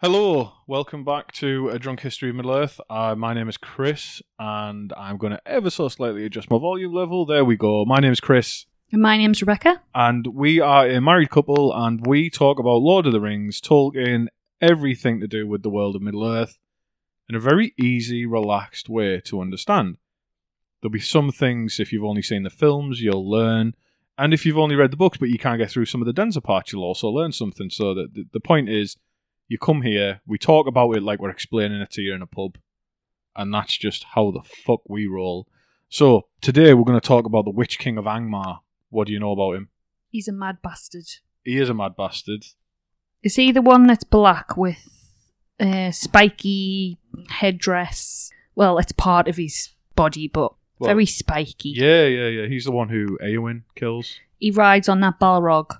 Hello, 0.00 0.52
welcome 0.68 1.02
back 1.04 1.32
to 1.32 1.70
A 1.70 1.78
Drunk 1.78 2.00
History 2.00 2.30
of 2.30 2.36
Middle 2.36 2.52
Earth. 2.52 2.80
Uh, 2.88 3.16
my 3.16 3.34
name 3.34 3.48
is 3.48 3.56
Chris, 3.56 4.22
and 4.38 4.92
I'm 4.96 5.16
going 5.16 5.32
to 5.32 5.40
ever 5.44 5.70
so 5.70 5.88
slightly 5.88 6.24
adjust 6.24 6.50
my 6.50 6.58
volume 6.58 6.92
level. 6.94 7.26
There 7.26 7.44
we 7.44 7.56
go. 7.56 7.84
My 7.84 7.98
name 7.98 8.12
is 8.12 8.20
Chris, 8.20 8.66
And 8.92 9.02
my 9.02 9.16
name's 9.16 9.42
Rebecca. 9.42 9.82
and 9.96 10.28
we 10.28 10.60
are 10.60 10.88
a 10.88 11.00
married 11.00 11.30
couple, 11.30 11.72
and 11.74 12.06
we 12.06 12.30
talk 12.30 12.60
about 12.60 12.76
Lord 12.80 13.06
of 13.06 13.12
the 13.12 13.20
Rings, 13.20 13.60
Tolkien, 13.60 14.28
everything 14.60 15.18
to 15.18 15.26
do 15.26 15.48
with 15.48 15.64
the 15.64 15.70
world 15.70 15.96
of 15.96 16.02
Middle 16.02 16.24
Earth 16.24 16.58
in 17.28 17.34
a 17.34 17.40
very 17.40 17.74
easy, 17.76 18.24
relaxed 18.24 18.88
way 18.88 19.20
to 19.24 19.40
understand. 19.40 19.96
There'll 20.80 20.92
be 20.92 21.00
some 21.00 21.32
things, 21.32 21.80
if 21.80 21.92
you've 21.92 22.04
only 22.04 22.22
seen 22.22 22.44
the 22.44 22.50
films, 22.50 23.00
you'll 23.00 23.28
learn. 23.28 23.74
And 24.16 24.32
if 24.32 24.46
you've 24.46 24.58
only 24.58 24.76
read 24.76 24.92
the 24.92 24.96
books, 24.96 25.18
but 25.18 25.28
you 25.28 25.38
can't 25.38 25.58
get 25.58 25.70
through 25.70 25.86
some 25.86 26.00
of 26.00 26.06
the 26.06 26.12
denser 26.12 26.40
parts, 26.40 26.72
you'll 26.72 26.84
also 26.84 27.08
learn 27.08 27.32
something. 27.32 27.68
So 27.68 27.94
that 27.94 28.14
the, 28.14 28.26
the 28.32 28.40
point 28.40 28.68
is, 28.68 28.96
you 29.48 29.58
come 29.58 29.82
here, 29.82 30.20
we 30.26 30.38
talk 30.38 30.66
about 30.66 30.92
it 30.92 31.02
like 31.02 31.20
we're 31.20 31.30
explaining 31.30 31.80
it 31.80 31.90
to 31.92 32.02
you 32.02 32.14
in 32.14 32.22
a 32.22 32.26
pub, 32.26 32.58
and 33.34 33.52
that's 33.52 33.76
just 33.76 34.04
how 34.14 34.30
the 34.30 34.42
fuck 34.42 34.80
we 34.88 35.06
roll. 35.06 35.48
So 35.88 36.26
today 36.40 36.74
we're 36.74 36.84
going 36.84 37.00
to 37.00 37.06
talk 37.06 37.24
about 37.24 37.46
the 37.46 37.50
Witch 37.50 37.78
King 37.78 37.96
of 37.96 38.04
Angmar. 38.04 38.58
What 38.90 39.06
do 39.06 39.12
you 39.12 39.18
know 39.18 39.32
about 39.32 39.56
him? 39.56 39.68
He's 40.10 40.28
a 40.28 40.32
mad 40.32 40.58
bastard. 40.62 41.06
He 41.44 41.56
is 41.58 41.70
a 41.70 41.74
mad 41.74 41.96
bastard. 41.96 42.44
Is 43.22 43.36
he 43.36 43.50
the 43.52 43.62
one 43.62 43.86
that's 43.86 44.04
black 44.04 44.56
with 44.56 45.32
a 45.58 45.90
spiky 45.92 46.98
headdress? 47.30 48.30
Well, 48.54 48.78
it's 48.78 48.92
part 48.92 49.28
of 49.28 49.36
his 49.36 49.70
body, 49.94 50.28
but 50.28 50.52
Well, 50.78 50.88
very 50.88 51.06
spiky. 51.06 51.70
Yeah, 51.70 52.04
yeah, 52.04 52.28
yeah. 52.28 52.46
He's 52.48 52.64
the 52.64 52.72
one 52.72 52.90
who 52.90 53.18
Eowyn 53.18 53.62
kills. 53.74 54.20
He 54.38 54.50
rides 54.50 54.88
on 54.88 55.00
that 55.00 55.18
Balrog. 55.18 55.78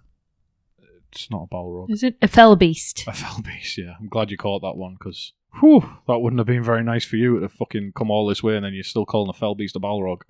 It's 1.13 1.31
not 1.31 1.49
a 1.51 1.55
Balrog. 1.55 1.91
Is 1.91 2.03
it? 2.03 2.17
A 2.23 2.29
fell 2.29 2.57
beast. 2.57 3.05
A 3.07 3.13
fell 3.13 3.41
beast, 3.43 3.79
yeah. 3.79 3.95
I'm 3.99 4.09
glad 4.09 4.31
you 4.31 4.37
caught 4.37 4.63
that 4.63 4.77
one 4.77 4.95
because, 4.99 5.33
whew, 5.61 5.89
that 6.07 6.19
wouldn't 6.19 6.41
have 6.41 6.47
been 6.47 6.63
very 6.63 6.83
nice 6.83 7.05
for 7.05 7.17
you 7.17 7.41
to 7.41 7.49
fucking 7.49 7.93
come 7.95 8.11
all 8.11 8.27
this 8.27 8.43
way 8.43 8.57
and 8.57 8.65
then 8.65 8.75
you're 8.75 8.85
still 8.85 9.07
calling 9.07 9.31
a 9.31 9.33
fell 9.33 9.55
beast 9.55 9.77
a 9.77 9.81
Balrog. 9.81 10.23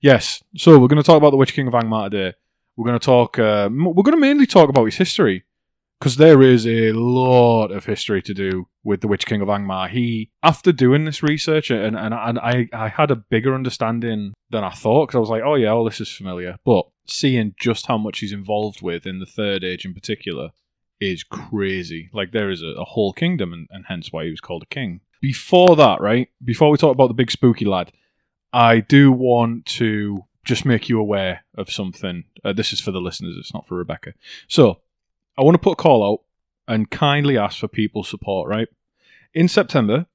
Yes, 0.00 0.42
so 0.56 0.78
we're 0.78 0.88
going 0.88 1.02
to 1.02 1.06
talk 1.06 1.18
about 1.18 1.30
the 1.30 1.36
Witch 1.36 1.54
King 1.54 1.68
of 1.68 1.74
Angmar 1.74 2.10
today. 2.10 2.36
We're 2.76 2.86
going 2.86 2.98
to 2.98 3.04
talk, 3.04 3.38
uh, 3.38 3.68
we're 3.70 4.02
going 4.02 4.16
to 4.16 4.20
mainly 4.20 4.46
talk 4.46 4.68
about 4.68 4.86
his 4.86 4.96
history 4.96 5.44
because 6.02 6.16
there 6.16 6.42
is 6.42 6.66
a 6.66 6.90
lot 6.90 7.70
of 7.70 7.84
history 7.84 8.20
to 8.22 8.34
do 8.34 8.66
with 8.82 9.02
the 9.02 9.06
Witch 9.06 9.24
King 9.24 9.40
of 9.40 9.46
Angmar. 9.46 9.88
He, 9.88 10.30
after 10.42 10.72
doing 10.72 11.04
this 11.04 11.22
research, 11.22 11.70
and, 11.70 11.96
and, 11.96 12.12
and 12.12 12.40
I, 12.40 12.68
I 12.72 12.88
had 12.88 13.12
a 13.12 13.16
bigger 13.16 13.54
understanding 13.54 14.32
than 14.50 14.64
I 14.64 14.70
thought 14.70 15.06
because 15.06 15.16
I 15.16 15.20
was 15.20 15.30
like, 15.30 15.42
oh 15.44 15.54
yeah, 15.54 15.68
all 15.68 15.84
this 15.84 16.00
is 16.00 16.10
familiar. 16.10 16.56
But 16.64 16.86
seeing 17.06 17.54
just 17.58 17.86
how 17.86 17.98
much 17.98 18.20
he's 18.20 18.32
involved 18.32 18.82
with 18.82 19.06
in 19.06 19.18
the 19.18 19.26
Third 19.26 19.64
Age 19.64 19.84
in 19.84 19.94
particular 19.94 20.50
is 21.00 21.24
crazy. 21.24 22.08
Like 22.12 22.32
there 22.32 22.50
is 22.50 22.62
a, 22.62 22.74
a 22.78 22.84
whole 22.84 23.12
kingdom, 23.12 23.52
and, 23.52 23.68
and 23.70 23.86
hence 23.88 24.12
why 24.12 24.24
he 24.24 24.30
was 24.30 24.40
called 24.40 24.62
a 24.62 24.66
king. 24.74 25.00
Before 25.20 25.76
that, 25.76 26.00
right? 26.00 26.28
Before 26.44 26.70
we 26.70 26.78
talk 26.78 26.92
about 26.92 27.08
the 27.08 27.14
big 27.14 27.30
spooky 27.30 27.64
lad, 27.64 27.92
I 28.52 28.80
do 28.80 29.12
want 29.12 29.66
to 29.66 30.24
just 30.44 30.64
make 30.64 30.88
you 30.88 30.98
aware 30.98 31.44
of 31.56 31.70
something. 31.70 32.24
Uh, 32.44 32.52
this 32.52 32.72
is 32.72 32.80
for 32.80 32.90
the 32.90 33.00
listeners, 33.00 33.36
it's 33.38 33.54
not 33.54 33.66
for 33.66 33.76
Rebecca. 33.76 34.14
So, 34.48 34.80
I 35.38 35.42
want 35.42 35.54
to 35.54 35.60
put 35.60 35.72
a 35.72 35.76
call 35.76 36.12
out 36.12 36.20
and 36.68 36.90
kindly 36.90 37.38
ask 37.38 37.58
for 37.58 37.68
people's 37.68 38.08
support, 38.08 38.48
right? 38.48 38.68
In 39.34 39.48
September, 39.48 40.06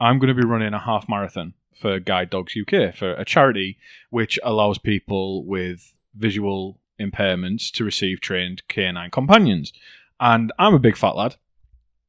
I'm 0.00 0.18
going 0.18 0.34
to 0.34 0.40
be 0.40 0.46
running 0.46 0.72
a 0.72 0.78
half 0.78 1.08
marathon 1.08 1.54
for 1.74 2.00
Guide 2.00 2.30
Dogs 2.30 2.54
UK, 2.56 2.94
for 2.94 3.12
a 3.14 3.24
charity 3.24 3.78
which 4.10 4.38
allows 4.42 4.78
people 4.78 5.44
with 5.44 5.92
visual 6.16 6.80
impairments 7.00 7.70
to 7.72 7.84
receive 7.84 8.20
trained 8.20 8.66
canine 8.68 9.10
companions. 9.10 9.72
And 10.20 10.52
I'm 10.58 10.74
a 10.74 10.78
big 10.78 10.96
fat 10.96 11.16
lad. 11.16 11.36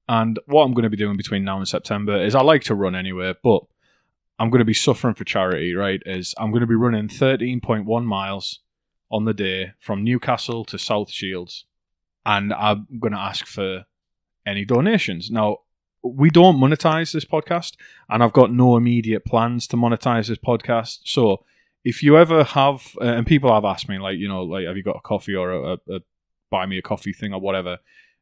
And 0.08 0.40
what 0.46 0.64
I'm 0.64 0.74
going 0.74 0.84
to 0.84 0.90
be 0.90 0.98
doing 0.98 1.18
between 1.18 1.44
now 1.44 1.58
and 1.58 1.68
September 1.68 2.16
is 2.22 2.36
I 2.36 2.42
like 2.42 2.64
to 2.66 2.76
run 2.76 2.96
anyway, 2.96 3.34
but 3.44 3.64
I'm 4.38 4.50
going 4.50 4.60
to 4.60 4.66
be 4.66 4.74
suffering 4.74 5.16
for 5.16 5.24
charity, 5.24 5.74
right? 5.74 6.02
Is 6.06 6.36
I'm 6.38 6.52
going 6.52 6.62
to 6.62 6.68
be 6.68 6.76
running 6.76 7.08
13.1 7.08 8.06
miles 8.06 8.60
on 9.10 9.26
the 9.26 9.34
day 9.34 9.74
from 9.80 10.04
Newcastle 10.04 10.66
to 10.66 10.78
South 10.78 11.10
Shields. 11.10 11.66
And 12.26 12.54
I'm 12.54 12.88
going 13.00 13.14
to 13.14 13.20
ask 13.20 13.46
for 13.46 13.86
any 14.46 14.66
donations. 14.66 15.32
Now, 15.32 15.60
we 16.04 16.30
don't 16.30 16.58
monetize 16.58 17.14
this 17.14 17.26
podcast, 17.26 17.74
and 18.10 18.24
I've 18.24 18.34
got 18.34 18.52
no 18.52 18.78
immediate 18.78 19.26
plans 19.26 19.66
to 19.68 19.78
monetize 19.78 20.28
this 20.28 20.38
podcast. 20.38 21.00
So, 21.06 21.44
if 21.86 22.04
you 22.04 22.18
ever 22.18 22.44
have, 22.44 22.98
uh, 23.00 23.06
and 23.06 23.26
people 23.26 23.54
have 23.54 23.64
asked 23.64 23.88
me, 23.88 24.00
like, 24.00 24.18
you 24.18 24.28
know, 24.28 24.44
like, 24.44 24.66
have 24.66 24.76
you 24.76 24.84
got 24.84 24.98
a 24.98 25.02
coffee 25.02 25.36
or 25.36 25.52
a, 25.52 25.74
a, 25.74 25.78
a 25.96 26.00
buy 26.50 26.66
me 26.66 26.78
a 26.80 26.82
coffee 26.82 27.14
thing 27.14 27.32
or 27.32 27.40
whatever? 27.40 27.78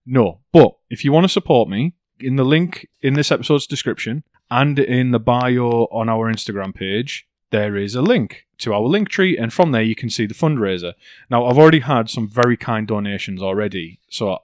No. 0.05 0.41
But 0.51 0.75
if 0.89 1.03
you 1.03 1.13
want 1.13 1.23
to 1.23 1.29
support 1.29 1.69
me, 1.69 1.95
in 2.19 2.35
the 2.35 2.43
link 2.43 2.87
in 3.01 3.15
this 3.15 3.31
episode's 3.31 3.65
description 3.65 4.23
and 4.51 4.77
in 4.77 5.11
the 5.11 5.19
bio 5.19 5.87
on 5.91 6.09
our 6.09 6.31
Instagram 6.31 6.75
page, 6.75 7.25
there 7.51 7.75
is 7.75 7.95
a 7.95 8.01
link 8.01 8.45
to 8.59 8.73
our 8.73 8.81
link 8.81 9.09
tree, 9.09 9.37
and 9.37 9.53
from 9.53 9.71
there 9.71 9.81
you 9.81 9.95
can 9.95 10.09
see 10.09 10.25
the 10.25 10.33
fundraiser. 10.33 10.93
Now, 11.29 11.45
I've 11.45 11.57
already 11.57 11.81
had 11.81 12.09
some 12.09 12.27
very 12.27 12.57
kind 12.57 12.87
donations 12.87 13.41
already, 13.41 13.99
so 14.09 14.39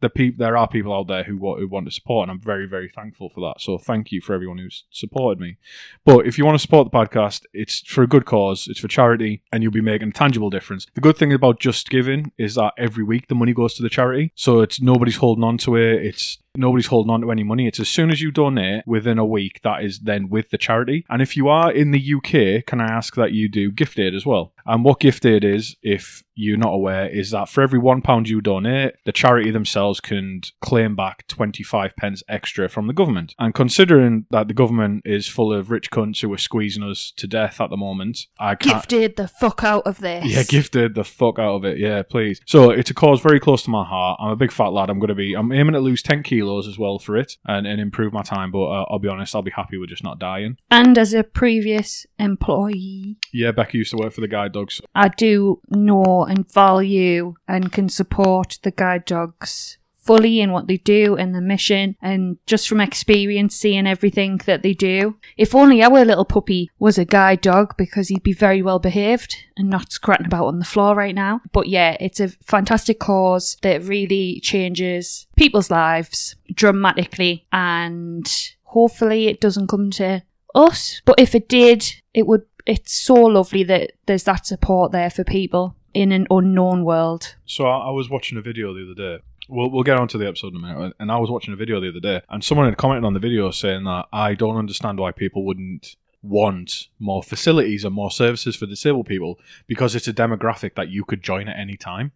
the 0.00 0.34
there 0.36 0.56
are 0.56 0.68
people 0.68 0.94
out 0.94 1.08
there 1.08 1.24
who 1.24 1.36
who 1.56 1.68
want 1.68 1.86
to 1.86 1.92
support, 1.92 2.28
and 2.28 2.32
I'm 2.32 2.40
very, 2.40 2.66
very 2.66 2.88
thankful 2.88 3.30
for 3.30 3.40
that. 3.40 3.60
So 3.60 3.78
thank 3.78 4.12
you 4.12 4.20
for 4.20 4.34
everyone 4.34 4.58
who's 4.58 4.84
supported 4.90 5.40
me. 5.40 5.56
But 6.04 6.26
if 6.26 6.38
you 6.38 6.44
want 6.44 6.56
to 6.56 6.62
support 6.62 6.90
the 6.90 6.96
podcast, 6.96 7.42
it's 7.52 7.80
for 7.80 8.02
a 8.02 8.06
good 8.06 8.24
cause, 8.24 8.66
it's 8.68 8.80
for 8.80 8.88
charity, 8.88 9.42
and 9.52 9.62
you'll 9.62 9.72
be 9.72 9.80
making 9.80 10.08
a 10.08 10.12
tangible 10.12 10.50
difference. 10.50 10.86
The 10.94 11.00
good 11.00 11.16
thing 11.16 11.32
about 11.32 11.60
Just 11.60 11.88
Giving 11.90 12.32
is 12.38 12.54
that 12.54 12.72
every 12.78 13.04
week 13.04 13.28
the 13.28 13.34
money 13.34 13.52
goes 13.52 13.74
to 13.74 13.82
the 13.82 13.90
charity, 13.90 14.32
so 14.34 14.60
it's 14.60 14.80
nobody's 14.80 15.16
holding 15.16 15.44
on 15.44 15.58
to 15.58 15.76
it. 15.76 16.04
It's 16.04 16.38
nobody's 16.56 16.86
holding 16.86 17.10
on 17.10 17.20
to 17.20 17.30
any 17.30 17.42
money. 17.42 17.66
It's 17.66 17.80
as 17.80 17.88
soon 17.88 18.10
as 18.10 18.20
you 18.20 18.30
donate 18.30 18.86
within 18.86 19.18
a 19.18 19.24
week, 19.24 19.60
that 19.62 19.84
is 19.84 20.00
then 20.00 20.28
with 20.28 20.50
the 20.50 20.58
charity. 20.58 21.04
And 21.08 21.22
if 21.22 21.36
you 21.36 21.48
are 21.48 21.70
in 21.70 21.90
the 21.90 22.14
UK, 22.14 22.66
can 22.66 22.80
I 22.80 22.86
ask 22.86 23.14
that 23.14 23.32
you 23.32 23.48
do 23.48 23.70
gift 23.70 23.98
aid 23.98 24.14
as 24.14 24.26
well? 24.26 24.52
And 24.66 24.84
what 24.84 25.00
gift 25.00 25.24
aid 25.24 25.44
is, 25.44 25.76
if 25.82 26.22
you're 26.34 26.56
not 26.56 26.72
aware, 26.72 27.08
is 27.08 27.30
that 27.30 27.48
for 27.48 27.62
every 27.62 27.78
one 27.78 28.02
pound 28.02 28.28
you 28.28 28.40
donate, 28.40 28.94
the 29.04 29.12
charity 29.12 29.50
themselves 29.50 30.00
can 30.00 30.42
claim 30.60 30.94
back 30.94 31.26
25 31.28 31.96
pence 31.96 32.22
extra 32.28 32.68
from 32.68 32.86
the 32.86 32.92
government. 32.92 33.34
And 33.38 33.54
considering 33.54 34.26
that 34.30 34.48
the 34.48 34.54
government 34.54 35.02
is 35.04 35.26
full 35.26 35.52
of 35.52 35.70
rich 35.70 35.90
cunts 35.90 36.20
who 36.20 36.32
are 36.32 36.38
squeezing 36.38 36.82
us 36.82 37.12
to 37.16 37.26
death 37.26 37.60
at 37.60 37.70
the 37.70 37.76
moment, 37.76 38.26
I 38.38 38.54
can't. 38.54 38.76
Gifted 38.76 39.16
the 39.16 39.28
fuck 39.28 39.64
out 39.64 39.86
of 39.86 39.98
this. 39.98 40.24
Yeah, 40.24 40.42
gifted 40.42 40.94
the 40.94 41.04
fuck 41.04 41.38
out 41.38 41.56
of 41.56 41.64
it. 41.64 41.78
Yeah, 41.78 42.02
please. 42.02 42.40
So 42.46 42.70
it's 42.70 42.90
a 42.90 42.94
cause 42.94 43.20
very 43.20 43.40
close 43.40 43.62
to 43.64 43.70
my 43.70 43.84
heart. 43.84 44.18
I'm 44.20 44.30
a 44.30 44.36
big 44.36 44.52
fat 44.52 44.72
lad. 44.72 44.90
I'm 44.90 44.98
going 44.98 45.08
to 45.08 45.14
be. 45.14 45.34
I'm 45.34 45.52
aiming 45.52 45.74
to 45.74 45.80
lose 45.80 46.02
ten 46.02 46.22
kilos 46.22 46.39
as 46.66 46.78
well 46.78 46.98
for 46.98 47.16
it 47.16 47.36
and, 47.44 47.66
and 47.66 47.80
improve 47.80 48.12
my 48.12 48.22
time. 48.22 48.50
But 48.50 48.64
uh, 48.64 48.84
I'll 48.88 48.98
be 48.98 49.08
honest, 49.08 49.34
I'll 49.34 49.42
be 49.42 49.50
happy 49.50 49.76
with 49.76 49.90
just 49.90 50.04
not 50.04 50.18
dying. 50.18 50.56
And 50.70 50.96
as 50.98 51.14
a 51.14 51.24
previous 51.24 52.06
employee, 52.18 53.18
Yeah, 53.32 53.52
Becky 53.52 53.78
used 53.78 53.90
to 53.92 53.96
work 53.96 54.12
for 54.12 54.20
the 54.20 54.28
guide 54.28 54.52
dogs. 54.52 54.80
I 54.94 55.08
do 55.08 55.60
know 55.68 56.24
and 56.24 56.50
value 56.50 57.34
and 57.48 57.72
can 57.72 57.88
support 57.88 58.58
the 58.62 58.70
guide 58.70 59.04
dogs 59.04 59.78
fully 60.00 60.40
in 60.40 60.52
what 60.52 60.66
they 60.66 60.78
do 60.78 61.16
and 61.16 61.34
the 61.34 61.40
mission 61.40 61.96
and 62.00 62.38
just 62.46 62.68
from 62.68 62.80
experience 62.80 63.54
seeing 63.54 63.86
everything 63.86 64.40
that 64.46 64.62
they 64.62 64.74
do. 64.74 65.16
If 65.36 65.54
only 65.54 65.82
our 65.82 66.04
little 66.04 66.24
puppy 66.24 66.70
was 66.78 66.98
a 66.98 67.04
guide 67.04 67.40
dog 67.40 67.76
because 67.76 68.08
he'd 68.08 68.22
be 68.22 68.32
very 68.32 68.62
well 68.62 68.78
behaved 68.78 69.36
and 69.56 69.68
not 69.68 69.92
scratching 69.92 70.26
about 70.26 70.46
on 70.46 70.58
the 70.58 70.64
floor 70.64 70.94
right 70.94 71.14
now. 71.14 71.40
But 71.52 71.68
yeah, 71.68 71.96
it's 72.00 72.20
a 72.20 72.28
fantastic 72.28 72.98
cause 72.98 73.56
that 73.62 73.84
really 73.84 74.40
changes 74.40 75.26
people's 75.36 75.70
lives 75.70 76.36
dramatically 76.52 77.46
and 77.52 78.52
hopefully 78.64 79.28
it 79.28 79.40
doesn't 79.40 79.68
come 79.68 79.90
to 79.92 80.22
us. 80.54 81.02
But 81.04 81.20
if 81.20 81.34
it 81.34 81.48
did, 81.48 81.92
it 82.14 82.26
would 82.26 82.42
it's 82.66 82.92
so 82.92 83.14
lovely 83.14 83.64
that 83.64 83.92
there's 84.06 84.24
that 84.24 84.46
support 84.46 84.92
there 84.92 85.10
for 85.10 85.24
people 85.24 85.76
in 85.94 86.12
an 86.12 86.26
unknown 86.30 86.84
world. 86.84 87.36
So 87.46 87.66
I 87.66 87.90
was 87.90 88.08
watching 88.08 88.38
a 88.38 88.42
video 88.42 88.72
the 88.72 88.84
other 88.84 89.16
day. 89.18 89.22
We'll, 89.50 89.70
we'll 89.70 89.82
get 89.82 89.96
on 89.96 90.08
to 90.08 90.18
the 90.18 90.28
episode 90.28 90.54
in 90.54 90.64
a 90.64 90.66
minute. 90.66 90.94
And 90.98 91.10
I 91.10 91.18
was 91.18 91.30
watching 91.30 91.52
a 91.52 91.56
video 91.56 91.80
the 91.80 91.88
other 91.88 92.00
day, 92.00 92.22
and 92.28 92.42
someone 92.42 92.66
had 92.66 92.78
commented 92.78 93.04
on 93.04 93.14
the 93.14 93.20
video 93.20 93.50
saying 93.50 93.84
that 93.84 94.06
I 94.12 94.34
don't 94.34 94.56
understand 94.56 94.98
why 94.98 95.12
people 95.12 95.44
wouldn't 95.44 95.96
want 96.22 96.88
more 96.98 97.22
facilities 97.22 97.84
and 97.84 97.94
more 97.94 98.10
services 98.10 98.54
for 98.54 98.66
disabled 98.66 99.06
people 99.06 99.38
because 99.66 99.94
it's 99.94 100.08
a 100.08 100.12
demographic 100.12 100.74
that 100.74 100.88
you 100.88 101.04
could 101.04 101.22
join 101.22 101.48
at 101.48 101.58
any 101.58 101.76
time. 101.76 102.12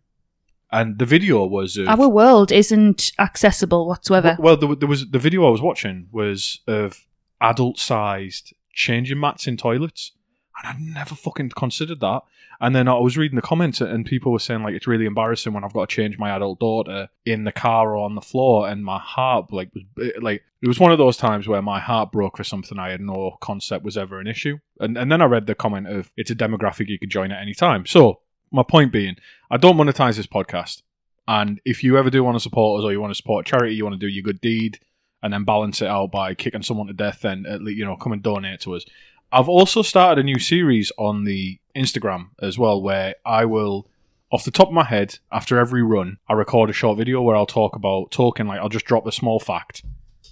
And 0.70 0.98
the 0.98 1.06
video 1.06 1.44
was 1.44 1.76
of, 1.76 1.88
Our 1.88 2.08
world 2.08 2.50
isn't 2.50 3.12
accessible 3.18 3.86
whatsoever. 3.86 4.36
Well, 4.38 4.56
there, 4.56 4.74
there 4.74 4.88
was 4.88 5.08
the 5.08 5.18
video 5.18 5.46
I 5.46 5.50
was 5.50 5.62
watching 5.62 6.08
was 6.10 6.60
of 6.66 7.06
adult-sized 7.40 8.54
changing 8.72 9.20
mats 9.20 9.46
in 9.46 9.56
toilets, 9.56 10.12
and 10.56 10.66
I'd 10.66 10.80
never 10.80 11.14
fucking 11.14 11.50
considered 11.50 12.00
that. 12.00 12.22
And 12.60 12.74
then 12.74 12.86
I 12.88 12.94
was 12.94 13.16
reading 13.16 13.36
the 13.36 13.42
comments, 13.42 13.80
and 13.80 14.06
people 14.06 14.32
were 14.32 14.38
saying 14.38 14.62
like 14.62 14.74
it's 14.74 14.86
really 14.86 15.06
embarrassing 15.06 15.52
when 15.52 15.64
I've 15.64 15.72
got 15.72 15.88
to 15.88 15.94
change 15.94 16.18
my 16.18 16.34
adult 16.34 16.60
daughter 16.60 17.08
in 17.24 17.44
the 17.44 17.52
car 17.52 17.96
or 17.96 18.04
on 18.04 18.14
the 18.14 18.20
floor, 18.20 18.68
and 18.68 18.84
my 18.84 18.98
heart 18.98 19.52
like 19.52 19.70
was 19.74 19.82
like 20.20 20.44
it 20.62 20.68
was 20.68 20.80
one 20.80 20.92
of 20.92 20.98
those 20.98 21.16
times 21.16 21.48
where 21.48 21.62
my 21.62 21.80
heart 21.80 22.12
broke 22.12 22.36
for 22.36 22.44
something 22.44 22.78
I 22.78 22.90
had 22.90 23.00
no 23.00 23.36
concept 23.40 23.84
was 23.84 23.96
ever 23.96 24.20
an 24.20 24.26
issue. 24.26 24.58
And 24.78 24.96
and 24.96 25.10
then 25.10 25.20
I 25.20 25.26
read 25.26 25.46
the 25.46 25.54
comment 25.54 25.88
of 25.88 26.12
it's 26.16 26.30
a 26.30 26.36
demographic 26.36 26.88
you 26.88 26.98
could 26.98 27.10
join 27.10 27.32
at 27.32 27.42
any 27.42 27.54
time. 27.54 27.86
So 27.86 28.20
my 28.50 28.62
point 28.62 28.92
being, 28.92 29.16
I 29.50 29.56
don't 29.56 29.76
monetize 29.76 30.16
this 30.16 30.26
podcast. 30.26 30.82
And 31.26 31.60
if 31.64 31.82
you 31.82 31.96
ever 31.98 32.10
do 32.10 32.22
want 32.22 32.36
to 32.36 32.40
support 32.40 32.80
us 32.80 32.84
or 32.84 32.92
you 32.92 33.00
want 33.00 33.10
to 33.10 33.16
support 33.16 33.46
charity, 33.46 33.74
you 33.74 33.84
want 33.84 33.94
to 33.94 34.06
do 34.06 34.12
your 34.12 34.22
good 34.22 34.40
deed, 34.40 34.78
and 35.22 35.32
then 35.32 35.44
balance 35.44 35.80
it 35.80 35.88
out 35.88 36.12
by 36.12 36.34
kicking 36.34 36.62
someone 36.62 36.86
to 36.86 36.92
death, 36.92 37.20
then 37.22 37.46
at 37.46 37.62
least, 37.62 37.78
you 37.78 37.84
know, 37.84 37.96
come 37.96 38.12
and 38.12 38.22
donate 38.22 38.60
to 38.60 38.74
us. 38.74 38.84
I've 39.34 39.48
also 39.48 39.82
started 39.82 40.20
a 40.20 40.24
new 40.24 40.38
series 40.38 40.92
on 40.96 41.24
the 41.24 41.58
Instagram 41.74 42.28
as 42.40 42.56
well, 42.56 42.80
where 42.80 43.16
I 43.26 43.44
will, 43.44 43.88
off 44.30 44.44
the 44.44 44.50
top 44.52 44.68
of 44.68 44.74
my 44.74 44.84
head, 44.84 45.18
after 45.32 45.58
every 45.58 45.82
run, 45.82 46.18
I 46.28 46.34
record 46.34 46.70
a 46.70 46.72
short 46.72 46.96
video 46.98 47.20
where 47.20 47.34
I'll 47.34 47.44
talk 47.46 47.74
about 47.74 48.10
talking. 48.12 48.46
Like 48.46 48.60
I'll 48.60 48.68
just 48.68 48.84
drop 48.86 49.06
a 49.06 49.12
small 49.12 49.40
fact 49.40 49.82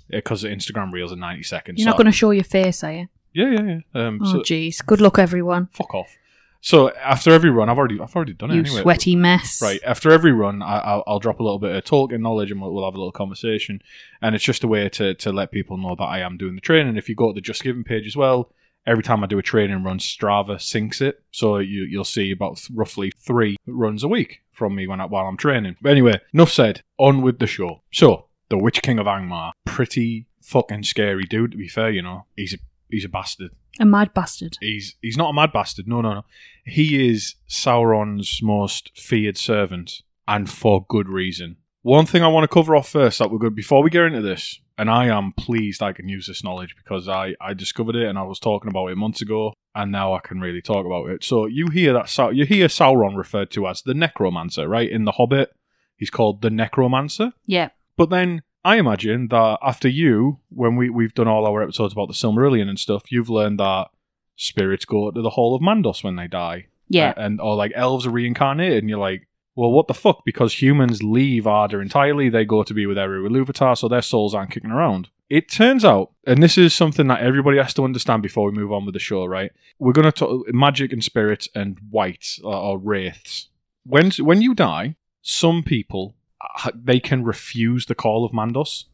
because 0.08 0.44
Instagram 0.44 0.92
reels 0.92 1.12
are 1.12 1.16
ninety 1.16 1.42
seconds. 1.42 1.78
You're 1.78 1.86
so 1.86 1.90
not 1.90 1.96
going 1.96 2.06
to 2.06 2.12
show 2.12 2.30
your 2.30 2.44
face, 2.44 2.84
are 2.84 2.92
you? 2.92 3.08
Yeah, 3.32 3.50
yeah, 3.50 3.62
yeah. 3.62 3.78
Um, 4.06 4.20
Oh, 4.22 4.32
so, 4.32 4.38
jeez. 4.40 4.84
Good 4.86 5.00
luck, 5.00 5.18
everyone. 5.18 5.68
fuck 5.72 5.94
off. 5.94 6.16
So 6.64 6.90
after 6.90 7.32
every 7.32 7.50
run, 7.50 7.68
I've 7.68 7.78
already, 7.78 7.98
I've 8.00 8.14
already 8.14 8.34
done 8.34 8.52
it 8.52 8.54
You 8.54 8.60
anyway. 8.60 8.82
sweaty 8.82 9.16
mess. 9.16 9.60
Right. 9.60 9.80
After 9.84 10.12
every 10.12 10.30
run, 10.30 10.62
I, 10.62 10.78
I'll, 10.78 11.02
I'll 11.08 11.18
drop 11.18 11.40
a 11.40 11.42
little 11.42 11.58
bit 11.58 11.74
of 11.74 11.82
talk 11.84 12.12
and 12.12 12.22
knowledge, 12.22 12.52
and 12.52 12.60
we'll, 12.60 12.72
we'll 12.72 12.84
have 12.84 12.94
a 12.94 12.98
little 12.98 13.10
conversation. 13.10 13.82
And 14.20 14.36
it's 14.36 14.44
just 14.44 14.62
a 14.62 14.68
way 14.68 14.88
to, 14.90 15.12
to 15.14 15.32
let 15.32 15.50
people 15.50 15.76
know 15.76 15.96
that 15.96 16.04
I 16.04 16.20
am 16.20 16.36
doing 16.36 16.54
the 16.54 16.60
training. 16.60 16.96
If 16.96 17.08
you 17.08 17.16
go 17.16 17.28
to 17.32 17.34
the 17.34 17.40
Just 17.40 17.64
Giving 17.64 17.82
page 17.82 18.06
as 18.06 18.16
well, 18.16 18.52
every 18.86 19.02
time 19.02 19.22
I 19.22 19.26
do 19.26 19.38
a 19.38 19.42
training 19.42 19.82
run, 19.84 19.98
Strava 19.98 20.56
syncs 20.56 21.00
it, 21.00 21.22
so 21.30 21.58
you 21.58 21.82
you'll 21.82 22.04
see 22.04 22.30
about 22.30 22.56
th- 22.56 22.70
roughly 22.74 23.12
three 23.18 23.56
runs 23.66 24.02
a 24.02 24.08
week 24.08 24.40
from 24.50 24.74
me 24.74 24.86
when 24.86 25.00
I, 25.00 25.06
while 25.06 25.26
I'm 25.26 25.36
training. 25.36 25.76
But 25.80 25.92
anyway, 25.92 26.20
enough 26.32 26.52
said. 26.52 26.82
On 26.98 27.22
with 27.22 27.38
the 27.38 27.46
show. 27.46 27.82
So 27.92 28.26
the 28.48 28.58
Witch 28.58 28.82
King 28.82 28.98
of 28.98 29.06
Angmar, 29.06 29.52
pretty 29.64 30.26
fucking 30.42 30.84
scary 30.84 31.24
dude. 31.24 31.52
To 31.52 31.56
be 31.56 31.68
fair, 31.68 31.90
you 31.90 32.02
know, 32.02 32.26
he's 32.36 32.54
a 32.54 32.58
he's 32.90 33.04
a 33.04 33.08
bastard. 33.08 33.50
A 33.80 33.84
mad 33.84 34.12
bastard. 34.12 34.58
He's 34.60 34.96
he's 35.00 35.16
not 35.16 35.30
a 35.30 35.32
mad 35.32 35.52
bastard. 35.52 35.88
No, 35.88 36.00
no, 36.00 36.14
no. 36.14 36.24
He 36.64 37.08
is 37.10 37.36
Sauron's 37.48 38.40
most 38.42 38.92
feared 38.94 39.38
servant, 39.38 40.02
and 40.28 40.50
for 40.50 40.84
good 40.88 41.08
reason. 41.08 41.56
One 41.82 42.06
thing 42.06 42.22
I 42.22 42.28
want 42.28 42.44
to 42.44 42.54
cover 42.54 42.76
off 42.76 42.88
first 42.88 43.18
that 43.18 43.30
we're 43.30 43.38
good 43.38 43.56
before 43.56 43.82
we 43.82 43.90
get 43.90 44.04
into 44.04 44.22
this, 44.22 44.60
and 44.78 44.88
I 44.88 45.06
am 45.06 45.32
pleased 45.32 45.82
I 45.82 45.92
can 45.92 46.08
use 46.08 46.28
this 46.28 46.44
knowledge 46.44 46.76
because 46.76 47.08
I 47.08 47.34
I 47.40 47.54
discovered 47.54 47.96
it 47.96 48.08
and 48.08 48.18
I 48.18 48.22
was 48.22 48.38
talking 48.38 48.70
about 48.70 48.86
it 48.86 48.96
months 48.96 49.20
ago, 49.20 49.52
and 49.74 49.90
now 49.90 50.14
I 50.14 50.20
can 50.20 50.40
really 50.40 50.62
talk 50.62 50.86
about 50.86 51.10
it. 51.10 51.24
So 51.24 51.46
you 51.46 51.68
hear 51.68 51.92
that 51.92 52.34
you 52.34 52.46
hear 52.46 52.68
Sauron 52.68 53.16
referred 53.16 53.50
to 53.52 53.66
as 53.66 53.82
the 53.82 53.94
Necromancer, 53.94 54.68
right? 54.68 54.90
In 54.90 55.04
the 55.04 55.12
Hobbit, 55.12 55.52
he's 55.96 56.10
called 56.10 56.40
the 56.40 56.50
Necromancer. 56.50 57.32
Yeah. 57.46 57.70
But 57.96 58.10
then 58.10 58.42
I 58.64 58.76
imagine 58.76 59.28
that 59.28 59.58
after 59.60 59.88
you, 59.88 60.38
when 60.50 60.76
we, 60.76 60.88
we've 60.88 61.14
done 61.14 61.28
all 61.28 61.46
our 61.46 61.62
episodes 61.62 61.92
about 61.92 62.06
the 62.06 62.14
Silmarillion 62.14 62.68
and 62.68 62.78
stuff, 62.78 63.10
you've 63.10 63.28
learned 63.28 63.58
that 63.58 63.88
spirits 64.36 64.84
go 64.84 65.10
to 65.10 65.20
the 65.20 65.30
Hall 65.30 65.54
of 65.54 65.62
Mandos 65.62 66.04
when 66.04 66.16
they 66.16 66.28
die. 66.28 66.66
Yeah. 66.88 67.10
Uh, 67.10 67.14
and 67.22 67.40
or 67.40 67.56
like 67.56 67.72
elves 67.74 68.06
are 68.06 68.10
reincarnated, 68.10 68.78
and 68.78 68.88
you're 68.88 68.98
like, 68.98 69.26
well, 69.54 69.70
what 69.70 69.86
the 69.86 69.94
fuck? 69.94 70.24
Because 70.24 70.62
humans 70.62 71.02
leave 71.02 71.46
Arda 71.46 71.78
entirely, 71.78 72.28
they 72.28 72.44
go 72.44 72.62
to 72.62 72.72
be 72.72 72.86
with 72.86 72.98
Eru 72.98 73.28
Iluvatar, 73.28 73.76
so 73.76 73.88
their 73.88 74.02
souls 74.02 74.34
aren't 74.34 74.50
kicking 74.50 74.70
around. 74.70 75.08
It 75.28 75.50
turns 75.50 75.84
out, 75.84 76.12
and 76.26 76.42
this 76.42 76.56
is 76.56 76.74
something 76.74 77.06
that 77.08 77.20
everybody 77.20 77.58
has 77.58 77.74
to 77.74 77.84
understand 77.84 78.22
before 78.22 78.50
we 78.50 78.56
move 78.56 78.72
on 78.72 78.84
with 78.84 78.94
the 78.94 78.98
show, 78.98 79.24
right? 79.24 79.50
We're 79.78 79.92
going 79.92 80.06
to 80.06 80.12
talk 80.12 80.46
magic 80.52 80.92
and 80.92 81.04
spirits 81.04 81.48
and 81.54 81.78
whites 81.90 82.40
or, 82.42 82.54
or 82.54 82.78
wraiths. 82.78 83.48
When 83.84 84.10
when 84.12 84.42
you 84.42 84.54
die, 84.54 84.96
some 85.22 85.62
people 85.62 86.14
uh, 86.40 86.70
they 86.74 87.00
can 87.00 87.24
refuse 87.24 87.86
the 87.86 87.94
call 87.94 88.24
of 88.24 88.32
Mandos. 88.32 88.84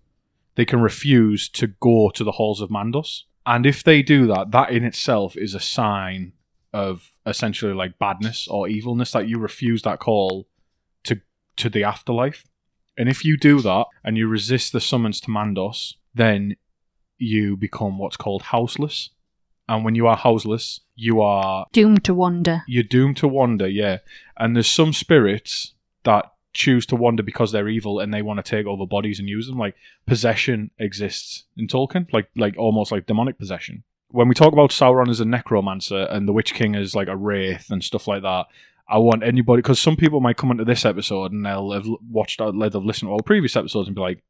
They 0.54 0.64
can 0.64 0.80
refuse 0.80 1.48
to 1.50 1.68
go 1.68 2.10
to 2.10 2.24
the 2.24 2.32
halls 2.32 2.60
of 2.60 2.70
Mandos, 2.70 3.24
and 3.46 3.64
if 3.64 3.84
they 3.84 4.02
do 4.02 4.26
that, 4.26 4.50
that 4.50 4.70
in 4.70 4.84
itself 4.84 5.36
is 5.36 5.54
a 5.54 5.60
sign 5.60 6.32
of 6.72 7.12
essentially 7.26 7.72
like 7.72 7.98
badness 7.98 8.48
or 8.48 8.68
evilness 8.68 9.12
that 9.12 9.28
you 9.28 9.38
refuse 9.38 9.82
that 9.82 10.00
call 10.00 10.46
to 11.58 11.70
the 11.70 11.84
afterlife. 11.84 12.46
And 12.96 13.08
if 13.08 13.24
you 13.24 13.36
do 13.36 13.60
that 13.60 13.86
and 14.04 14.16
you 14.16 14.26
resist 14.26 14.72
the 14.72 14.80
summons 14.80 15.20
to 15.20 15.28
Mandos, 15.28 15.94
then 16.14 16.56
you 17.18 17.56
become 17.56 17.98
what's 17.98 18.16
called 18.16 18.42
houseless. 18.42 19.10
And 19.68 19.84
when 19.84 19.94
you 19.94 20.06
are 20.06 20.16
houseless, 20.16 20.80
you 20.96 21.20
are 21.20 21.66
Doomed 21.72 22.02
to 22.04 22.14
wander. 22.14 22.62
you're 22.66 22.82
doomed 22.82 23.18
to 23.18 23.28
wander, 23.28 23.68
yeah. 23.68 23.98
And 24.38 24.56
there's 24.56 24.70
some 24.70 24.92
spirits 24.92 25.74
that 26.04 26.24
choose 26.54 26.86
to 26.86 26.96
wander 26.96 27.22
because 27.22 27.52
they're 27.52 27.68
evil 27.68 28.00
and 28.00 28.12
they 28.12 28.22
want 28.22 28.44
to 28.44 28.50
take 28.50 28.66
over 28.66 28.86
bodies 28.86 29.20
and 29.20 29.28
use 29.28 29.46
them. 29.46 29.58
Like 29.58 29.76
possession 30.06 30.70
exists 30.78 31.44
in 31.56 31.68
Tolkien, 31.68 32.10
like 32.12 32.30
like 32.34 32.56
almost 32.56 32.90
like 32.90 33.06
demonic 33.06 33.38
possession. 33.38 33.84
When 34.10 34.26
we 34.26 34.34
talk 34.34 34.54
about 34.54 34.70
Sauron 34.70 35.10
as 35.10 35.20
a 35.20 35.26
necromancer 35.26 36.08
and 36.10 36.26
the 36.26 36.32
Witch 36.32 36.54
King 36.54 36.74
as 36.74 36.96
like 36.96 37.08
a 37.08 37.16
wraith 37.16 37.70
and 37.70 37.84
stuff 37.84 38.08
like 38.08 38.22
that, 38.22 38.46
I 38.88 38.98
want 38.98 39.22
anybody 39.22 39.60
because 39.60 39.80
some 39.80 39.96
people 39.96 40.20
might 40.20 40.38
come 40.38 40.50
into 40.50 40.64
this 40.64 40.86
episode 40.86 41.32
and 41.32 41.44
they'll 41.44 41.72
have 41.72 41.86
watched, 42.10 42.40
uh, 42.40 42.50
they'll 42.50 42.70
have 42.70 42.84
listened 42.84 43.08
to 43.08 43.12
all 43.12 43.20
previous 43.20 43.54
episodes 43.54 43.86
and 43.86 43.94
be 43.94 44.00
like, 44.00 44.22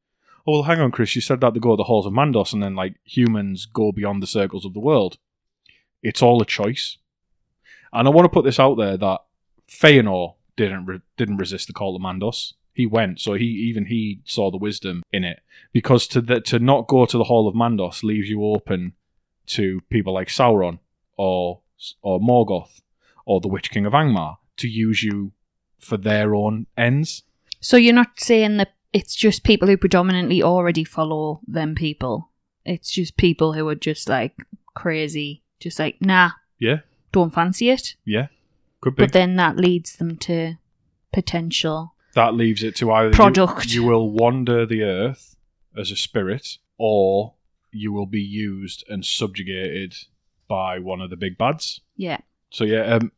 "Oh, 0.46 0.52
well, 0.52 0.62
hang 0.64 0.80
on, 0.80 0.90
Chris, 0.90 1.14
you 1.14 1.20
said 1.20 1.40
that 1.40 1.54
they 1.54 1.60
go 1.60 1.72
to 1.72 1.76
the 1.76 1.84
halls 1.84 2.06
of 2.06 2.12
Mandos 2.12 2.52
and 2.52 2.62
then 2.62 2.74
like 2.74 2.96
humans 3.04 3.66
go 3.66 3.92
beyond 3.92 4.22
the 4.22 4.26
circles 4.26 4.64
of 4.64 4.74
the 4.74 4.80
world." 4.80 5.18
It's 6.02 6.22
all 6.22 6.42
a 6.42 6.44
choice. 6.44 6.98
And 7.92 8.06
I 8.06 8.10
want 8.10 8.24
to 8.24 8.30
put 8.30 8.44
this 8.44 8.60
out 8.60 8.76
there 8.76 8.96
that 8.96 9.20
Feanor 9.68 10.34
didn't 10.56 10.86
re- 10.86 11.00
didn't 11.16 11.36
resist 11.36 11.68
the 11.68 11.72
call 11.72 11.94
of 11.94 12.02
Mandos. 12.02 12.54
He 12.72 12.86
went, 12.86 13.20
so 13.20 13.34
he 13.34 13.44
even 13.44 13.86
he 13.86 14.20
saw 14.24 14.50
the 14.50 14.56
wisdom 14.56 15.02
in 15.12 15.24
it. 15.24 15.40
Because 15.72 16.06
to 16.08 16.20
the, 16.20 16.40
to 16.42 16.58
not 16.58 16.86
go 16.86 17.06
to 17.06 17.18
the 17.18 17.24
Hall 17.24 17.48
of 17.48 17.54
Mandos 17.54 18.02
leaves 18.02 18.28
you 18.28 18.44
open 18.44 18.92
to 19.46 19.80
people 19.88 20.14
like 20.14 20.28
Sauron 20.28 20.78
or 21.16 21.60
or 22.02 22.20
Morgoth 22.20 22.80
or 23.24 23.40
the 23.40 23.48
Witch 23.48 23.70
King 23.70 23.86
of 23.86 23.92
Angmar 23.92 24.36
to 24.58 24.68
use 24.68 25.02
you 25.02 25.32
for 25.78 25.96
their 25.96 26.34
own 26.34 26.66
ends. 26.76 27.22
So 27.60 27.76
you're 27.76 27.94
not 27.94 28.20
saying 28.20 28.56
that 28.58 28.74
it's 28.92 29.14
just 29.14 29.42
people 29.44 29.68
who 29.68 29.76
predominantly 29.76 30.42
already 30.42 30.84
follow 30.84 31.40
them 31.46 31.74
people. 31.74 32.30
It's 32.64 32.90
just 32.90 33.16
people 33.16 33.52
who 33.54 33.66
are 33.68 33.74
just 33.74 34.08
like 34.08 34.34
crazy, 34.74 35.42
just 35.60 35.78
like, 35.78 35.96
nah, 36.00 36.30
Yeah, 36.58 36.80
don't 37.12 37.32
fancy 37.34 37.70
it. 37.70 37.96
yeah, 38.04 38.28
could 38.80 38.94
be. 38.96 39.02
But 39.04 39.12
then 39.12 39.36
that 39.36 39.56
leads 39.56 39.96
them 39.96 40.16
to 40.18 40.54
potential. 41.12 41.94
that 42.14 42.34
leaves 42.34 42.62
it 42.62 42.74
to 42.76 42.90
either 42.92 43.08
you- 43.08 43.14
Product. 43.14 43.66
You, 43.66 43.84
will 43.84 44.10
wander 44.10 44.66
the 44.66 44.82
earth 44.82 45.36
as 45.76 45.90
a 45.90 45.96
spirit, 45.96 46.58
or 46.76 47.34
you 47.70 47.92
will 47.92 48.06
be 48.06 48.20
used 48.22 48.84
and 48.88 49.04
subjugated 49.04 49.94
by 50.48 50.78
one 50.78 51.00
of 51.00 51.10
the 51.10 51.16
big 51.16 51.36
bads. 51.38 51.80
Yeah. 51.96 52.18
So 52.50 52.64
yeah, 52.64 52.82
um, 52.94 53.12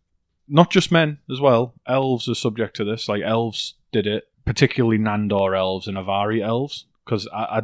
not 0.51 0.71
just 0.71 0.93
men 0.93 1.19
as 1.31 1.41
well. 1.41 1.75
Elves 1.87 2.29
are 2.29 2.35
subject 2.35 2.77
to 2.77 2.85
this. 2.85 3.09
Like 3.09 3.23
elves 3.23 3.75
did 3.93 4.07
it, 4.07 4.29
particularly 4.45 4.99
Nandor 4.99 5.57
elves 5.57 5.87
and 5.87 5.97
Avari 5.97 6.43
elves. 6.43 6.87
Because 7.05 7.27
I, 7.33 7.43
I, 7.43 7.63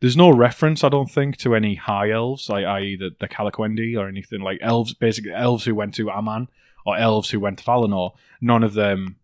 there's, 0.00 0.16
no 0.16 0.28
reference, 0.30 0.84
I 0.84 0.90
don't 0.90 1.10
think, 1.10 1.38
to 1.38 1.54
any 1.54 1.76
high 1.76 2.10
elves, 2.10 2.50
i.e. 2.50 2.96
the 2.96 3.10
the 3.18 3.96
or 3.98 4.08
anything 4.08 4.40
like 4.40 4.58
elves. 4.60 4.92
Basically, 4.92 5.32
elves 5.32 5.64
who 5.64 5.74
went 5.74 5.94
to 5.94 6.10
Aman 6.10 6.48
or 6.84 6.96
elves 6.96 7.30
who 7.30 7.40
went 7.40 7.58
to 7.58 7.64
Valinor. 7.64 8.12
None 8.40 8.62
of 8.62 8.74
them 8.74 9.16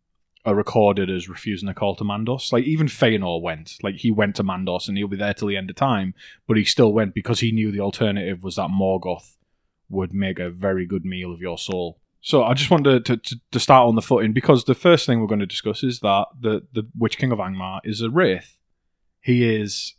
are 0.46 0.54
recorded 0.54 1.10
as 1.10 1.28
refusing 1.28 1.66
the 1.66 1.74
call 1.74 1.96
to 1.96 2.04
Mandos. 2.04 2.52
Like 2.52 2.64
even 2.64 2.86
Feanor 2.86 3.42
went. 3.42 3.78
Like 3.82 3.96
he 3.96 4.10
went 4.10 4.36
to 4.36 4.44
Mandos 4.44 4.88
and 4.88 4.96
he'll 4.96 5.08
be 5.08 5.16
there 5.16 5.34
till 5.34 5.48
the 5.48 5.56
end 5.56 5.70
of 5.70 5.76
time, 5.76 6.14
but 6.46 6.56
he 6.56 6.64
still 6.64 6.92
went 6.92 7.14
because 7.14 7.40
he 7.40 7.50
knew 7.50 7.72
the 7.72 7.80
alternative 7.80 8.44
was 8.44 8.56
that 8.56 8.70
Morgoth 8.70 9.36
would 9.88 10.14
make 10.14 10.38
a 10.38 10.50
very 10.50 10.86
good 10.86 11.04
meal 11.04 11.32
of 11.32 11.40
your 11.40 11.58
soul. 11.58 11.98
So 12.20 12.42
I 12.42 12.54
just 12.54 12.70
wanted 12.70 13.04
to, 13.04 13.16
to, 13.16 13.40
to 13.52 13.60
start 13.60 13.86
on 13.86 13.94
the 13.94 14.02
footing 14.02 14.32
because 14.32 14.64
the 14.64 14.74
first 14.74 15.06
thing 15.06 15.20
we're 15.20 15.28
going 15.28 15.38
to 15.40 15.46
discuss 15.46 15.84
is 15.84 16.00
that 16.00 16.26
the, 16.38 16.66
the 16.72 16.88
Witch 16.98 17.18
King 17.18 17.30
of 17.32 17.38
Angmar 17.38 17.80
is 17.84 18.00
a 18.00 18.10
wraith. 18.10 18.58
He 19.20 19.44
is 19.44 19.94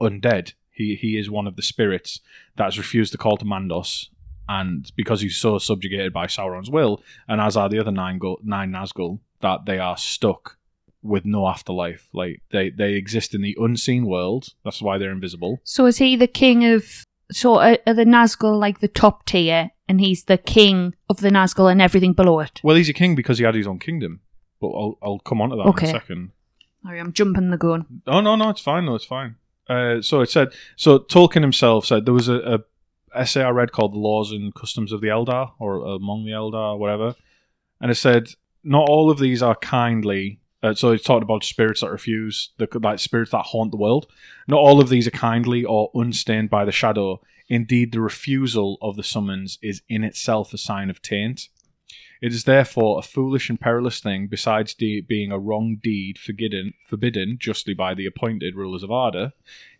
undead. 0.00 0.52
He 0.70 0.94
he 0.94 1.16
is 1.16 1.30
one 1.30 1.46
of 1.46 1.56
the 1.56 1.62
spirits 1.62 2.20
that 2.56 2.64
has 2.64 2.76
refused 2.78 3.14
the 3.14 3.18
call 3.18 3.38
to 3.38 3.46
Mandos, 3.46 4.08
and 4.46 4.92
because 4.94 5.22
he's 5.22 5.36
so 5.38 5.58
subjugated 5.58 6.12
by 6.12 6.26
Sauron's 6.26 6.70
will, 6.70 7.02
and 7.26 7.40
as 7.40 7.56
are 7.56 7.68
the 7.68 7.78
other 7.78 7.90
nine 7.90 8.18
go- 8.18 8.38
nine 8.44 8.72
Nazgul, 8.72 9.20
that 9.40 9.64
they 9.64 9.78
are 9.78 9.96
stuck 9.96 10.58
with 11.02 11.24
no 11.24 11.48
afterlife. 11.48 12.08
Like 12.12 12.42
they 12.50 12.68
they 12.68 12.92
exist 12.92 13.34
in 13.34 13.40
the 13.40 13.56
unseen 13.58 14.04
world. 14.04 14.48
That's 14.64 14.82
why 14.82 14.98
they're 14.98 15.10
invisible. 15.10 15.60
So 15.64 15.86
is 15.86 15.96
he 15.98 16.14
the 16.14 16.26
king 16.26 16.64
of. 16.66 17.05
So 17.32 17.58
are, 17.58 17.78
are 17.86 17.94
the 17.94 18.04
Nazgul 18.04 18.58
like 18.58 18.80
the 18.80 18.88
top 18.88 19.24
tier, 19.26 19.70
and 19.88 20.00
he's 20.00 20.24
the 20.24 20.38
king 20.38 20.94
of 21.08 21.18
the 21.18 21.30
Nazgul 21.30 21.70
and 21.70 21.82
everything 21.82 22.12
below 22.12 22.40
it? 22.40 22.60
Well, 22.62 22.76
he's 22.76 22.88
a 22.88 22.92
king 22.92 23.14
because 23.14 23.38
he 23.38 23.44
had 23.44 23.54
his 23.54 23.66
own 23.66 23.78
kingdom. 23.78 24.20
But 24.60 24.68
I'll 24.68 24.98
I'll 25.02 25.18
come 25.18 25.40
on 25.42 25.50
to 25.50 25.56
that 25.56 25.62
in 25.62 25.68
Okay. 25.70 25.88
a 25.88 25.90
second. 25.92 26.30
Sorry, 26.82 27.00
I'm 27.00 27.12
jumping 27.12 27.50
the 27.50 27.56
gun. 27.58 28.00
Oh 28.06 28.20
no, 28.20 28.36
no, 28.36 28.48
it's 28.50 28.60
fine. 28.60 28.84
No, 28.86 28.94
it's 28.94 29.04
fine. 29.04 29.36
Uh, 29.68 30.00
so 30.00 30.20
it 30.20 30.30
said. 30.30 30.48
So 30.76 31.00
Tolkien 31.00 31.42
himself 31.42 31.84
said 31.86 32.04
there 32.06 32.14
was 32.14 32.28
a, 32.28 32.34
a 32.34 32.58
essay 33.14 33.42
I 33.42 33.50
read 33.50 33.72
called 33.72 33.92
"The 33.92 33.98
Laws 33.98 34.30
and 34.30 34.54
Customs 34.54 34.92
of 34.92 35.00
the 35.00 35.08
Eldar" 35.08 35.50
or 35.58 35.84
"Among 35.84 36.24
the 36.24 36.30
Eldar," 36.32 36.78
whatever, 36.78 37.16
and 37.80 37.90
it 37.90 37.96
said 37.96 38.28
not 38.62 38.88
all 38.88 39.10
of 39.10 39.18
these 39.18 39.42
are 39.42 39.56
kindly. 39.56 40.40
Uh, 40.62 40.74
so 40.74 40.92
he 40.92 40.98
talked 40.98 41.22
about 41.22 41.44
spirits 41.44 41.80
that 41.80 41.90
refuse, 41.90 42.50
the 42.56 42.68
like 42.82 42.98
spirits 42.98 43.30
that 43.30 43.46
haunt 43.46 43.70
the 43.70 43.76
world. 43.76 44.06
Not 44.48 44.58
all 44.58 44.80
of 44.80 44.88
these 44.88 45.06
are 45.06 45.12
kindly 45.12 45.64
or 45.64 45.90
unstained 45.94 46.50
by 46.50 46.64
the 46.64 46.72
shadow. 46.72 47.20
Indeed, 47.48 47.92
the 47.92 48.00
refusal 48.00 48.78
of 48.80 48.96
the 48.96 49.04
summons 49.04 49.58
is 49.62 49.82
in 49.88 50.02
itself 50.02 50.52
a 50.52 50.58
sign 50.58 50.90
of 50.90 51.02
taint. 51.02 51.48
It 52.22 52.32
is 52.32 52.44
therefore 52.44 52.98
a 52.98 53.02
foolish 53.02 53.50
and 53.50 53.60
perilous 53.60 54.00
thing, 54.00 54.26
besides 54.26 54.72
de- 54.74 55.02
being 55.02 55.30
a 55.30 55.38
wrong 55.38 55.76
deed 55.80 56.18
forbidden, 56.18 56.72
forbidden 56.88 57.36
justly 57.38 57.74
by 57.74 57.94
the 57.94 58.06
appointed 58.06 58.56
rulers 58.56 58.82
of 58.82 58.90
Arda. 58.90 59.34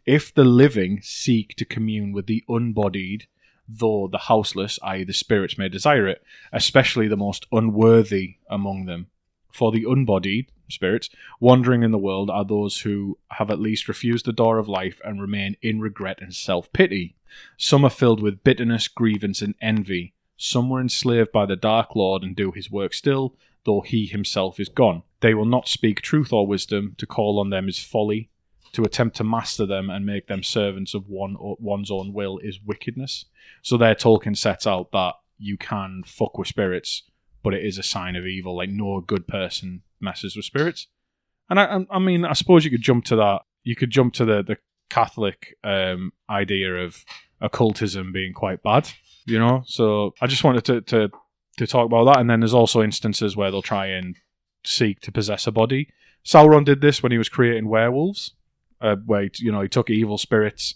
If 0.04 0.32
the 0.32 0.44
living 0.44 1.00
seek 1.02 1.56
to 1.56 1.64
commune 1.64 2.12
with 2.12 2.26
the 2.26 2.44
unbodied, 2.48 3.26
though 3.66 4.08
the 4.10 4.18
houseless, 4.18 4.78
i.e., 4.82 5.04
the 5.04 5.12
spirits, 5.12 5.58
may 5.58 5.68
desire 5.68 6.06
it, 6.06 6.22
especially 6.52 7.08
the 7.08 7.16
most 7.16 7.46
unworthy 7.50 8.36
among 8.48 8.84
them. 8.84 9.08
For 9.50 9.72
the 9.72 9.86
unbodied 9.88 10.52
spirits 10.72 11.10
wandering 11.40 11.82
in 11.82 11.90
the 11.90 11.98
world 11.98 12.30
are 12.30 12.44
those 12.44 12.80
who 12.80 13.18
have 13.32 13.50
at 13.50 13.60
least 13.60 13.88
refused 13.88 14.26
the 14.26 14.32
door 14.32 14.58
of 14.58 14.68
life 14.68 15.00
and 15.04 15.20
remain 15.20 15.56
in 15.62 15.80
regret 15.80 16.18
and 16.20 16.34
self 16.34 16.72
pity. 16.72 17.16
Some 17.56 17.84
are 17.84 17.90
filled 17.90 18.22
with 18.22 18.44
bitterness, 18.44 18.88
grievance, 18.88 19.42
and 19.42 19.54
envy. 19.60 20.14
Some 20.36 20.68
were 20.68 20.80
enslaved 20.80 21.32
by 21.32 21.46
the 21.46 21.56
Dark 21.56 21.96
Lord 21.96 22.22
and 22.22 22.36
do 22.36 22.52
his 22.52 22.70
work 22.70 22.92
still, 22.92 23.34
though 23.64 23.80
he 23.80 24.06
himself 24.06 24.60
is 24.60 24.68
gone. 24.68 25.02
They 25.20 25.34
will 25.34 25.46
not 25.46 25.68
speak 25.68 26.00
truth 26.00 26.32
or 26.32 26.46
wisdom. 26.46 26.94
To 26.98 27.06
call 27.06 27.38
on 27.40 27.50
them 27.50 27.68
is 27.68 27.78
folly. 27.78 28.30
To 28.72 28.82
attempt 28.84 29.16
to 29.16 29.24
master 29.24 29.64
them 29.64 29.88
and 29.88 30.04
make 30.04 30.26
them 30.26 30.42
servants 30.42 30.92
of 30.92 31.08
one 31.08 31.36
one's 31.38 31.90
own 31.90 32.12
will 32.12 32.38
is 32.38 32.60
wickedness. 32.62 33.24
So 33.62 33.76
there, 33.78 33.94
Tolkien 33.94 34.36
sets 34.36 34.66
out 34.66 34.92
that 34.92 35.14
you 35.38 35.56
can 35.56 36.02
fuck 36.04 36.36
with 36.36 36.48
spirits, 36.48 37.02
but 37.42 37.54
it 37.54 37.64
is 37.64 37.78
a 37.78 37.82
sign 37.82 38.16
of 38.16 38.26
evil. 38.26 38.56
Like 38.56 38.68
no 38.68 39.00
good 39.00 39.26
person 39.26 39.82
messes 40.00 40.36
with 40.36 40.44
spirits. 40.44 40.88
And 41.48 41.60
I, 41.60 41.84
I 41.90 41.98
mean, 41.98 42.24
I 42.24 42.32
suppose 42.32 42.64
you 42.64 42.70
could 42.70 42.82
jump 42.82 43.04
to 43.06 43.16
that. 43.16 43.42
You 43.62 43.76
could 43.76 43.90
jump 43.90 44.14
to 44.14 44.24
the 44.24 44.42
the 44.42 44.56
Catholic 44.90 45.56
um, 45.64 46.12
idea 46.30 46.74
of 46.74 47.04
occultism 47.40 48.12
being 48.12 48.32
quite 48.32 48.62
bad. 48.62 48.90
You 49.26 49.38
know, 49.38 49.62
so 49.66 50.14
I 50.20 50.26
just 50.26 50.44
wanted 50.44 50.64
to 50.66 50.80
to 50.82 51.10
to 51.58 51.66
talk 51.66 51.86
about 51.86 52.04
that. 52.04 52.20
And 52.20 52.28
then 52.28 52.40
there's 52.40 52.54
also 52.54 52.82
instances 52.82 53.36
where 53.36 53.50
they'll 53.50 53.62
try 53.62 53.86
and 53.86 54.16
seek 54.64 55.00
to 55.00 55.12
possess 55.12 55.46
a 55.46 55.52
body. 55.52 55.88
Sauron 56.24 56.64
did 56.64 56.80
this 56.80 57.02
when 57.02 57.12
he 57.12 57.18
was 57.18 57.28
creating 57.28 57.68
werewolves, 57.68 58.34
uh, 58.80 58.96
where 59.04 59.22
he, 59.22 59.30
you 59.38 59.52
know 59.52 59.62
he 59.62 59.68
took 59.68 59.90
evil 59.90 60.18
spirits 60.18 60.74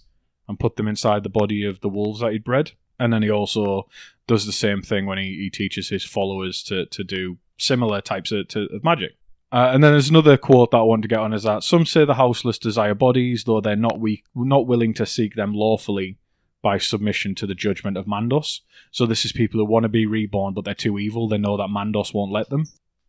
and 0.49 0.59
put 0.59 0.77
them 0.77 0.89
inside 0.89 1.23
the 1.23 1.29
body 1.29 1.65
of 1.65 1.81
the 1.81 1.89
wolves 1.89 2.21
that 2.21 2.33
he'd 2.33 2.45
bred. 2.45 2.73
And 2.99 3.13
then 3.13 3.23
he 3.23 3.31
also 3.31 3.89
does 4.27 4.47
the 4.47 4.53
same 4.53 4.83
thing 4.83 5.07
when 5.07 5.17
he, 5.17 5.37
he 5.37 5.51
teaches 5.51 5.89
his 5.89 6.05
followers 6.05 6.63
to, 6.65 6.87
to 6.87 7.03
do 7.03 7.39
similar 7.61 8.01
types 8.01 8.33
of, 8.33 8.49
to, 8.49 8.67
of 8.73 8.85
magic. 8.85 9.13
Uh, 9.53 9.71
and 9.73 9.83
then 9.83 9.93
there's 9.93 10.11
another 10.11 10.37
quote 10.37 10.71
that 10.71 10.79
I 10.79 10.83
want 10.83 11.03
to 11.03 11.09
get 11.09 11.19
on 11.19 11.33
is 11.33 11.43
that 11.43 11.65
some 11.65 11.85
say 11.85 12.05
the 12.05 12.15
houseless 12.15 12.59
desire 12.59 12.95
bodies, 12.95 13.45
though 13.45 13.61
they're 13.61 13.75
not 13.75 13.99
weak, 13.99 14.25
not 14.35 14.67
willing 14.67 14.95
to 14.95 15.07
seek 15.07 15.35
them 15.35 15.53
lawfully 15.55 16.19
by 16.63 16.79
submission 16.79 17.35
to 17.37 17.47
the 17.47 17.55
judgment 17.55 17.97
of 17.97 18.07
Mandos. 18.07 18.61
So 18.91 19.07
this 19.07 19.25
is 19.25 19.33
people 19.33 19.59
who 19.59 19.65
want 19.65 19.85
to 19.85 19.89
be 19.89 20.07
reborn, 20.07 20.55
but 20.55 20.65
they're 20.65 20.75
too 20.75 20.99
evil. 20.99 21.29
They 21.29 21.39
know 21.39 21.57
that 21.57 21.69
Mandos 21.69 22.15
won't 22.15 22.33
let 22.33 22.51
them. 22.51 22.69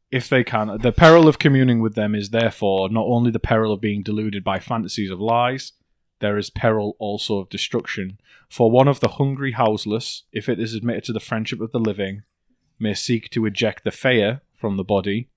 If 0.09 0.27
they 0.27 0.43
can, 0.43 0.79
the 0.81 0.91
peril 0.91 1.27
of 1.27 1.39
communing 1.39 1.79
with 1.79 1.95
them 1.95 2.15
is 2.15 2.31
therefore 2.31 2.89
not 2.89 3.05
only 3.05 3.31
the 3.31 3.39
peril 3.39 3.71
of 3.71 3.81
being 3.81 4.03
deluded 4.03 4.43
by 4.43 4.59
fantasies 4.59 5.11
of 5.11 5.21
lies, 5.21 5.73
there 6.19 6.37
is 6.37 6.49
peril 6.49 6.95
also 6.99 7.39
of 7.39 7.49
destruction. 7.49 8.19
For 8.49 8.69
one 8.69 8.87
of 8.87 8.99
the 8.99 9.09
hungry 9.09 9.53
houseless, 9.53 10.23
if 10.31 10.49
it 10.49 10.59
is 10.59 10.73
admitted 10.73 11.05
to 11.05 11.13
the 11.13 11.19
friendship 11.19 11.61
of 11.61 11.71
the 11.71 11.79
living, 11.79 12.23
may 12.81 12.93
seek 12.93 13.29
to 13.29 13.45
eject 13.45 13.83
the 13.83 13.91
fear 13.91 14.41
from 14.55 14.77
the 14.77 14.83
body, 14.83 15.29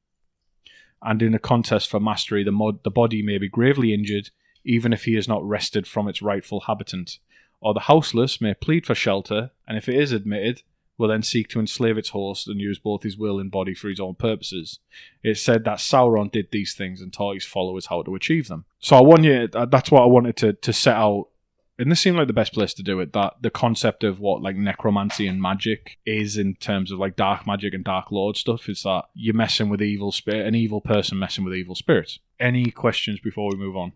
and 1.02 1.22
in 1.22 1.34
a 1.34 1.38
contest 1.38 1.90
for 1.90 2.00
mastery, 2.00 2.42
the, 2.42 2.52
mod- 2.52 2.82
the 2.82 2.90
body 2.90 3.22
may 3.22 3.38
be 3.38 3.48
gravely 3.48 3.92
injured, 3.92 4.30
even 4.64 4.92
if 4.92 5.04
he 5.04 5.16
is 5.16 5.28
not 5.28 5.46
wrested 5.46 5.86
from 5.86 6.08
its 6.08 6.22
rightful 6.22 6.60
habitant 6.60 7.18
or 7.64 7.72
the 7.72 7.80
houseless 7.80 8.42
may 8.42 8.52
plead 8.52 8.84
for 8.84 8.94
shelter, 8.94 9.50
and 9.66 9.78
if 9.78 9.88
it 9.88 9.96
is 9.96 10.12
admitted, 10.12 10.62
will 10.98 11.08
then 11.08 11.22
seek 11.22 11.48
to 11.48 11.58
enslave 11.58 11.96
its 11.96 12.10
host 12.10 12.46
and 12.46 12.60
use 12.60 12.78
both 12.78 13.02
his 13.02 13.16
will 13.16 13.40
and 13.40 13.50
body 13.50 13.74
for 13.74 13.88
his 13.88 13.98
own 13.98 14.14
purposes. 14.14 14.80
It's 15.22 15.40
said 15.40 15.64
that 15.64 15.78
Sauron 15.78 16.30
did 16.30 16.48
these 16.52 16.74
things 16.74 17.00
and 17.00 17.10
taught 17.10 17.34
his 17.34 17.46
followers 17.46 17.86
how 17.86 18.02
to 18.02 18.14
achieve 18.14 18.48
them. 18.48 18.66
So 18.80 18.96
I 18.96 19.00
want 19.00 19.24
you, 19.24 19.48
uh, 19.52 19.64
that's 19.64 19.90
what 19.90 20.02
I 20.02 20.06
wanted 20.06 20.36
to, 20.36 20.52
to 20.52 20.72
set 20.74 20.94
out. 20.94 21.28
And 21.78 21.90
this 21.90 22.00
seemed 22.00 22.16
like 22.16 22.28
the 22.28 22.32
best 22.32 22.52
place 22.52 22.72
to 22.74 22.82
do 22.82 23.00
it. 23.00 23.12
That 23.12 23.34
the 23.40 23.50
concept 23.50 24.04
of 24.04 24.20
what 24.20 24.42
like 24.42 24.56
necromancy 24.56 25.26
and 25.26 25.40
magic 25.40 25.98
is 26.06 26.36
in 26.36 26.54
terms 26.54 26.92
of 26.92 26.98
like 26.98 27.16
dark 27.16 27.46
magic 27.46 27.74
and 27.74 27.84
dark 27.84 28.12
lord 28.12 28.36
stuff 28.36 28.68
is 28.68 28.82
that 28.84 29.04
you're 29.14 29.34
messing 29.34 29.68
with 29.68 29.82
evil 29.82 30.12
spirit, 30.12 30.46
an 30.46 30.54
evil 30.54 30.80
person 30.80 31.18
messing 31.18 31.44
with 31.44 31.54
evil 31.54 31.74
spirits. 31.74 32.20
Any 32.38 32.70
questions 32.70 33.18
before 33.20 33.50
we 33.50 33.58
move 33.58 33.76
on? 33.76 33.92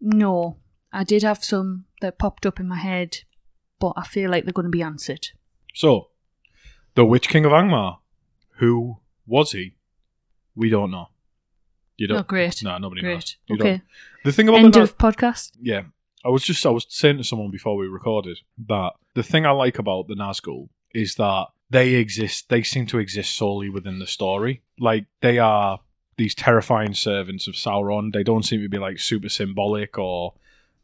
No, 0.00 0.56
I 0.92 1.04
did 1.04 1.22
have 1.22 1.44
some 1.44 1.84
that 2.00 2.18
popped 2.18 2.46
up 2.46 2.60
in 2.60 2.68
my 2.68 2.78
head, 2.78 3.18
but 3.78 3.92
I 3.96 4.04
feel 4.04 4.30
like 4.30 4.44
they're 4.44 4.52
going 4.52 4.64
to 4.64 4.70
be 4.70 4.82
answered. 4.82 5.28
So, 5.74 6.08
the 6.94 7.04
Witch 7.04 7.28
King 7.28 7.44
of 7.44 7.52
Angmar. 7.52 7.98
Who 8.58 8.98
was 9.26 9.52
he? 9.52 9.76
We 10.54 10.70
don't 10.70 10.90
know. 10.90 11.08
You 11.98 12.08
don't. 12.08 12.18
Oh, 12.18 12.22
great. 12.22 12.62
No, 12.62 12.78
nobody 12.78 13.02
great. 13.02 13.14
knows. 13.14 13.36
You 13.46 13.56
okay. 13.56 13.70
Don't. 13.70 13.82
The 14.24 14.32
thing 14.32 14.48
about 14.48 14.60
end 14.60 14.74
the 14.74 14.82
of 14.82 14.96
podcast. 14.96 15.52
Yeah, 15.60 15.82
I 16.26 16.30
was 16.30 16.42
just 16.42 16.66
I 16.66 16.70
was 16.70 16.86
saying 16.88 17.18
to 17.18 17.24
someone 17.24 17.50
before 17.50 17.76
we 17.76 17.86
recorded 17.86 18.38
that 18.66 18.92
the 19.14 19.22
thing 19.22 19.46
I 19.46 19.50
like 19.50 19.78
about 19.78 20.08
the 20.08 20.14
Nazgul 20.14 20.68
is 20.92 21.14
that 21.14 21.46
they 21.70 21.94
exist. 21.94 22.48
They 22.48 22.62
seem 22.62 22.86
to 22.86 22.98
exist 22.98 23.36
solely 23.36 23.68
within 23.68 24.00
the 24.00 24.06
story. 24.06 24.62
Like 24.78 25.06
they 25.20 25.38
are 25.38 25.80
these 26.16 26.34
terrifying 26.34 26.94
servants 26.94 27.46
of 27.46 27.54
Sauron. 27.54 28.12
They 28.12 28.24
don't 28.24 28.42
seem 28.44 28.60
to 28.62 28.68
be 28.68 28.78
like 28.78 28.98
super 28.98 29.28
symbolic 29.28 29.98
or 29.98 30.34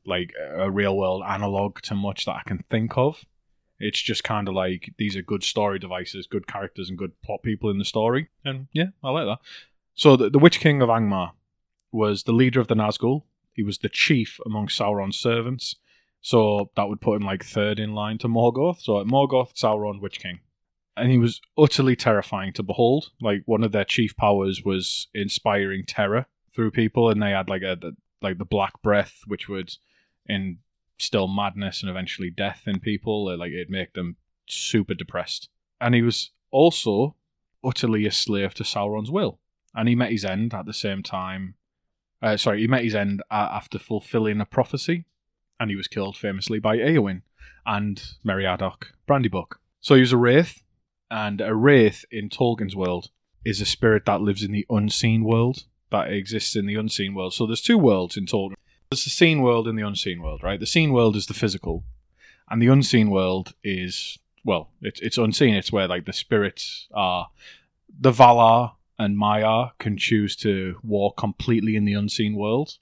like 0.05 0.33
a 0.55 0.71
real 0.71 0.97
world 0.97 1.23
analog 1.27 1.81
to 1.83 1.95
much 1.95 2.25
that 2.27 2.37
I 2.37 2.43
can 2.47 2.65
think 2.71 2.97
of. 2.97 3.25
It's 3.79 4.01
just 4.01 4.23
kind 4.23 4.47
of 4.47 4.55
like 4.55 4.93
these 4.97 5.17
are 5.17 5.23
good 5.23 5.43
story 5.43 5.81
devices, 5.81 6.29
good 6.29 6.47
characters, 6.47 6.89
and 6.89 6.97
good 6.97 7.21
plot 7.23 7.43
people 7.43 7.69
in 7.69 7.79
the 7.79 7.85
story. 7.85 8.29
And 8.45 8.69
yeah, 8.73 8.91
I 9.03 9.11
like 9.11 9.27
that. 9.27 9.39
So 9.95 10.17
the, 10.17 10.31
the 10.31 10.39
Witch 10.39 10.61
King 10.61 10.83
of 10.83 10.89
Angmar 10.89 11.33
was 11.91 12.23
the 12.23 12.33
leader 12.33 12.61
of 12.61 12.69
the 12.69 12.77
Nazgul. 12.77 13.25
He 13.53 13.63
was 13.63 13.79
the 13.79 13.89
chief 13.89 14.39
among 14.45 14.69
Sauron's 14.69 15.19
servants. 15.19 15.77
So 16.21 16.71
that 16.77 16.89
would 16.89 17.01
put 17.01 17.17
him 17.17 17.27
like 17.27 17.45
third 17.45 17.79
in 17.81 17.95
line 17.95 18.19
to 18.19 18.29
Morgoth. 18.29 18.81
So 18.81 19.01
at 19.01 19.07
Morgoth, 19.07 19.55
Sauron, 19.55 20.01
Witch 20.01 20.21
King. 20.21 20.41
And 20.97 21.11
he 21.11 21.19
was 21.19 21.41
utterly 21.59 21.97
terrifying 21.97 22.53
to 22.55 22.63
behold. 22.63 23.11
Like 23.21 23.43
one 23.47 23.65
of 23.65 23.73
their 23.73 23.85
chief 23.85 24.17
powers 24.17 24.63
was 24.65 25.09
inspiring 25.15 25.85
terror 25.87 26.27
through 26.55 26.71
people, 26.71 27.09
and 27.09 27.23
they 27.23 27.31
had 27.31 27.49
like 27.49 27.63
a 27.63 27.77
like 28.21 28.39
the 28.39 28.45
black 28.45 28.81
breath, 28.83 29.23
which 29.27 29.49
would 29.49 29.73
instill 30.27 31.29
madness 31.29 31.83
and 31.83 31.91
eventually 31.91 32.31
death 32.31 32.63
in 32.67 32.79
people. 32.79 33.37
Like 33.37 33.53
it'd 33.53 33.71
make 33.71 33.95
them 33.95 34.17
super 34.47 34.95
depressed. 34.95 35.49
And 35.81 35.95
he 35.95 36.03
was 36.03 36.31
also 36.51 37.17
utterly 37.65 38.07
a 38.07 38.13
slave 38.13 38.55
to 38.55 38.65
Sauron's 38.65 39.11
will. 39.11 39.41
And 39.75 39.89
he 39.89 39.95
met 39.95 40.13
his 40.13 40.25
end 40.25 40.53
at 40.55 40.67
the 40.67 40.75
same 40.75 41.03
time. 41.03 41.55
Uh, 42.23 42.37
sorry, 42.37 42.61
he 42.61 42.67
met 42.67 42.85
his 42.85 42.95
end 42.95 43.23
after 43.31 43.79
fulfilling 43.79 44.41
a 44.41 44.47
prophecy, 44.47 45.05
and 45.59 45.71
he 45.71 45.77
was 45.77 45.89
killed 45.89 46.17
famously 46.17 46.59
by 46.59 46.77
Eowyn 46.77 47.23
and 47.67 48.15
Meriadoc 48.25 48.85
Brandybuck. 49.09 49.57
So 49.81 49.97
he 49.97 50.01
was 50.01 50.13
a 50.13 50.17
wraith, 50.17 50.63
and 51.11 51.41
a 51.41 51.55
wraith 51.55 52.05
in 52.11 52.29
Tolkien's 52.29 52.77
world 52.77 53.11
is 53.45 53.61
a 53.61 53.67
spirit 53.67 54.05
that 54.07 54.21
lives 54.21 54.43
in 54.43 54.53
the 54.53 54.67
unseen 54.71 55.25
world 55.25 55.65
that 55.91 56.13
exists 56.13 56.57
in 56.57 56.67
the 56.67 56.77
unseen 56.77 57.15
world. 57.15 57.35
So 57.35 57.47
there's 57.47 57.61
two 57.61 57.79
worlds 57.79 58.17
in 58.17 58.27
Tolkien. 58.27 58.55
There's 58.91 59.05
the 59.05 59.11
seen 59.11 59.43
world 59.43 59.67
and 59.67 59.79
the 59.79 59.87
unseen 59.87 60.23
world, 60.23 60.43
right? 60.43 60.61
The 60.61 60.67
seen 60.67 60.93
world 60.93 61.17
is 61.17 61.27
the 61.27 61.35
physical, 61.35 61.85
and 62.49 62.63
the 62.63 62.69
unseen 62.69 63.11
world 63.11 63.55
is 63.65 64.19
well, 64.45 64.71
it's 64.81 65.01
it's 65.01 65.19
unseen. 65.19 65.55
It's 65.55 65.73
where 65.73 65.89
like 65.89 66.05
the 66.05 66.13
spirits 66.13 66.89
are. 66.93 67.31
The 68.01 68.11
Valar 68.11 68.73
and 69.03 69.19
Maiar 69.19 69.73
can 69.79 69.97
choose 69.97 70.37
to 70.37 70.77
walk 70.83 71.17
completely 71.17 71.77
in 71.77 71.85
the 71.85 71.95
unseen 71.95 72.35
world. 72.37 72.79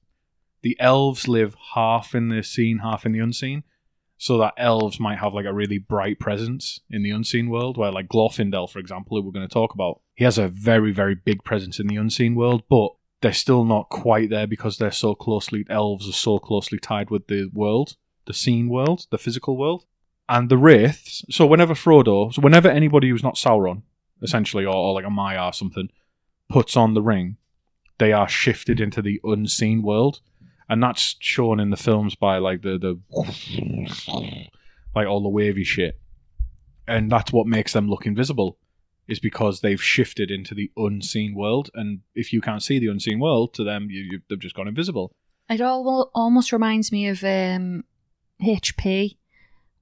The 0.62 0.76
elves 0.78 1.26
live 1.26 1.56
half 1.74 2.14
in 2.14 2.28
the 2.28 2.42
seen, 2.42 2.78
half 2.78 3.06
in 3.06 3.12
the 3.12 3.20
unseen. 3.20 3.64
So 4.18 4.36
that 4.38 4.52
elves 4.58 5.00
might 5.00 5.18
have 5.18 5.32
like 5.32 5.46
a 5.46 5.54
really 5.54 5.78
bright 5.78 6.20
presence 6.20 6.80
in 6.90 7.02
the 7.02 7.10
unseen 7.10 7.48
world, 7.48 7.78
where 7.78 7.90
like 7.90 8.08
Glorfindel, 8.08 8.70
for 8.70 8.78
example, 8.78 9.16
who 9.16 9.24
we're 9.24 9.32
going 9.32 9.48
to 9.48 9.52
talk 9.52 9.72
about, 9.72 10.02
he 10.14 10.24
has 10.24 10.36
a 10.36 10.48
very, 10.48 10.92
very 10.92 11.14
big 11.14 11.42
presence 11.42 11.80
in 11.80 11.86
the 11.86 11.96
unseen 11.96 12.34
world, 12.34 12.64
but 12.68 12.90
they're 13.22 13.32
still 13.32 13.64
not 13.64 13.88
quite 13.88 14.28
there 14.28 14.46
because 14.46 14.76
they're 14.76 14.90
so 14.90 15.14
closely 15.14 15.64
elves 15.70 16.06
are 16.08 16.12
so 16.12 16.38
closely 16.38 16.78
tied 16.78 17.10
with 17.10 17.28
the 17.28 17.48
world, 17.54 17.96
the 18.26 18.34
seen 18.34 18.68
world, 18.68 19.06
the 19.10 19.18
physical 19.18 19.56
world, 19.56 19.86
and 20.28 20.50
the 20.50 20.58
wraiths. 20.58 21.24
So 21.30 21.46
whenever 21.46 21.74
Frodo, 21.74 22.32
so 22.32 22.42
whenever 22.42 22.68
anybody 22.68 23.08
who's 23.08 23.22
not 23.22 23.36
Sauron, 23.36 23.82
essentially, 24.22 24.66
or, 24.66 24.74
or 24.74 24.94
like 24.94 25.06
a 25.06 25.08
Maiar 25.08 25.48
or 25.48 25.52
something, 25.52 25.88
puts 26.50 26.76
on 26.76 26.94
the 26.94 27.02
ring, 27.02 27.36
they 27.98 28.12
are 28.12 28.28
shifted 28.28 28.80
into 28.80 29.00
the 29.00 29.20
unseen 29.24 29.82
world, 29.82 30.20
and 30.68 30.82
that's 30.82 31.16
shown 31.20 31.60
in 31.60 31.70
the 31.70 31.76
films 31.76 32.14
by 32.14 32.38
like 32.38 32.62
the 32.62 32.78
the 32.78 32.98
like 34.94 35.06
all 35.06 35.22
the 35.22 35.28
wavy 35.28 35.64
shit, 35.64 35.98
and 36.86 37.10
that's 37.10 37.32
what 37.32 37.46
makes 37.46 37.72
them 37.72 37.88
look 37.88 38.06
invisible 38.06 38.58
is 39.10 39.18
because 39.18 39.60
they've 39.60 39.82
shifted 39.82 40.30
into 40.30 40.54
the 40.54 40.70
unseen 40.76 41.34
world, 41.34 41.68
and 41.74 42.00
if 42.14 42.32
you 42.32 42.40
can't 42.40 42.62
see 42.62 42.78
the 42.78 42.86
unseen 42.86 43.18
world, 43.18 43.52
to 43.52 43.64
them, 43.64 43.88
you, 43.90 44.02
you 44.02 44.20
they've 44.28 44.38
just 44.38 44.54
gone 44.54 44.68
invisible. 44.68 45.12
It 45.48 45.60
all 45.60 46.10
almost 46.14 46.52
reminds 46.52 46.92
me 46.92 47.08
of 47.08 47.24
um, 47.24 47.82
HP 48.40 49.16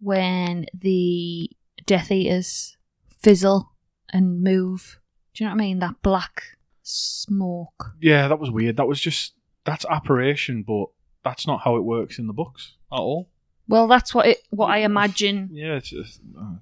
when 0.01 0.65
the 0.73 1.51
Death 1.85 2.11
Eaters 2.11 2.79
fizzle 3.21 3.73
and 4.11 4.43
move. 4.43 4.99
Do 5.35 5.45
you 5.45 5.49
know 5.49 5.55
what 5.55 5.63
I 5.63 5.65
mean? 5.65 5.79
That 5.81 6.03
black 6.03 6.43
smoke. 6.89 7.93
Yeah, 8.01 8.29
that 8.29 8.39
was 8.39 8.51
weird. 8.51 8.77
That 8.77 8.89
was 8.89 9.01
just 9.01 9.35
that's 9.65 9.85
apparition, 9.91 10.63
but 10.63 10.87
that's 11.25 11.47
not 11.47 11.63
how 11.65 11.77
it 11.77 11.85
works 11.85 12.19
in 12.19 12.27
the 12.27 12.33
books 12.33 12.77
at 12.93 12.99
all. 12.99 13.29
Well, 13.67 13.87
that's 13.87 14.15
what 14.15 14.27
it, 14.27 14.39
what 14.51 14.71
I 14.71 14.79
imagine. 14.79 15.51
Yeah, 15.53 15.75
it's 15.75 15.91
just, 15.91 16.21
uh, 16.39 16.57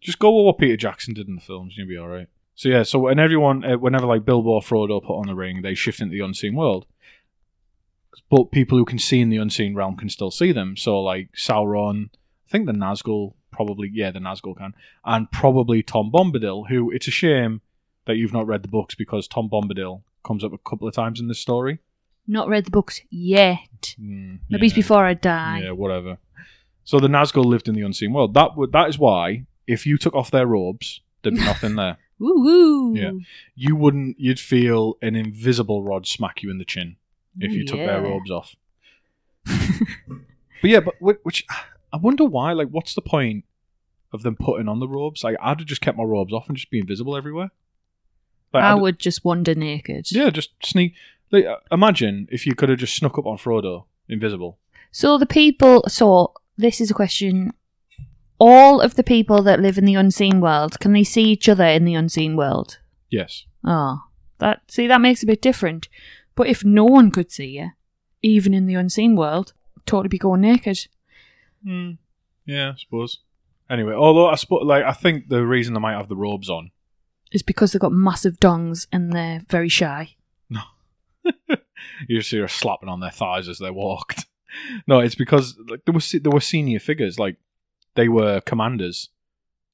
just 0.00 0.18
go 0.18 0.34
with 0.34 0.46
what 0.46 0.58
Peter 0.58 0.76
Jackson 0.76 1.14
did 1.14 1.28
in 1.28 1.36
the 1.36 1.40
films, 1.40 1.74
and 1.76 1.88
you'll 1.88 1.96
be 1.96 1.96
all 1.96 2.08
right. 2.08 2.26
So 2.56 2.68
yeah, 2.68 2.82
so 2.82 2.98
when 2.98 3.18
everyone, 3.18 3.64
uh, 3.64 3.78
whenever 3.78 4.06
like 4.06 4.24
Bilbo 4.24 4.50
or 4.50 4.60
Frodo 4.60 5.02
put 5.02 5.16
on 5.16 5.28
the 5.28 5.34
ring, 5.34 5.62
they 5.62 5.74
shift 5.74 6.00
into 6.00 6.12
the 6.12 6.24
unseen 6.24 6.56
world. 6.56 6.86
But 8.28 8.52
people 8.52 8.76
who 8.76 8.84
can 8.84 8.98
see 8.98 9.20
in 9.20 9.30
the 9.30 9.38
unseen 9.38 9.74
realm 9.74 9.96
can 9.96 10.08
still 10.08 10.30
see 10.30 10.52
them. 10.52 10.76
So 10.76 11.00
like 11.00 11.30
Sauron, 11.32 12.10
I 12.12 12.50
think 12.50 12.66
the 12.66 12.72
Nazgul 12.72 13.34
probably, 13.52 13.90
yeah, 13.92 14.10
the 14.10 14.18
Nazgul 14.18 14.56
can, 14.56 14.74
and 15.04 15.30
probably 15.30 15.82
Tom 15.82 16.10
Bombadil, 16.12 16.68
who 16.68 16.90
it's 16.90 17.08
a 17.08 17.12
shame 17.12 17.60
that 18.10 18.16
you've 18.16 18.32
not 18.32 18.46
read 18.46 18.62
the 18.62 18.68
books 18.68 18.94
because 18.94 19.26
Tom 19.28 19.48
Bombadil 19.48 20.02
comes 20.24 20.42
up 20.44 20.52
a 20.52 20.58
couple 20.58 20.86
of 20.88 20.94
times 20.94 21.20
in 21.20 21.28
this 21.28 21.38
story. 21.38 21.78
Not 22.26 22.48
read 22.48 22.64
the 22.66 22.70
books 22.70 23.00
yet. 23.10 23.94
Mm, 24.00 24.40
Maybe 24.50 24.66
it's 24.66 24.74
before 24.74 25.04
I 25.04 25.14
die. 25.14 25.60
Yeah, 25.64 25.70
whatever. 25.72 26.18
So 26.84 26.98
the 27.00 27.08
Nazgul 27.08 27.44
lived 27.44 27.68
in 27.68 27.74
the 27.74 27.82
unseen 27.82 28.12
world. 28.12 28.34
That 28.34 28.56
would 28.56 28.72
that 28.72 28.88
is 28.88 28.98
why 28.98 29.46
if 29.66 29.86
you 29.86 29.96
took 29.96 30.14
off 30.14 30.30
their 30.30 30.46
robes, 30.46 31.00
there'd 31.22 31.34
be 31.36 31.40
nothing 31.44 31.76
there. 31.76 31.98
Woo. 32.18 32.94
Yeah. 32.94 33.12
You 33.54 33.74
wouldn't. 33.76 34.18
You'd 34.20 34.38
feel 34.40 34.96
an 35.00 35.16
invisible 35.16 35.82
rod 35.82 36.06
smack 36.06 36.42
you 36.42 36.50
in 36.50 36.58
the 36.58 36.64
chin 36.64 36.96
if 37.38 37.52
you 37.52 37.64
took 37.64 37.78
their 37.78 38.02
robes 38.02 38.30
off. 38.30 38.54
but 39.46 40.70
yeah, 40.70 40.80
but 40.80 40.94
wh- 41.00 41.24
which 41.24 41.46
I 41.92 41.96
wonder 41.96 42.24
why. 42.24 42.52
Like, 42.52 42.68
what's 42.68 42.94
the 42.94 43.00
point 43.02 43.44
of 44.12 44.22
them 44.22 44.36
putting 44.36 44.68
on 44.68 44.80
the 44.80 44.88
robes? 44.88 45.24
Like, 45.24 45.36
I'd 45.40 45.60
have 45.60 45.66
just 45.68 45.80
kept 45.80 45.96
my 45.96 46.04
robes 46.04 46.32
off 46.32 46.48
and 46.48 46.56
just 46.56 46.70
be 46.70 46.78
invisible 46.80 47.16
everywhere. 47.16 47.50
Like, 48.52 48.64
I 48.64 48.72
I'd- 48.72 48.80
would 48.80 48.98
just 48.98 49.24
wander 49.24 49.54
naked. 49.54 50.10
Yeah, 50.10 50.30
just 50.30 50.50
sneak. 50.64 50.94
Like, 51.30 51.44
uh, 51.46 51.56
imagine 51.70 52.26
if 52.32 52.46
you 52.46 52.54
could 52.54 52.68
have 52.68 52.78
just 52.78 52.96
snuck 52.96 53.16
up 53.18 53.26
on 53.26 53.36
Frodo, 53.38 53.84
invisible. 54.08 54.58
So 54.90 55.16
the 55.18 55.26
people. 55.26 55.84
So 55.88 56.32
this 56.56 56.80
is 56.80 56.90
a 56.90 56.94
question. 56.94 57.52
All 58.38 58.80
of 58.80 58.94
the 58.96 59.04
people 59.04 59.42
that 59.42 59.60
live 59.60 59.76
in 59.78 59.84
the 59.84 59.94
unseen 59.94 60.40
world 60.40 60.80
can 60.80 60.92
they 60.92 61.04
see 61.04 61.22
each 61.24 61.48
other 61.48 61.64
in 61.64 61.84
the 61.84 61.94
unseen 61.94 62.36
world? 62.36 62.78
Yes. 63.10 63.44
Oh, 63.64 63.98
that 64.38 64.62
see 64.68 64.86
that 64.86 65.00
makes 65.00 65.22
a 65.22 65.26
bit 65.26 65.42
different. 65.42 65.88
But 66.34 66.48
if 66.48 66.64
no 66.64 66.84
one 66.84 67.10
could 67.10 67.30
see 67.30 67.58
you, 67.58 67.70
even 68.22 68.54
in 68.54 68.66
the 68.66 68.74
unseen 68.74 69.14
world, 69.14 69.52
totally 69.86 70.08
be 70.08 70.18
going 70.18 70.40
naked. 70.40 70.88
Mm. 71.64 71.98
Yeah, 72.46 72.72
I 72.72 72.74
suppose. 72.78 73.18
Anyway, 73.68 73.92
although 73.94 74.26
I 74.28 74.34
suppose, 74.36 74.62
like, 74.64 74.84
I 74.84 74.92
think 74.92 75.28
the 75.28 75.46
reason 75.46 75.74
they 75.74 75.80
might 75.80 75.96
have 75.96 76.08
the 76.08 76.16
robes 76.16 76.48
on 76.50 76.70
Is 77.32 77.42
because 77.42 77.72
they've 77.72 77.80
got 77.80 77.92
massive 77.92 78.40
dongs 78.40 78.86
and 78.92 79.12
they're 79.12 79.42
very 79.48 79.68
shy. 79.68 80.16
No. 80.48 80.62
you 82.08 82.22
see 82.22 82.38
her 82.38 82.48
slapping 82.48 82.88
on 82.88 83.00
their 83.00 83.10
thighs 83.10 83.48
as 83.48 83.58
they 83.58 83.70
walked. 83.70 84.26
No, 84.84 84.98
it's 84.98 85.14
because 85.14 85.56
like 85.68 85.84
there 85.84 85.92
were 85.92 86.00
there 86.20 86.32
were 86.32 86.40
senior 86.40 86.80
figures, 86.80 87.20
like 87.20 87.36
they 87.94 88.08
were 88.08 88.40
commanders 88.40 89.10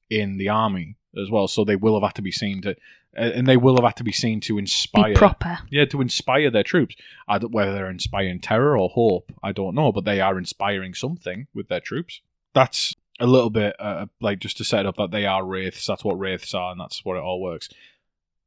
in 0.07 0.37
the 0.37 0.49
army 0.49 0.97
as 1.19 1.31
well, 1.31 1.47
so 1.47 1.63
they 1.63 1.75
will 1.75 1.95
have 1.99 2.07
had 2.07 2.13
to 2.17 2.21
be 2.21 2.31
seen 2.31 2.61
to, 2.61 2.75
and 3.13 3.47
they 3.47 3.57
will 3.57 3.75
have 3.77 3.83
had 3.83 3.95
to 3.95 4.03
be 4.03 4.11
seen 4.11 4.39
to 4.41 4.53
Be 4.53 4.59
inspire, 4.59 5.15
proper. 5.15 5.57
yeah, 5.71 5.85
to 5.85 5.99
inspire 5.99 6.51
their 6.51 6.61
troops. 6.61 6.95
Whether 7.27 7.73
they're 7.73 7.89
inspiring 7.89 8.39
terror 8.39 8.77
or 8.77 8.89
hope, 8.89 9.31
I 9.41 9.51
don't 9.51 9.73
know, 9.73 9.91
but 9.91 10.05
they 10.05 10.21
are 10.21 10.37
inspiring 10.37 10.93
something 10.93 11.47
with 11.55 11.69
their 11.69 11.79
troops. 11.79 12.21
That's 12.53 12.93
a 13.19 13.25
little 13.27 13.49
bit 13.49 13.75
uh, 13.79 14.05
like 14.21 14.39
just 14.39 14.57
to 14.57 14.63
set 14.63 14.81
it 14.81 14.85
up 14.85 14.97
that 14.97 15.11
they 15.11 15.25
are 15.25 15.43
wraiths. 15.45 15.85
That's 15.85 16.03
what 16.03 16.19
wraiths 16.19 16.53
are, 16.53 16.71
and 16.71 16.79
that's 16.79 17.03
what 17.03 17.17
it 17.17 17.23
all 17.23 17.41
works. 17.41 17.69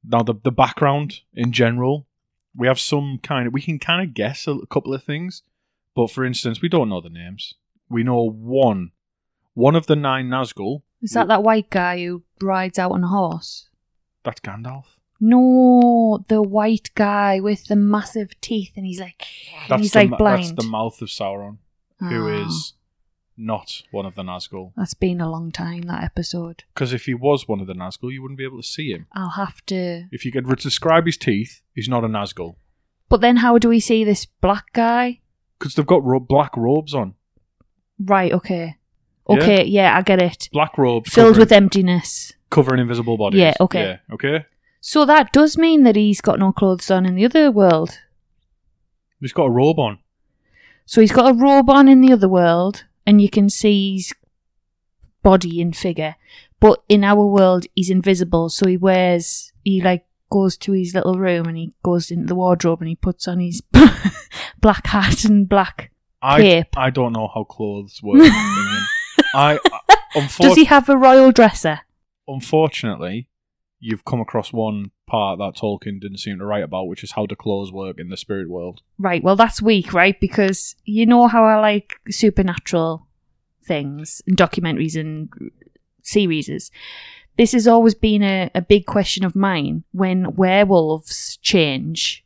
Now, 0.05 0.23
the 0.23 0.35
the 0.35 0.53
background 0.53 1.21
in 1.35 1.53
general, 1.53 2.07
we 2.55 2.67
have 2.67 2.79
some 2.81 3.19
kind 3.23 3.47
of 3.47 3.53
we 3.53 3.63
can 3.63 3.79
kind 3.79 4.07
of 4.07 4.15
guess 4.15 4.47
a 4.47 4.67
couple 4.71 4.95
of 4.95 5.03
things, 5.05 5.43
but 5.95 6.11
for 6.11 6.25
instance, 6.25 6.63
we 6.63 6.69
don't 6.69 6.89
know 6.89 7.01
the 7.01 7.11
names. 7.11 7.55
We 7.89 8.03
know 8.05 8.23
one, 8.31 8.93
one 9.55 9.75
of 9.75 9.87
the 9.87 9.97
nine 9.97 10.29
Nazgul. 10.29 10.83
Is 11.03 11.13
that 11.13 11.29
that 11.29 11.43
white 11.43 11.71
guy 11.71 12.05
who 12.05 12.23
rides 12.41 12.79
out 12.79 12.93
on 12.93 13.03
a 13.05 13.09
horse? 13.09 13.69
That's 14.23 14.41
Gandalf. 14.41 14.85
No, 15.23 16.25
the 16.29 16.41
white 16.43 16.91
guy 16.95 17.41
with 17.41 17.67
the 17.67 17.77
massive 17.77 18.41
teeth, 18.41 18.73
and 18.77 18.87
he's 18.87 19.01
like, 19.01 19.27
and 19.69 19.81
he's 19.83 19.93
the, 19.93 20.05
like 20.05 20.19
blind. 20.19 20.45
That's 20.45 20.65
the 20.65 20.71
mouth 20.71 21.01
of 21.03 21.09
Sauron, 21.09 21.59
who 21.99 22.29
Ah, 22.29 22.47
is 22.47 22.73
not 23.41 23.83
one 23.91 24.07
of 24.07 24.15
the 24.15 24.23
Nazgul. 24.23 24.73
That's 24.77 24.95
been 24.95 25.21
a 25.21 25.31
long 25.31 25.51
time. 25.53 25.83
That 25.83 26.05
episode. 26.05 26.65
Because 26.75 26.93
if 26.93 27.07
he 27.07 27.15
was 27.15 27.49
one 27.49 27.61
of 27.61 27.67
the 27.67 27.75
Nazgul, 27.75 28.13
you 28.13 28.23
wouldn't 28.23 28.39
be 28.39 28.45
able 28.45 28.61
to 28.61 28.67
see 28.67 28.91
him. 28.91 29.07
I'll 29.13 29.31
have 29.31 29.65
to. 29.67 30.07
If 30.13 30.25
you 30.25 30.33
could 30.33 30.49
re- 30.49 30.57
describe 30.57 31.07
his 31.07 31.17
teeth, 31.17 31.63
he's 31.75 31.89
not 31.89 32.05
a 32.05 32.09
Nazgul. 32.09 32.57
But 33.09 33.21
then, 33.21 33.39
how 33.39 33.59
do 33.59 33.69
we 33.69 33.81
see 33.81 34.05
this 34.05 34.27
black 34.27 34.73
guy? 34.73 35.21
Because 35.59 35.75
they've 35.75 35.87
got 35.87 36.05
ro- 36.05 36.21
black 36.21 36.57
robes 36.57 36.95
on. 36.95 37.15
Right. 37.99 38.33
Okay. 38.33 38.77
Okay. 39.29 39.65
Yeah, 39.65 39.97
I 39.97 40.03
get 40.03 40.21
it. 40.21 40.49
Black 40.53 40.77
robes 40.79 41.13
Filled 41.13 41.35
covering, 41.35 41.41
with 41.41 41.53
emptiness. 41.53 42.33
covering 42.51 42.81
invisible 42.81 43.17
bodies. 43.17 43.41
Yeah, 43.41 43.55
okay. 43.61 43.83
Yeah, 43.83 44.15
okay. 44.15 44.47
So 44.81 45.05
that 45.05 45.33
does 45.33 45.59
mean 45.59 45.85
that 45.85 45.97
he's 45.97 46.21
got 46.21 46.39
no 46.39 46.53
clothes 46.53 46.91
on 46.91 47.07
in 47.07 47.15
the 47.15 47.25
other 47.25 47.51
world. 47.51 47.99
He's 49.21 49.33
got 49.33 49.45
a 49.45 49.51
robe 49.51 49.79
on. 49.79 49.99
So 50.87 51.01
he's 51.01 51.13
got 51.13 51.31
a 51.31 51.35
robe 51.35 51.71
on 51.71 51.87
in 51.87 52.01
the 52.01 52.13
other 52.13 52.29
world, 52.29 52.85
and 53.11 53.21
you 53.21 53.29
can 53.29 53.51
see 53.51 53.97
his 53.97 54.15
body 55.25 55.61
and 55.61 55.77
figure. 55.77 56.15
But 56.61 56.81
in 56.89 57.03
our 57.03 57.27
world, 57.27 57.67
he's 57.75 57.91
invisible. 57.91 58.51
So 58.51 58.69
he 58.69 58.77
wears, 58.77 59.53
he 59.65 59.83
like 59.83 60.07
goes 60.31 60.57
to 60.59 60.71
his 60.71 60.95
little 60.95 61.19
room 61.19 61.49
and 61.49 61.57
he 61.57 61.75
goes 61.83 62.13
into 62.13 62.27
the 62.27 62.37
wardrobe 62.37 62.81
and 62.81 62.89
he 62.89 62.95
puts 62.95 63.27
on 63.27 63.41
his 63.41 63.63
black 64.61 64.87
hat 64.87 65.25
and 65.25 65.49
black. 65.49 65.91
I 66.23 66.41
Cape. 66.41 66.79
I 66.79 66.91
don't 66.91 67.13
know 67.13 67.29
how 67.35 67.43
clothes 67.43 68.01
work. 68.01 68.21
I, 68.23 69.59
I 69.59 69.59
unfor- 70.15 70.39
Does 70.43 70.55
he 70.55 70.67
have 70.67 70.89
a 70.89 70.97
royal 70.97 71.33
dresser? 71.33 71.81
unfortunately, 72.29 73.29
you've 73.81 74.05
come 74.05 74.21
across 74.21 74.53
one 74.53 74.93
part 75.11 75.39
that 75.39 75.57
Tolkien 75.57 76.01
didn't 76.01 76.19
seem 76.19 76.39
to 76.39 76.45
write 76.45 76.63
about, 76.63 76.87
which 76.87 77.03
is 77.03 77.13
how 77.13 77.27
do 77.27 77.35
clothes 77.35 77.73
work 77.73 77.99
in 77.99 78.09
the 78.09 78.17
spirit 78.17 78.49
world. 78.49 78.81
Right. 78.99 79.23
Well, 79.23 79.37
that's 79.37 79.61
weak, 79.61 79.93
right? 79.93 80.19
Because 80.19 80.77
you 80.85 81.05
know 81.07 81.27
how 81.27 81.45
I 81.45 81.59
like 81.59 82.01
supernatural 82.09 83.07
things 83.65 84.23
and 84.27 84.37
documentaries 84.37 84.99
and 84.99 85.29
series. 86.03 86.71
This 87.37 87.53
has 87.53 87.67
always 87.67 87.95
been 87.95 88.23
a, 88.23 88.51
a 88.55 88.63
big 88.63 88.87
question 88.87 89.25
of 89.25 89.37
mine 89.37 89.85
when 89.93 90.35
werewolves 90.37 91.39
change 91.39 92.25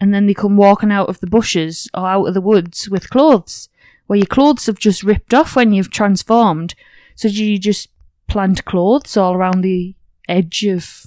and 0.00 0.14
then 0.14 0.26
they 0.26 0.34
come 0.34 0.56
walking 0.56 0.92
out 0.92 1.08
of 1.08 1.20
the 1.20 1.26
bushes 1.26 1.88
or 1.94 2.06
out 2.06 2.26
of 2.26 2.34
the 2.34 2.40
woods 2.40 2.88
with 2.88 3.10
clothes 3.10 3.68
where 4.06 4.18
your 4.18 4.26
clothes 4.26 4.66
have 4.66 4.78
just 4.78 5.02
ripped 5.02 5.34
off 5.34 5.56
when 5.56 5.72
you've 5.72 5.90
transformed. 5.90 6.74
So 7.14 7.28
do 7.28 7.44
you 7.44 7.58
just 7.58 7.88
plant 8.26 8.64
clothes 8.64 9.16
all 9.16 9.34
around 9.34 9.60
the 9.60 9.94
edge 10.28 10.64
of 10.64 11.06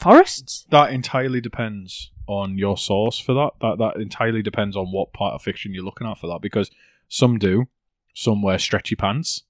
forests? 0.00 0.66
That 0.70 0.92
entirely 0.92 1.40
depends 1.40 2.10
on 2.26 2.58
your 2.58 2.76
source 2.76 3.18
for 3.18 3.34
that. 3.34 3.50
That 3.60 3.78
that 3.78 4.00
entirely 4.00 4.42
depends 4.42 4.76
on 4.76 4.86
what 4.92 5.12
part 5.12 5.34
of 5.34 5.42
fiction 5.42 5.74
you're 5.74 5.84
looking 5.84 6.06
at 6.06 6.18
for 6.18 6.26
that. 6.28 6.40
Because 6.40 6.70
some 7.08 7.38
do, 7.38 7.68
some 8.14 8.42
wear 8.42 8.58
stretchy 8.58 8.96
pants, 8.96 9.42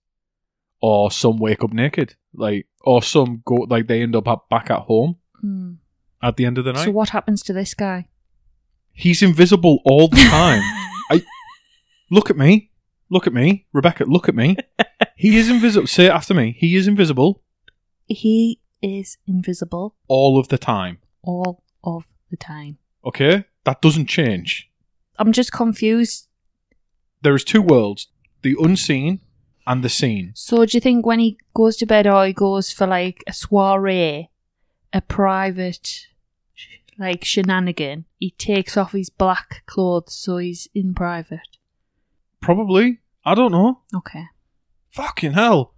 or 0.80 1.10
some 1.10 1.36
wake 1.38 1.62
up 1.62 1.72
naked, 1.72 2.14
like, 2.34 2.66
or 2.82 3.02
some 3.02 3.42
go 3.44 3.54
like 3.68 3.86
they 3.86 4.02
end 4.02 4.16
up 4.16 4.26
at, 4.28 4.38
back 4.50 4.70
at 4.70 4.80
home 4.80 5.16
Hmm. 5.40 5.72
at 6.22 6.36
the 6.36 6.44
end 6.44 6.58
of 6.58 6.64
the 6.64 6.72
night. 6.72 6.84
So 6.84 6.90
what 6.90 7.10
happens 7.10 7.42
to 7.44 7.52
this 7.52 7.72
guy? 7.74 8.08
He's 8.92 9.22
invisible 9.22 9.80
all 9.84 10.08
the 10.08 10.16
time. 10.30 10.62
I 11.10 11.22
look 12.10 12.28
at 12.30 12.36
me, 12.36 12.70
look 13.08 13.26
at 13.26 13.32
me, 13.32 13.66
Rebecca. 13.72 14.04
Look 14.04 14.28
at 14.28 14.34
me. 14.34 14.56
He 15.16 15.36
is 15.36 15.50
invisible. 15.50 15.86
Say 15.86 16.06
it 16.06 16.12
after 16.12 16.32
me. 16.32 16.56
He 16.58 16.76
is 16.76 16.88
invisible 16.88 17.42
He 18.06 18.58
is 18.82 19.18
invisible 19.26 19.94
all 20.08 20.38
of 20.38 20.48
the 20.48 20.58
time. 20.58 20.98
all 21.22 21.62
of 21.84 22.04
the 22.30 22.36
time. 22.36 22.78
Okay, 23.04 23.44
that 23.64 23.80
doesn't 23.82 24.06
change. 24.06 24.70
I'm 25.18 25.32
just 25.32 25.52
confused. 25.52 26.28
There 27.22 27.34
is 27.34 27.44
two 27.44 27.62
worlds: 27.62 28.08
the 28.42 28.56
unseen 28.58 29.20
and 29.66 29.82
the 29.84 29.88
seen. 29.88 30.32
So 30.34 30.64
do 30.64 30.76
you 30.76 30.80
think 30.80 31.04
when 31.06 31.18
he 31.18 31.38
goes 31.54 31.76
to 31.78 31.86
bed 31.86 32.06
or 32.06 32.26
he 32.26 32.32
goes 32.32 32.72
for 32.72 32.86
like 32.86 33.22
a 33.26 33.32
soiree, 33.32 34.30
a 34.92 35.00
private 35.00 36.06
like 36.98 37.24
shenanigan, 37.24 38.04
he 38.18 38.30
takes 38.32 38.76
off 38.76 38.92
his 38.92 39.10
black 39.10 39.62
clothes 39.66 40.14
so 40.14 40.38
he's 40.38 40.68
in 40.74 40.94
private? 40.94 41.58
Probably. 42.40 43.00
I 43.24 43.34
don't 43.34 43.52
know. 43.52 43.80
Okay. 43.94 44.24
Fucking 44.90 45.32
hell! 45.32 45.74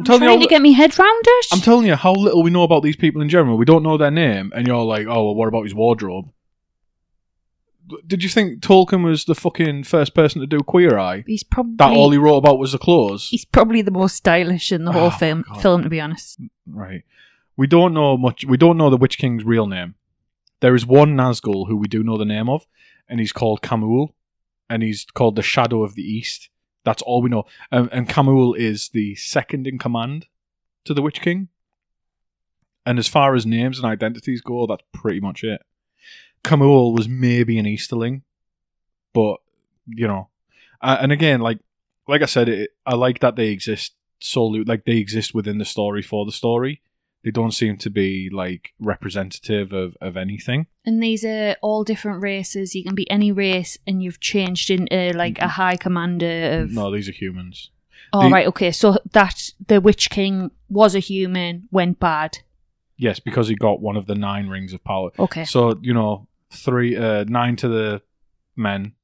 I'm, 0.00 0.04
telling 0.04 0.20
trying 0.22 0.38
How, 0.38 0.42
to 0.42 0.48
get 0.48 0.62
me 0.62 0.72
head 0.72 0.98
round 0.98 1.22
it. 1.26 1.46
I'm 1.52 1.60
telling 1.60 1.86
you 1.86 1.94
how 1.94 2.12
little 2.12 2.42
we 2.42 2.50
know 2.50 2.62
about 2.64 2.82
these 2.82 2.96
people 2.96 3.22
in 3.22 3.28
general. 3.28 3.56
We 3.56 3.64
don't 3.64 3.82
know 3.82 3.96
their 3.96 4.10
name, 4.10 4.52
and 4.54 4.66
you're 4.66 4.82
like, 4.82 5.06
"Oh, 5.06 5.24
well, 5.26 5.34
what 5.34 5.48
about 5.48 5.64
his 5.64 5.74
wardrobe?" 5.74 6.30
Did 8.06 8.22
you 8.22 8.28
think 8.28 8.60
Tolkien 8.60 9.02
was 9.02 9.24
the 9.24 9.34
fucking 9.34 9.82
first 9.84 10.14
person 10.14 10.40
to 10.40 10.46
do 10.46 10.60
Queer 10.60 10.96
Eye? 10.96 11.24
he's 11.26 11.42
probably 11.42 11.74
That 11.76 11.90
all 11.92 12.10
he 12.12 12.18
wrote 12.18 12.36
about 12.36 12.58
was 12.58 12.70
the 12.72 12.78
clothes. 12.78 13.28
he's 13.30 13.44
probably 13.44 13.82
the 13.82 13.90
most 13.90 14.14
stylish 14.14 14.70
in 14.70 14.84
the 14.84 14.92
whole 14.92 15.08
Oh, 15.08 15.10
film. 15.10 15.44
God. 15.48 15.60
Film, 15.62 15.82
to 15.82 15.88
be 15.88 16.00
honest. 16.00 16.40
Right. 16.68 17.02
We 17.56 17.66
don't 17.66 17.92
know 17.92 18.16
much. 18.16 18.44
We 18.44 18.56
don't 18.56 18.76
know 18.76 18.90
the 18.90 18.96
Witch 18.96 19.18
King's 19.18 19.44
real 19.44 19.66
name. 19.66 19.96
There 20.60 20.74
is 20.76 20.86
one 20.86 21.16
Nazgul 21.16 21.66
who 21.66 21.76
we 21.76 21.88
do 21.88 22.02
know 22.04 22.16
the 22.16 22.24
name 22.24 22.48
of, 22.48 22.66
and 23.08 23.18
he's 23.18 23.32
called 23.32 23.60
Khamul, 23.60 24.10
and 24.68 24.82
he's 24.84 25.04
called 25.12 25.34
the 25.34 25.42
Shadow 25.42 25.82
of 25.82 25.94
the 25.94 26.02
East. 26.02 26.48
That's 26.84 27.02
all 27.02 27.22
we 27.22 27.30
know. 27.30 27.44
Um, 27.70 27.88
and 27.92 28.08
Khamul 28.08 28.56
is 28.56 28.88
the 28.88 29.14
second 29.14 29.66
in 29.66 29.78
command 29.78 30.26
to 30.84 30.94
the 30.94 31.02
Witch 31.02 31.20
King. 31.20 31.48
And 32.86 32.98
as 32.98 33.08
far 33.08 33.34
as 33.34 33.44
names 33.44 33.78
and 33.78 33.86
identities 33.86 34.40
go, 34.40 34.66
that's 34.66 34.82
pretty 34.92 35.20
much 35.20 35.44
it. 35.44 35.62
Khamul 36.42 36.94
was 36.96 37.08
maybe 37.08 37.58
an 37.58 37.66
Easterling, 37.66 38.22
but 39.12 39.36
you 39.86 40.08
know, 40.08 40.28
uh, 40.80 40.96
and 41.00 41.12
again, 41.12 41.40
like 41.40 41.58
like 42.08 42.22
I 42.22 42.26
said, 42.26 42.48
it, 42.48 42.70
I 42.86 42.94
like 42.94 43.20
that 43.20 43.36
they 43.36 43.48
exist 43.48 43.94
solely, 44.20 44.64
like 44.64 44.84
they 44.84 44.96
exist 44.96 45.34
within 45.34 45.58
the 45.58 45.64
story 45.64 46.02
for 46.02 46.24
the 46.24 46.32
story. 46.32 46.80
They 47.22 47.30
don't 47.30 47.52
seem 47.52 47.76
to 47.78 47.90
be 47.90 48.30
like 48.32 48.72
representative 48.80 49.72
of 49.72 49.96
of 50.00 50.16
anything. 50.16 50.66
And 50.86 51.02
these 51.02 51.24
are 51.24 51.56
all 51.60 51.84
different 51.84 52.22
races. 52.22 52.74
You 52.74 52.82
can 52.82 52.94
be 52.94 53.10
any 53.10 53.30
race, 53.30 53.76
and 53.86 54.02
you've 54.02 54.20
changed 54.20 54.70
into 54.70 55.12
like 55.16 55.38
a 55.38 55.48
high 55.48 55.76
commander 55.76 56.60
of. 56.60 56.70
No, 56.72 56.90
these 56.90 57.08
are 57.08 57.12
humans. 57.12 57.70
Oh 58.12 58.22
the- 58.22 58.30
right, 58.30 58.46
okay. 58.48 58.70
So 58.70 58.96
that 59.12 59.50
the 59.66 59.80
Witch 59.80 60.08
King 60.10 60.50
was 60.68 60.94
a 60.94 60.98
human, 60.98 61.68
went 61.70 62.00
bad. 62.00 62.38
Yes, 62.96 63.20
because 63.20 63.48
he 63.48 63.54
got 63.54 63.80
one 63.80 63.96
of 63.96 64.06
the 64.06 64.14
nine 64.14 64.48
rings 64.48 64.72
of 64.72 64.82
power. 64.84 65.10
Okay. 65.18 65.44
So 65.44 65.78
you 65.82 65.94
know, 65.94 66.26
three, 66.50 66.96
uh, 66.96 67.24
nine 67.28 67.56
to 67.56 67.68
the 67.68 68.02
men, 68.56 68.94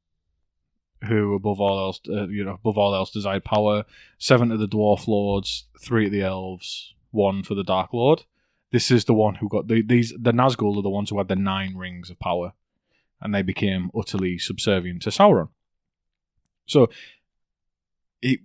who 1.05 1.35
above 1.35 1.61
all 1.61 1.79
else, 1.79 2.01
uh, 2.09 2.29
you 2.29 2.45
know, 2.45 2.55
above 2.55 2.79
all 2.79 2.95
else 2.95 3.11
desired 3.11 3.45
power. 3.45 3.85
Seven 4.19 4.49
to 4.49 4.57
the 4.57 4.69
dwarf 4.69 5.07
lords, 5.07 5.67
three 5.79 6.05
to 6.05 6.11
the 6.11 6.23
elves, 6.23 6.95
one 7.11 7.42
for 7.42 7.55
the 7.55 7.64
dark 7.64 7.92
lord. 7.92 8.25
This 8.73 8.90
is 8.90 9.05
the 9.05 9.14
one 9.14 9.37
who 9.37 9.49
got 9.49 9.69
the, 9.69 9.83
these. 9.83 10.12
The 10.19 10.33
Nazgul 10.33 10.77
are 10.77 10.83
the 10.83 10.90
ones 10.90 11.11
who 11.11 11.19
had 11.19 11.29
the 11.29 11.37
nine 11.37 11.77
rings 11.77 12.11
of 12.11 12.19
power, 12.19 12.53
and 13.21 13.35
they 13.35 13.42
became 13.42 13.90
utterly 13.97 14.38
subservient 14.38 15.03
to 15.03 15.11
Sauron. 15.11 15.49
So, 16.66 16.88
it, 18.21 18.40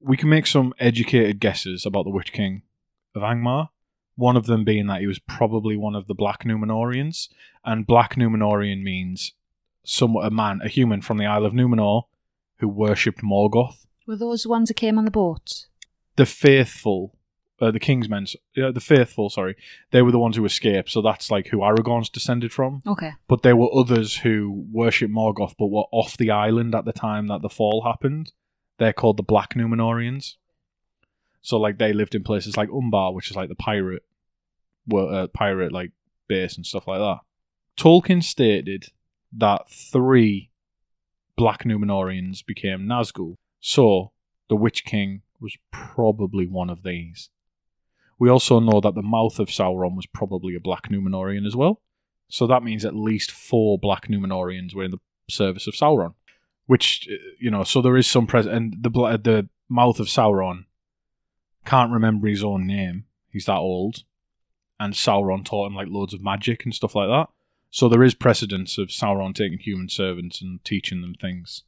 we 0.00 0.16
can 0.16 0.28
make 0.28 0.46
some 0.46 0.74
educated 0.78 1.40
guesses 1.40 1.86
about 1.86 2.04
the 2.04 2.10
Witch 2.10 2.32
King 2.32 2.62
of 3.14 3.22
Angmar. 3.22 3.70
One 4.16 4.36
of 4.36 4.46
them 4.46 4.64
being 4.64 4.86
that 4.88 5.00
he 5.00 5.06
was 5.06 5.18
probably 5.18 5.76
one 5.76 5.94
of 5.94 6.08
the 6.08 6.14
Black 6.14 6.44
Numenorians, 6.44 7.28
and 7.64 7.86
Black 7.86 8.16
Numenorian 8.16 8.82
means 8.82 9.32
somewhat 9.84 10.26
a 10.26 10.30
man, 10.30 10.60
a 10.62 10.68
human 10.68 11.00
from 11.00 11.18
the 11.18 11.26
Isle 11.26 11.46
of 11.46 11.52
Numenor, 11.52 12.02
who 12.58 12.68
worshipped 12.68 13.22
Morgoth. 13.22 13.86
Were 14.06 14.16
those 14.16 14.42
the 14.42 14.48
ones 14.48 14.68
that 14.68 14.74
came 14.74 14.98
on 14.98 15.04
the 15.04 15.10
boat? 15.10 15.66
The 16.16 16.26
faithful, 16.26 17.14
uh, 17.60 17.70
the 17.70 17.80
King's 17.80 18.08
men, 18.08 18.26
yeah, 18.54 18.70
the 18.72 18.80
faithful, 18.80 19.30
sorry, 19.30 19.56
they 19.90 20.02
were 20.02 20.12
the 20.12 20.18
ones 20.18 20.36
who 20.36 20.44
escaped. 20.44 20.90
So 20.90 21.02
that's 21.02 21.30
like 21.30 21.48
who 21.48 21.58
Aragorn's 21.58 22.08
descended 22.08 22.52
from. 22.52 22.82
Okay. 22.86 23.12
But 23.26 23.42
there 23.42 23.56
were 23.56 23.74
others 23.74 24.18
who 24.18 24.66
worshipped 24.70 25.12
Morgoth, 25.12 25.54
but 25.58 25.66
were 25.66 25.84
off 25.90 26.16
the 26.16 26.30
island 26.30 26.74
at 26.74 26.84
the 26.84 26.92
time 26.92 27.26
that 27.28 27.42
the 27.42 27.48
fall 27.48 27.82
happened. 27.84 28.32
They're 28.78 28.92
called 28.92 29.16
the 29.16 29.24
Black 29.24 29.54
Numenorians. 29.54 30.36
So 31.40 31.58
like 31.58 31.78
they 31.78 31.92
lived 31.92 32.14
in 32.14 32.22
places 32.22 32.56
like 32.56 32.68
Umbar, 32.70 33.12
which 33.12 33.30
is 33.30 33.36
like 33.36 33.48
the 33.48 33.54
pirate, 33.54 34.04
uh, 34.94 35.26
pirate 35.28 35.72
like 35.72 35.92
base 36.28 36.56
and 36.56 36.66
stuff 36.66 36.86
like 36.86 37.00
that. 37.00 37.18
Tolkien 37.76 38.22
stated 38.22 38.86
that 39.32 39.70
three 39.70 40.50
Black 41.36 41.64
Numenorians 41.64 42.44
became 42.44 42.80
Nazgul. 42.80 43.36
So 43.60 44.12
the 44.48 44.56
Witch 44.56 44.84
King 44.84 45.22
was 45.40 45.56
probably 45.72 46.46
one 46.46 46.70
of 46.70 46.82
these. 46.82 47.30
We 48.18 48.28
also 48.28 48.58
know 48.60 48.80
that 48.80 48.94
the 48.94 49.02
mouth 49.02 49.38
of 49.38 49.48
Sauron 49.48 49.94
was 49.94 50.06
probably 50.06 50.54
a 50.54 50.60
Black 50.60 50.88
Numenorian 50.90 51.46
as 51.46 51.54
well. 51.54 51.80
So 52.28 52.46
that 52.46 52.62
means 52.62 52.84
at 52.84 52.94
least 52.94 53.30
four 53.30 53.78
Black 53.78 54.08
Numenorians 54.08 54.74
were 54.74 54.84
in 54.84 54.90
the 54.90 54.98
service 55.30 55.66
of 55.66 55.74
Sauron. 55.74 56.14
Which, 56.66 57.08
uh, 57.10 57.14
you 57.40 57.50
know, 57.50 57.64
so 57.64 57.80
there 57.80 57.96
is 57.96 58.06
some 58.06 58.26
present. 58.26 58.54
And 58.54 58.74
the, 58.82 58.90
the 58.90 59.48
mouth 59.68 60.00
of 60.00 60.08
Sauron 60.08 60.64
can't 61.64 61.92
remember 61.92 62.28
his 62.28 62.44
own 62.44 62.66
name. 62.66 63.04
He's 63.30 63.46
that 63.46 63.58
old. 63.58 64.04
And 64.80 64.94
Sauron 64.94 65.44
taught 65.44 65.68
him 65.68 65.74
like 65.74 65.88
loads 65.88 66.12
of 66.12 66.22
magic 66.22 66.64
and 66.64 66.74
stuff 66.74 66.94
like 66.94 67.08
that. 67.08 67.28
So 67.70 67.88
there 67.88 68.02
is 68.02 68.14
precedence 68.14 68.78
of 68.78 68.88
Sauron 68.88 69.34
taking 69.34 69.58
human 69.58 69.88
servants 69.88 70.40
and 70.40 70.64
teaching 70.64 71.02
them 71.02 71.14
things. 71.14 71.64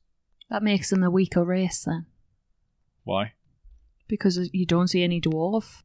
That 0.49 0.63
makes 0.63 0.91
them 0.91 1.01
the 1.01 1.11
weaker 1.11 1.45
race 1.45 1.85
then, 1.85 2.07
Why? 3.05 3.35
because 4.09 4.51
you 4.53 4.67
don't 4.67 4.89
see 4.89 5.05
any 5.05 5.21
dwarf 5.21 5.85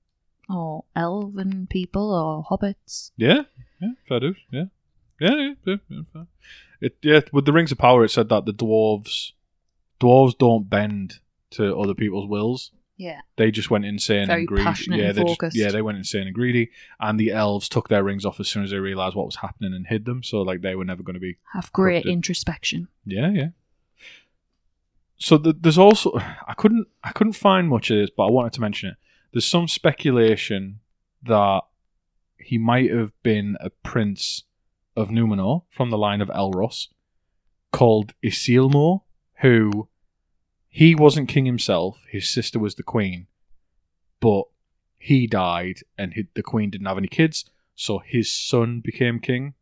or 0.50 0.84
elven 0.96 1.68
people 1.70 2.14
or 2.14 2.44
hobbits. 2.46 3.12
Yeah, 3.18 3.44
yeah, 3.82 3.90
fair 4.08 4.20
dues. 4.20 4.38
Yeah, 4.52 4.66
yeah, 5.20 5.36
yeah, 5.36 5.54
yeah, 5.66 5.76
yeah 5.90 6.02
fair. 6.14 6.28
It 6.82 6.98
yeah. 7.02 7.22
With 7.32 7.46
the 7.46 7.54
rings 7.54 7.72
of 7.72 7.78
power, 7.78 8.04
it 8.04 8.10
said 8.12 8.30
that 8.30 8.46
the 8.46 8.54
dwarves, 8.54 9.32
dwarves 10.00 10.38
don't 10.38 10.70
bend 10.70 11.20
to 11.52 11.76
other 11.78 11.94
people's 11.94 12.28
wills. 12.28 12.72
Yeah. 12.98 13.22
They 13.36 13.52
just 13.52 13.70
went 13.70 13.84
insane 13.84 14.28
Very 14.28 14.42
and 14.42 14.48
greedy. 14.48 14.64
passionate 14.64 15.00
yeah, 15.00 15.10
and 15.10 15.18
they 15.18 15.24
just- 15.36 15.56
yeah, 15.56 15.70
they 15.70 15.82
went 15.82 15.98
insane 15.98 16.28
and 16.28 16.34
greedy. 16.36 16.72
And 17.00 17.20
the 17.20 17.32
elves 17.32 17.68
took 17.68 17.90
their 17.90 18.04
rings 18.06 18.24
off 18.26 18.40
as 18.40 18.48
soon 18.48 18.64
as 18.64 18.72
they 18.72 18.78
realized 18.78 19.16
what 19.18 19.26
was 19.26 19.36
happening 19.38 19.74
and 19.74 19.86
hid 19.88 20.06
them. 20.06 20.24
So 20.24 20.42
like 20.42 20.62
they 20.62 20.76
were 20.76 20.86
never 20.86 21.04
going 21.04 21.16
to 21.16 21.20
be. 21.20 21.36
Have 21.54 21.74
great 21.74 22.04
Corrupted. 22.04 22.14
introspection. 22.14 22.88
Yeah, 23.06 23.32
yeah. 23.32 23.48
So 25.18 25.38
th 25.38 25.56
there's 25.60 25.78
also 25.78 26.12
I 26.48 26.54
couldn't 26.56 26.88
I 27.04 27.12
couldn't 27.12 27.34
find 27.34 27.68
much 27.70 27.90
of 27.92 27.98
this, 27.98 28.10
but 28.16 28.28
I 28.28 28.32
wanted 28.32 28.54
to 28.54 28.62
mention 28.62 28.90
it. 28.92 28.98
There's 29.36 29.46
some 29.46 29.68
speculation 29.68 30.80
that 31.22 31.64
he 32.38 32.58
might 32.58 32.90
have 32.90 33.12
been 33.22 33.58
a 33.60 33.70
prince 33.70 34.44
of 34.96 35.10
Numenor 35.10 35.64
from 35.70 35.90
the 35.90 35.98
line 35.98 36.22
of 36.22 36.30
Elros, 36.30 36.88
called 37.74 38.14
Isilmo, 38.24 39.02
who 39.42 39.90
he 40.70 40.96
wasn't 40.96 41.28
king 41.28 41.46
himself. 41.46 42.02
His 42.10 42.30
sister 42.30 42.60
was 42.60 42.76
the 42.76 42.84
queen, 42.84 43.28
but 44.22 44.44
he 44.98 45.28
died, 45.28 45.80
and 45.98 46.14
he, 46.14 46.28
the 46.34 46.42
queen 46.42 46.70
didn't 46.70 46.88
have 46.88 46.98
any 46.98 47.10
kids, 47.10 47.44
so 47.76 48.00
his 48.00 48.34
son 48.34 48.80
became 48.80 49.20
king. 49.20 49.54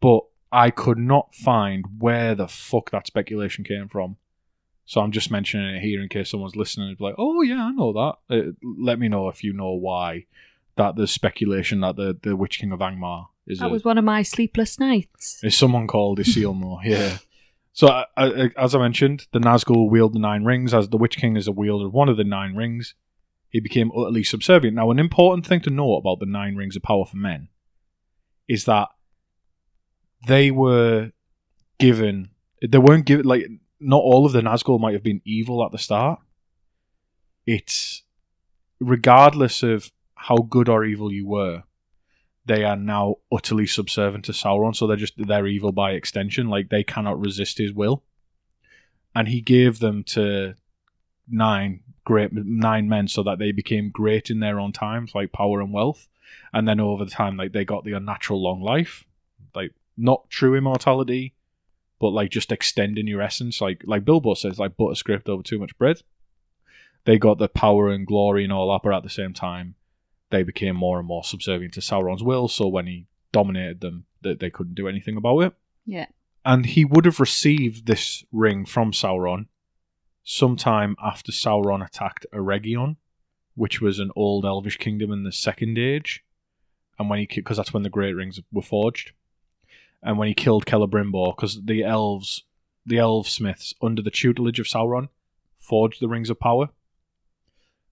But 0.00 0.22
I 0.50 0.70
could 0.70 0.98
not 0.98 1.32
find 1.32 1.84
where 2.00 2.34
the 2.34 2.48
fuck 2.48 2.90
that 2.90 3.06
speculation 3.06 3.62
came 3.62 3.86
from. 3.86 4.16
So 4.86 5.00
I'm 5.00 5.10
just 5.10 5.32
mentioning 5.32 5.74
it 5.74 5.80
here 5.82 6.00
in 6.00 6.08
case 6.08 6.30
someone's 6.30 6.54
listening 6.56 6.88
and 6.88 6.96
be 6.96 7.04
like, 7.04 7.16
"Oh 7.18 7.42
yeah, 7.42 7.64
I 7.64 7.70
know 7.72 7.92
that." 7.92 8.34
Uh, 8.34 8.52
let 8.62 8.98
me 8.98 9.08
know 9.08 9.28
if 9.28 9.42
you 9.42 9.52
know 9.52 9.72
why 9.72 10.26
that 10.76 10.94
there's 10.96 11.10
speculation 11.10 11.80
that 11.80 11.96
the 11.96 12.16
the 12.22 12.36
Witch 12.36 12.60
King 12.60 12.70
of 12.72 12.78
Angmar 12.78 13.26
is 13.46 13.58
That 13.58 13.66
a, 13.66 13.68
was 13.68 13.84
one 13.84 13.98
of 13.98 14.04
my 14.04 14.22
sleepless 14.22 14.78
nights. 14.78 15.40
is 15.42 15.56
someone 15.56 15.86
called 15.86 16.20
Isilmo. 16.20 16.78
yeah. 16.84 17.18
So 17.72 17.88
I, 17.88 18.04
I, 18.16 18.50
as 18.56 18.74
I 18.74 18.78
mentioned, 18.78 19.26
the 19.32 19.38
Nazgul 19.38 19.90
wield 19.90 20.14
the 20.14 20.18
nine 20.18 20.44
rings. 20.44 20.72
As 20.72 20.88
the 20.88 20.96
Witch 20.96 21.16
King 21.18 21.36
is 21.36 21.46
a 21.48 21.52
wielder 21.52 21.86
of 21.86 21.92
one 21.92 22.08
of 22.08 22.16
the 22.16 22.24
nine 22.24 22.54
rings, 22.54 22.94
he 23.48 23.60
became 23.60 23.90
utterly 23.90 24.22
subservient. 24.22 24.76
Now, 24.76 24.90
an 24.90 24.98
important 24.98 25.46
thing 25.46 25.60
to 25.62 25.70
know 25.70 25.96
about 25.96 26.20
the 26.20 26.26
nine 26.26 26.56
rings 26.56 26.76
of 26.76 26.82
power 26.82 27.04
for 27.04 27.16
men 27.16 27.48
is 28.48 28.64
that 28.64 28.88
they 30.26 30.50
were 30.50 31.10
given. 31.78 32.30
They 32.66 32.78
weren't 32.78 33.04
given 33.04 33.26
like 33.26 33.46
not 33.80 33.98
all 33.98 34.26
of 34.26 34.32
the 34.32 34.40
Nazgul 34.40 34.80
might 34.80 34.94
have 34.94 35.02
been 35.02 35.22
evil 35.24 35.64
at 35.64 35.72
the 35.72 35.78
start. 35.78 36.20
It's 37.46 38.02
regardless 38.80 39.62
of 39.62 39.90
how 40.14 40.38
good 40.38 40.68
or 40.68 40.84
evil 40.84 41.12
you 41.12 41.26
were, 41.26 41.64
they 42.44 42.64
are 42.64 42.76
now 42.76 43.16
utterly 43.30 43.66
subservient 43.66 44.24
to 44.26 44.32
Sauron, 44.32 44.74
so 44.74 44.86
they're 44.86 44.96
just 44.96 45.14
they're 45.16 45.46
evil 45.46 45.72
by 45.72 45.92
extension. 45.92 46.48
Like 46.48 46.68
they 46.68 46.84
cannot 46.84 47.20
resist 47.20 47.58
his 47.58 47.72
will, 47.72 48.02
and 49.14 49.28
he 49.28 49.40
gave 49.40 49.80
them 49.80 50.04
to 50.04 50.54
nine 51.28 51.80
great 52.04 52.32
nine 52.32 52.88
men 52.88 53.08
so 53.08 53.22
that 53.24 53.38
they 53.38 53.52
became 53.52 53.90
great 53.90 54.30
in 54.30 54.40
their 54.40 54.60
own 54.60 54.72
times, 54.72 55.14
like 55.14 55.32
power 55.32 55.60
and 55.60 55.72
wealth, 55.72 56.08
and 56.52 56.66
then 56.66 56.80
over 56.80 57.04
the 57.04 57.10
time, 57.10 57.36
like 57.36 57.52
they 57.52 57.64
got 57.64 57.84
the 57.84 57.92
unnatural 57.92 58.42
long 58.42 58.62
life, 58.62 59.04
like 59.54 59.72
not 59.96 60.30
true 60.30 60.54
immortality, 60.54 61.34
but 61.98 62.10
like 62.10 62.30
just 62.30 62.52
extending 62.52 63.06
your 63.06 63.22
essence, 63.22 63.60
like 63.60 63.82
like 63.86 64.04
Bilbo 64.04 64.34
says, 64.34 64.58
like 64.58 64.76
butter 64.76 64.94
script 64.94 65.28
over 65.28 65.42
too 65.42 65.58
much 65.58 65.76
bread. 65.78 66.02
They 67.04 67.18
got 67.18 67.38
the 67.38 67.48
power 67.48 67.88
and 67.88 68.06
glory 68.06 68.42
and 68.44 68.52
all 68.52 68.72
that, 68.72 68.82
but 68.82 68.92
at 68.92 69.04
the 69.04 69.08
same 69.08 69.32
time, 69.32 69.76
they 70.30 70.42
became 70.42 70.74
more 70.74 70.98
and 70.98 71.06
more 71.06 71.22
subservient 71.22 71.74
to 71.74 71.80
Sauron's 71.80 72.22
will. 72.22 72.48
So 72.48 72.66
when 72.66 72.86
he 72.86 73.06
dominated 73.32 73.80
them, 73.80 74.06
they, 74.22 74.34
they 74.34 74.50
couldn't 74.50 74.74
do 74.74 74.88
anything 74.88 75.16
about 75.16 75.38
it. 75.40 75.52
Yeah. 75.84 76.06
And 76.44 76.66
he 76.66 76.84
would 76.84 77.04
have 77.04 77.20
received 77.20 77.86
this 77.86 78.24
ring 78.32 78.66
from 78.66 78.92
Sauron 78.92 79.46
sometime 80.24 80.96
after 81.02 81.30
Sauron 81.30 81.84
attacked 81.84 82.26
Eregion, 82.32 82.96
which 83.54 83.80
was 83.80 83.98
an 84.00 84.10
old 84.16 84.44
elvish 84.44 84.76
kingdom 84.76 85.12
in 85.12 85.22
the 85.22 85.32
Second 85.32 85.78
Age, 85.78 86.24
and 86.98 87.08
when 87.08 87.20
he 87.20 87.26
because 87.26 87.56
that's 87.56 87.72
when 87.72 87.84
the 87.84 87.90
Great 87.90 88.14
Rings 88.14 88.40
were 88.52 88.62
forged, 88.62 89.12
and 90.06 90.16
when 90.16 90.28
he 90.28 90.34
killed 90.34 90.64
Celebrimbor, 90.66 91.34
because 91.34 91.60
the 91.64 91.82
elves, 91.82 92.44
the 92.86 92.98
elf 92.98 93.28
smiths 93.28 93.74
under 93.82 94.00
the 94.00 94.10
tutelage 94.10 94.60
of 94.60 94.66
Sauron, 94.66 95.08
forged 95.58 96.00
the 96.00 96.08
rings 96.08 96.30
of 96.30 96.38
power. 96.38 96.70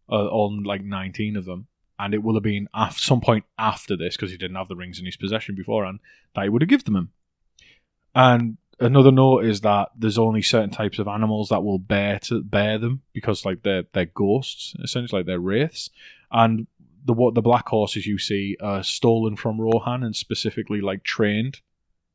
Uh, 0.08 0.26
all 0.26 0.62
like 0.62 0.84
nineteen 0.84 1.36
of 1.36 1.44
them, 1.44 1.66
and 1.98 2.14
it 2.14 2.22
will 2.22 2.34
have 2.34 2.42
been 2.42 2.68
at 2.74 2.92
some 2.94 3.20
point 3.20 3.44
after 3.58 3.96
this 3.96 4.16
because 4.16 4.30
he 4.30 4.36
didn't 4.36 4.56
have 4.56 4.68
the 4.68 4.76
rings 4.76 4.98
in 4.98 5.06
his 5.06 5.16
possession 5.16 5.54
beforehand 5.54 5.98
that 6.34 6.44
he 6.44 6.48
would 6.48 6.62
have 6.62 6.68
given 6.68 6.84
them 6.84 6.96
him. 6.96 7.08
And 8.14 8.56
another 8.78 9.10
note 9.10 9.44
is 9.44 9.62
that 9.62 9.88
there's 9.96 10.18
only 10.18 10.42
certain 10.42 10.70
types 10.70 10.98
of 10.98 11.08
animals 11.08 11.48
that 11.48 11.64
will 11.64 11.78
bear 11.78 12.18
to 12.20 12.42
bear 12.42 12.78
them 12.78 13.02
because 13.12 13.44
like 13.44 13.62
they're 13.62 13.84
they're 13.92 14.04
ghosts 14.06 14.74
essentially 14.82 15.20
like 15.20 15.26
they're 15.26 15.40
wraiths 15.40 15.90
and 16.30 16.66
the 17.04 17.12
what 17.12 17.34
the 17.34 17.42
black 17.42 17.68
horses 17.68 18.06
you 18.06 18.18
see 18.18 18.56
are 18.60 18.82
stolen 18.82 19.36
from 19.36 19.60
Rohan 19.60 20.02
and 20.02 20.14
specifically 20.14 20.80
like 20.80 21.02
trained 21.02 21.60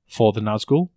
for 0.09 0.33
the 0.33 0.41
Nazgul 0.41 0.89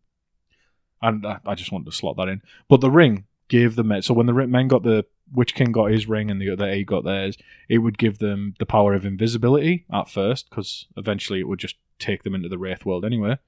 and 1.01 1.27
I, 1.27 1.55
just 1.55 1.73
wanted 1.73 1.87
to 1.87 1.97
slot 1.97 2.17
that 2.17 2.29
in. 2.29 2.43
But 2.69 2.81
the 2.81 2.91
ring 2.91 3.25
gave 3.49 3.77
the 3.77 3.85
men 3.85 4.03
so 4.03 4.15
when 4.15 4.27
the 4.27 4.33
men 4.33 4.69
got 4.69 4.83
the 4.83 5.05
Witch 5.33 5.55
King 5.55 5.73
got 5.73 5.91
his 5.91 6.09
ring 6.09 6.31
and 6.31 6.41
the 6.41 6.51
other 6.51 6.69
eight 6.69 6.87
got 6.87 7.05
theirs 7.05 7.37
it 7.69 7.79
would 7.79 7.99
give 7.99 8.19
them 8.19 8.55
the 8.59 8.67
power 8.67 8.95
of 8.95 9.05
invisibility 9.05 9.85
at 9.93 10.09
first 10.09 10.49
because 10.49 10.87
eventually 10.97 11.41
it 11.41 11.49
would 11.49 11.59
just 11.59 11.77
take 11.99 12.23
them 12.23 12.35
into 12.35 12.49
the 12.49 12.59
wraith 12.59 12.85
world 12.85 13.05
anyway. 13.05 13.39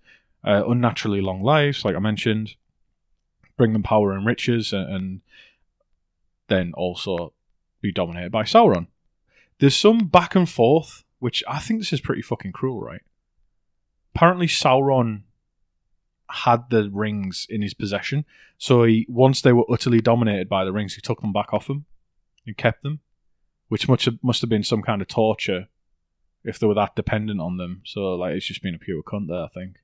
Uh, 0.42 0.62
unnaturally 0.68 1.20
long 1.20 1.42
lives, 1.42 1.84
like 1.84 1.96
I 1.96 2.00
mentioned, 2.00 2.56
bring 3.56 3.72
them 3.72 3.82
power 3.82 4.12
and 4.12 4.26
riches, 4.26 4.72
and, 4.72 4.94
and 4.94 5.20
then 6.48 6.72
also 6.74 7.32
be 7.80 7.92
dominated 7.92 8.30
by 8.30 8.42
Sauron. 8.42 8.88
There's 9.58 9.76
some 9.76 10.06
back 10.06 10.34
and 10.34 10.48
forth, 10.48 11.04
which 11.18 11.42
I 11.48 11.60
think 11.60 11.80
this 11.80 11.92
is 11.92 12.00
pretty 12.00 12.22
fucking 12.22 12.52
cruel, 12.52 12.80
right? 12.80 13.00
Apparently, 14.14 14.46
Sauron 14.46 15.22
had 16.30 16.70
the 16.70 16.90
rings 16.90 17.46
in 17.50 17.62
his 17.62 17.74
possession, 17.74 18.24
so 18.58 18.84
he 18.84 19.06
once 19.08 19.42
they 19.42 19.52
were 19.52 19.64
utterly 19.70 20.00
dominated 20.00 20.48
by 20.48 20.64
the 20.64 20.72
rings, 20.72 20.94
he 20.94 21.00
took 21.00 21.20
them 21.20 21.32
back 21.32 21.52
off 21.52 21.68
him 21.68 21.84
and 22.46 22.56
kept 22.56 22.82
them, 22.82 23.00
which 23.68 23.88
must 23.88 24.04
have, 24.06 24.18
must 24.22 24.40
have 24.40 24.50
been 24.50 24.62
some 24.64 24.82
kind 24.82 25.02
of 25.02 25.08
torture 25.08 25.68
if 26.44 26.58
they 26.58 26.66
were 26.66 26.74
that 26.74 26.94
dependent 26.96 27.40
on 27.40 27.56
them. 27.56 27.82
So, 27.84 28.14
like, 28.14 28.34
it's 28.34 28.46
just 28.46 28.62
been 28.62 28.74
a 28.74 28.78
pure 28.78 29.02
cunt 29.02 29.28
there, 29.28 29.44
I 29.44 29.48
think. 29.48 29.76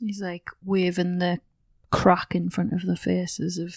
He's 0.00 0.20
like 0.20 0.50
waving 0.64 1.18
the 1.18 1.40
crack 1.90 2.34
in 2.34 2.50
front 2.50 2.72
of 2.72 2.82
the 2.86 2.96
faces 2.96 3.58
of 3.58 3.76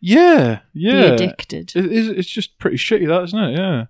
Yeah, 0.00 0.60
yeah. 0.72 1.00
the 1.00 1.14
addicted. 1.14 1.72
It 1.74 1.86
is, 1.86 2.08
it's 2.08 2.28
just 2.28 2.58
pretty 2.58 2.76
shitty, 2.76 3.08
that 3.08 3.24
isn't 3.24 3.38
it? 3.38 3.58
Yeah. 3.58 3.86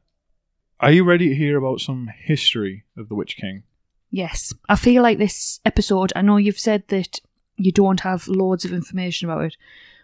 Are 0.81 0.93
you 0.93 1.05
ready 1.05 1.29
to 1.29 1.35
hear 1.35 1.59
about 1.59 1.81
some 1.81 2.09
history 2.25 2.85
of 2.97 3.09
the 3.09 3.15
Witch 3.15 3.37
King? 3.37 3.65
Yes. 4.11 4.55
I 4.69 4.77
feel 4.77 5.03
like 5.03 5.19
this 5.19 5.61
episode, 5.67 6.13
I 6.17 6.23
know 6.23 6.37
you've 6.39 6.59
said 6.59 6.85
that 6.89 7.21
you 7.59 7.73
don't 7.73 8.01
have 8.01 8.29
loads 8.29 8.65
of 8.65 8.73
information 8.73 9.29
about 9.29 9.45
it, 9.45 9.57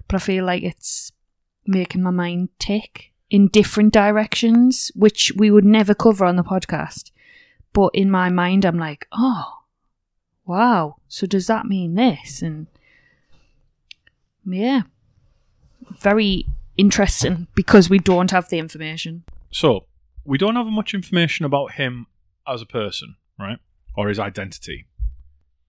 but 0.08 0.16
I 0.16 0.18
feel 0.18 0.44
like 0.44 0.62
it's 0.62 1.12
making 1.66 2.02
my 2.02 2.10
mind 2.10 2.50
tick 2.58 3.12
in 3.30 3.48
different 3.48 3.92
directions, 3.92 4.92
which 4.94 5.32
we 5.36 5.50
would 5.50 5.64
never 5.64 5.94
cover 5.94 6.24
on 6.24 6.36
the 6.36 6.44
podcast. 6.44 7.10
But 7.72 7.90
in 7.94 8.10
my 8.10 8.28
mind, 8.28 8.64
I'm 8.64 8.78
like, 8.78 9.06
oh, 9.12 9.62
wow. 10.44 10.96
So 11.08 11.26
does 11.26 11.46
that 11.46 11.66
mean 11.66 11.94
this? 11.94 12.42
And 12.42 12.66
yeah, 14.44 14.82
very 16.00 16.46
interesting 16.76 17.46
because 17.54 17.88
we 17.88 17.98
don't 17.98 18.30
have 18.30 18.48
the 18.48 18.58
information. 18.58 19.24
So, 19.50 19.86
we 20.24 20.38
don't 20.38 20.56
have 20.56 20.66
much 20.66 20.94
information 20.94 21.44
about 21.44 21.72
him 21.72 22.06
as 22.46 22.62
a 22.62 22.66
person, 22.66 23.16
right? 23.38 23.58
Or 23.96 24.08
his 24.08 24.18
identity. 24.18 24.86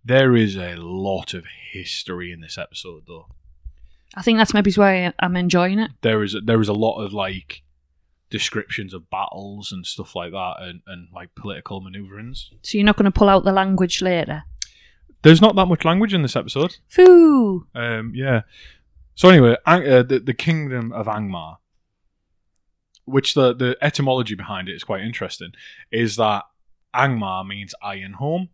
There 0.07 0.35
is 0.35 0.55
a 0.55 0.75
lot 0.75 1.33
of 1.33 1.45
history 1.71 2.31
in 2.31 2.39
this 2.39 2.59
episode, 2.59 3.03
though. 3.07 3.25
I 4.15 4.21
think 4.21 4.37
that's 4.37 4.53
maybe 4.53 4.71
why 4.71 5.11
I'm 5.19 5.35
enjoying 5.35 5.79
it. 5.79 5.91
There 6.01 6.23
is 6.23 6.35
there 6.45 6.61
is 6.61 6.69
a 6.69 6.73
lot 6.73 7.01
of 7.03 7.11
like 7.11 7.63
descriptions 8.29 8.93
of 8.93 9.09
battles 9.09 9.71
and 9.71 9.85
stuff 9.85 10.15
like 10.15 10.31
that, 10.31 10.55
and, 10.59 10.81
and 10.85 11.07
like 11.13 11.33
political 11.35 11.81
maneuverings. 11.81 12.51
So 12.61 12.77
you're 12.77 12.85
not 12.85 12.97
going 12.97 13.11
to 13.11 13.11
pull 13.11 13.29
out 13.29 13.43
the 13.43 13.51
language 13.51 14.01
later. 14.01 14.43
There's 15.23 15.41
not 15.41 15.55
that 15.55 15.65
much 15.65 15.83
language 15.83 16.13
in 16.13 16.21
this 16.21 16.35
episode. 16.35 16.77
Foo! 16.87 17.65
Um, 17.73 18.11
yeah. 18.13 18.41
So 19.15 19.29
anyway, 19.29 19.57
Ang- 19.65 19.87
uh, 19.87 20.03
the 20.03 20.19
the 20.19 20.35
kingdom 20.35 20.91
of 20.91 21.07
Angmar, 21.07 21.57
which 23.05 23.33
the 23.33 23.55
the 23.55 23.75
etymology 23.81 24.35
behind 24.35 24.69
it 24.69 24.75
is 24.75 24.83
quite 24.83 25.01
interesting, 25.01 25.53
is 25.91 26.15
that 26.17 26.43
Angmar 26.93 27.45
means 27.45 27.73
iron 27.81 28.13
home, 28.13 28.49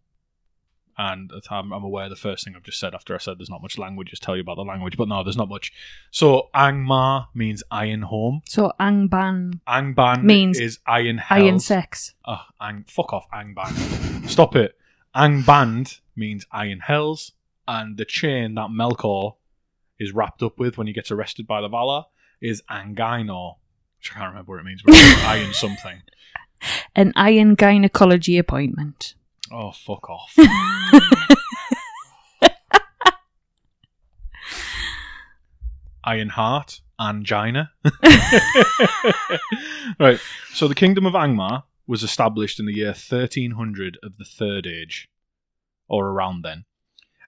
and 0.97 1.31
I'm, 1.49 1.71
I'm 1.71 1.83
aware 1.83 2.09
the 2.09 2.15
first 2.15 2.43
thing 2.45 2.55
I've 2.55 2.63
just 2.63 2.79
said 2.79 2.93
after 2.93 3.15
I 3.15 3.17
said 3.17 3.39
there's 3.39 3.49
not 3.49 3.61
much 3.61 3.77
language 3.77 4.11
is 4.13 4.19
tell 4.19 4.35
you 4.35 4.41
about 4.41 4.55
the 4.55 4.63
language, 4.63 4.97
but 4.97 5.07
no, 5.07 5.23
there's 5.23 5.37
not 5.37 5.49
much. 5.49 5.71
So 6.11 6.49
Angmar 6.53 7.27
means 7.33 7.63
iron 7.71 8.03
home. 8.03 8.41
So 8.45 8.71
Angband, 8.79 9.59
Angband 9.67 10.23
Means 10.23 10.59
is 10.59 10.79
iron 10.85 11.17
hell. 11.19 11.43
iron 11.43 11.59
sex. 11.59 12.13
Oh, 12.25 12.41
ang, 12.59 12.85
fuck 12.87 13.13
off, 13.13 13.27
Angband. 13.31 14.27
Stop 14.29 14.55
it. 14.55 14.77
Angband 15.15 15.99
means 16.15 16.45
iron 16.51 16.79
hells, 16.79 17.33
and 17.67 17.97
the 17.97 18.05
chain 18.05 18.55
that 18.55 18.69
Melkor 18.69 19.35
is 19.99 20.11
wrapped 20.13 20.41
up 20.43 20.57
with 20.59 20.77
when 20.77 20.87
he 20.87 20.93
gets 20.93 21.11
arrested 21.11 21.45
by 21.47 21.61
the 21.61 21.69
Valar 21.69 22.05
is 22.41 22.61
Angainor. 22.69 23.55
Which 23.99 24.11
I 24.11 24.19
can't 24.19 24.29
remember 24.29 24.53
what 24.53 24.61
it 24.61 24.65
means, 24.65 24.81
but 24.81 24.95
it's 24.95 25.23
iron 25.23 25.53
something. 25.53 26.01
An 26.95 27.13
iron 27.15 27.55
gynecology 27.55 28.37
appointment. 28.37 29.15
Oh, 29.53 29.71
fuck 29.71 30.09
off. 30.09 30.33
Iron 36.03 36.29
Heart, 36.29 36.81
Angina. 36.99 37.71
right, 39.99 40.19
so 40.53 40.67
the 40.67 40.75
Kingdom 40.75 41.05
of 41.05 41.13
Angmar 41.13 41.63
was 41.85 42.01
established 42.01 42.59
in 42.59 42.65
the 42.65 42.73
year 42.73 42.87
1300 42.87 43.97
of 44.01 44.17
the 44.17 44.23
Third 44.23 44.65
Age, 44.65 45.09
or 45.87 46.07
around 46.07 46.43
then, 46.43 46.65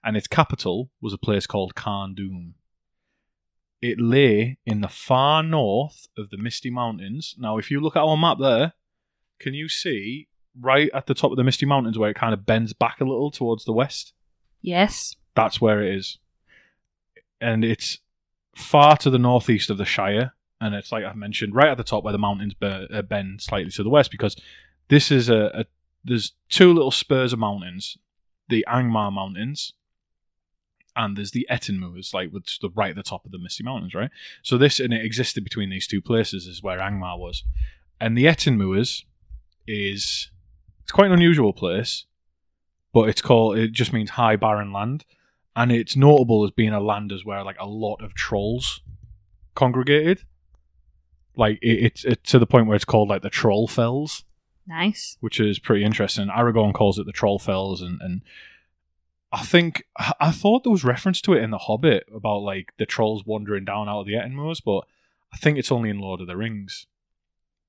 and 0.04 0.16
its 0.16 0.28
capital 0.28 0.90
was 1.02 1.14
a 1.14 1.18
place 1.18 1.46
called 1.46 1.76
Carn 1.76 2.16
Dum. 2.16 2.56
It 3.82 4.00
lay 4.00 4.60
in 4.66 4.80
the 4.80 4.88
far 4.88 5.44
north 5.44 6.08
of 6.18 6.30
the 6.30 6.38
Misty 6.38 6.70
Mountains. 6.70 7.36
Now, 7.38 7.58
if 7.58 7.70
you 7.70 7.82
look 7.82 7.98
at 7.98 8.04
our 8.04 8.16
map 8.16 8.38
there, 8.40 8.74
can 9.40 9.54
you 9.54 9.68
see 9.68 10.30
right 10.60 10.90
at 10.94 11.08
the 11.08 11.14
top 11.14 11.32
of 11.32 11.38
the 11.38 11.44
Misty 11.44 11.66
Mountains 11.66 11.98
where 11.98 12.10
it 12.10 12.16
kind 12.16 12.34
of 12.34 12.46
bends 12.46 12.74
back 12.74 13.02
a 13.02 13.06
little 13.06 13.32
towards 13.32 13.66
the 13.66 13.74
west? 13.74 14.14
Yes. 14.62 15.16
That's 15.36 15.60
where 15.60 15.84
it 15.84 15.96
is. 15.96 16.20
And 17.42 17.66
it's 17.66 18.00
far 18.56 18.98
to 18.98 19.10
the 19.10 19.20
northeast 19.20 19.70
of 19.70 19.78
the 19.78 19.86
Shire. 19.86 20.34
And 20.62 20.76
it's 20.76 20.92
like 20.92 21.04
I 21.04 21.14
mentioned, 21.14 21.56
right 21.56 21.70
at 21.70 21.78
the 21.78 21.84
top 21.84 22.04
where 22.04 22.14
the 22.14 22.18
mountains 22.18 22.54
uh, 22.62 23.02
bend 23.02 23.42
slightly 23.42 23.72
to 23.72 23.84
the 23.84 23.90
west, 23.90 24.12
because 24.12 24.36
this 24.88 25.12
is 25.12 25.30
a, 25.30 25.52
a 25.54 25.66
there's 26.06 26.34
two 26.50 26.74
little 26.74 26.92
spurs 26.92 27.34
of 27.34 27.40
mountains, 27.40 27.98
the 28.48 28.66
Angmar 28.68 29.12
Mountains, 29.12 29.74
and 30.96 31.18
there's 31.18 31.32
the 31.32 31.48
Ettenmoors, 31.50 32.14
like 32.14 32.32
which 32.32 32.60
the 32.60 32.70
right 32.70 32.92
at 32.92 32.96
the 32.96 33.04
top 33.04 33.26
of 33.26 33.32
the 33.32 33.40
Misty 33.40 33.64
Mountains, 33.64 33.94
right? 33.94 34.12
So 34.42 34.58
this 34.58 34.80
and 34.80 34.94
it 34.94 35.04
existed 35.04 35.44
between 35.44 35.70
these 35.70 35.88
two 35.88 36.02
places 36.02 36.46
is 36.46 36.64
where 36.64 36.80
Angmar 36.80 37.18
was, 37.18 37.44
and 38.00 38.18
the 38.18 38.26
Ettenmoors 38.26 39.04
is 39.68 40.30
it's 40.84 40.92
quite 40.92 41.08
an 41.08 41.14
unusual 41.14 41.54
place, 41.54 42.06
but 42.94 43.10
it's 43.10 43.22
called 43.22 43.58
it 43.58 43.72
just 43.72 43.94
means 43.94 44.12
high 44.12 44.36
barren 44.36 44.72
land, 44.72 45.06
and 45.56 45.72
it's 45.72 45.96
notable 45.96 46.44
as 46.44 46.52
being 46.52 46.74
a 46.74 46.80
land 46.80 47.12
as 47.12 47.26
where 47.26 47.44
like 47.44 47.60
a 47.60 47.68
lot 47.68 48.04
of 48.04 48.14
trolls 48.14 48.82
congregated. 49.56 50.24
Like 51.36 51.58
it, 51.62 51.84
it's 51.86 52.06
it, 52.06 52.24
to 52.26 52.40
the 52.40 52.46
point 52.46 52.68
where 52.68 52.76
it's 52.76 52.86
called 52.86 53.10
like 53.10 53.24
the 53.24 53.30
Troll 53.30 53.68
Fells, 53.68 54.24
Nice. 54.68 55.18
which 55.20 55.40
is 55.40 55.58
pretty 55.58 55.84
interesting. 55.84 56.28
Aragorn 56.28 56.74
calls 56.74 57.00
it 57.00 57.06
the 57.06 57.12
Troll 57.12 57.40
Fells, 57.40 57.82
and 57.82 58.00
and 58.02 58.22
I 59.32 59.42
think 59.44 59.84
I 60.20 60.32
thought 60.32 60.64
there 60.64 60.72
was 60.72 60.84
reference 60.84 61.20
to 61.22 61.34
it 61.34 61.42
in 61.42 61.50
the 61.50 61.58
Hobbit 61.58 62.04
about 62.14 62.44
like 62.44 62.74
the 62.78 62.86
trolls 62.86 63.26
wandering 63.26 63.66
down 63.66 63.90
out 63.90 64.02
of 64.02 64.06
the 64.06 64.14
Ettenmoors, 64.14 64.62
but 64.64 64.86
I 65.34 65.38
think 65.38 65.58
it's 65.58 65.72
only 65.72 65.90
in 65.90 65.98
Lord 65.98 66.22
of 66.22 66.28
the 66.28 66.38
Rings. 66.38 66.86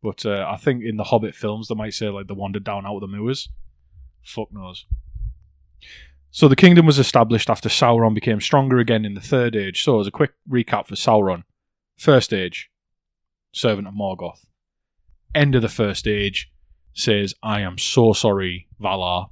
But 0.05 0.27
uh, 0.27 0.47
I 0.47 0.59
think 0.59 0.85
in 0.85 0.99
the 0.99 1.05
Hobbit 1.05 1.35
films 1.35 1.69
they 1.69 1.75
might 1.75 1.95
say 1.95 2.11
like 2.11 2.27
they 2.27 2.35
wandered 2.35 2.63
down 2.63 2.85
out 2.85 2.97
of 2.97 3.01
the 3.01 3.07
moors. 3.07 3.49
Fuck 4.23 4.53
knows. 4.53 4.85
So 6.31 6.47
the 6.47 6.57
kingdom 6.57 6.85
was 6.85 6.99
established 6.99 7.49
after 7.49 7.71
Sauron 7.71 8.15
became 8.15 8.39
stronger 8.39 8.77
again 8.77 9.07
in 9.07 9.15
the 9.15 9.23
Third 9.23 9.57
Age. 9.57 9.83
So 9.83 10.01
as 10.01 10.07
a 10.07 10.11
quick 10.11 10.33
recap 10.47 10.87
for 10.87 10.95
Sauron, 10.95 11.45
First 11.97 12.35
Age, 12.35 12.71
servant 13.53 13.89
of 13.89 13.95
Morgoth. 13.95 14.45
End 15.35 15.55
of 15.55 15.63
the 15.63 15.71
First 15.71 16.07
Age, 16.07 16.53
says, 16.93 17.35
"I 17.43 17.63
am 17.63 17.79
so 17.79 18.13
sorry, 18.13 18.69
Valar." 18.79 19.31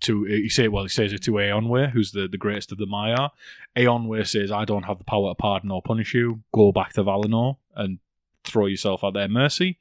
To 0.00 0.24
he 0.24 0.50
say, 0.50 0.68
well, 0.68 0.82
he 0.82 0.88
says 0.90 1.14
it 1.14 1.22
to 1.22 1.32
Eonwe, 1.32 1.92
who's 1.92 2.12
the, 2.12 2.28
the 2.28 2.36
greatest 2.36 2.72
of 2.72 2.78
the 2.78 2.86
Maiar. 2.86 3.30
Eonwe 3.74 4.26
says, 4.26 4.52
"I 4.52 4.66
don't 4.66 4.82
have 4.82 4.98
the 4.98 5.04
power 5.04 5.30
to 5.30 5.34
pardon 5.34 5.70
or 5.70 5.80
punish 5.80 6.12
you. 6.12 6.42
Go 6.52 6.72
back 6.72 6.92
to 6.94 7.04
Valinor 7.04 7.56
and 7.74 8.00
throw 8.44 8.66
yourself 8.66 9.04
at 9.04 9.14
their 9.14 9.28
mercy." 9.28 9.78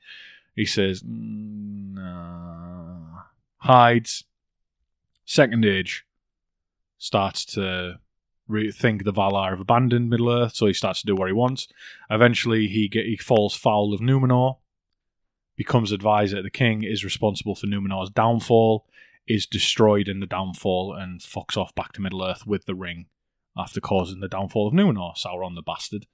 He 0.56 0.66
says, 0.66 1.04
"Mm, 1.04 1.94
"Nah." 1.94 3.24
Hides. 3.58 4.24
Second 5.26 5.66
Age 5.66 6.06
starts 6.98 7.46
to 7.46 8.00
think 8.74 9.04
the 9.04 9.14
Valar 9.14 9.52
have 9.52 9.60
abandoned 9.60 10.10
Middle 10.10 10.30
Earth, 10.30 10.56
so 10.56 10.66
he 10.66 10.74
starts 10.74 11.02
to 11.02 11.06
do 11.06 11.16
what 11.16 11.28
he 11.28 11.34
wants. 11.34 11.68
Eventually, 12.10 12.68
he 12.68 12.88
get, 12.88 13.06
he 13.06 13.16
falls 13.16 13.56
foul 13.56 13.94
of 13.94 14.02
Numenor, 14.02 14.58
becomes 15.56 15.92
advisor 15.92 16.38
to 16.38 16.42
the 16.42 16.50
king, 16.50 16.84
is 16.84 17.06
responsible 17.06 17.56
for 17.56 17.68
Numenor's 17.68 18.10
downfall, 18.10 18.88
is 19.28 19.46
destroyed 19.46 20.10
in 20.10 20.20
the 20.20 20.26
downfall, 20.26 20.94
and 20.94 21.22
fucks 21.22 21.56
off 21.56 21.74
back 21.76 21.94
to 21.94 22.02
Middle 22.02 22.24
Earth 22.24 22.46
with 22.46 22.66
the 22.66 22.76
ring, 22.76 23.06
after 23.56 23.80
causing 23.80 24.20
the 24.20 24.28
downfall 24.28 24.68
of 24.68 24.74
Numenor, 24.74 25.16
Sauron 25.16 25.56
the 25.56 25.62
bastard. 25.62 26.08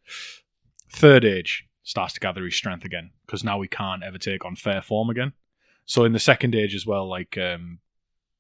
Third 0.91 1.25
Age 1.25 1.66
starts 1.87 2.13
to 2.13 2.19
gather 2.19 2.43
his 2.43 2.53
strength 2.53 2.83
again 2.83 3.11
because 3.25 3.45
now 3.45 3.61
he 3.61 3.67
can't 3.67 4.03
ever 4.03 4.17
take 4.17 4.43
on 4.43 4.57
fair 4.57 4.81
form 4.81 5.09
again. 5.09 5.31
So 5.85 6.03
in 6.03 6.11
the 6.11 6.19
Second 6.19 6.53
Age 6.53 6.75
as 6.75 6.85
well, 6.85 7.09
like 7.09 7.37
um, 7.37 7.79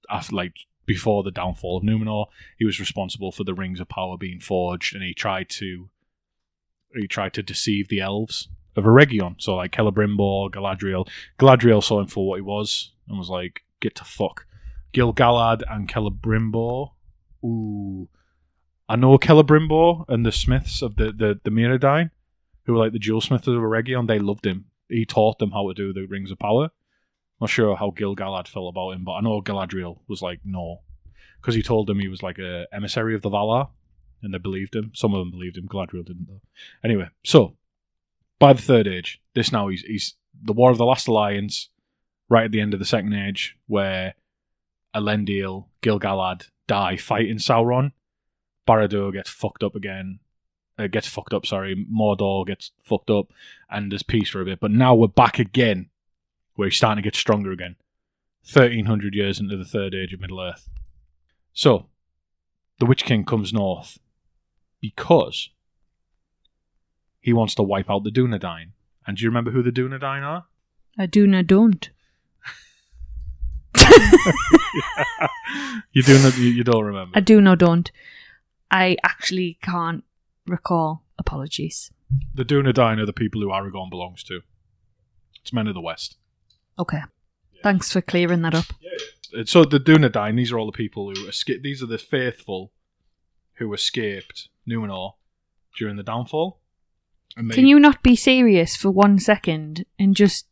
after 0.09 0.35
like 0.35 0.53
before 0.85 1.23
the 1.23 1.31
downfall 1.31 1.77
of 1.77 1.83
Numenor, 1.83 2.25
he 2.57 2.65
was 2.65 2.81
responsible 2.81 3.31
for 3.31 3.45
the 3.45 3.53
rings 3.53 3.79
of 3.79 3.87
power 3.87 4.17
being 4.17 4.41
forged, 4.41 4.93
and 4.93 5.01
he 5.01 5.13
tried 5.13 5.49
to 5.51 5.89
he 6.93 7.07
tried 7.07 7.33
to 7.35 7.41
deceive 7.41 7.87
the 7.87 8.01
elves 8.01 8.49
of 8.75 8.83
Eregion. 8.83 9.35
So 9.39 9.55
like 9.55 9.71
Celebrimbor, 9.71 10.51
Galadriel. 10.51 11.07
Galadriel 11.39 11.81
saw 11.81 12.01
him 12.01 12.07
for 12.07 12.27
what 12.27 12.35
he 12.35 12.41
was 12.41 12.91
and 13.07 13.17
was 13.17 13.29
like, 13.29 13.63
"Get 13.79 13.95
to 13.95 14.03
fuck." 14.03 14.45
Gil-galad 14.91 15.63
and 15.69 15.87
Celebrimbor. 15.87 16.91
Ooh, 17.45 18.09
I 18.89 18.97
know 18.97 19.17
Celebrimbor 19.17 20.03
and 20.09 20.25
the 20.25 20.33
Smiths 20.33 20.81
of 20.81 20.97
the 20.97 21.13
the 21.13 21.39
the 21.45 21.49
Mirdain, 21.49 22.11
who 22.67 22.73
were 22.73 22.79
like 22.79 22.91
the 22.91 22.99
jewel 22.99 23.21
smiths 23.21 23.47
of 23.47 23.55
Eregion. 23.55 24.07
They 24.07 24.19
loved 24.19 24.45
him. 24.45 24.65
He 24.89 25.05
taught 25.05 25.39
them 25.39 25.51
how 25.51 25.67
to 25.67 25.73
do 25.73 25.93
the 25.93 26.05
rings 26.05 26.31
of 26.31 26.37
power. 26.37 26.69
Not 27.41 27.49
sure 27.49 27.75
how 27.75 27.91
Gil-galad 27.91 28.47
felt 28.47 28.69
about 28.69 28.91
him, 28.91 29.03
but 29.03 29.13
I 29.13 29.21
know 29.21 29.41
Galadriel 29.41 29.99
was 30.07 30.21
like, 30.21 30.41
no. 30.43 30.81
Because 31.41 31.55
he 31.55 31.63
told 31.63 31.87
them 31.87 31.99
he 31.99 32.07
was 32.07 32.23
like 32.23 32.39
a 32.39 32.67
emissary 32.71 33.15
of 33.15 33.21
the 33.21 33.29
Valar, 33.29 33.69
and 34.21 34.33
they 34.33 34.37
believed 34.37 34.75
him. 34.75 34.91
Some 34.93 35.13
of 35.13 35.19
them 35.19 35.31
believed 35.31 35.57
him. 35.57 35.67
Galadriel 35.67 36.05
didn't, 36.05 36.27
though. 36.27 36.41
Anyway, 36.83 37.09
so, 37.23 37.55
by 38.39 38.53
the 38.53 38.61
Third 38.61 38.87
Age, 38.87 39.21
this 39.33 39.51
now, 39.51 39.67
he's, 39.67 39.81
he's 39.81 40.15
the 40.41 40.53
War 40.53 40.71
of 40.71 40.77
the 40.77 40.85
Last 40.85 41.07
Alliance, 41.07 41.69
right 42.27 42.45
at 42.45 42.51
the 42.51 42.59
end 42.59 42.73
of 42.73 42.79
the 42.79 42.85
Second 42.85 43.13
Age, 43.13 43.55
where 43.67 44.15
Elendil, 44.95 45.67
Gil-galad 45.81 46.47
die 46.67 46.97
fighting 46.97 47.37
Sauron. 47.37 47.91
Barad-dûr 48.67 49.13
gets 49.13 49.29
fucked 49.29 49.63
up 49.63 49.75
again. 49.75 50.19
Uh, 50.77 50.87
gets 50.87 51.07
fucked 51.07 51.33
up, 51.33 51.45
sorry. 51.45 51.87
Mordor 51.91 52.45
gets 52.45 52.71
fucked 52.83 53.09
up, 53.09 53.33
and 53.69 53.91
there's 53.91 54.03
peace 54.03 54.29
for 54.29 54.41
a 54.41 54.45
bit. 54.45 54.59
But 54.59 54.71
now 54.71 54.93
we're 54.93 55.07
back 55.07 55.39
again 55.39 55.89
where 56.55 56.67
he's 56.67 56.77
starting 56.77 57.01
to 57.01 57.07
get 57.07 57.15
stronger 57.15 57.51
again. 57.51 57.75
1300 58.43 59.13
years 59.13 59.39
into 59.39 59.57
the 59.57 59.65
third 59.65 59.93
age 59.93 60.13
of 60.13 60.21
Middle 60.21 60.39
Earth. 60.39 60.69
So, 61.53 61.87
the 62.79 62.85
Witch 62.85 63.03
King 63.03 63.25
comes 63.25 63.51
north 63.51 63.97
because 64.79 65.49
he 67.19 67.33
wants 67.33 67.55
to 67.55 67.63
wipe 67.63 67.89
out 67.89 68.03
the 68.03 68.11
Dunedain. 68.11 68.71
And 69.05 69.17
do 69.17 69.23
you 69.23 69.29
remember 69.29 69.51
who 69.51 69.63
the 69.63 69.71
Dunedain 69.71 70.23
are? 70.23 70.45
I 70.97 71.05
do 71.05 71.33
I 71.35 71.41
don't. 71.41 71.89
you 75.91 76.03
do 76.03 76.17
not, 76.23 76.37
you, 76.37 76.49
you 76.49 76.63
don't 76.63 76.85
remember. 76.85 77.17
I 77.17 77.19
do 77.19 77.41
no 77.41 77.55
don't. 77.55 77.91
I 78.71 78.97
actually 79.03 79.57
can't 79.61 80.03
recall. 80.49 81.03
Apologies. 81.17 81.91
The 82.33 82.45
Dunedain 82.45 82.99
are 82.99 83.05
the 83.05 83.13
people 83.13 83.41
who 83.41 83.47
Aragorn 83.47 83.89
belongs 83.89 84.23
to. 84.25 84.41
It's 85.41 85.51
men 85.51 85.67
of 85.67 85.73
the 85.73 85.81
West. 85.81 86.17
Okay. 86.79 87.01
Thanks 87.63 87.91
for 87.91 88.01
clearing 88.01 88.41
that 88.43 88.53
up. 88.55 88.65
So 89.45 89.65
the 89.65 89.79
Dunedain, 89.79 90.35
these 90.37 90.51
are 90.51 90.59
all 90.59 90.65
the 90.65 90.71
people 90.71 91.13
who 91.13 91.27
escaped. 91.27 91.63
These 91.63 91.83
are 91.83 91.87
the 91.87 91.97
faithful 91.97 92.71
who 93.55 93.73
escaped 93.73 94.49
Numenor 94.69 95.13
during 95.77 95.97
the 95.97 96.03
downfall. 96.03 96.59
They, 97.35 97.55
Can 97.55 97.67
you 97.67 97.79
not 97.79 98.01
be 98.01 98.15
serious 98.15 98.75
for 98.75 98.89
one 98.89 99.19
second 99.19 99.85
and 99.99 100.15
just 100.15 100.47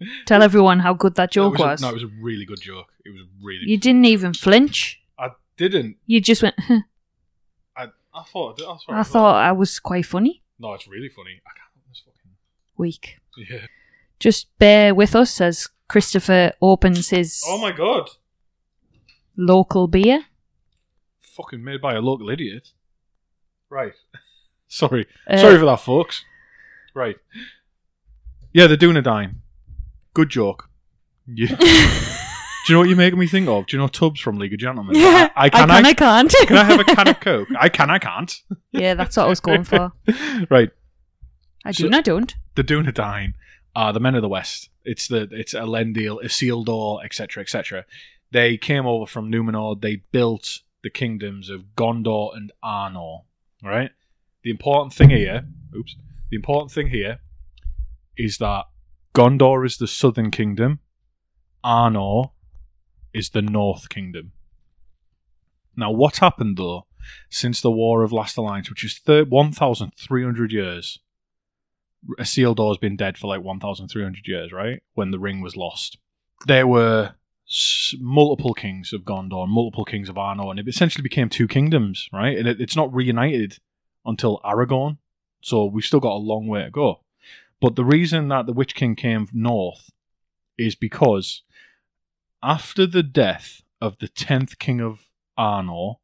tell 0.26 0.42
everyone 0.42 0.80
how 0.80 0.94
good 0.94 1.14
that 1.16 1.30
joke 1.30 1.58
was. 1.58 1.60
was? 1.60 1.82
A, 1.82 1.84
no, 1.84 1.90
it 1.90 1.94
was 1.94 2.02
a 2.04 2.10
really 2.20 2.44
good 2.44 2.60
joke. 2.60 2.86
It 3.04 3.10
was 3.10 3.22
really. 3.42 3.64
you 3.66 3.76
didn't 3.78 4.06
even 4.06 4.34
flinch. 4.34 5.00
I 5.18 5.30
didn't. 5.56 5.96
You 6.06 6.20
just 6.20 6.42
went, 6.42 6.54
"Huh." 6.58 6.80
I, 8.16 8.22
thought. 8.24 8.60
I. 8.60 8.94
I, 8.94 9.00
I 9.00 9.02
thought 9.02 9.36
I 9.36 9.52
was 9.52 9.78
quite 9.78 10.06
funny. 10.06 10.42
No, 10.58 10.72
it's 10.74 10.88
really 10.88 11.08
funny. 11.08 11.40
I 11.46 11.50
can't. 11.58 11.88
This 11.88 12.02
fucking. 12.04 12.32
Weak. 12.76 13.18
Yeah. 13.36 13.66
Just 14.18 14.48
bear 14.58 14.94
with 14.94 15.14
us 15.14 15.40
as 15.40 15.68
Christopher 15.88 16.52
opens 16.62 17.10
his 17.10 17.42
Oh 17.46 17.58
my 17.58 17.72
god! 17.72 18.08
local 19.36 19.86
beer. 19.86 20.24
Fucking 21.20 21.62
made 21.62 21.82
by 21.82 21.94
a 21.94 22.00
local 22.00 22.30
idiot. 22.30 22.70
Right. 23.68 23.92
sorry. 24.68 25.06
Uh, 25.28 25.36
Sorry 25.36 25.58
for 25.58 25.66
that, 25.66 25.80
folks. 25.80 26.24
Right. 26.94 27.16
Yeah, 28.54 28.66
the 28.68 28.76
Dunedain. 28.78 29.34
Good 30.14 30.30
joke. 30.30 30.70
Yeah. 31.28 31.56
Do 32.66 32.72
you 32.72 32.74
know 32.74 32.80
what 32.80 32.88
you're 32.88 32.96
making 32.96 33.18
me 33.20 33.28
think 33.28 33.48
of? 33.48 33.66
Do 33.66 33.76
you 33.76 33.80
know 33.80 33.86
Tubbs 33.88 34.20
from 34.20 34.38
League 34.38 34.52
of 34.52 34.58
Gentlemen? 34.58 34.96
Yeah, 34.98 35.30
I, 35.36 35.46
I 35.46 35.48
can. 35.50 35.70
I 35.70 35.76
can, 35.76 35.86
I 35.86 35.92
can't. 35.94 36.34
can 36.48 36.56
I 36.56 36.64
have 36.64 36.80
a 36.80 36.84
can 36.84 37.08
of 37.08 37.20
Coke? 37.20 37.48
I 37.58 37.68
can. 37.68 37.90
I 37.90 37.98
can't. 37.98 38.34
yeah, 38.72 38.94
that's 38.94 39.16
what 39.16 39.26
I 39.26 39.28
was 39.28 39.38
going 39.40 39.62
for. 39.64 39.92
right. 40.50 40.70
I 41.64 41.70
So- 41.70 41.82
do 41.82 41.86
and 41.86 41.94
I 41.96 42.00
don't. 42.00 42.34
the 42.56 42.64
Dunedain 42.64 43.34
are 43.76 43.92
the 43.92 44.00
men 44.00 44.14
of 44.16 44.22
the 44.22 44.28
West. 44.28 44.68
It's 44.84 45.06
the 45.06 45.28
it's 45.30 45.54
Elendil, 45.54 46.22
Isildur, 46.24 47.04
etc., 47.04 47.42
etc. 47.42 47.84
They 48.32 48.56
came 48.56 48.84
over 48.86 49.06
from 49.06 49.30
Numenor. 49.30 49.80
They 49.80 50.02
built 50.10 50.60
the 50.82 50.90
kingdoms 50.90 51.48
of 51.50 51.66
Gondor 51.76 52.36
and 52.36 52.52
Arnor. 52.64 53.24
Right. 53.62 53.90
The 54.42 54.50
important 54.50 54.92
thing 54.92 55.10
here, 55.10 55.46
oops. 55.76 55.94
The 56.30 56.36
important 56.36 56.72
thing 56.72 56.88
here 56.88 57.20
is 58.16 58.38
that 58.38 58.64
Gondor 59.14 59.64
is 59.64 59.76
the 59.78 59.86
southern 59.86 60.30
kingdom. 60.32 60.80
Arnor 61.64 62.30
is 63.16 63.30
the 63.30 63.42
north 63.42 63.88
kingdom. 63.88 64.32
Now, 65.74 65.90
what 65.90 66.18
happened 66.18 66.58
though 66.58 66.86
since 67.30 67.60
the 67.60 67.70
War 67.70 68.02
of 68.02 68.12
Last 68.12 68.36
Alliance, 68.36 68.68
which 68.68 68.84
is 68.84 68.98
thir- 68.98 69.24
1,300 69.24 70.52
years? 70.52 70.98
Isildur 72.18 72.68
has 72.68 72.78
been 72.78 72.96
dead 72.96 73.16
for 73.16 73.26
like 73.26 73.42
1,300 73.42 74.28
years, 74.28 74.52
right? 74.52 74.82
When 74.94 75.10
the 75.10 75.18
ring 75.18 75.40
was 75.40 75.56
lost. 75.56 75.98
There 76.46 76.66
were 76.66 77.14
multiple 77.98 78.54
kings 78.54 78.92
of 78.92 79.02
Gondor, 79.02 79.48
multiple 79.48 79.84
kings 79.84 80.08
of 80.08 80.16
Arnor, 80.16 80.50
and 80.50 80.60
it 80.60 80.68
essentially 80.68 81.02
became 81.02 81.28
two 81.28 81.48
kingdoms, 81.48 82.08
right? 82.12 82.36
And 82.36 82.46
it, 82.46 82.60
it's 82.60 82.76
not 82.76 82.94
reunited 82.94 83.58
until 84.04 84.40
Aragorn, 84.44 84.98
so 85.40 85.64
we've 85.64 85.84
still 85.84 86.00
got 86.00 86.16
a 86.16 86.28
long 86.32 86.46
way 86.46 86.64
to 86.64 86.70
go. 86.70 87.00
But 87.60 87.76
the 87.76 87.84
reason 87.84 88.28
that 88.28 88.46
the 88.46 88.52
Witch 88.52 88.74
King 88.74 88.94
came 88.94 89.28
north 89.32 89.90
is 90.58 90.74
because 90.74 91.42
after 92.42 92.86
the 92.86 93.02
death 93.02 93.62
of 93.80 93.98
the 93.98 94.08
10th 94.08 94.58
king 94.58 94.80
of 94.80 95.08
Arnor, 95.38 95.96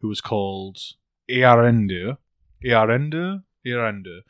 who 0.00 0.08
was 0.08 0.20
called 0.20 0.78
Earendur, 1.30 2.18
Earendur? 2.64 3.42
Earendur. 3.66 4.20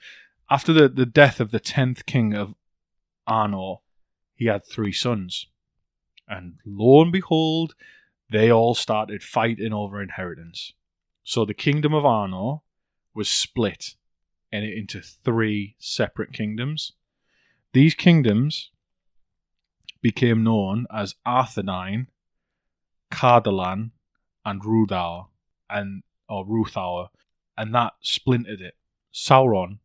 After 0.50 0.72
the, 0.72 0.88
the 0.88 1.06
death 1.06 1.40
of 1.40 1.50
the 1.50 1.60
10th 1.60 2.06
king 2.06 2.34
of 2.34 2.54
Arnor, 3.28 3.78
he 4.34 4.46
had 4.46 4.64
three 4.64 4.92
sons. 4.92 5.46
And 6.28 6.54
lo 6.64 7.02
and 7.02 7.12
behold, 7.12 7.74
they 8.30 8.50
all 8.50 8.74
started 8.74 9.22
fighting 9.22 9.72
over 9.72 10.02
inheritance. 10.02 10.72
So 11.22 11.44
the 11.44 11.54
kingdom 11.54 11.94
of 11.94 12.04
Arnor 12.04 12.62
was 13.14 13.28
split 13.28 13.94
in- 14.50 14.64
into 14.64 15.00
three 15.00 15.76
separate 15.78 16.32
kingdoms. 16.32 16.92
These 17.72 17.94
kingdoms 17.94 18.70
became 20.04 20.44
known 20.44 20.86
as 20.94 21.14
Arthedain, 21.26 22.08
Cardolan, 23.10 23.90
and 24.44 24.62
Rudauer, 24.62 25.28
and 25.70 26.02
or 26.28 26.44
Ruthour, 26.44 27.08
and 27.56 27.74
that 27.74 27.94
splintered 28.02 28.60
it. 28.60 28.74
Sauron 29.14 29.78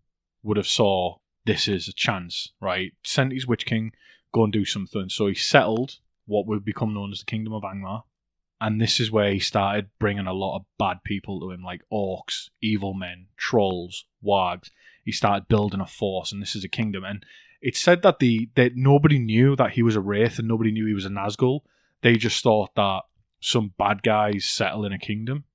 would 0.43 0.58
have 0.58 0.67
saw 0.67 1.15
this 1.45 1.69
is 1.69 1.88
a 1.88 1.93
chance, 1.93 2.51
right? 2.60 2.91
Sent 3.01 3.32
his 3.32 3.47
Witch 3.47 3.65
King, 3.65 3.93
go 4.34 4.43
and 4.43 4.51
do 4.51 4.65
something. 4.65 5.08
So 5.08 5.27
he 5.27 5.36
settled 5.36 5.99
what 6.25 6.45
would 6.47 6.65
become 6.65 6.93
known 6.93 7.13
as 7.13 7.19
the 7.19 7.25
Kingdom 7.25 7.53
of 7.53 7.63
Angmar. 7.63 8.03
And 8.60 8.82
this 8.82 8.99
is 8.99 9.10
where 9.10 9.32
he 9.32 9.39
started 9.39 9.88
bringing 9.99 10.28
a 10.28 10.34
lot 10.34 10.57
of 10.57 10.65
bad 10.78 10.97
people 11.05 11.39
to 11.39 11.51
him, 11.51 11.63
like 11.63 11.82
orcs, 11.91 12.49
evil 12.61 12.93
men, 12.93 13.28
trolls, 13.38 14.03
wargs. 14.22 14.70
He 15.05 15.13
started 15.13 15.47
building 15.47 15.80
a 15.80 15.88
force, 15.88 16.34
and 16.34 16.41
this 16.41 16.57
is 16.57 16.65
a 16.65 16.70
kingdom. 16.70 17.05
And 17.05 17.26
it's 17.62 17.80
said 17.80 18.01
that 18.03 18.20
the 18.20 18.49
that 18.55 18.76
nobody 18.76 19.20
knew 19.20 19.55
that 19.55 19.72
he 19.72 19.84
was 19.84 19.95
a 19.95 20.01
wraith, 20.01 20.39
and 20.39 20.47
nobody 20.47 20.72
knew 20.72 20.86
he 20.86 20.93
was 20.93 21.05
a 21.05 21.10
Nazgul. 21.10 21.62
They 22.01 22.16
just 22.16 22.41
thought 22.41 22.76
that 22.76 23.01
some 23.41 23.74
bad 23.78 24.03
guys 24.03 24.45
settle 24.45 24.86
in 24.86 24.93
a 24.93 24.99
kingdom, 24.99 25.45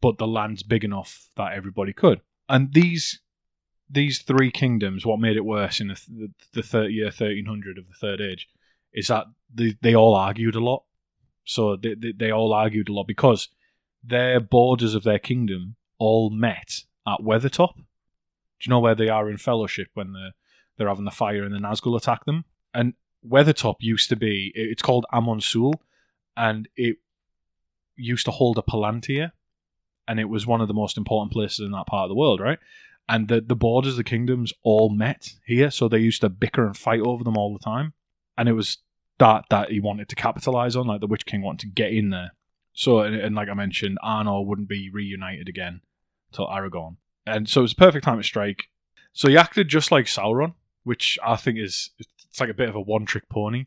but 0.00 0.18
the 0.18 0.26
land's 0.26 0.62
big 0.62 0.84
enough 0.84 1.28
that 1.36 1.52
everybody 1.52 1.92
could. 1.92 2.20
And 2.48 2.72
these 2.72 3.20
these 3.90 4.22
three 4.22 4.50
kingdoms, 4.50 5.04
what 5.04 5.18
made 5.18 5.36
it 5.36 5.44
worse 5.44 5.80
in 5.80 5.88
the, 5.88 6.00
the, 6.08 6.28
the 6.54 6.62
30 6.62 6.94
year 6.94 7.06
1300 7.06 7.76
of 7.76 7.88
the 7.88 7.94
Third 7.94 8.20
Age, 8.20 8.48
is 8.92 9.08
that 9.08 9.26
they, 9.52 9.76
they 9.82 9.94
all 9.94 10.14
argued 10.14 10.54
a 10.54 10.60
lot. 10.60 10.84
So 11.44 11.76
they, 11.76 11.94
they, 11.94 12.12
they 12.12 12.30
all 12.30 12.52
argued 12.52 12.88
a 12.88 12.92
lot 12.92 13.08
because 13.08 13.48
their 14.04 14.38
borders 14.38 14.94
of 14.94 15.02
their 15.02 15.18
kingdom 15.18 15.74
all 15.98 16.30
met 16.30 16.82
at 17.06 17.20
Weathertop. 17.20 17.74
Do 17.74 17.82
you 18.64 18.70
know 18.70 18.80
where 18.80 18.94
they 18.94 19.08
are 19.08 19.28
in 19.28 19.38
Fellowship 19.38 19.88
when 19.94 20.12
they're, 20.12 20.32
they're 20.76 20.88
having 20.88 21.04
the 21.04 21.10
fire 21.10 21.44
and 21.44 21.54
the 21.54 21.58
Nazgul 21.58 21.96
attack 21.96 22.24
them? 22.24 22.44
And 22.72 22.94
Weathertop 23.28 23.76
used 23.80 24.08
to 24.08 24.16
be 24.16 24.52
it's 24.54 24.82
called 24.82 25.06
Amon 25.12 25.40
Sul, 25.40 25.74
and 26.36 26.68
it 26.76 26.96
used 27.96 28.24
to 28.26 28.30
hold 28.30 28.58
a 28.58 28.62
Palantir. 28.62 29.32
and 30.08 30.18
it 30.18 30.28
was 30.28 30.46
one 30.46 30.60
of 30.60 30.68
the 30.68 30.74
most 30.74 30.96
important 30.96 31.32
places 31.32 31.60
in 31.60 31.70
that 31.70 31.86
part 31.86 32.04
of 32.04 32.08
the 32.08 32.14
world, 32.16 32.40
right? 32.40 32.58
And 33.08 33.28
the 33.28 33.40
the 33.40 33.56
borders, 33.56 33.96
the 33.96 34.04
kingdoms, 34.04 34.52
all 34.62 34.88
met 34.90 35.34
here, 35.46 35.70
so 35.70 35.88
they 35.88 35.98
used 35.98 36.22
to 36.22 36.28
bicker 36.28 36.66
and 36.66 36.76
fight 36.76 37.00
over 37.00 37.22
them 37.22 37.36
all 37.36 37.52
the 37.52 37.64
time, 37.64 37.92
and 38.36 38.48
it 38.48 38.52
was 38.52 38.78
that 39.18 39.44
that 39.50 39.70
he 39.70 39.80
wanted 39.80 40.08
to 40.08 40.16
capitalize 40.16 40.74
on, 40.76 40.86
like 40.86 41.00
the 41.00 41.06
Witch 41.06 41.26
King 41.26 41.42
wanted 41.42 41.60
to 41.60 41.66
get 41.66 41.92
in 41.92 42.10
there. 42.10 42.30
So, 42.72 43.00
and, 43.00 43.14
and 43.14 43.34
like 43.34 43.48
I 43.48 43.54
mentioned, 43.54 43.98
Arnor 44.02 44.46
wouldn't 44.46 44.68
be 44.68 44.90
reunited 44.90 45.48
again 45.48 45.82
till 46.32 46.46
Aragorn, 46.46 46.96
and 47.26 47.48
so 47.48 47.60
it 47.60 47.62
was 47.62 47.72
a 47.72 47.76
perfect 47.76 48.04
time 48.04 48.18
to 48.18 48.24
strike. 48.24 48.64
So 49.12 49.28
he 49.28 49.36
acted 49.36 49.68
just 49.68 49.90
like 49.92 50.06
Sauron, 50.06 50.54
which 50.84 51.18
I 51.24 51.36
think 51.36 51.58
is 51.58 51.90
it's 51.98 52.40
like 52.40 52.50
a 52.50 52.54
bit 52.54 52.68
of 52.68 52.74
a 52.74 52.80
one 52.80 53.06
trick 53.06 53.28
pony. 53.28 53.66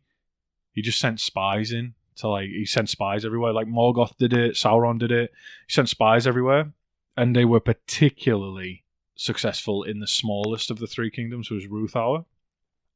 He 0.72 0.82
just 0.82 1.00
sent 1.00 1.20
spies 1.20 1.72
in 1.72 1.94
to 2.18 2.28
like 2.28 2.48
he 2.48 2.66
sent 2.66 2.90
spies 2.90 3.26
everywhere. 3.26 3.54
Like 3.54 3.68
Morgoth 3.68 4.18
did 4.18 4.34
it, 4.34 4.56
Sauron 4.56 5.00
did 5.00 5.12
it. 5.12 5.32
He 5.68 5.74
sent 5.74 5.90
spies 5.90 6.26
everywhere, 6.28 6.74
and 7.16 7.36
they 7.36 7.46
were 7.46 7.60
particularly 7.60 8.84
successful 9.16 9.84
in 9.84 10.00
the 10.00 10.08
smallest 10.08 10.72
of 10.72 10.80
the 10.80 10.88
three 10.88 11.12
kingdoms, 11.12 11.50
which 11.50 11.64
was 11.64 11.72
Ruthour. 11.72 12.26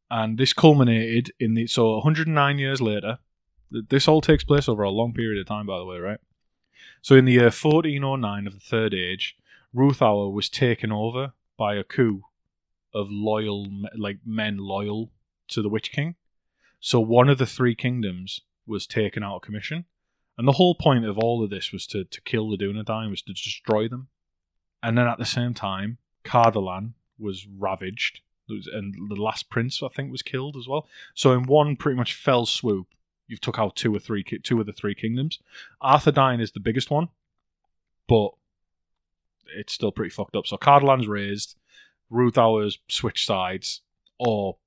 And 0.10 0.38
this 0.38 0.54
culminated 0.54 1.32
in 1.40 1.54
the 1.54 1.68
so 1.68 1.96
109 1.96 2.60
years 2.60 2.82
later. 2.82 3.20
This 3.70 4.08
all 4.08 4.22
takes 4.22 4.46
place 4.46 4.70
over 4.70 4.84
a 4.84 4.90
long 4.90 5.14
period 5.14 5.42
of 5.42 5.46
time, 5.46 5.66
by 5.66 5.78
the 5.78 5.84
way, 5.84 5.98
right? 5.98 6.22
So 7.02 7.16
in 7.16 7.26
the 7.26 7.34
year 7.34 7.52
1409 7.52 8.48
of 8.48 8.54
the 8.54 8.60
Third 8.62 8.94
Age, 8.94 9.36
Ruthour 9.76 10.32
was 10.32 10.48
taken 10.48 10.90
over 10.90 11.34
by 11.58 11.76
a 11.76 11.84
coup 11.84 12.24
of 12.98 13.08
loyal, 13.10 13.68
like 13.96 14.20
men 14.26 14.58
loyal 14.58 15.12
to 15.50 15.62
the 15.62 15.70
Witch 15.70 15.92
King. 15.92 16.16
So 16.80 17.00
one 17.00 17.30
of 17.30 17.38
the 17.38 17.46
three 17.46 17.76
kingdoms 17.76 18.42
was 18.66 18.86
taken 18.86 19.24
out 19.24 19.38
of 19.38 19.42
commission, 19.42 19.86
and 20.38 20.48
the 20.48 20.54
whole 20.54 20.76
point 20.76 21.06
of 21.06 21.18
all 21.18 21.44
of 21.44 21.50
this 21.50 21.72
was 21.72 21.88
to 21.88 22.04
to 22.04 22.22
kill 22.22 22.50
the 22.50 22.58
Dunedain, 22.58 23.10
was 23.10 23.22
to 23.24 23.34
destroy 23.34 23.88
them. 23.88 24.08
And 24.84 24.98
then 24.98 25.08
at 25.08 25.18
the 25.18 25.26
same 25.26 25.54
time, 25.54 25.98
Cardolan 26.24 26.94
was 27.18 27.48
ravaged, 27.48 28.22
and 28.50 28.94
the 29.10 29.16
last 29.16 29.50
prince 29.50 29.82
I 29.82 29.88
think 29.88 30.12
was 30.12 30.22
killed 30.22 30.56
as 30.56 30.68
well. 30.68 30.88
So 31.14 31.34
in 31.34 31.44
one 31.44 31.76
pretty 31.76 31.98
much 31.98 32.14
fell 32.14 32.46
swoop, 32.46 32.88
you've 33.28 33.42
took 33.42 33.60
out 33.60 33.76
two 33.76 33.96
or 33.96 34.00
three, 34.00 34.24
two 34.24 34.60
of 34.60 34.66
the 34.66 34.74
three 34.74 34.96
kingdoms. 34.96 35.40
Arthur 35.82 36.12
Arthedain 36.12 36.42
is 36.42 36.52
the 36.52 36.60
biggest 36.60 36.92
one, 36.92 37.10
but 38.08 38.32
it's 39.56 39.74
still 39.74 39.92
pretty 39.92 40.10
fucked 40.10 40.36
up. 40.36 40.48
So 40.48 40.58
Cardolan's 40.58 41.08
raised, 41.08 41.56
Ruthour's 42.12 42.80
switch 42.88 43.26
sides, 43.26 43.82
or 44.18 44.58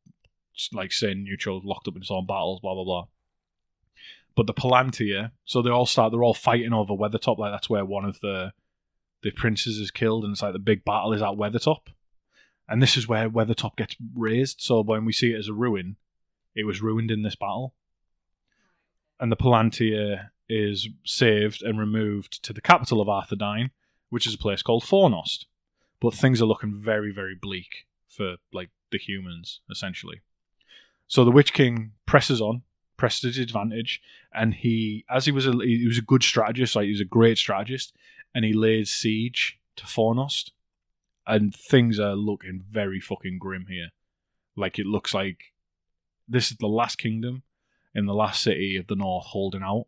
like 0.72 0.92
saying 0.92 1.24
neutral, 1.24 1.60
locked 1.64 1.88
up 1.88 1.96
in 1.96 2.02
its 2.02 2.10
own 2.10 2.26
battles, 2.26 2.60
blah 2.60 2.74
blah 2.74 2.84
blah. 2.84 3.06
But 4.36 4.46
the 4.46 4.54
Palantir, 4.54 5.32
so 5.44 5.60
they 5.60 5.70
all 5.70 5.86
start, 5.86 6.12
they're 6.12 6.22
all 6.22 6.34
fighting 6.34 6.72
over 6.72 6.94
Weathertop. 6.94 7.38
Like 7.38 7.52
that's 7.52 7.70
where 7.70 7.84
one 7.84 8.04
of 8.04 8.20
the 8.20 8.52
the 9.22 9.30
princes 9.30 9.78
is 9.78 9.90
killed, 9.90 10.24
and 10.24 10.32
it's 10.32 10.42
like 10.42 10.52
the 10.52 10.58
big 10.58 10.84
battle 10.84 11.12
is 11.12 11.22
at 11.22 11.30
Weathertop. 11.30 11.88
And 12.68 12.80
this 12.80 12.96
is 12.96 13.08
where 13.08 13.28
Weathertop 13.28 13.76
gets 13.76 13.96
raised. 14.14 14.60
So 14.60 14.82
when 14.82 15.04
we 15.04 15.12
see 15.12 15.32
it 15.32 15.38
as 15.38 15.48
a 15.48 15.52
ruin, 15.52 15.96
it 16.54 16.64
was 16.64 16.80
ruined 16.80 17.10
in 17.10 17.22
this 17.22 17.34
battle. 17.34 17.74
And 19.18 19.30
the 19.30 19.36
Palantir 19.36 20.30
is 20.48 20.88
saved 21.04 21.62
and 21.62 21.78
removed 21.78 22.42
to 22.44 22.52
the 22.52 22.60
capital 22.60 23.00
of 23.00 23.08
Arthedain, 23.08 23.70
which 24.08 24.26
is 24.26 24.34
a 24.34 24.38
place 24.38 24.62
called 24.62 24.84
Fornost. 24.84 25.46
But 26.00 26.14
things 26.14 26.40
are 26.40 26.46
looking 26.46 26.74
very, 26.74 27.12
very 27.12 27.34
bleak 27.34 27.86
for 28.08 28.36
like 28.52 28.70
the 28.90 28.98
humans, 28.98 29.60
essentially. 29.70 30.20
So 31.06 31.24
the 31.24 31.30
Witch 31.30 31.52
King 31.52 31.92
presses 32.06 32.40
on, 32.40 32.62
presses 32.96 33.36
his 33.36 33.38
advantage, 33.38 34.00
and 34.32 34.54
he, 34.54 35.04
as 35.10 35.26
he 35.26 35.32
was 35.32 35.46
a, 35.46 35.52
he 35.52 35.86
was 35.86 35.98
a 35.98 36.02
good 36.02 36.22
strategist, 36.22 36.76
like 36.76 36.84
he 36.84 36.92
was 36.92 37.00
a 37.00 37.04
great 37.04 37.38
strategist, 37.38 37.94
and 38.34 38.44
he 38.44 38.52
laid 38.52 38.88
siege 38.88 39.58
to 39.76 39.84
Fornost, 39.84 40.50
and 41.26 41.54
things 41.54 41.98
are 41.98 42.14
looking 42.14 42.64
very 42.70 43.00
fucking 43.00 43.38
grim 43.38 43.66
here. 43.68 43.88
Like 44.56 44.78
it 44.78 44.86
looks 44.86 45.12
like 45.14 45.52
this 46.28 46.50
is 46.50 46.56
the 46.58 46.66
last 46.66 46.96
kingdom 46.96 47.42
in 47.94 48.06
the 48.06 48.14
last 48.14 48.42
city 48.42 48.76
of 48.76 48.86
the 48.86 48.94
north 48.94 49.26
holding 49.26 49.62
out. 49.62 49.86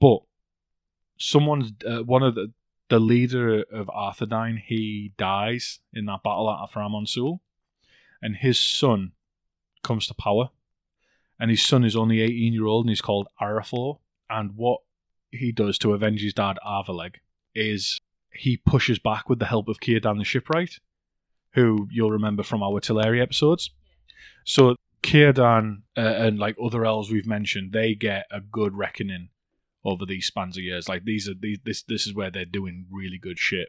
But 0.00 0.20
someone's 1.18 1.72
uh, 1.86 2.02
one 2.02 2.22
of 2.22 2.34
the 2.34 2.52
the 2.88 3.00
leader 3.00 3.62
of 3.72 3.88
Arthedain, 3.88 4.58
he 4.64 5.12
dies 5.16 5.80
in 5.92 6.06
that 6.06 6.22
battle 6.22 6.50
at 6.50 6.68
Aframon 6.68 7.08
Sul, 7.08 7.40
and 8.22 8.36
his 8.36 8.58
son 8.58 9.12
comes 9.82 10.06
to 10.06 10.14
power. 10.14 10.50
And 11.38 11.50
his 11.50 11.64
son 11.64 11.84
is 11.84 11.96
only 11.96 12.20
18 12.20 12.52
year 12.52 12.66
old 12.66 12.86
and 12.86 12.90
he's 12.90 13.02
called 13.02 13.28
Araphor. 13.40 13.98
And 14.30 14.52
what 14.56 14.80
he 15.30 15.52
does 15.52 15.78
to 15.78 15.92
avenge 15.92 16.22
his 16.22 16.32
dad, 16.32 16.56
Arveleg, 16.66 17.16
is 17.54 18.00
he 18.32 18.56
pushes 18.56 18.98
back 18.98 19.28
with 19.28 19.38
the 19.38 19.46
help 19.46 19.68
of 19.68 19.78
Círdan 19.78 20.18
the 20.18 20.24
Shipwright, 20.24 20.78
who 21.52 21.88
you'll 21.90 22.10
remember 22.10 22.42
from 22.42 22.62
our 22.62 22.80
Teleri 22.80 23.20
episodes. 23.20 23.70
So 24.44 24.76
Círdan 25.02 25.82
uh, 25.96 26.00
and 26.00 26.38
like 26.38 26.56
other 26.62 26.84
elves 26.84 27.10
we've 27.10 27.26
mentioned, 27.26 27.72
they 27.72 27.94
get 27.94 28.26
a 28.30 28.40
good 28.40 28.74
reckoning 28.74 29.28
over 29.86 30.04
these 30.04 30.26
spans 30.26 30.56
of 30.58 30.64
years. 30.64 30.88
Like 30.88 31.04
these 31.04 31.28
are 31.28 31.34
these 31.34 31.58
this 31.64 31.82
this 31.82 32.06
is 32.06 32.14
where 32.14 32.30
they're 32.30 32.44
doing 32.44 32.86
really 32.90 33.18
good 33.18 33.38
shit. 33.38 33.68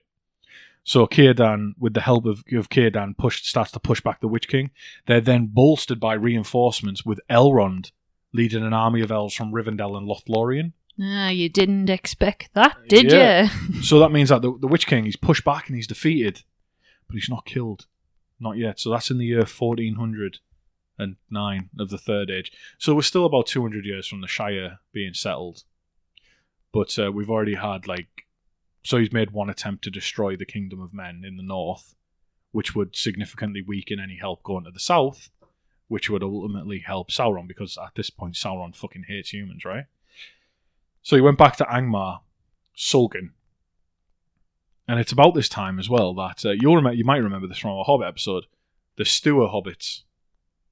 So 0.83 1.05
Círdan, 1.05 1.73
with 1.77 1.93
the 1.93 2.01
help 2.01 2.25
of, 2.25 2.43
of 2.53 2.69
Círdan, 2.69 3.17
pushed 3.17 3.45
starts 3.45 3.71
to 3.71 3.79
push 3.79 4.01
back 4.01 4.21
the 4.21 4.27
Witch 4.27 4.47
King. 4.47 4.71
They're 5.05 5.21
then 5.21 5.47
bolstered 5.47 5.99
by 5.99 6.13
reinforcements 6.13 7.05
with 7.05 7.19
Elrond 7.29 7.91
leading 8.33 8.63
an 8.63 8.73
army 8.73 9.01
of 9.01 9.11
elves 9.11 9.33
from 9.35 9.51
Rivendell 9.51 9.97
and 9.97 10.07
Lothlorien. 10.07 10.73
Ah, 11.01 11.29
you 11.29 11.47
didn't 11.49 11.89
expect 11.89 12.49
that, 12.53 12.75
did 12.87 13.11
Yeah. 13.11 13.49
you? 13.69 13.81
So 13.81 13.99
that 13.99 14.11
means 14.11 14.29
that 14.29 14.41
the, 14.41 14.57
the 14.59 14.67
Witch 14.67 14.87
King 14.87 15.05
he's 15.05 15.15
pushed 15.15 15.43
back 15.43 15.67
and 15.67 15.75
he's 15.75 15.87
defeated, 15.87 16.43
but 17.07 17.15
he's 17.15 17.29
not 17.29 17.45
killed, 17.45 17.85
not 18.39 18.57
yet. 18.57 18.79
So 18.79 18.89
that's 18.89 19.11
in 19.11 19.17
the 19.17 19.25
year 19.25 19.45
fourteen 19.45 19.95
hundred 19.95 20.39
and 20.97 21.17
nine 21.29 21.69
of 21.77 21.89
the 21.89 21.97
Third 21.99 22.31
Age. 22.31 22.51
So 22.79 22.95
we're 22.95 23.01
still 23.03 23.25
about 23.25 23.45
two 23.47 23.61
hundred 23.61 23.85
years 23.85 24.07
from 24.07 24.21
the 24.21 24.27
Shire 24.27 24.79
being 24.93 25.13
settled, 25.13 25.63
but 26.77 26.99
uh, 26.99 27.11
we've 27.11 27.31
already 27.31 27.55
had 27.55 27.87
like, 27.87 28.27
so 28.83 28.99
he's 28.99 29.11
made 29.11 29.31
one 29.31 29.49
attempt 29.49 29.83
to 29.83 29.89
destroy 29.89 30.35
the 30.35 30.45
Kingdom 30.45 30.79
of 30.79 30.93
Men 30.93 31.23
in 31.25 31.35
the 31.35 31.41
north, 31.41 31.95
which 32.51 32.75
would 32.75 32.95
significantly 32.95 33.63
weaken 33.63 33.99
any 33.99 34.17
help 34.17 34.43
going 34.43 34.63
to 34.65 34.69
the 34.69 34.79
south, 34.79 35.31
which 35.87 36.07
would 36.07 36.21
ultimately 36.21 36.77
help 36.77 37.09
Sauron 37.09 37.47
because 37.47 37.79
at 37.83 37.95
this 37.95 38.11
point 38.11 38.35
Sauron 38.35 38.75
fucking 38.75 39.05
hates 39.07 39.33
humans, 39.33 39.65
right? 39.65 39.85
So 41.01 41.15
he 41.15 41.21
went 41.21 41.39
back 41.39 41.55
to 41.55 41.63
Angmar, 41.63 42.19
sulking. 42.75 43.31
And 44.87 44.99
it's 44.99 45.11
about 45.11 45.33
this 45.33 45.49
time 45.49 45.79
as 45.79 45.89
well 45.89 46.13
that 46.13 46.45
uh, 46.45 46.51
you'll 46.51 46.75
remember, 46.75 46.95
you 46.95 47.05
might 47.05 47.23
remember 47.23 47.47
this 47.47 47.57
from 47.57 47.71
our 47.71 47.85
Hobbit 47.85 48.07
episode. 48.07 48.45
The 48.97 49.05
Stoor 49.05 49.49
hobbits, 49.49 50.03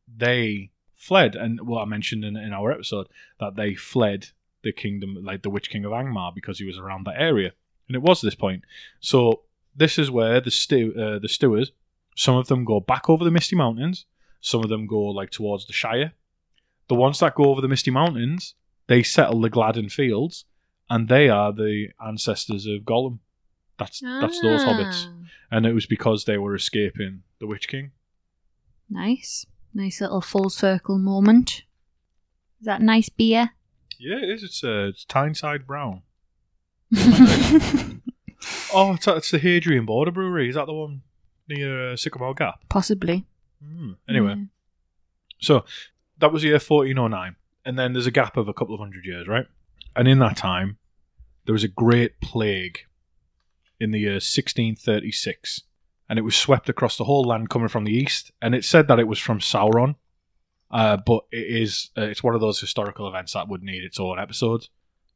they 0.07 0.69
fled, 0.93 1.35
and 1.35 1.61
what 1.61 1.81
I 1.81 1.85
mentioned 1.85 2.23
in, 2.23 2.37
in 2.37 2.53
our 2.53 2.71
episode 2.71 3.07
that 3.39 3.55
they 3.55 3.73
fled 3.73 4.27
the 4.66 4.74
kingdom, 4.74 5.16
like 5.24 5.43
the 5.43 5.49
Witch 5.49 5.70
King 5.70 5.86
of 5.86 5.93
Angmar, 5.93 6.36
because 6.36 6.59
he 6.59 6.66
was 6.66 6.78
around 6.78 7.05
that 7.05 7.16
area, 7.18 7.53
and 7.88 7.95
it 7.95 8.01
was 8.01 8.20
this 8.20 8.36
point. 8.36 8.66
So 8.99 9.43
this 9.74 9.97
is 9.97 10.11
where 10.11 10.41
the 10.41 10.51
stew, 10.51 10.93
uh, 10.99 11.20
the 11.20 11.30
Stoors, 11.30 11.72
some 12.18 12.36
of 12.36 12.47
them 12.47 12.66
go 12.66 12.82
back 12.82 13.09
over 13.09 13.24
the 13.24 13.32
Misty 13.32 13.55
Mountains, 13.55 14.05
some 14.41 14.61
of 14.63 14.70
them 14.70 14.88
go 14.88 14.99
like 15.01 15.30
towards 15.30 15.68
the 15.68 15.74
Shire. 15.74 16.11
The 16.88 16.95
ones 16.95 17.20
that 17.20 17.36
go 17.36 17.45
over 17.45 17.61
the 17.61 17.68
Misty 17.68 17.91
Mountains, 17.91 18.55
they 18.88 19.01
settle 19.03 19.39
the 19.39 19.49
Gladden 19.49 19.89
Fields, 19.89 20.45
and 20.89 21.07
they 21.07 21.30
are 21.30 21.53
the 21.53 21.89
ancestors 22.05 22.66
of 22.66 22.82
Gollum. 22.82 23.20
That's 23.78 23.99
that's 23.99 24.39
those 24.41 24.63
hobbits, 24.63 25.07
Ah, 25.07 25.28
and 25.51 25.66
it 25.66 25.74
was 25.74 25.86
because 25.86 26.26
they 26.26 26.38
were 26.38 26.55
escaping 26.55 27.24
the 27.39 27.47
Witch 27.47 27.68
King. 27.68 27.91
Nice. 28.89 29.45
Nice 29.74 29.99
little 29.99 30.22
full 30.22 30.49
circle 30.49 30.97
moment. 30.97 31.63
Is 32.61 32.66
that 32.66 32.82
nice 32.82 33.09
beer? 33.09 33.51
Yeah, 33.99 34.17
it 34.17 34.29
is. 34.29 34.43
It's 34.43 34.63
uh, 34.63 34.87
it's 34.89 35.05
Tyneside 35.05 35.65
Brown. 35.67 36.01
Oh, 38.73 38.93
it's, 38.93 39.07
it's 39.07 39.31
the 39.31 39.39
Hadrian 39.39 39.85
Border 39.85 40.11
Brewery. 40.11 40.49
Is 40.49 40.55
that 40.55 40.67
the 40.67 40.73
one 40.73 41.01
near 41.47 41.91
uh, 41.93 41.95
Sycamore 41.95 42.35
Gap? 42.35 42.59
Possibly. 42.69 43.25
Mm. 43.63 43.95
Anyway, 44.07 44.35
Yeah. 44.37 44.43
so 45.39 45.65
that 46.19 46.31
was 46.31 46.41
the 46.43 46.49
year 46.49 46.55
1409, 46.55 47.37
and 47.65 47.79
then 47.79 47.93
there's 47.93 48.05
a 48.05 48.11
gap 48.11 48.37
of 48.37 48.47
a 48.47 48.53
couple 48.53 48.75
of 48.75 48.79
hundred 48.79 49.05
years, 49.05 49.27
right? 49.27 49.47
And 49.95 50.07
in 50.07 50.19
that 50.19 50.37
time, 50.37 50.77
there 51.45 51.53
was 51.53 51.63
a 51.63 51.67
great 51.69 52.19
plague 52.21 52.79
in 53.79 53.89
the 53.91 53.99
year 53.99 54.15
1636, 54.15 55.61
and 56.07 56.19
it 56.19 56.23
was 56.23 56.35
swept 56.35 56.69
across 56.69 56.97
the 56.97 57.05
whole 57.05 57.23
land 57.23 57.49
coming 57.49 57.67
from 57.69 57.85
the 57.85 57.93
east. 57.93 58.31
And 58.41 58.53
it 58.53 58.63
said 58.65 58.87
that 58.89 58.99
it 58.99 59.07
was 59.07 59.17
from 59.19 59.39
Sauron, 59.39 59.95
uh, 60.76 60.97
but 60.97 61.23
it 61.32 61.61
is 61.61 61.89
uh, 61.97 62.01
it's 62.01 62.21
one 62.21 62.36
of 62.36 62.41
those 62.41 62.59
historical 62.59 63.07
events 63.07 63.32
that 63.32 63.47
would 63.47 63.63
need 63.63 63.82
its 63.82 63.97
own 63.97 64.19
episode 64.19 64.67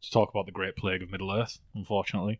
to 0.02 0.10
talk 0.10 0.30
about 0.30 0.46
the 0.46 0.54
Great 0.54 0.78
Plague 0.78 1.04
of 1.04 1.12
Middle 1.12 1.34
Earth, 1.34 1.60
unfortunately. 1.76 2.40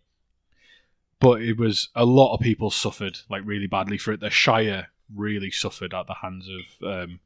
But 1.20 1.42
it 1.42 1.58
was 1.58 1.90
a 1.94 2.06
lot 2.06 2.34
of 2.34 2.40
people 2.40 2.72
suffered 2.72 3.20
like 3.30 3.42
really 3.44 3.68
badly 3.68 3.98
for 3.98 4.14
it. 4.14 4.22
The 4.22 4.30
Shire 4.30 4.88
really 5.14 5.52
suffered 5.52 5.94
at 5.94 6.08
the 6.08 6.14
hands 6.22 6.48
of 6.48 6.88
um, 6.88 7.20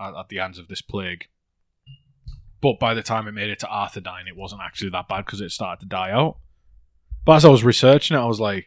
at, 0.00 0.18
at 0.18 0.30
the 0.30 0.38
hands 0.38 0.58
of 0.58 0.68
this 0.68 0.80
plague. 0.80 1.26
But 2.62 2.80
by 2.80 2.94
the 2.94 3.02
time 3.02 3.28
it 3.28 3.32
made 3.32 3.50
it 3.50 3.58
to 3.58 3.66
Arthedain, 3.66 4.26
it 4.26 4.36
wasn't 4.36 4.62
actually 4.62 4.92
that 4.92 5.08
bad 5.08 5.26
because 5.26 5.42
it 5.42 5.50
started 5.50 5.80
to 5.80 5.86
die 5.88 6.10
out. 6.10 6.38
But 7.26 7.34
as 7.34 7.44
I 7.44 7.50
was 7.50 7.64
researching 7.64 8.16
it, 8.16 8.20
I 8.20 8.24
was 8.24 8.40
like, 8.40 8.66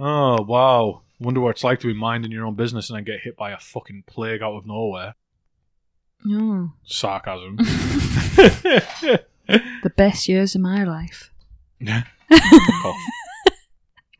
oh 0.00 0.42
wow, 0.42 1.02
wonder 1.20 1.40
what 1.40 1.50
it's 1.50 1.62
like 1.62 1.78
to 1.78 1.86
be 1.86 1.94
minding 1.94 2.32
your 2.32 2.44
own 2.44 2.56
business 2.56 2.90
and 2.90 2.96
then 2.96 3.04
get 3.04 3.20
hit 3.20 3.36
by 3.36 3.52
a 3.52 3.58
fucking 3.58 4.02
plague 4.08 4.42
out 4.42 4.56
of 4.56 4.66
nowhere. 4.66 5.14
Oh, 6.26 6.72
Sarcasm. 6.84 7.56
the 9.82 9.92
best 9.96 10.28
years 10.28 10.54
of 10.54 10.60
my 10.60 10.84
life. 10.84 11.32
Fuck 11.80 12.04
off. 12.84 12.96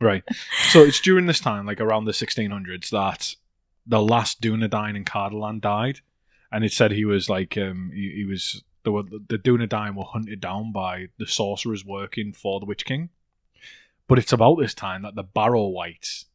Right. 0.01 0.23
So 0.69 0.81
it's 0.81 1.01
during 1.01 1.25
this 1.25 1.39
time, 1.39 1.65
like 1.65 1.81
around 1.81 2.05
the 2.05 2.13
1600s, 2.13 2.89
that 2.89 3.35
the 3.85 4.01
last 4.01 4.41
Dunedain 4.41 4.95
in 4.95 5.03
Cardolan 5.03 5.59
died, 5.59 5.99
and 6.51 6.63
it 6.63 6.71
said 6.71 6.91
he 6.91 7.05
was 7.05 7.29
like 7.29 7.57
um 7.57 7.91
he, 7.93 8.13
he 8.17 8.25
was 8.25 8.63
the 8.83 8.91
the 9.27 9.37
Dunedain 9.37 9.95
were 9.95 10.05
hunted 10.05 10.39
down 10.39 10.71
by 10.71 11.07
the 11.17 11.27
sorcerers 11.27 11.85
working 11.85 12.31
for 12.33 12.59
the 12.59 12.65
Witch 12.65 12.85
King. 12.85 13.09
But 14.07 14.19
it's 14.19 14.33
about 14.33 14.55
this 14.55 14.73
time 14.73 15.03
that 15.03 15.15
the 15.15 15.23
Barrow 15.23 15.67
Wights 15.67 16.25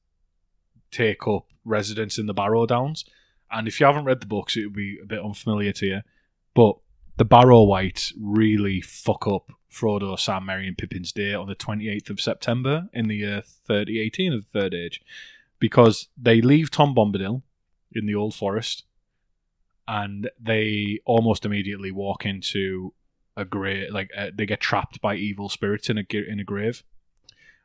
take 0.90 1.26
up 1.26 1.46
residence 1.64 2.18
in 2.18 2.26
the 2.26 2.34
Barrow 2.34 2.66
Downs, 2.66 3.04
and 3.50 3.68
if 3.68 3.80
you 3.80 3.86
haven't 3.86 4.04
read 4.04 4.20
the 4.20 4.26
books, 4.26 4.56
it 4.56 4.64
would 4.64 4.74
be 4.74 4.98
a 5.02 5.06
bit 5.06 5.24
unfamiliar 5.24 5.72
to 5.72 5.86
you. 5.86 6.00
But 6.54 6.76
the 7.16 7.24
Barrow 7.24 7.62
Wights 7.62 8.12
really 8.20 8.80
fuck 8.80 9.26
up 9.26 9.52
Frodo, 9.70 10.18
Sam, 10.18 10.46
Merry, 10.46 10.68
and 10.68 10.78
Pippin's 10.78 11.12
Day 11.12 11.34
on 11.34 11.48
the 11.48 11.54
28th 11.54 12.10
of 12.10 12.20
September 12.20 12.88
in 12.92 13.08
the 13.08 13.16
year 13.16 13.42
3018 13.66 14.32
of 14.32 14.44
the 14.44 14.60
Third 14.60 14.74
Age 14.74 15.00
because 15.58 16.08
they 16.16 16.40
leave 16.40 16.70
Tom 16.70 16.94
Bombadil 16.94 17.42
in 17.92 18.06
the 18.06 18.14
Old 18.14 18.34
Forest 18.34 18.84
and 19.86 20.30
they 20.40 21.00
almost 21.04 21.44
immediately 21.44 21.90
walk 21.90 22.24
into 22.24 22.94
a 23.36 23.44
grave, 23.44 23.90
like 23.90 24.10
uh, 24.16 24.30
they 24.34 24.46
get 24.46 24.60
trapped 24.60 25.00
by 25.00 25.14
evil 25.14 25.48
spirits 25.48 25.90
in 25.90 25.98
a, 25.98 26.04
in 26.12 26.40
a 26.40 26.44
grave 26.44 26.82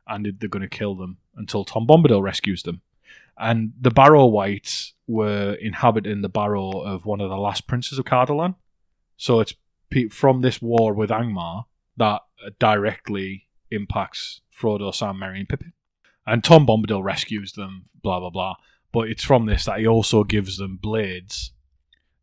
and 0.06 0.26
they're 0.38 0.48
going 0.48 0.62
to 0.62 0.68
kill 0.68 0.94
them 0.94 1.18
until 1.36 1.64
Tom 1.64 1.86
Bombadil 1.86 2.22
rescues 2.22 2.62
them. 2.62 2.82
And 3.40 3.72
the 3.80 3.90
Barrow 3.90 4.26
Wights 4.26 4.94
were 5.06 5.54
inhabiting 5.54 6.22
the 6.22 6.28
barrow 6.28 6.70
of 6.70 7.06
one 7.06 7.20
of 7.20 7.30
the 7.30 7.36
last 7.36 7.66
princes 7.66 7.98
of 7.98 8.04
Cardolan. 8.04 8.54
So 9.16 9.40
it's 9.40 9.54
pe- 9.90 10.08
from 10.08 10.42
this 10.42 10.60
war 10.62 10.92
with 10.94 11.10
Angmar 11.10 11.64
that 11.96 12.22
directly 12.58 13.48
impacts 13.70 14.40
Frodo, 14.56 14.94
Sam, 14.94 15.18
Merry, 15.18 15.40
and 15.40 15.48
Pippin. 15.48 15.72
And 16.26 16.44
Tom 16.44 16.66
Bombadil 16.66 17.02
rescues 17.02 17.52
them, 17.52 17.86
blah, 18.02 18.20
blah, 18.20 18.30
blah. 18.30 18.54
But 18.92 19.08
it's 19.08 19.24
from 19.24 19.46
this 19.46 19.64
that 19.64 19.80
he 19.80 19.86
also 19.86 20.22
gives 20.24 20.58
them 20.58 20.78
blades 20.80 21.52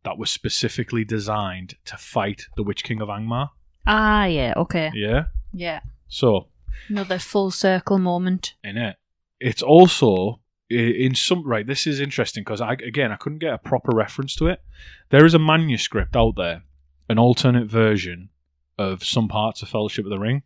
that 0.04 0.18
were 0.18 0.26
specifically 0.26 1.04
designed 1.04 1.74
to 1.86 1.96
fight 1.96 2.46
the 2.56 2.62
Witch 2.62 2.84
King 2.84 3.00
of 3.00 3.08
Angmar. 3.08 3.50
Ah, 3.86 4.24
yeah, 4.26 4.54
okay. 4.56 4.90
Yeah? 4.94 5.24
Yeah. 5.52 5.80
So, 6.08 6.48
Another 6.88 7.18
full 7.18 7.50
circle 7.50 7.98
moment. 7.98 8.54
in 8.62 8.76
it. 8.76 8.96
It's 9.40 9.62
also 9.62 10.40
in 10.70 11.14
some 11.14 11.46
right. 11.46 11.66
This 11.66 11.86
is 11.86 12.00
interesting 12.00 12.42
because 12.42 12.60
I 12.60 12.72
again 12.72 13.12
I 13.12 13.16
couldn't 13.16 13.38
get 13.38 13.54
a 13.54 13.58
proper 13.58 13.94
reference 13.94 14.34
to 14.36 14.46
it. 14.46 14.62
There 15.10 15.24
is 15.24 15.34
a 15.34 15.38
manuscript 15.38 16.16
out 16.16 16.36
there, 16.36 16.62
an 17.08 17.18
alternate 17.18 17.66
version 17.66 18.30
of 18.78 19.04
some 19.04 19.28
parts 19.28 19.62
of 19.62 19.68
Fellowship 19.68 20.04
of 20.04 20.10
the 20.10 20.18
Ring, 20.18 20.42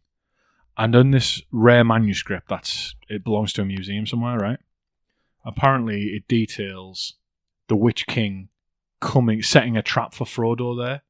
and 0.77 0.95
in 0.95 1.11
this 1.11 1.43
rare 1.51 1.85
manuscript, 1.85 2.49
that's 2.49 2.95
it 3.09 3.25
belongs 3.25 3.53
to 3.55 3.63
a 3.63 3.67
museum 3.67 4.07
somewhere, 4.07 4.39
right? 4.39 4.59
Apparently, 5.45 6.15
it 6.15 6.29
details 6.29 7.15
the 7.69 7.77
Witch 7.77 8.07
King 8.07 8.49
coming, 9.01 9.43
setting 9.43 9.77
a 9.77 9.83
trap 9.83 10.15
for 10.15 10.25
Frodo 10.25 10.81
there 10.81 11.03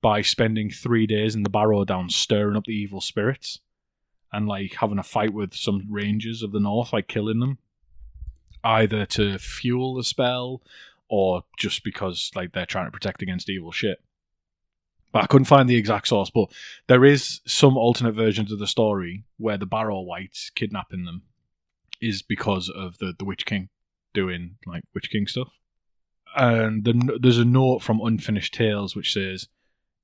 by 0.00 0.22
spending 0.22 0.70
three 0.70 1.06
days 1.06 1.34
in 1.34 1.42
the 1.42 1.50
Barrow 1.50 1.84
Down, 1.84 2.08
stirring 2.08 2.56
up 2.56 2.64
the 2.64 2.72
evil 2.72 3.00
spirits 3.00 3.60
and 4.32 4.48
like 4.48 4.74
having 4.76 4.98
a 4.98 5.02
fight 5.02 5.32
with 5.32 5.54
some 5.54 5.86
rangers 5.90 6.42
of 6.42 6.52
the 6.52 6.60
north, 6.60 6.92
like 6.92 7.06
killing 7.06 7.40
them, 7.40 7.58
either 8.64 9.06
to 9.06 9.38
fuel 9.38 9.94
the 9.94 10.04
spell 10.04 10.62
or 11.08 11.44
just 11.58 11.84
because 11.84 12.30
like 12.34 12.52
they're 12.52 12.66
trying 12.66 12.86
to 12.86 12.90
protect 12.90 13.22
against 13.22 13.50
evil 13.50 13.72
shit. 13.72 14.02
But 15.12 15.24
I 15.24 15.26
couldn't 15.26 15.44
find 15.44 15.68
the 15.68 15.76
exact 15.76 16.08
source. 16.08 16.30
But 16.30 16.48
there 16.86 17.04
is 17.04 17.40
some 17.46 17.76
alternate 17.76 18.14
versions 18.14 18.50
of 18.50 18.58
the 18.58 18.66
story 18.66 19.24
where 19.36 19.58
the 19.58 19.66
Barrow 19.66 20.00
Wights 20.00 20.50
kidnapping 20.54 21.04
them 21.04 21.22
is 22.00 22.22
because 22.22 22.70
of 22.70 22.98
the 22.98 23.14
the 23.16 23.24
Witch 23.24 23.44
King 23.44 23.68
doing 24.14 24.56
like 24.66 24.84
Witch 24.94 25.10
King 25.10 25.26
stuff. 25.26 25.48
And 26.34 26.84
the, 26.84 27.18
there's 27.20 27.38
a 27.38 27.44
note 27.44 27.82
from 27.82 28.00
Unfinished 28.00 28.54
Tales 28.54 28.96
which 28.96 29.12
says. 29.12 29.48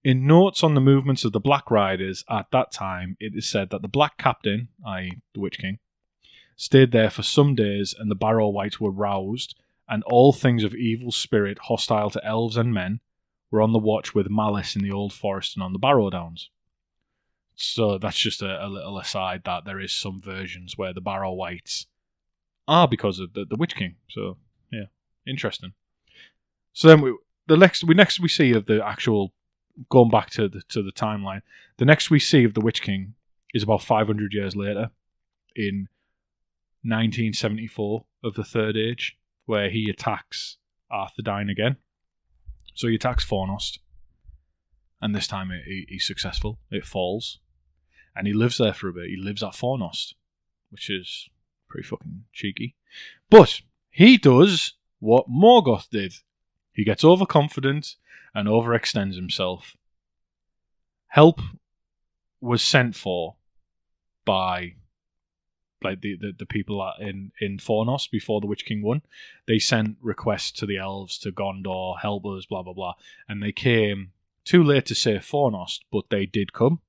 In 0.05 0.29
notes 0.29 0.63
on 0.63 0.75
the 0.75 0.81
movements 0.81 1.25
of 1.25 1.33
the 1.33 1.41
Black 1.41 1.73
Riders 1.73 2.25
at 2.31 2.47
that 2.53 2.71
time, 2.71 3.17
it 3.19 3.33
is 3.35 3.49
said 3.49 3.71
that 3.71 3.83
the 3.83 3.89
Black 3.89 4.17
Captain, 4.17 4.69
i.e., 4.87 5.21
the 5.35 5.41
Witch 5.41 5.59
King, 5.59 5.81
stayed 6.59 6.91
there 6.91 7.09
for 7.09 7.23
some 7.23 7.55
days 7.55 7.95
and 7.97 8.11
the 8.11 8.17
Barrow 8.17 8.49
Wights 8.49 8.81
were 8.81 8.91
roused, 8.91 9.55
and 9.89 10.03
all 10.05 10.33
things 10.33 10.65
of 10.65 10.75
evil 10.75 11.13
spirit 11.13 11.57
hostile 11.63 12.11
to 12.11 12.25
elves 12.25 12.57
and 12.57 12.75
men 12.75 13.01
were 13.51 13.63
on 13.63 13.73
the 13.73 13.79
watch 13.79 14.15
with 14.15 14.29
malice 14.29 14.77
in 14.77 14.83
the 14.83 14.91
Old 14.91 15.13
Forest 15.15 15.57
and 15.57 15.63
on 15.63 15.73
the 15.73 15.79
Barrow 15.79 16.11
Downs. 16.11 16.51
So 17.55 17.97
that's 17.97 18.19
just 18.19 18.43
a, 18.43 18.67
a 18.67 18.69
little 18.69 18.99
aside 18.99 19.43
that 19.45 19.65
there 19.65 19.81
is 19.81 19.93
some 19.93 20.21
versions 20.21 20.77
where 20.77 20.93
the 20.93 21.01
Barrow 21.01 21.33
Wights 21.33 21.87
are 22.67 22.89
because 22.89 23.21
of 23.21 23.33
the, 23.33 23.47
the 23.49 23.57
Witch 23.57 23.77
King. 23.77 23.95
So 24.11 24.37
yeah, 24.71 24.87
interesting. 25.27 25.73
So 26.73 26.89
then 26.89 27.01
we 27.01 27.17
the 27.47 27.57
next 27.57 27.85
we 27.85 27.95
next 27.95 28.21
we 28.21 28.29
see 28.29 28.53
of 28.53 28.67
the 28.67 28.85
actual 28.85 29.33
going 29.89 30.11
back 30.11 30.31
to 30.31 30.49
the 30.49 30.63
to 30.69 30.83
the 30.83 30.93
timeline, 30.93 31.43
the 31.79 31.85
next 31.85 32.11
we 32.11 32.19
see 32.19 32.43
of 32.45 32.55
the 32.55 32.61
Witch 32.61 32.83
King 32.83 33.15
is 33.55 33.63
about 33.63 33.83
500 33.83 34.33
years 34.35 34.55
later, 34.55 34.91
in 35.57 35.89
1974 36.83 38.05
of 38.25 38.35
the 38.35 38.45
Third 38.45 38.77
Age, 38.77 39.17
where 39.47 39.71
he 39.71 39.89
attacks 39.91 40.59
Arthur 40.91 41.23
Arthedain 41.23 41.51
again. 41.51 41.77
So 42.75 42.89
he 42.89 42.95
attacks 42.95 43.25
Fornost, 43.25 43.79
and 45.01 45.15
this 45.15 45.27
time 45.27 45.51
he, 45.51 45.63
he- 45.87 45.87
he's 45.95 46.07
successful. 46.07 46.61
It 46.71 46.85
falls, 46.85 47.41
and 48.15 48.27
he 48.27 48.33
lives 48.33 48.59
there 48.59 48.73
for 48.75 48.89
a 48.89 48.93
bit. 48.93 49.11
He 49.11 49.17
lives 49.17 49.43
at 49.43 49.53
Fornost, 49.55 50.15
which 50.71 50.89
is 50.91 51.29
pretty 51.69 51.87
fucking 51.87 52.25
cheeky. 52.33 52.77
But 53.31 53.61
he 53.91 54.17
does 54.17 54.75
what 55.01 55.29
Morgoth 55.29 55.89
did. 55.91 56.15
He 56.73 56.85
gets 56.85 57.05
overconfident 57.05 57.97
and 58.35 58.49
overextends 58.49 59.17
himself. 59.17 59.77
Help 61.09 61.41
was 62.41 62.63
sent 62.63 62.95
for 62.95 63.37
by 64.25 64.75
like 65.83 66.01
the, 66.01 66.17
the, 66.17 66.33
the 66.39 66.47
people 66.47 66.87
in 66.99 67.33
in 67.41 67.59
Fornos 67.59 68.11
before 68.11 68.41
the 68.41 68.47
Witch 68.47 68.65
King 68.65 68.83
won. 68.83 69.03
They 69.47 69.59
sent 69.59 69.97
requests 70.01 70.53
to 70.53 70.67
the 70.67 70.79
elves 70.79 71.19
to 71.19 71.33
Gondor, 71.33 72.01
help 72.01 72.27
us, 72.27 72.47
blah 72.47 72.63
blah 72.63 72.73
blah, 72.73 72.95
and 73.29 73.43
they 73.43 73.53
came 73.53 74.13
too 74.45 74.63
late 74.63 74.87
to 74.87 74.95
save 74.95 75.21
Fornost, 75.21 75.81
but 75.93 76.05
they 76.11 76.27
did 76.27 76.53
come. 76.53 76.81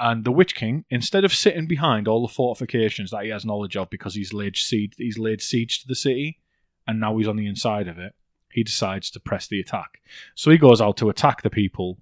And 0.00 0.24
the 0.24 0.32
Witch 0.32 0.54
King, 0.54 0.84
instead 0.90 1.24
of 1.24 1.34
sitting 1.34 1.66
behind 1.66 2.06
all 2.06 2.26
the 2.26 2.32
fortifications 2.32 3.10
that 3.10 3.24
he 3.24 3.30
has 3.30 3.44
knowledge 3.44 3.76
of 3.76 3.90
because 3.90 4.14
he's 4.14 4.32
laid 4.32 4.56
siege, 4.56 4.94
he's 4.96 5.18
laid 5.18 5.42
siege 5.42 5.80
to 5.80 5.88
the 5.88 5.96
city, 5.96 6.38
and 6.86 7.00
now 7.00 7.16
he's 7.18 7.28
on 7.28 7.36
the 7.36 7.46
inside 7.46 7.88
of 7.88 7.98
it, 7.98 8.14
he 8.50 8.62
decides 8.62 9.10
to 9.10 9.20
press 9.20 9.46
the 9.46 9.60
attack. 9.60 10.00
So 10.34 10.50
he 10.50 10.56
goes 10.56 10.80
out 10.80 10.96
to 10.98 11.10
attack 11.10 11.42
the 11.42 11.50
people 11.50 11.98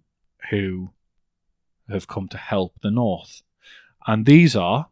who 0.51 0.91
have 1.89 2.07
come 2.07 2.29
to 2.29 2.39
help 2.39 2.75
the 2.83 2.91
North. 2.91 3.43
And 4.07 4.27
these 4.27 4.55
are 4.55 4.89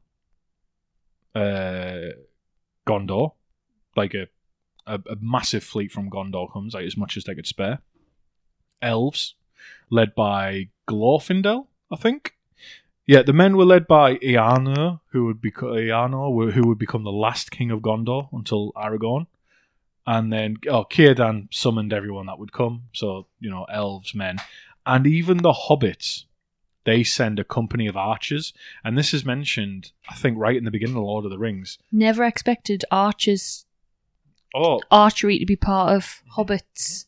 uh, 1.34 2.12
Gondor, 2.86 3.32
like 3.96 4.14
a, 4.14 4.28
a, 4.86 4.94
a 4.94 5.16
massive 5.20 5.64
fleet 5.64 5.92
from 5.92 6.10
Gondor 6.10 6.52
comes, 6.52 6.74
like 6.74 6.86
as 6.86 6.96
much 6.96 7.16
as 7.16 7.24
they 7.24 7.34
could 7.34 7.46
spare. 7.46 7.80
Elves, 8.82 9.34
led 9.90 10.14
by 10.14 10.68
Glorfindel, 10.88 11.66
I 11.90 11.96
think. 11.96 12.34
Yeah, 13.06 13.22
the 13.22 13.32
men 13.32 13.56
were 13.56 13.66
led 13.66 13.86
by 13.86 14.16
Earnur, 14.16 15.00
who 15.10 15.26
would 15.26 15.40
become 15.40 15.70
Earnur, 15.70 16.52
who 16.52 16.68
would 16.68 16.78
become 16.78 17.04
the 17.04 17.12
last 17.12 17.50
king 17.50 17.70
of 17.70 17.80
Gondor 17.80 18.28
until 18.32 18.72
Aragorn 18.72 19.26
and 20.06 20.32
then 20.32 20.56
oh, 20.68 20.84
Círdan 20.90 21.52
summoned 21.52 21.92
everyone 21.92 22.26
that 22.26 22.38
would 22.38 22.52
come. 22.52 22.84
So 22.92 23.26
you 23.40 23.50
know, 23.50 23.64
elves, 23.64 24.14
men, 24.14 24.38
and 24.86 25.06
even 25.06 25.38
the 25.38 25.52
hobbits. 25.52 26.24
They 26.84 27.02
send 27.02 27.38
a 27.38 27.44
company 27.44 27.86
of 27.86 27.96
archers, 27.96 28.52
and 28.84 28.96
this 28.98 29.14
is 29.14 29.24
mentioned, 29.24 29.92
I 30.10 30.14
think, 30.14 30.36
right 30.38 30.56
in 30.56 30.64
the 30.64 30.70
beginning 30.70 30.96
of 30.96 31.02
Lord 31.04 31.24
of 31.24 31.30
the 31.30 31.38
Rings. 31.38 31.78
Never 31.90 32.24
expected 32.24 32.84
archers 32.90 33.64
Oh, 34.56 34.80
archery 34.90 35.38
to 35.40 35.46
be 35.46 35.56
part 35.56 35.96
of 35.96 36.22
Hobbit's 36.36 37.06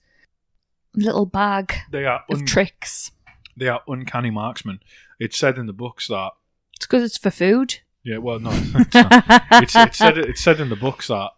little 0.95 1.27
bag 1.27 1.75
they 1.93 2.05
are 2.05 2.25
of 2.31 2.45
tricks. 2.45 3.13
they 3.57 3.69
are 3.69 3.83
uncanny 3.87 4.31
marksmen. 4.31 4.81
It's 5.21 5.39
said 5.39 5.57
in 5.59 5.67
the 5.67 5.73
books 5.73 6.09
that 6.09 6.31
It's 6.75 6.87
because 6.87 7.05
it's 7.05 7.19
for 7.19 7.31
food. 7.31 7.77
yeah, 8.03 8.19
well, 8.19 8.41
no, 8.41 8.51
it's, 8.55 8.97
it's, 8.97 9.77
it's 9.77 9.97
said 9.99 10.19
it's 10.19 10.41
said 10.43 10.59
in 10.59 10.71
the 10.71 10.77
books 10.77 11.07
that 11.09 11.31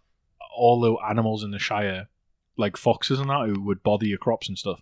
all 0.56 0.80
the 0.80 0.94
animals 1.08 1.44
in 1.44 1.50
the 1.50 1.58
Shire, 1.58 2.08
like 2.56 2.76
foxes 2.78 3.20
and 3.20 3.28
that, 3.28 3.46
who 3.48 3.60
would 3.62 3.82
bother 3.82 4.06
your 4.06 4.18
crops 4.18 4.48
and 4.48 4.56
stuff, 4.56 4.80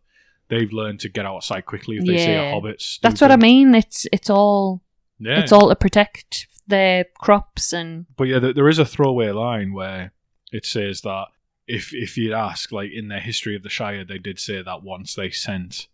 they've 0.49 0.72
learned 0.72 1.01
to 1.01 1.09
get 1.09 1.26
out 1.26 1.36
of 1.36 1.44
sight 1.44 1.66
quickly 1.66 1.97
if 1.97 2.07
they 2.07 2.16
see 2.16 2.30
a 2.32 2.42
Yeah. 2.42 2.51
hobbit. 2.51 2.99
That's 3.03 3.20
what 3.20 3.30
I 3.32 3.36
mean. 3.36 3.74
It's 3.74 4.07
it's 4.12 4.30
all 4.30 4.82
Yeah, 5.18 5.40
it's 5.40 5.53
all 5.53 5.68
to 5.68 5.76
protect 5.76 6.47
their 6.66 7.05
crops 7.05 7.72
and 7.72 8.07
But 8.16 8.24
yeah, 8.24 8.38
there, 8.38 8.53
there 8.53 8.68
is 8.68 8.78
a 8.78 8.84
throwaway 8.84 9.30
line 9.30 9.72
where 9.72 10.12
it 10.53 10.64
says 10.66 11.03
that 11.03 11.26
if 11.66 11.92
if 11.92 12.16
you'd 12.16 12.32
ask, 12.32 12.70
like 12.72 12.90
in 12.92 13.09
their 13.09 13.20
history 13.20 13.57
of 13.57 13.62
the 13.62 13.68
Shire, 13.68 14.05
they 14.05 14.18
did 14.18 14.38
say 14.38 14.62
that 14.62 14.82
once 14.82 15.14
they 15.14 15.30
sent 15.30 15.88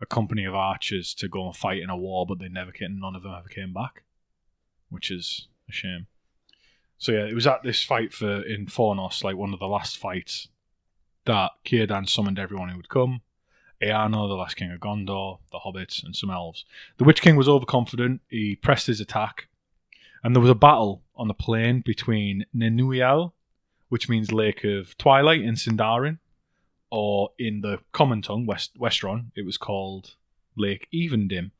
a 0.00 0.06
company 0.06 0.44
of 0.44 0.54
archers 0.54 1.12
to 1.14 1.28
go 1.28 1.46
and 1.46 1.56
fight 1.56 1.82
in 1.82 1.90
a 1.90 1.96
war, 1.96 2.24
but 2.26 2.38
they 2.38 2.48
never 2.48 2.70
came. 2.70 3.00
None 3.00 3.16
of 3.16 3.22
them 3.22 3.34
ever 3.36 3.48
came 3.48 3.72
back, 3.72 4.04
which 4.90 5.10
is 5.10 5.48
a 5.68 5.72
shame. 5.72 6.06
So 6.98 7.12
yeah, 7.12 7.24
it 7.26 7.34
was 7.34 7.46
at 7.46 7.62
this 7.62 7.82
fight 7.82 8.12
for 8.12 8.42
in 8.42 8.66
Fornos, 8.66 9.24
like 9.24 9.36
one 9.36 9.52
of 9.54 9.60
the 9.60 9.66
last 9.66 9.96
fights, 9.96 10.48
that 11.24 11.52
Círdan 11.64 12.08
summoned 12.08 12.38
everyone 12.38 12.68
who 12.68 12.76
would 12.76 12.88
come. 12.88 13.22
Earnur, 13.82 14.28
the 14.28 14.34
last 14.34 14.56
king 14.56 14.70
of 14.70 14.80
Gondor, 14.80 15.38
the 15.52 15.58
hobbits, 15.58 16.02
and 16.02 16.14
some 16.14 16.30
elves. 16.30 16.64
The 16.96 17.04
Witch 17.04 17.22
King 17.22 17.36
was 17.36 17.48
overconfident. 17.48 18.20
He 18.28 18.56
pressed 18.56 18.86
his 18.86 19.00
attack, 19.00 19.48
and 20.22 20.34
there 20.34 20.40
was 20.40 20.50
a 20.50 20.54
battle 20.54 21.02
on 21.16 21.28
the 21.28 21.34
plain 21.34 21.82
between 21.84 22.46
Nenuial, 22.54 23.32
which 23.88 24.08
means 24.08 24.32
Lake 24.32 24.64
of 24.64 24.96
Twilight 24.98 25.42
in 25.42 25.54
Sindarin, 25.54 26.18
or 26.90 27.30
in 27.38 27.60
the 27.60 27.78
common 27.92 28.22
tongue, 28.22 28.46
West 28.46 28.78
Westron, 28.78 29.26
it 29.36 29.44
was 29.44 29.58
called 29.58 30.14
Lake 30.56 30.88
Evendim. 30.92 31.50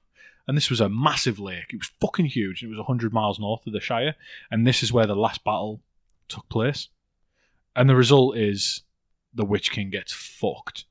And 0.46 0.56
this 0.56 0.70
was 0.70 0.80
a 0.80 0.88
massive 0.88 1.38
lake. 1.38 1.74
It 1.74 1.76
was 1.76 1.90
fucking 2.00 2.26
huge. 2.26 2.62
It 2.62 2.68
was 2.68 2.78
100 2.78 3.12
miles 3.12 3.38
north 3.38 3.66
of 3.66 3.74
the 3.74 3.80
Shire. 3.80 4.14
And 4.50 4.66
this 4.66 4.82
is 4.82 4.90
where 4.90 5.06
the 5.06 5.14
last 5.14 5.44
battle 5.44 5.82
took 6.26 6.48
place. 6.48 6.88
And 7.76 7.88
the 7.88 7.94
result 7.94 8.38
is 8.38 8.82
the 9.34 9.44
Witch 9.44 9.70
King 9.70 9.90
gets 9.90 10.14
fucked. 10.14 10.84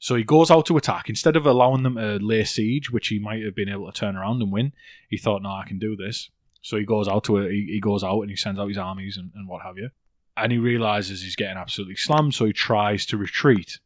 So 0.00 0.16
he 0.16 0.24
goes 0.24 0.50
out 0.50 0.64
to 0.66 0.78
attack. 0.78 1.10
Instead 1.10 1.36
of 1.36 1.44
allowing 1.44 1.82
them 1.82 1.96
to 1.96 2.16
lay 2.16 2.42
siege, 2.44 2.90
which 2.90 3.08
he 3.08 3.18
might 3.18 3.44
have 3.44 3.54
been 3.54 3.68
able 3.68 3.92
to 3.92 3.98
turn 3.98 4.16
around 4.16 4.40
and 4.42 4.50
win, 4.50 4.72
he 5.10 5.18
thought, 5.18 5.42
no, 5.42 5.50
I 5.50 5.64
can 5.68 5.78
do 5.78 5.94
this. 5.94 6.30
So 6.62 6.78
he 6.78 6.84
goes 6.84 7.06
out 7.06 7.24
to 7.24 7.36
it. 7.36 7.52
He, 7.52 7.66
he 7.72 7.80
goes 7.80 8.02
out 8.02 8.22
and 8.22 8.30
he 8.30 8.36
sends 8.36 8.58
out 8.58 8.68
his 8.68 8.78
armies 8.78 9.18
and, 9.18 9.30
and 9.34 9.46
what 9.46 9.62
have 9.62 9.76
you. 9.76 9.90
And 10.38 10.52
he 10.52 10.58
realizes 10.58 11.22
he's 11.22 11.36
getting 11.36 11.58
absolutely 11.58 11.96
slammed, 11.96 12.34
so 12.34 12.46
he 12.46 12.52
tries 12.54 13.04
to 13.06 13.18
retreat. 13.18 13.78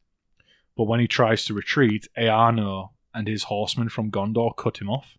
But 0.76 0.84
when 0.84 1.00
he 1.00 1.08
tries 1.08 1.44
to 1.46 1.54
retreat, 1.54 2.06
Earnur 2.16 2.90
and 3.12 3.26
his 3.26 3.44
horsemen 3.44 3.88
from 3.88 4.12
Gondor 4.12 4.56
cut 4.56 4.78
him 4.78 4.88
off. 4.88 5.18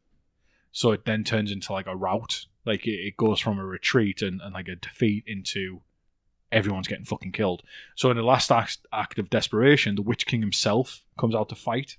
So 0.71 0.93
it 0.93 1.03
then 1.03 1.25
turns 1.25 1.51
into 1.51 1.73
like 1.73 1.87
a 1.87 1.95
rout. 1.95 2.45
Like 2.65 2.87
it, 2.87 2.91
it 2.91 3.17
goes 3.17 3.41
from 3.41 3.59
a 3.59 3.65
retreat 3.65 4.21
and, 4.21 4.39
and 4.41 4.53
like 4.53 4.69
a 4.69 4.75
defeat 4.75 5.25
into 5.27 5.81
everyone's 6.51 6.87
getting 6.87 7.05
fucking 7.05 7.31
killed. 7.31 7.63
So 7.95 8.09
in 8.09 8.17
the 8.17 8.23
last 8.23 8.51
act, 8.51 8.79
act 8.93 9.19
of 9.19 9.29
desperation, 9.29 9.95
the 9.95 10.01
Witch 10.01 10.25
King 10.25 10.41
himself 10.41 11.01
comes 11.19 11.35
out 11.35 11.49
to 11.49 11.55
fight, 11.55 11.97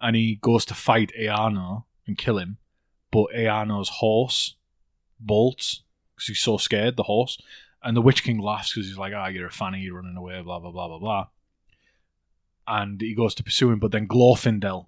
and 0.00 0.14
he 0.16 0.36
goes 0.36 0.64
to 0.66 0.74
fight 0.74 1.12
Earnur 1.18 1.84
and 2.06 2.18
kill 2.18 2.38
him. 2.38 2.58
But 3.10 3.28
Earnur's 3.34 3.88
horse 3.88 4.56
bolts 5.18 5.82
because 6.14 6.28
he's 6.28 6.38
so 6.40 6.58
scared. 6.58 6.96
The 6.96 7.04
horse, 7.04 7.40
and 7.82 7.96
the 7.96 8.02
Witch 8.02 8.22
King 8.22 8.38
laughs 8.38 8.72
because 8.72 8.88
he's 8.88 8.98
like, 8.98 9.12
"Ah, 9.14 9.28
you're 9.28 9.46
a 9.46 9.52
fanny, 9.52 9.80
you're 9.80 9.96
running 9.96 10.16
away, 10.16 10.40
blah 10.42 10.58
blah 10.58 10.70
blah 10.70 10.88
blah 10.88 10.98
blah." 10.98 11.26
And 12.66 13.00
he 13.00 13.14
goes 13.14 13.34
to 13.36 13.44
pursue 13.44 13.70
him, 13.70 13.78
but 13.78 13.92
then 13.92 14.06
Glorfindel, 14.06 14.86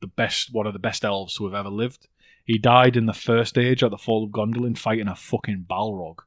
the 0.00 0.06
best, 0.06 0.52
one 0.52 0.66
of 0.66 0.72
the 0.72 0.78
best 0.78 1.04
elves 1.04 1.36
who 1.36 1.44
have 1.44 1.54
ever 1.54 1.68
lived, 1.68 2.08
he 2.42 2.56
died 2.56 2.96
in 2.96 3.04
the 3.04 3.12
first 3.12 3.58
age 3.58 3.82
at 3.82 3.90
the 3.90 3.98
fall 3.98 4.24
of 4.24 4.30
Gondolin 4.30 4.78
fighting 4.78 5.08
a 5.08 5.14
fucking 5.14 5.66
Balrog 5.68 6.20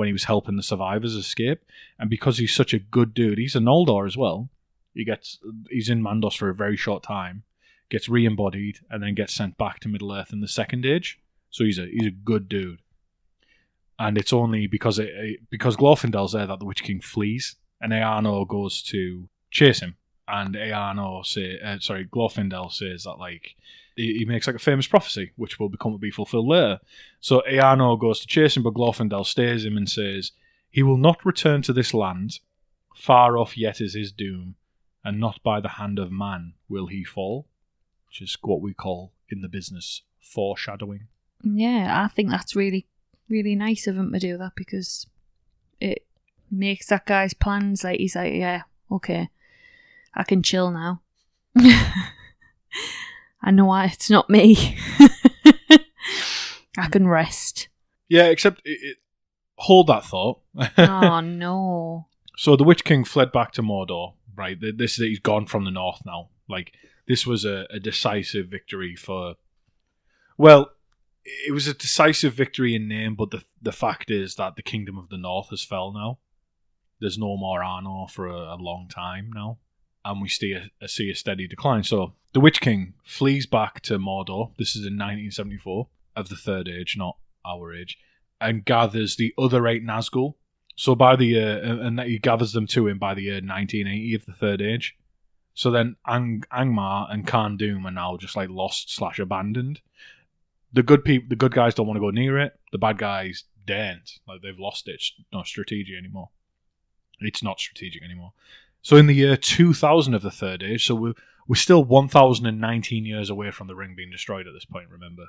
when 0.00 0.08
he 0.08 0.14
was 0.14 0.24
helping 0.24 0.56
the 0.56 0.62
survivors 0.62 1.14
escape. 1.14 1.60
And 1.98 2.08
because 2.08 2.38
he's 2.38 2.54
such 2.54 2.72
a 2.72 2.78
good 2.78 3.12
dude, 3.12 3.36
he's 3.36 3.54
an 3.54 3.66
Noldor 3.66 4.06
as 4.06 4.16
well. 4.16 4.48
He 4.94 5.04
gets 5.04 5.38
he's 5.68 5.90
in 5.90 6.02
Mandos 6.02 6.38
for 6.38 6.48
a 6.48 6.54
very 6.54 6.74
short 6.74 7.02
time, 7.02 7.42
gets 7.90 8.08
re-embodied, 8.08 8.78
and 8.88 9.02
then 9.02 9.14
gets 9.14 9.34
sent 9.34 9.58
back 9.58 9.78
to 9.80 9.90
Middle 9.90 10.10
Earth 10.10 10.32
in 10.32 10.40
the 10.40 10.48
Second 10.48 10.86
Age. 10.86 11.20
So 11.50 11.64
he's 11.64 11.78
a 11.78 11.84
he's 11.84 12.06
a 12.06 12.10
good 12.10 12.48
dude. 12.48 12.80
And 13.98 14.16
it's 14.16 14.32
only 14.32 14.66
because 14.66 14.98
it, 14.98 15.50
because 15.50 15.76
Glorfindel's 15.76 16.32
there 16.32 16.46
that 16.46 16.60
the 16.60 16.64
Witch 16.64 16.82
King 16.82 17.02
flees, 17.02 17.56
and 17.78 17.92
Earnur 17.92 18.48
goes 18.48 18.82
to 18.84 19.28
chase 19.50 19.80
him. 19.80 19.96
And 20.26 20.54
Earnur 20.54 21.26
say, 21.26 21.60
uh, 21.62 21.78
sorry, 21.78 22.06
Glorfindel 22.06 22.72
says 22.72 23.04
that 23.04 23.18
like 23.18 23.54
he, 24.00 24.24
makes 24.24 24.46
like 24.46 24.56
a 24.56 24.60
famous 24.60 24.86
prophecy, 24.86 25.32
which 25.36 25.58
will 25.58 25.68
become 25.68 25.96
be 25.98 26.10
fulfilled 26.10 26.48
later. 26.48 26.80
So 27.20 27.42
Earnur 27.48 28.00
goes 28.00 28.20
to 28.20 28.26
chase 28.26 28.56
him, 28.56 28.62
but 28.62 28.74
Glorfindel 28.74 29.26
stays 29.26 29.64
him 29.64 29.76
and 29.76 29.88
says, 29.88 30.32
He 30.70 30.82
will 30.82 30.96
not 30.96 31.24
return 31.24 31.62
to 31.62 31.72
this 31.72 31.92
land. 31.92 32.40
Far 32.94 33.38
off 33.38 33.56
yet 33.56 33.80
is 33.80 33.94
his 33.94 34.12
doom, 34.12 34.56
and 35.04 35.18
not 35.18 35.42
by 35.42 35.60
the 35.60 35.68
hand 35.70 35.98
of 35.98 36.12
man 36.12 36.54
will 36.68 36.86
he 36.86 37.04
fall. 37.04 37.46
Which 38.08 38.20
is 38.22 38.36
what 38.42 38.60
we 38.60 38.74
call 38.74 39.12
in 39.28 39.40
the 39.40 39.48
business 39.48 40.02
foreshadowing. 40.20 41.08
yeah, 41.44 42.02
I 42.04 42.08
think 42.08 42.30
that's 42.30 42.56
really, 42.56 42.86
really 43.28 43.54
nice 43.54 43.86
of 43.86 43.96
him 43.96 44.12
to 44.12 44.18
do 44.18 44.36
that 44.38 44.52
because 44.56 45.06
it 45.80 46.04
makes 46.50 46.86
that 46.86 47.06
guy's 47.06 47.34
plans 47.34 47.84
like 47.84 48.00
he's 48.00 48.16
like, 48.16 48.34
yeah, 48.34 48.62
okay, 48.90 49.28
I 50.14 50.24
can 50.24 50.42
chill 50.42 50.70
now. 50.70 51.02
I 53.42 53.50
know 53.50 53.66
why 53.66 53.86
it's 53.86 54.10
not 54.10 54.28
me. 54.28 54.76
I 56.78 56.88
can 56.90 57.08
rest. 57.08 57.68
Yeah, 58.08 58.26
except 58.26 58.60
it, 58.64 58.78
it, 58.82 58.96
hold 59.56 59.86
that 59.88 60.04
thought. 60.04 60.40
oh 60.78 61.20
no. 61.20 62.08
So 62.36 62.56
the 62.56 62.64
Witch 62.64 62.84
King 62.84 63.04
fled 63.04 63.32
back 63.32 63.52
to 63.52 63.62
Mordor. 63.62 64.14
Right, 64.36 64.58
Th- 64.60 64.76
this 64.76 64.96
he's 64.96 65.18
gone 65.18 65.46
from 65.46 65.64
the 65.64 65.70
north 65.70 66.02
now. 66.06 66.30
Like 66.48 66.72
this 67.06 67.26
was 67.26 67.44
a, 67.44 67.66
a 67.70 67.80
decisive 67.80 68.48
victory 68.48 68.96
for. 68.96 69.34
Well, 70.38 70.70
it 71.24 71.52
was 71.52 71.66
a 71.66 71.74
decisive 71.74 72.32
victory 72.32 72.74
in 72.74 72.88
name, 72.88 73.14
but 73.14 73.30
the 73.30 73.44
the 73.60 73.72
fact 73.72 74.10
is 74.10 74.36
that 74.36 74.56
the 74.56 74.62
Kingdom 74.62 74.98
of 74.98 75.08
the 75.08 75.18
North 75.18 75.50
has 75.50 75.62
fell 75.62 75.92
now. 75.92 76.18
There's 77.00 77.18
no 77.18 77.36
more 77.36 77.60
Arnor 77.60 78.10
for 78.10 78.26
a, 78.26 78.54
a 78.54 78.56
long 78.56 78.88
time 78.88 79.30
now, 79.34 79.58
and 80.04 80.22
we 80.22 80.28
see 80.28 80.52
a, 80.52 80.88
see 80.88 81.10
a 81.10 81.14
steady 81.14 81.46
decline. 81.46 81.84
So 81.84 82.14
the 82.32 82.40
Witch 82.40 82.60
King 82.60 82.94
flees 83.04 83.46
back 83.46 83.80
to 83.82 83.98
Mordor. 83.98 84.52
This 84.56 84.70
is 84.70 84.86
in 84.86 84.94
1974 84.94 85.88
of 86.16 86.28
the 86.28 86.36
Third 86.36 86.68
Age, 86.68 86.96
not 86.96 87.16
our 87.44 87.74
age, 87.74 87.98
and 88.40 88.64
gathers 88.64 89.16
the 89.16 89.34
other 89.38 89.66
eight 89.66 89.84
Nazgul 89.84 90.34
so 90.80 90.94
by 90.94 91.14
the 91.14 91.26
year, 91.26 91.58
and 91.62 91.78
and 91.78 91.98
that 91.98 92.06
he 92.06 92.18
gathers 92.18 92.54
them 92.54 92.66
to 92.68 92.88
him 92.88 92.98
by 92.98 93.12
the 93.12 93.24
year 93.24 93.34
1980 93.34 94.14
of 94.14 94.24
the 94.24 94.32
Third 94.32 94.62
Age. 94.62 94.96
So 95.52 95.70
then 95.70 95.96
Ang- 96.06 96.44
Angmar 96.50 97.12
and 97.12 97.26
Carn 97.26 97.58
Dum 97.58 97.86
are 97.86 97.90
now 97.90 98.16
just 98.16 98.34
like 98.34 98.48
lost 98.48 98.90
slash 98.90 99.18
abandoned. 99.18 99.82
The 100.72 100.82
good 100.82 101.04
people, 101.04 101.28
the 101.28 101.36
good 101.36 101.52
guys 101.52 101.74
don't 101.74 101.86
want 101.86 101.96
to 101.96 102.00
go 102.00 102.08
near 102.08 102.38
it. 102.38 102.58
The 102.72 102.78
bad 102.78 102.96
guys 102.96 103.44
daren't. 103.66 104.20
Like 104.26 104.40
they've 104.40 104.58
lost 104.58 104.88
it. 104.88 104.94
It's 104.94 105.12
not 105.30 105.46
strategic 105.46 105.98
anymore. 105.98 106.30
It's 107.20 107.42
not 107.42 107.60
strategic 107.60 108.02
anymore. 108.02 108.32
So 108.82 108.96
in 108.96 109.06
the 109.06 109.14
year 109.14 109.36
2000 109.36 110.14
of 110.14 110.22
the 110.22 110.30
Third 110.30 110.62
Age, 110.62 110.86
so 110.86 110.94
we're 110.94 111.14
we're 111.46 111.56
still 111.56 111.82
1,019 111.84 113.04
years 113.04 113.28
away 113.28 113.50
from 113.50 113.66
the 113.66 113.74
ring 113.74 113.94
being 113.96 114.10
destroyed 114.10 114.46
at 114.46 114.52
this 114.54 114.64
point. 114.64 114.88
Remember. 114.88 115.24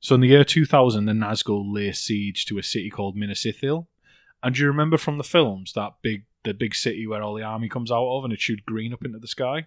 So 0.00 0.14
in 0.14 0.20
the 0.20 0.28
year 0.28 0.44
2000, 0.44 1.04
the 1.04 1.12
Nazgul 1.12 1.72
lay 1.72 1.92
siege 1.92 2.46
to 2.46 2.58
a 2.58 2.62
city 2.62 2.90
called 2.90 3.16
Minas 3.16 3.44
Ithil. 3.44 3.86
And 4.42 4.54
do 4.54 4.62
you 4.62 4.66
remember 4.66 4.96
from 4.96 5.18
the 5.18 5.24
films 5.24 5.72
that 5.74 5.92
big 6.02 6.24
the 6.44 6.54
big 6.54 6.74
city 6.74 7.06
where 7.06 7.22
all 7.22 7.34
the 7.34 7.44
army 7.44 7.68
comes 7.68 7.92
out 7.92 8.04
of 8.18 8.24
and 8.24 8.32
it 8.32 8.40
shoots 8.40 8.62
green 8.66 8.92
up 8.92 9.04
into 9.04 9.18
the 9.20 9.28
sky? 9.28 9.66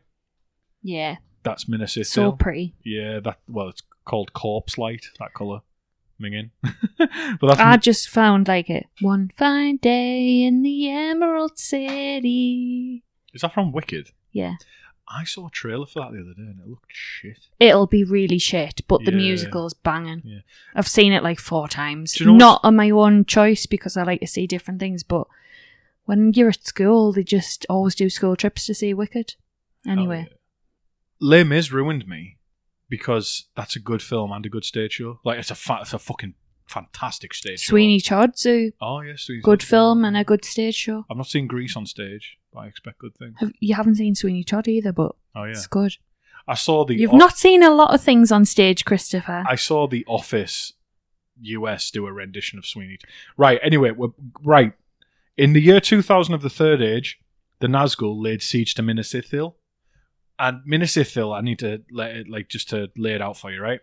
Yeah, 0.83 1.17
That's 1.43 1.69
Minas 1.69 1.95
Ithil. 1.95 2.05
so 2.05 2.31
pretty. 2.33 2.75
yeah, 2.83 3.19
that 3.23 3.39
well, 3.47 3.69
it's 3.69 3.81
called 4.03 4.33
corpse 4.33 4.77
light. 4.77 5.05
That 5.19 5.33
color, 5.33 5.61
minging. 6.21 6.49
but 6.97 7.47
that's 7.47 7.59
I 7.59 7.77
just 7.77 8.09
found 8.09 8.49
like 8.49 8.69
it. 8.69 8.87
One 8.99 9.31
fine 9.37 9.77
day 9.77 10.43
in 10.43 10.63
the 10.63 10.89
Emerald 10.89 11.57
City. 11.57 13.03
Is 13.35 13.41
that 13.41 13.53
from 13.53 13.71
Wicked? 13.71 14.09
Yeah. 14.31 14.55
I 15.07 15.23
saw 15.23 15.45
a 15.47 15.51
trailer 15.51 15.85
for 15.85 15.99
that 15.99 16.13
the 16.13 16.21
other 16.21 16.33
day 16.33 16.41
and 16.49 16.59
it 16.59 16.67
looked 16.67 16.87
shit. 16.91 17.37
It'll 17.59 17.85
be 17.85 18.03
really 18.03 18.39
shit, 18.39 18.81
but 18.87 19.05
the 19.05 19.11
Yeah. 19.11 19.17
musical's 19.17 19.75
banging. 19.75 20.21
Yeah. 20.25 20.39
I've 20.73 20.87
seen 20.87 21.13
it 21.13 21.21
like 21.21 21.39
four 21.39 21.67
times. 21.67 22.13
Do 22.13 22.23
you 22.23 22.31
know 22.31 22.37
Not 22.37 22.61
on 22.63 22.75
my 22.75 22.89
own 22.89 23.23
choice 23.25 23.67
because 23.67 23.95
I 23.97 24.03
like 24.03 24.21
to 24.21 24.27
see 24.27 24.47
different 24.47 24.79
things, 24.79 25.03
but 25.03 25.27
when 26.05 26.33
you're 26.33 26.49
at 26.49 26.65
school, 26.65 27.11
they 27.13 27.23
just 27.23 27.67
always 27.69 27.93
do 27.93 28.09
school 28.09 28.35
trips 28.35 28.65
to 28.65 28.73
see 28.73 28.95
Wicked. 28.95 29.35
Anyway, 29.87 30.27
Oh. 30.31 30.35
Les 31.19 31.43
Mis 31.43 31.71
ruined 31.71 32.07
me 32.07 32.37
because 32.89 33.45
that's 33.55 33.75
a 33.75 33.79
good 33.79 34.01
film 34.01 34.31
and 34.31 34.45
a 34.45 34.49
good 34.49 34.65
stage 34.65 34.93
show. 34.93 35.19
Like 35.23 35.37
it's 35.39 35.51
a 35.51 35.55
fa- 35.55 35.79
it's 35.81 35.93
a 35.93 35.99
fucking 35.99 36.33
fantastic 36.67 37.33
stage 37.35 37.59
show. 37.59 37.71
Sweeney 37.71 37.99
Todd's 38.01 38.45
a 38.47 38.71
Oh 38.81 39.01
yes, 39.01 39.21
Sweeney 39.21 39.41
good 39.41 39.59
Todd's 39.59 39.69
film 39.69 40.03
and 40.03 40.17
a 40.17 40.23
good 40.23 40.43
stage 40.43 40.75
show. 40.75 41.05
I've 41.09 41.17
not 41.17 41.27
seen 41.27 41.45
Grease 41.47 41.75
on 41.75 41.85
stage, 41.85 42.37
I 42.57 42.67
expect 42.67 42.99
good 42.99 43.15
things. 43.17 43.35
Have, 43.37 43.51
you 43.59 43.75
haven't 43.75 43.95
seen 43.95 44.15
Sweeney 44.15 44.43
Todd 44.43 44.67
either, 44.67 44.91
but 44.91 45.15
Oh 45.35 45.43
yeah, 45.43 45.51
it's 45.51 45.67
good. 45.67 45.97
I 46.47 46.53
saw 46.55 46.85
the. 46.85 46.95
You've 46.95 47.13
O- 47.13 47.17
not 47.17 47.37
seen 47.37 47.63
a 47.63 47.71
lot 47.73 47.93
of 47.93 48.01
things 48.01 48.31
on 48.31 48.45
stage, 48.45 48.85
Christopher. 48.85 49.43
I 49.47 49.55
saw 49.55 49.87
the 49.87 50.05
Office 50.07 50.73
US 51.41 51.91
do 51.91 52.07
a 52.07 52.13
rendition 52.13 52.57
of 52.59 52.65
Sweeney. 52.65 52.97
Right. 53.37 53.59
Anyway, 53.63 53.91
we're, 53.91 54.09
right 54.43 54.73
in 55.37 55.53
the 55.53 55.61
year 55.61 55.79
2000 55.79 56.33
of 56.33 56.41
the 56.41 56.49
Third 56.49 56.81
Age, 56.81 57.19
the 57.59 57.67
Nazgul 57.67 58.21
laid 58.21 58.41
siege 58.41 58.73
to 58.75 58.81
Minas 58.81 59.11
Ithil, 59.13 59.55
and 60.39 60.61
Minas 60.65 60.95
Ithil. 60.95 61.35
I 61.35 61.41
need 61.41 61.59
to 61.59 61.81
let 61.91 62.11
it 62.11 62.29
like 62.29 62.49
just 62.49 62.69
to 62.69 62.89
lay 62.97 63.13
it 63.13 63.21
out 63.21 63.37
for 63.37 63.51
you, 63.51 63.61
right? 63.61 63.79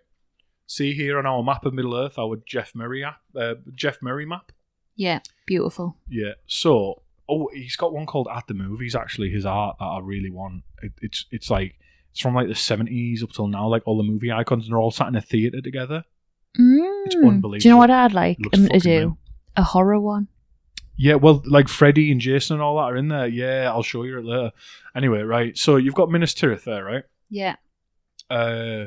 See 0.66 0.94
here 0.94 1.18
on 1.18 1.26
our 1.26 1.42
map 1.42 1.66
of 1.66 1.74
Middle 1.74 1.94
Earth, 1.96 2.18
our 2.18 2.36
Jeff 2.46 2.74
Murray 2.74 3.04
app, 3.04 3.20
uh, 3.36 3.54
Jeff 3.74 3.98
Murray 4.00 4.24
map. 4.24 4.52
Yeah, 4.94 5.20
beautiful. 5.46 5.96
Yeah. 6.08 6.32
So, 6.46 7.02
oh, 7.32 7.48
he's 7.52 7.76
got 7.76 7.92
one 7.92 8.06
called 8.06 8.28
At 8.34 8.46
the 8.46 8.54
Movies. 8.54 8.94
Actually, 8.94 9.30
his 9.30 9.46
art 9.46 9.76
that 9.78 9.84
I 9.84 10.00
really 10.00 10.30
want. 10.30 10.64
It, 10.82 10.92
it's 11.00 11.26
it's 11.30 11.50
like 11.50 11.74
it's 12.10 12.20
from 12.20 12.34
like 12.34 12.48
the 12.48 12.54
seventies 12.54 13.22
up 13.22 13.32
till 13.32 13.46
now. 13.48 13.66
Like 13.68 13.82
all 13.86 13.96
the 13.96 14.02
movie 14.04 14.30
icons, 14.30 14.64
and 14.64 14.72
they're 14.72 14.80
all 14.80 14.90
sat 14.90 15.08
in 15.08 15.16
a 15.16 15.20
theater 15.22 15.60
together. 15.60 16.04
It's 16.54 17.14
Mm. 17.16 17.28
unbelievable. 17.28 17.58
Do 17.58 17.68
you 17.68 17.70
know 17.70 17.78
what 17.78 17.90
I'd 17.90 18.12
like 18.12 18.38
um, 18.52 18.68
to 18.68 18.78
do? 18.78 18.88
real. 18.90 19.18
A 19.56 19.62
horror 19.62 19.98
one. 20.00 20.28
Yeah, 20.98 21.14
well, 21.14 21.42
like 21.46 21.68
Freddy 21.68 22.12
and 22.12 22.20
Jason 22.20 22.54
and 22.56 22.62
all 22.62 22.76
that 22.76 22.82
are 22.82 22.96
in 22.96 23.08
there. 23.08 23.26
Yeah, 23.26 23.70
I'll 23.72 23.82
show 23.82 24.02
you 24.04 24.18
it 24.18 24.24
later. 24.26 24.52
Anyway, 24.94 25.22
right. 25.22 25.56
So 25.56 25.76
you've 25.76 25.94
got 25.94 26.10
Minas 26.10 26.34
Tirith 26.34 26.64
there, 26.64 26.84
right? 26.84 27.04
Yeah. 27.30 27.56
Uh, 28.30 28.86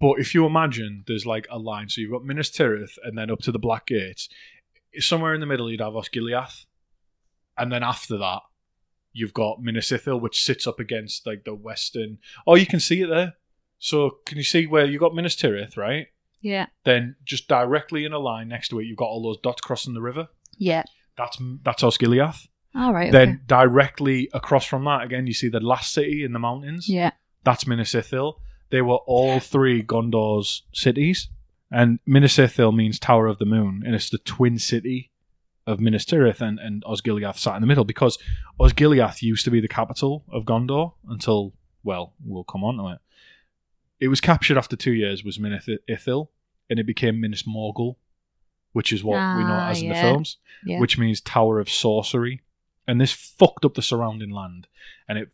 but 0.00 0.14
if 0.18 0.34
you 0.34 0.46
imagine 0.46 1.04
there's 1.06 1.26
like 1.26 1.46
a 1.50 1.58
line, 1.58 1.88
so 1.90 2.00
you've 2.00 2.10
got 2.10 2.24
Minas 2.24 2.50
Tirith 2.50 2.96
and 3.04 3.16
then 3.16 3.30
up 3.30 3.40
to 3.40 3.52
the 3.52 3.58
Black 3.58 3.86
Gates. 3.86 4.28
Somewhere 4.98 5.34
in 5.34 5.40
the 5.40 5.46
middle, 5.46 5.70
you'd 5.70 5.80
have 5.80 5.92
Osgiliath, 5.94 6.64
and 7.56 7.72
then 7.72 7.82
after 7.82 8.18
that, 8.18 8.40
you've 9.12 9.32
got 9.32 9.62
Minas 9.62 9.90
Ithil, 9.90 10.20
which 10.20 10.42
sits 10.42 10.66
up 10.66 10.78
against 10.78 11.26
like 11.26 11.44
the 11.44 11.54
western. 11.54 12.18
Oh, 12.46 12.56
you 12.56 12.66
can 12.66 12.80
see 12.80 13.02
it 13.02 13.08
there. 13.08 13.34
So 13.78 14.18
can 14.26 14.38
you 14.38 14.44
see 14.44 14.66
where 14.66 14.84
you 14.84 14.98
got 14.98 15.14
Minas 15.14 15.36
Tirith, 15.36 15.76
right? 15.76 16.08
Yeah. 16.40 16.66
Then 16.84 17.16
just 17.24 17.48
directly 17.48 18.04
in 18.04 18.12
a 18.12 18.18
line 18.18 18.48
next 18.48 18.68
to 18.68 18.80
it, 18.80 18.84
you've 18.84 18.98
got 18.98 19.06
all 19.06 19.22
those 19.22 19.40
dots 19.42 19.62
crossing 19.62 19.94
the 19.94 20.02
river. 20.02 20.28
Yeah. 20.58 20.82
That's 21.16 21.38
that's 21.62 21.82
Osgiliath. 21.82 22.48
All 22.74 22.92
right. 22.92 23.12
Then 23.12 23.28
okay. 23.28 23.38
directly 23.46 24.28
across 24.34 24.66
from 24.66 24.84
that, 24.84 25.04
again, 25.04 25.26
you 25.26 25.32
see 25.32 25.48
the 25.48 25.60
last 25.60 25.92
city 25.92 26.24
in 26.24 26.32
the 26.32 26.38
mountains. 26.38 26.88
Yeah. 26.88 27.12
That's 27.44 27.66
Minas 27.66 27.92
Ithil. 27.92 28.34
They 28.70 28.82
were 28.82 28.98
all 29.06 29.38
three 29.38 29.82
Gondor's 29.82 30.62
cities. 30.72 31.28
And 31.70 31.98
Minas 32.06 32.36
Ithil 32.36 32.74
means 32.74 32.98
Tower 32.98 33.26
of 33.26 33.38
the 33.38 33.44
Moon, 33.44 33.82
and 33.84 33.94
it's 33.94 34.10
the 34.10 34.18
twin 34.18 34.58
city 34.58 35.10
of 35.66 35.80
Minas 35.80 36.04
Tirith 36.04 36.40
and, 36.40 36.58
and 36.58 36.82
Osgiliath 36.84 37.38
sat 37.38 37.54
in 37.56 37.60
the 37.62 37.66
middle 37.66 37.84
because 37.84 38.18
Osgiliath 38.60 39.22
used 39.22 39.44
to 39.44 39.50
be 39.50 39.60
the 39.60 39.68
capital 39.68 40.24
of 40.30 40.44
Gondor 40.44 40.92
until, 41.08 41.54
well, 41.82 42.12
we'll 42.24 42.44
come 42.44 42.62
on 42.64 42.76
to 42.76 42.88
it. 42.94 42.98
It 44.00 44.08
was 44.08 44.20
captured 44.20 44.58
after 44.58 44.76
two 44.76 44.92
years, 44.92 45.24
was 45.24 45.38
Minas 45.38 45.68
Ithil, 45.88 46.28
and 46.68 46.78
it 46.78 46.86
became 46.86 47.20
Minas 47.20 47.44
Morgul, 47.44 47.96
which 48.72 48.92
is 48.92 49.02
what 49.02 49.14
we 49.36 49.44
know 49.44 49.50
Ah, 49.52 49.70
as 49.70 49.80
in 49.82 49.88
the 49.88 49.94
films 49.94 50.36
Yeah. 50.66 50.80
which 50.80 50.98
means 50.98 51.20
Tower 51.20 51.58
of 51.60 51.70
Sorcery. 51.70 52.42
And 52.86 53.00
this 53.00 53.12
fucked 53.12 53.64
up 53.64 53.74
the 53.74 53.82
surrounding 53.82 54.30
land. 54.30 54.66
And 55.08 55.16
it 55.16 55.32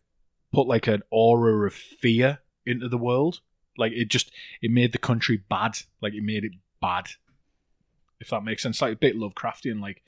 put 0.53 0.67
like 0.67 0.87
an 0.87 1.01
aura 1.09 1.65
of 1.67 1.73
fear 1.73 2.39
into 2.65 2.87
the 2.87 2.97
world. 2.97 3.41
Like 3.77 3.91
it 3.93 4.09
just 4.09 4.31
it 4.61 4.71
made 4.71 4.93
the 4.93 4.97
country 4.97 5.37
bad. 5.49 5.79
Like 6.01 6.13
it 6.13 6.23
made 6.23 6.45
it 6.45 6.53
bad. 6.81 7.07
If 8.21 8.29
that 8.29 8.43
makes 8.43 8.63
sense. 8.63 8.81
Like 8.81 8.93
a 8.93 8.97
bit 8.97 9.17
Lovecraftian, 9.17 9.81
like 9.81 10.03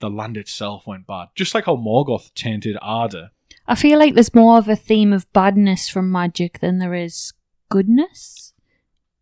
the 0.00 0.10
land 0.10 0.36
itself 0.36 0.86
went 0.86 1.06
bad. 1.06 1.28
Just 1.34 1.54
like 1.54 1.66
how 1.66 1.76
Morgoth 1.76 2.32
tainted 2.34 2.76
Arda. 2.80 3.32
I 3.66 3.74
feel 3.74 3.98
like 3.98 4.14
there's 4.14 4.34
more 4.34 4.58
of 4.58 4.68
a 4.68 4.76
theme 4.76 5.12
of 5.12 5.30
badness 5.32 5.88
from 5.88 6.10
magic 6.10 6.60
than 6.60 6.78
there 6.78 6.94
is 6.94 7.32
goodness 7.68 8.54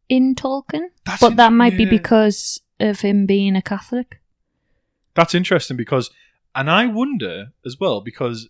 in 0.09 0.35
Tolkien. 0.35 0.89
That's 1.05 1.21
but 1.21 1.37
that 1.37 1.53
might 1.53 1.77
be 1.77 1.85
because 1.85 2.61
of 2.79 3.01
him 3.01 3.27
being 3.27 3.57
a 3.57 3.63
Catholic. 3.63 4.21
That's 5.15 5.35
interesting 5.35 5.77
because, 5.77 6.11
and 6.55 6.71
I 6.71 6.87
wonder 6.87 7.53
as 7.65 7.81
well 7.81 8.01
because 8.01 8.49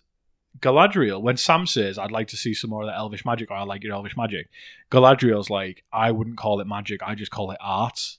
Galadriel, 0.59 1.21
when 1.23 1.37
Sam 1.37 1.67
says, 1.67 1.99
"I'd 1.99 2.11
like 2.11 2.29
to 2.29 2.37
see 2.37 2.55
some 2.55 2.71
more 2.71 2.83
of 2.83 2.89
that 2.89 2.97
Elvish 2.97 3.25
magic," 3.25 3.51
or 3.51 3.55
"I 3.55 3.63
like 3.63 3.85
your 3.85 3.95
Elvish 3.95 4.17
magic," 4.17 4.49
Galadriel's 4.91 5.51
like, 5.51 5.85
"I 5.93 6.11
wouldn't 6.11 6.39
call 6.39 6.61
it 6.61 6.67
magic. 6.67 7.03
I 7.03 7.15
just 7.15 7.31
call 7.31 7.51
it 7.51 7.59
art." 7.61 8.19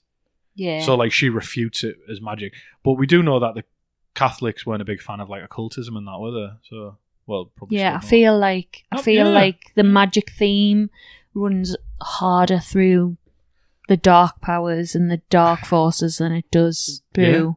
Yeah. 0.58 0.82
So 0.82 0.96
like 0.96 1.12
she 1.14 1.30
refutes 1.30 1.84
it 1.86 1.96
as 2.12 2.20
magic. 2.20 2.54
But 2.84 2.94
we 2.94 3.08
do 3.08 3.24
know 3.24 3.40
that 3.40 3.56
the 3.56 3.64
Catholics 4.16 4.66
weren't 4.66 4.82
a 4.82 4.86
big 4.86 5.02
fan 5.02 5.20
of 5.22 5.30
like 5.30 5.44
occultism 5.44 5.96
and 5.96 6.06
that, 6.08 6.20
were 6.20 6.32
they? 6.32 6.50
So 6.70 6.98
well, 7.28 7.52
probably. 7.56 7.78
yeah, 7.78 7.92
I 7.92 7.94
not. 7.94 8.04
feel 8.06 8.38
like 8.38 8.84
I 8.92 8.98
Oh, 8.98 9.02
feel 9.02 9.28
yeah. 9.28 9.34
like 9.34 9.72
the 9.76 9.84
magic 9.84 10.32
theme 10.32 10.90
runs 11.34 11.76
harder 12.02 12.60
through 12.60 13.18
the 13.88 13.98
dark 13.98 14.42
powers 14.42 14.96
and 14.96 15.10
the 15.10 15.22
dark 15.30 15.60
forces 15.66 16.18
than 16.18 16.32
it 16.34 16.50
does 16.52 17.02
through 17.14 17.56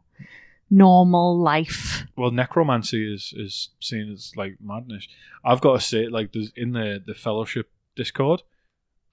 normal 0.72 1.36
life. 1.38 2.04
well 2.16 2.30
necromancy 2.30 3.12
is 3.12 3.32
is 3.36 3.70
seen 3.80 4.08
as 4.12 4.32
like 4.36 4.56
madness 4.60 5.08
i've 5.44 5.60
got 5.60 5.74
to 5.74 5.84
say 5.84 6.06
like 6.06 6.32
there's 6.32 6.52
in 6.54 6.70
the 6.72 7.02
the 7.04 7.12
fellowship 7.14 7.68
discord 7.96 8.42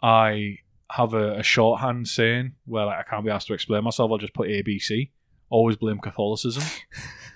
i 0.04 0.60
have 0.92 1.14
a, 1.14 1.40
a 1.40 1.44
shorthand 1.44 2.08
saying 2.08 2.54
where 2.66 2.86
like, 2.86 3.00
i 3.00 3.04
can't 3.04 3.26
be 3.26 3.32
asked 3.32 3.48
to 3.48 3.54
explain 3.54 3.84
myself 3.84 4.12
i'll 4.12 4.18
just 4.18 4.34
put 4.34 4.48
abc 4.48 5.10
always 5.50 5.76
blame 5.78 6.00
catholicism. 6.00 6.64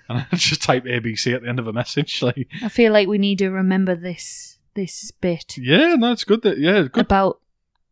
And 0.08 0.26
i 0.30 0.36
just 0.36 0.62
type 0.62 0.84
abc 0.84 1.32
at 1.32 1.42
the 1.42 1.48
end 1.48 1.60
of 1.60 1.68
a 1.68 1.72
message 1.72 2.22
like 2.22 2.48
I 2.62 2.68
feel 2.68 2.92
like 2.92 3.08
we 3.08 3.18
need 3.18 3.38
to 3.38 3.50
remember 3.50 3.94
this 3.94 4.58
this 4.74 5.10
bit. 5.12 5.56
Yeah 5.58 5.94
no 5.94 6.14
good 6.26 6.42
that 6.42 6.58
yeah 6.58 6.82
good. 6.82 7.04
About 7.04 7.40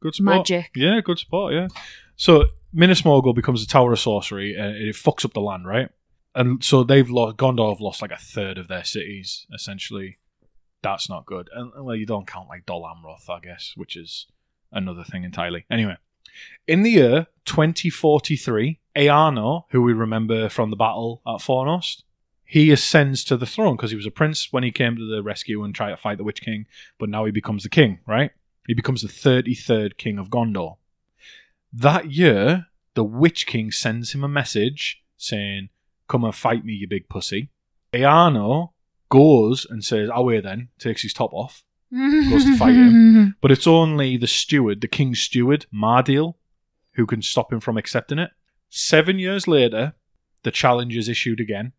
good 0.01 0.15
spot. 0.15 0.25
magic. 0.25 0.71
yeah 0.75 1.01
good 1.03 1.19
spot 1.19 1.53
yeah. 1.53 1.69
So 2.17 2.47
Minas 2.73 3.03
Morgul 3.03 3.35
becomes 3.35 3.63
a 3.63 3.67
tower 3.67 3.93
of 3.93 4.01
sorcery 4.01 4.55
and 4.55 4.77
it 4.77 4.95
fucks 4.95 5.25
up 5.25 5.33
the 5.33 5.41
land 5.41 5.67
right? 5.67 5.89
And 6.35 6.63
so 6.63 6.85
they've 6.85 7.09
lost 7.09 7.37
Gondor 7.37 7.71
have 7.71 7.81
lost 7.81 8.03
like 8.03 8.13
a 8.13 8.17
third 8.17 8.59
of 8.59 8.69
their 8.69 8.85
cities 8.85 9.47
essentially. 9.55 10.19
That's 10.83 11.09
not 11.09 11.27
good. 11.27 11.49
And 11.53 11.73
well, 11.85 11.97
you 11.97 12.07
don't 12.07 12.27
count 12.27 12.49
like 12.49 12.67
Dol 12.67 12.83
Amroth, 12.83 13.29
I 13.29 13.41
guess, 13.41 13.75
which 13.77 13.97
is 13.97 14.27
another 14.73 15.05
thing 15.05 15.25
entirely. 15.25 15.65
Anyway, 15.71 15.97
in 16.67 16.83
the 16.83 16.91
year 16.91 17.27
2043, 17.45 18.79
Earnur, 18.97 19.65
who 19.71 19.83
we 19.83 19.93
remember 19.93 20.49
from 20.49 20.71
the 20.71 20.77
battle 20.77 21.23
at 21.27 21.41
Fornost, 21.41 22.03
he 22.45 22.73
ascends 22.73 23.23
to 23.25 23.37
the 23.37 23.47
throne 23.47 23.77
because 23.77 23.91
he 23.91 23.97
was 23.97 24.07
a 24.07 24.11
prince 24.11 24.53
when 24.53 24.65
he 24.65 24.73
came 24.73 24.97
to 24.97 25.09
the 25.09 25.23
rescue 25.23 25.63
and 25.63 25.75
tried 25.75 25.91
to 25.91 25.97
fight 25.97 26.19
the 26.19 26.25
Witch 26.25 26.43
King, 26.43 26.67
but 26.99 27.09
now 27.09 27.25
he 27.25 27.31
becomes 27.31 27.63
the 27.63 27.69
king, 27.69 28.01
right? 28.07 28.33
He 28.67 28.75
becomes 28.75 29.03
the 29.03 29.09
33rd 29.09 29.97
king 29.97 30.19
of 30.19 30.31
Gondor. 30.31 30.77
That 31.73 32.11
year, 32.11 32.67
the 32.95 33.05
Witch 33.05 33.47
King 33.47 33.71
sends 33.71 34.13
him 34.13 34.25
a 34.25 34.29
message 34.29 35.03
saying, 35.17 35.69
Come 36.09 36.25
and 36.25 36.35
fight 36.35 36.65
me, 36.65 36.73
you 36.73 36.89
big 36.89 37.09
pussy. 37.09 37.51
Earnur 37.93 38.71
goes 39.09 39.65
and 39.69 39.85
says, 39.85 40.11
Away 40.13 40.41
then, 40.41 40.71
takes 40.79 41.03
his 41.03 41.13
top 41.13 41.33
off. 41.33 41.63
Goes 41.93 42.45
to 42.45 42.57
fight 42.57 42.75
him. 42.75 43.37
But 43.41 43.51
it's 43.51 43.67
only 43.67 44.17
the 44.17 44.27
steward, 44.27 44.81
the 44.81 44.89
king's 44.89 45.21
steward, 45.21 45.67
Mardil, 45.75 46.35
who 46.93 47.07
can 47.07 47.23
stop 47.23 47.53
him 47.53 47.61
from 47.61 47.77
accepting 47.77 48.19
it. 48.19 48.31
Seven 48.69 49.19
years 49.19 49.49
later, 49.49 49.95
the 50.43 50.51
challenge 50.51 50.97
is 50.97 51.09
issued 51.09 51.41
again. 51.41 51.73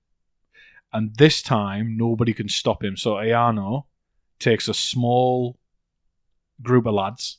And 0.94 1.16
this 1.16 1.42
time, 1.42 1.96
nobody 1.98 2.34
can 2.34 2.50
stop 2.50 2.84
him. 2.84 2.98
So 2.98 3.14
Earnur 3.16 3.86
takes 4.40 4.68
a 4.68 4.74
small 4.74 5.58
group 6.62 6.86
of 6.86 6.94
lads 6.94 7.38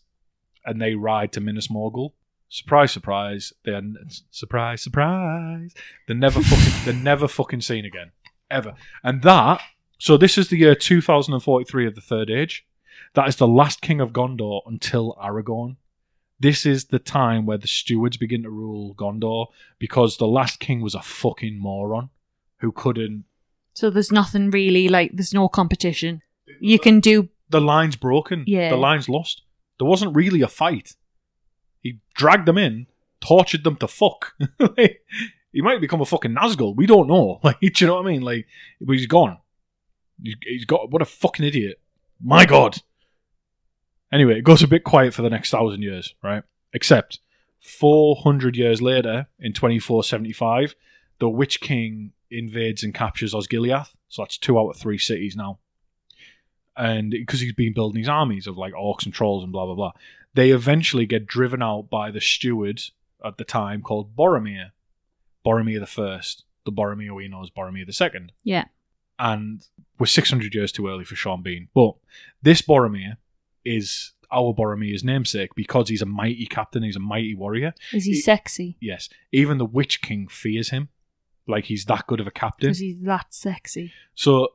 and 0.65 0.81
they 0.81 0.95
ride 0.95 1.33
to 1.33 1.41
Minas 1.41 1.69
Morgul. 1.69 2.13
Surprise, 2.49 2.93
surprise. 2.93 3.53
They're 3.65 3.83
surprise, 4.31 4.83
surprise. 4.83 5.75
They're 6.07 6.17
never 6.17 6.41
fucking. 6.41 6.85
they're 6.85 7.03
never 7.03 7.29
fucking 7.29 7.63
seen 7.63 7.85
again, 7.85 8.13
ever. 8.51 8.75
And 9.03 9.23
that. 9.23 9.61
So 10.03 10.17
this 10.17 10.37
is 10.37 10.49
the 10.49 10.57
year 10.57 10.75
2043 10.75 11.87
of 11.87 11.95
the 11.95 12.01
Third 12.01 12.29
Age. 12.29 12.67
That 13.15 13.29
is 13.29 13.37
the 13.37 13.47
last 13.47 13.83
king 13.83 14.01
of 14.01 14.13
Gondor 14.13 14.63
until 14.67 15.17
Aragorn. 15.23 15.77
This 16.41 16.67
is 16.67 16.87
the 16.87 16.99
time 16.99 17.47
where 17.47 17.57
the 17.57 17.69
stewards 17.69 18.17
begin 18.17 18.43
to 18.43 18.51
rule 18.51 18.97
Gondor 18.97 19.47
because 19.79 20.17
the 20.17 20.27
last 20.27 20.59
king 20.59 20.81
was 20.81 20.97
a 20.97 21.03
fucking 21.03 21.57
moron 21.57 22.11
who 22.57 22.73
couldn't. 22.73 23.27
So 23.75 23.91
there's 23.91 24.11
nothing 24.11 24.51
really 24.51 24.89
like 24.89 25.13
there's 25.15 25.33
no 25.33 25.49
competition. 25.49 26.23
You 26.59 26.81
can 26.81 26.99
do 26.99 27.29
The 27.51 27.61
line's 27.61 27.95
broken. 27.95 28.43
Yeah. 28.49 28.71
The 28.71 28.77
line's 28.77 29.09
lost. 29.09 29.43
There 29.79 29.87
wasn't 29.87 30.17
really 30.17 30.43
a 30.43 30.49
fight. 30.49 30.97
He 31.81 32.01
dragged 32.15 32.47
them 32.47 32.59
in, 32.59 32.89
tortured 33.21 33.63
them 33.63 33.77
to 33.77 33.87
fuck. 33.87 34.35
Like, 34.59 35.05
he 35.53 35.63
might 35.63 35.81
become 35.81 36.01
a 36.01 36.07
fucking 36.07 36.35
Nazgul. 36.35 36.75
We 36.75 36.87
don't 36.87 37.07
know. 37.07 37.39
Like, 37.45 37.61
do 37.61 37.71
you 37.73 37.87
know 37.87 37.95
what 37.95 38.07
I 38.07 38.11
mean? 38.11 38.23
Like, 38.23 38.49
but 38.81 38.95
he's 38.95 39.07
gone. 39.07 39.39
He's, 40.21 40.65
got 40.65 40.91
what 40.91 41.03
a 41.03 41.07
fucking 41.07 41.45
idiot. 41.45 41.81
My 42.21 42.47
God. 42.47 42.79
Anyway, 44.13 44.39
it 44.39 44.45
goes 44.45 44.63
a 44.63 44.69
bit 44.69 44.85
quiet 44.85 45.15
for 45.15 45.23
the 45.23 45.31
next 45.31 45.51
thousand 45.51 45.83
years, 45.83 46.15
right? 46.23 46.43
Except 46.73 47.21
400 47.61 48.57
years 48.57 48.83
later, 48.83 49.29
in 49.39 49.53
2475, 49.53 50.75
the 51.19 51.29
Witch 51.29 51.61
King 51.61 52.13
invades 52.31 52.83
and 52.83 52.93
captures 52.93 53.35
Osgiliath. 53.35 53.95
So 54.09 54.23
that's 54.23 54.37
two 54.37 54.59
out 54.59 54.71
of 54.71 54.77
three 54.77 54.99
cities 54.99 55.37
now. 55.37 55.59
And 56.77 57.11
because 57.11 57.41
he's 57.41 57.53
been 57.53 57.75
building 57.75 58.01
these 58.01 58.09
armies 58.09 58.47
of 58.47 58.57
like 58.57 58.73
orcs 58.75 59.05
and 59.05 59.15
trolls 59.15 59.45
and 59.45 59.53
blah, 59.53 59.67
blah, 59.67 59.75
blah, 59.75 59.93
they 60.35 60.51
eventually 60.51 61.07
get 61.07 61.27
driven 61.27 61.63
out 61.63 61.91
by 61.91 62.11
the 62.11 62.21
steward 62.21 62.83
at 63.25 63.39
the 63.39 63.45
time 63.45 63.83
called 63.83 64.17
Boromir. 64.17 64.71
Boromir 65.45 65.81
the 65.81 65.87
First. 65.87 66.45
The 66.65 66.73
Boromir 66.73 67.15
we 67.15 67.29
know 67.29 67.43
as 67.43 67.51
Boromir 67.51 67.87
the 67.87 67.93
Second 67.93 68.33
yeah. 68.43 68.65
And 69.19 69.63
we're 69.99 70.07
600 70.07 70.55
years 70.55 70.73
too 70.73 70.89
early 70.89 71.05
for 71.05 71.15
Sean 71.17 71.43
Bean. 71.43 71.69
But 71.75 71.95
this 72.43 72.63
Boromir 72.63 73.17
is 73.65 74.13
our 74.33 74.55
Boromir's 74.55 75.05
namesake 75.05 75.55
because 75.55 75.89
he's 75.89 76.03
a 76.03 76.07
mighty 76.07 76.47
captain, 76.47 76.83
he's 76.83 76.97
a 76.97 77.01
mighty 77.01 77.35
warrior. 77.35 77.75
Is 77.93 78.05
he 78.05 78.13
He- 78.13 78.21
sexy? 78.21 78.77
Yes, 78.81 79.09
even 79.31 79.59
the 79.59 79.67
Witch 79.67 80.01
King 80.03 80.27
fears 80.29 80.71
him, 80.71 80.89
like 81.47 81.67
he's 81.67 81.85
that 81.85 82.07
good 82.07 82.21
of 82.21 82.27
a 82.27 82.31
captain. 82.31 82.69
Because 82.69 82.79
he's 82.79 83.03
that 83.03 83.33
sexy. 83.35 83.93
So 84.15 84.49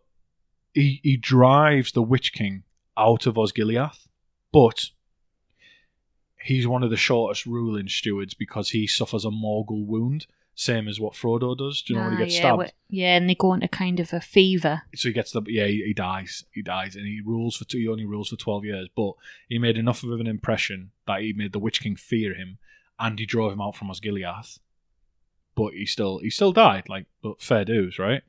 he 0.73 0.99
he 1.03 1.15
drives 1.17 1.91
the 1.91 2.01
Witch 2.01 2.33
King 2.33 2.63
out 2.97 3.25
of 3.27 3.35
Osgiliath, 3.35 4.07
but 4.51 4.87
he's 6.43 6.67
one 6.67 6.83
of 6.83 6.89
the 6.89 6.97
shortest 6.97 7.45
ruling 7.45 7.87
stewards 7.87 8.33
because 8.33 8.71
he 8.71 8.87
suffers 8.87 9.25
a 9.25 9.29
Morgul 9.29 9.85
wound, 9.85 10.25
same 10.59 10.87
as 10.87 10.99
what 10.99 11.13
Frodo 11.13 11.55
does. 11.55 11.83
Do 11.83 11.93
you 11.93 11.99
know 11.99 12.05
when 12.05 12.13
Ah, 12.15 12.17
he 12.17 12.23
gets 12.23 12.33
yeah, 12.35 12.39
stabbed? 12.55 12.73
yeah, 12.89 13.15
and 13.15 13.29
they 13.29 13.35
go 13.35 13.53
into 13.53 13.67
kind 13.67 13.99
of 13.99 14.11
a 14.11 14.19
fever. 14.19 14.81
so 14.95 15.07
he 15.09 15.13
gets 15.13 15.31
the 15.31 15.43
yeah 15.45 15.67
he, 15.67 15.83
he 15.85 15.93
dies 15.93 16.45
he 16.51 16.63
dies 16.63 16.95
and 16.95 17.05
he 17.05 17.21
rules 17.23 17.55
for 17.55 17.65
two 17.65 17.77
he 17.77 17.87
only 17.87 18.05
rules 18.05 18.29
for 18.29 18.37
12 18.37 18.65
years 18.65 18.87
but 18.95 19.11
he 19.47 19.59
made 19.59 19.77
enough 19.77 20.01
of 20.03 20.19
an 20.19 20.25
impression 20.25 20.89
that 21.05 21.21
he 21.21 21.31
made 21.31 21.51
the 21.53 21.59
witch 21.59 21.79
king 21.81 21.95
fear 21.95 22.33
him 22.33 22.57
and 22.99 23.19
he 23.19 23.25
drove 23.27 23.53
him 23.53 23.61
out 23.61 23.75
from 23.75 23.89
Osgiliath 23.89 24.57
but 25.55 25.73
he 25.73 25.85
still 25.85 26.17
he 26.19 26.29
still 26.31 26.51
died 26.51 26.89
like 26.89 27.05
but 27.21 27.39
fair 27.39 27.63
dues 27.63 27.99
right 27.99 28.23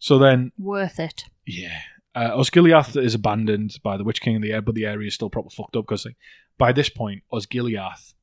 so 0.00 0.18
then 0.18 0.50
Worth 0.58 0.98
it. 0.98 1.26
yeah 1.46 1.78
uh, 2.16 2.30
Osgiliath 2.36 3.00
is 3.00 3.14
abandoned 3.14 3.78
by 3.84 3.96
the 3.96 4.04
witch 4.04 4.20
king 4.20 4.34
in 4.34 4.42
the 4.42 4.52
air 4.52 4.62
but 4.62 4.74
the 4.74 4.84
area 4.86 5.06
is 5.06 5.14
still 5.14 5.30
proper 5.30 5.48
fucked 5.50 5.76
up 5.76 5.84
because 5.86 6.04
like, 6.06 6.16
by 6.58 6.72
this 6.72 6.88
point 6.88 7.22
Osgiliath 7.32 8.14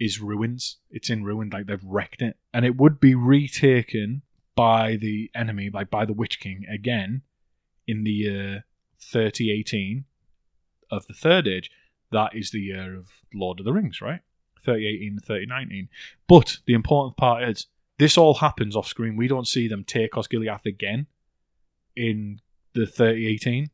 is 0.00 0.20
ruins 0.20 0.76
it's 0.90 1.10
in 1.10 1.24
ruin 1.24 1.50
like 1.50 1.66
they've 1.66 1.84
wrecked 1.84 2.22
it 2.22 2.36
and 2.54 2.64
it 2.64 2.76
would 2.76 3.00
be 3.00 3.14
retaken 3.14 4.22
by 4.58 4.96
the 4.96 5.30
enemy, 5.36 5.70
like 5.72 5.88
by 5.88 6.04
the 6.04 6.12
Witch 6.12 6.40
King 6.40 6.64
again 6.68 7.22
in 7.86 8.02
the 8.02 8.10
year 8.10 8.64
3018 9.00 10.04
of 10.90 11.06
the 11.06 11.14
Third 11.14 11.46
Age. 11.46 11.70
That 12.10 12.34
is 12.34 12.50
the 12.50 12.58
year 12.58 12.96
of 12.96 13.08
Lord 13.32 13.60
of 13.60 13.64
the 13.64 13.72
Rings, 13.72 14.00
right? 14.00 14.20
3018 14.64 15.12
and 15.12 15.24
3019. 15.24 15.88
But 16.26 16.56
the 16.66 16.74
important 16.74 17.16
part 17.16 17.44
is 17.44 17.68
this 18.00 18.18
all 18.18 18.34
happens 18.34 18.74
off 18.74 18.88
screen. 18.88 19.16
We 19.16 19.28
don't 19.28 19.46
see 19.46 19.68
them 19.68 19.84
take 19.84 20.14
Osgiliath 20.14 20.66
again 20.66 21.06
in 21.94 22.40
the 22.74 22.84
3018. 22.84 23.70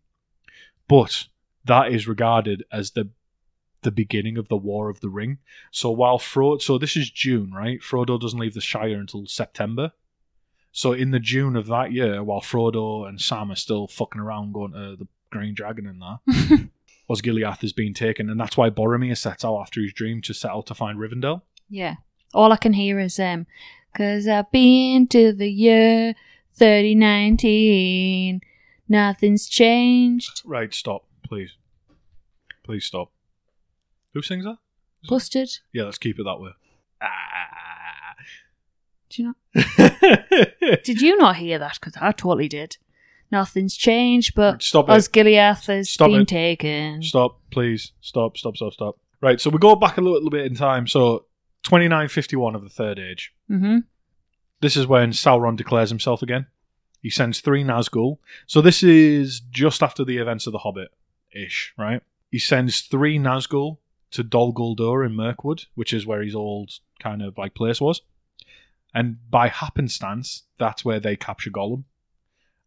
But 0.86 1.28
that 1.64 1.92
is 1.92 2.06
regarded 2.06 2.62
as 2.70 2.90
the 2.90 3.08
the 3.84 3.92
beginning 3.92 4.36
of 4.36 4.48
the 4.48 4.56
War 4.56 4.90
of 4.90 5.00
the 5.00 5.08
Ring. 5.08 5.38
So 5.70 5.90
while 5.90 6.18
Frodo, 6.18 6.60
so 6.60 6.76
this 6.76 6.96
is 6.96 7.10
June, 7.10 7.52
right? 7.52 7.80
Frodo 7.80 8.20
doesn't 8.20 8.38
leave 8.38 8.54
the 8.54 8.60
Shire 8.60 8.98
until 8.98 9.26
September. 9.26 9.92
So 10.72 10.92
in 10.92 11.12
the 11.12 11.20
June 11.20 11.54
of 11.54 11.68
that 11.68 11.92
year, 11.92 12.24
while 12.24 12.40
Frodo 12.40 13.08
and 13.08 13.20
Sam 13.20 13.52
are 13.52 13.56
still 13.56 13.86
fucking 13.86 14.20
around 14.20 14.52
going 14.52 14.72
to 14.72 14.96
the 14.96 15.06
Green 15.30 15.54
Dragon 15.54 15.86
and 15.86 16.02
that, 16.02 16.68
Osgiliath 17.10 17.60
has 17.60 17.72
been 17.72 17.94
taken, 17.94 18.28
and 18.28 18.40
that's 18.40 18.56
why 18.56 18.70
Boromir 18.70 19.16
sets 19.16 19.44
out 19.44 19.60
after 19.60 19.80
his 19.80 19.92
dream 19.92 20.20
to 20.22 20.34
set 20.34 20.50
out 20.50 20.66
to 20.66 20.74
find 20.74 20.98
Rivendell. 20.98 21.42
Yeah. 21.70 21.96
All 22.32 22.50
I 22.50 22.56
can 22.56 22.72
hear 22.72 22.98
is 22.98 23.20
um, 23.20 23.46
cause 23.96 24.26
I've 24.26 24.50
been 24.50 25.06
to 25.08 25.32
the 25.32 25.50
year 25.50 26.14
3019. 26.54 28.40
Nothing's 28.88 29.46
changed. 29.48 30.42
Right, 30.44 30.74
stop, 30.74 31.04
please, 31.22 31.56
please 32.64 32.84
stop. 32.84 33.13
Who 34.14 34.22
sings 34.22 34.44
that? 34.44 34.56
Busted. 35.08 35.50
Yeah, 35.72 35.84
let's 35.84 35.98
keep 35.98 36.18
it 36.18 36.24
that 36.24 36.40
way. 36.40 36.50
Ah. 37.02 38.14
Do 39.10 39.22
you 39.22 39.28
know? 39.28 40.76
Did 40.84 41.00
you 41.00 41.16
not 41.18 41.36
hear 41.36 41.58
that? 41.58 41.74
Because 41.80 41.94
I 42.00 42.12
totally 42.12 42.48
did. 42.48 42.78
Nothing's 43.30 43.76
changed, 43.76 44.34
but 44.34 44.62
stop 44.62 44.88
it. 44.88 44.92
Osgiliath 44.92 45.66
has 45.66 45.90
Stop 45.90 46.10
been 46.10 46.22
it. 46.22 46.28
taken. 46.28 47.02
Stop, 47.02 47.40
please. 47.50 47.92
Stop, 48.00 48.36
stop, 48.36 48.56
stop, 48.56 48.72
stop. 48.72 48.98
Right, 49.20 49.40
so 49.40 49.50
we 49.50 49.58
go 49.58 49.74
back 49.74 49.98
a 49.98 50.00
little 50.00 50.30
bit 50.30 50.46
in 50.46 50.54
time. 50.54 50.86
So, 50.86 51.26
2951 51.64 52.54
of 52.54 52.62
the 52.62 52.68
Third 52.68 52.98
Age. 52.98 53.32
Mm-hmm. 53.50 53.78
This 54.60 54.76
is 54.76 54.86
when 54.86 55.10
Sauron 55.10 55.56
declares 55.56 55.88
himself 55.90 56.22
again. 56.22 56.46
He 57.00 57.10
sends 57.10 57.40
three 57.40 57.64
Nazgul. 57.64 58.18
So, 58.46 58.60
this 58.60 58.82
is 58.82 59.40
just 59.50 59.82
after 59.82 60.04
the 60.04 60.18
events 60.18 60.46
of 60.46 60.52
The 60.52 60.58
Hobbit 60.60 60.88
ish, 61.34 61.72
right? 61.76 62.02
He 62.30 62.38
sends 62.38 62.80
three 62.82 63.18
Nazgul 63.18 63.78
to 64.14 64.22
Dol 64.22 64.54
Guldur 64.54 65.04
in 65.04 65.14
Mirkwood, 65.14 65.64
which 65.74 65.92
is 65.92 66.06
where 66.06 66.22
his 66.22 66.36
old 66.36 66.70
kind 67.00 67.20
of 67.20 67.36
like 67.36 67.54
place 67.54 67.80
was. 67.80 68.00
And 68.94 69.18
by 69.28 69.48
happenstance, 69.48 70.44
that's 70.56 70.84
where 70.84 71.00
they 71.00 71.16
capture 71.16 71.50
Gollum. 71.50 71.82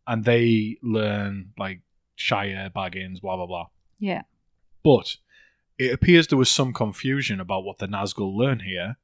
And 0.05 0.25
they 0.25 0.77
learn 0.83 1.53
like 1.57 1.81
Shire, 2.15 2.69
Baggins, 2.75 3.21
blah, 3.21 3.37
blah, 3.37 3.45
blah. 3.45 3.67
Yeah. 3.97 4.23
But 4.83 5.15
it 5.77 5.93
appears 5.93 6.27
there 6.27 6.37
was 6.37 6.49
some 6.49 6.73
confusion 6.73 7.39
about 7.39 7.63
what 7.63 7.77
the 7.77 7.87
Nazgul 7.87 8.35
learn 8.35 8.59
here 8.59 8.97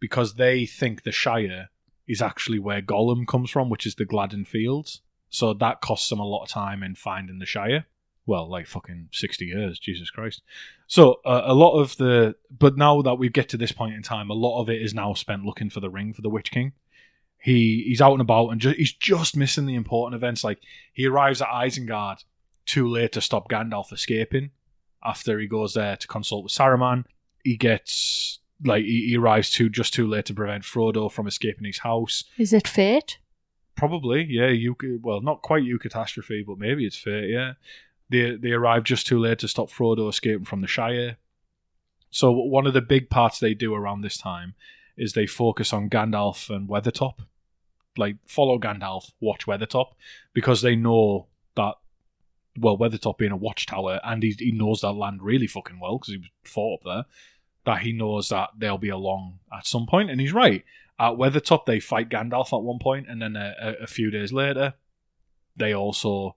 because 0.00 0.34
they 0.34 0.64
think 0.64 1.02
the 1.02 1.12
Shire 1.12 1.68
is 2.08 2.22
actually 2.22 2.58
where 2.58 2.80
Gollum 2.80 3.26
comes 3.26 3.50
from, 3.50 3.68
which 3.68 3.84
is 3.84 3.96
the 3.96 4.06
Gladden 4.06 4.46
Fields. 4.46 5.02
So 5.28 5.52
that 5.52 5.82
costs 5.82 6.08
them 6.08 6.18
a 6.18 6.26
lot 6.26 6.44
of 6.44 6.48
time 6.48 6.82
in 6.82 6.94
finding 6.94 7.40
the 7.40 7.46
Shire. 7.46 7.84
Well, 8.26 8.48
like 8.48 8.66
fucking 8.66 9.08
60 9.12 9.46
years, 9.46 9.78
Jesus 9.78 10.10
Christ. 10.10 10.42
So 10.86 11.20
uh, 11.24 11.42
a 11.44 11.54
lot 11.54 11.78
of 11.78 11.96
the. 11.96 12.36
But 12.50 12.76
now 12.76 13.02
that 13.02 13.16
we 13.16 13.28
get 13.28 13.48
to 13.50 13.56
this 13.56 13.72
point 13.72 13.94
in 13.94 14.02
time, 14.02 14.30
a 14.30 14.34
lot 14.34 14.60
of 14.60 14.68
it 14.68 14.82
is 14.82 14.94
now 14.94 15.14
spent 15.14 15.44
looking 15.44 15.70
for 15.70 15.80
the 15.80 15.90
ring 15.90 16.12
for 16.12 16.22
the 16.22 16.30
Witch 16.30 16.50
King. 16.50 16.72
He 17.38 17.84
He's 17.86 18.00
out 18.00 18.12
and 18.12 18.20
about 18.20 18.50
and 18.50 18.60
ju- 18.60 18.74
he's 18.76 18.92
just 18.92 19.36
missing 19.36 19.66
the 19.66 19.74
important 19.74 20.14
events. 20.22 20.44
Like 20.44 20.60
he 20.92 21.06
arrives 21.06 21.40
at 21.40 21.48
Isengard 21.48 22.24
too 22.66 22.86
late 22.86 23.12
to 23.12 23.20
stop 23.20 23.48
Gandalf 23.48 23.92
escaping 23.92 24.50
after 25.04 25.38
he 25.38 25.46
goes 25.46 25.74
there 25.74 25.96
to 25.96 26.06
consult 26.06 26.44
with 26.44 26.52
Saruman. 26.52 27.04
He 27.42 27.56
gets 27.56 28.38
like 28.64 28.84
he, 28.84 29.08
he 29.08 29.16
arrives 29.16 29.50
too 29.50 29.68
just 29.68 29.94
too 29.94 30.06
late 30.06 30.26
to 30.26 30.34
prevent 30.34 30.64
Frodo 30.64 31.10
from 31.10 31.26
escaping 31.26 31.64
his 31.64 31.78
house. 31.78 32.24
Is 32.38 32.52
it 32.52 32.68
fate? 32.68 33.18
Probably, 33.76 34.26
yeah. 34.28 34.48
You 34.48 34.76
well, 35.02 35.20
not 35.20 35.42
quite 35.42 35.64
you 35.64 35.78
catastrophe, 35.78 36.44
but 36.46 36.58
maybe 36.58 36.86
it's 36.86 36.96
fate. 36.96 37.30
Yeah, 37.30 37.54
they 38.10 38.36
they 38.36 38.50
arrive 38.50 38.84
just 38.84 39.06
too 39.06 39.18
late 39.18 39.38
to 39.38 39.48
stop 39.48 39.70
Frodo 39.70 40.08
escaping 40.08 40.44
from 40.44 40.60
the 40.60 40.66
Shire. 40.66 41.16
So 42.10 42.32
one 42.32 42.66
of 42.66 42.74
the 42.74 42.80
big 42.82 43.08
parts 43.08 43.38
they 43.38 43.54
do 43.54 43.74
around 43.74 44.02
this 44.02 44.18
time 44.18 44.54
is 44.96 45.12
they 45.12 45.26
focus 45.26 45.72
on 45.72 45.88
Gandalf 45.88 46.54
and 46.54 46.68
Weathertop. 46.68 47.20
Like 47.96 48.16
follow 48.26 48.58
Gandalf, 48.58 49.12
watch 49.20 49.46
Weathertop, 49.46 49.92
because 50.32 50.62
they 50.62 50.76
know 50.76 51.26
that 51.54 51.74
well, 52.58 52.76
Weathertop 52.76 53.18
being 53.18 53.32
a 53.32 53.36
watchtower, 53.36 54.00
and 54.04 54.22
he, 54.22 54.34
he 54.38 54.52
knows 54.52 54.80
that 54.80 54.92
land 54.92 55.22
really 55.22 55.46
fucking 55.46 55.78
well 55.80 55.98
because 55.98 56.14
he 56.14 56.30
fought 56.44 56.80
up 56.80 56.84
there. 56.84 57.04
That 57.64 57.82
he 57.82 57.92
knows 57.92 58.30
that 58.30 58.50
they'll 58.58 58.78
be 58.78 58.88
along 58.88 59.38
at 59.56 59.66
some 59.66 59.86
point, 59.86 60.10
and 60.10 60.20
he's 60.20 60.32
right. 60.32 60.64
At 60.98 61.12
Weathertop, 61.12 61.64
they 61.64 61.80
fight 61.80 62.08
Gandalf 62.08 62.52
at 62.52 62.62
one 62.62 62.78
point, 62.78 63.06
and 63.08 63.22
then 63.22 63.36
a, 63.36 63.54
a, 63.60 63.84
a 63.84 63.86
few 63.86 64.10
days 64.10 64.32
later, 64.32 64.74
they 65.56 65.74
also 65.74 66.36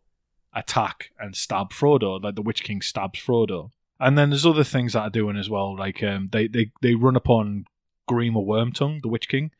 attack 0.55 1.11
and 1.19 1.35
stab 1.35 1.71
Frodo. 1.71 2.21
Like 2.21 2.35
the 2.35 2.41
Witch 2.41 2.63
King 2.63 2.81
stabs 2.81 3.19
Frodo, 3.19 3.71
and 3.99 4.17
then 4.17 4.29
there's 4.29 4.45
other 4.45 4.63
things 4.63 4.93
that 4.93 5.01
are 5.01 5.09
doing 5.09 5.37
as 5.37 5.49
well. 5.49 5.77
Like 5.77 6.03
um, 6.03 6.29
they 6.31 6.47
they 6.47 6.71
they 6.81 6.95
run 6.95 7.15
upon 7.15 7.65
Grima 8.09 8.45
Wormtongue, 8.45 9.01
the 9.01 9.07
Witch 9.07 9.27
King. 9.27 9.51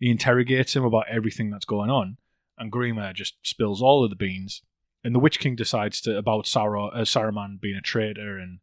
He 0.00 0.10
interrogates 0.10 0.74
him 0.74 0.84
about 0.84 1.08
everything 1.08 1.50
that's 1.50 1.64
going 1.64 1.90
on, 1.90 2.16
and 2.58 2.72
Grima 2.72 3.14
just 3.14 3.34
spills 3.42 3.80
all 3.80 4.04
of 4.04 4.10
the 4.10 4.16
beans. 4.16 4.62
And 5.04 5.14
the 5.14 5.20
Witch 5.20 5.40
King 5.40 5.56
decides 5.56 6.00
to 6.02 6.16
about 6.16 6.40
uh, 6.40 7.02
Saruman 7.04 7.60
being 7.60 7.76
a 7.76 7.80
traitor 7.80 8.38
and 8.38 8.60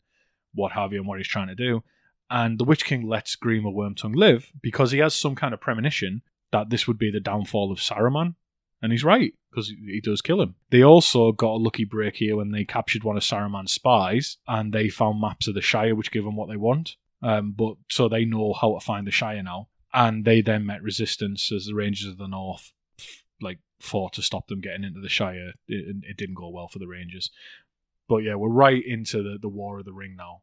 what 0.53 0.71
have 0.73 0.93
you, 0.93 0.99
and 0.99 1.07
what 1.07 1.19
he's 1.19 1.27
trying 1.27 1.47
to 1.47 1.55
do. 1.55 1.83
And 2.29 2.59
the 2.59 2.63
Witch 2.63 2.85
King 2.85 3.07
lets 3.07 3.35
Grima 3.35 3.73
Wormtongue 3.73 4.15
live 4.15 4.51
because 4.61 4.91
he 4.91 4.99
has 4.99 5.15
some 5.15 5.35
kind 5.35 5.53
of 5.53 5.59
premonition 5.59 6.21
that 6.51 6.69
this 6.69 6.87
would 6.87 6.97
be 6.97 7.11
the 7.11 7.19
downfall 7.19 7.71
of 7.71 7.79
Saruman. 7.79 8.35
And 8.81 8.91
he's 8.91 9.03
right, 9.03 9.33
because 9.49 9.69
he 9.69 9.99
does 10.01 10.21
kill 10.21 10.41
him. 10.41 10.55
They 10.69 10.83
also 10.83 11.31
got 11.31 11.55
a 11.55 11.63
lucky 11.63 11.83
break 11.83 12.17
here 12.17 12.37
when 12.37 12.51
they 12.51 12.63
captured 12.63 13.03
one 13.03 13.17
of 13.17 13.23
Saruman's 13.23 13.73
spies 13.73 14.37
and 14.47 14.71
they 14.71 14.89
found 14.89 15.19
maps 15.19 15.47
of 15.47 15.55
the 15.55 15.61
Shire 15.61 15.95
which 15.95 16.11
give 16.11 16.23
them 16.23 16.35
what 16.35 16.49
they 16.49 16.55
want. 16.55 16.95
Um, 17.21 17.53
but 17.57 17.75
so 17.89 18.07
they 18.07 18.23
know 18.23 18.53
how 18.53 18.73
to 18.73 18.79
find 18.79 19.05
the 19.05 19.11
Shire 19.11 19.43
now. 19.43 19.67
And 19.93 20.23
they 20.23 20.41
then 20.41 20.65
met 20.65 20.83
resistance 20.83 21.51
as 21.51 21.65
the 21.65 21.75
Rangers 21.75 22.07
of 22.07 22.17
the 22.17 22.27
North 22.27 22.73
like 23.41 23.59
fought 23.79 24.13
to 24.13 24.21
stop 24.21 24.47
them 24.47 24.61
getting 24.61 24.83
into 24.83 25.01
the 25.01 25.09
Shire. 25.09 25.53
It, 25.67 25.95
it 26.03 26.17
didn't 26.17 26.35
go 26.35 26.49
well 26.49 26.67
for 26.67 26.79
the 26.79 26.87
Rangers. 26.87 27.31
But 28.07 28.17
yeah, 28.17 28.35
we're 28.35 28.49
right 28.49 28.83
into 28.85 29.23
the, 29.23 29.37
the 29.41 29.49
War 29.49 29.79
of 29.79 29.85
the 29.85 29.93
Ring 29.93 30.15
now. 30.17 30.41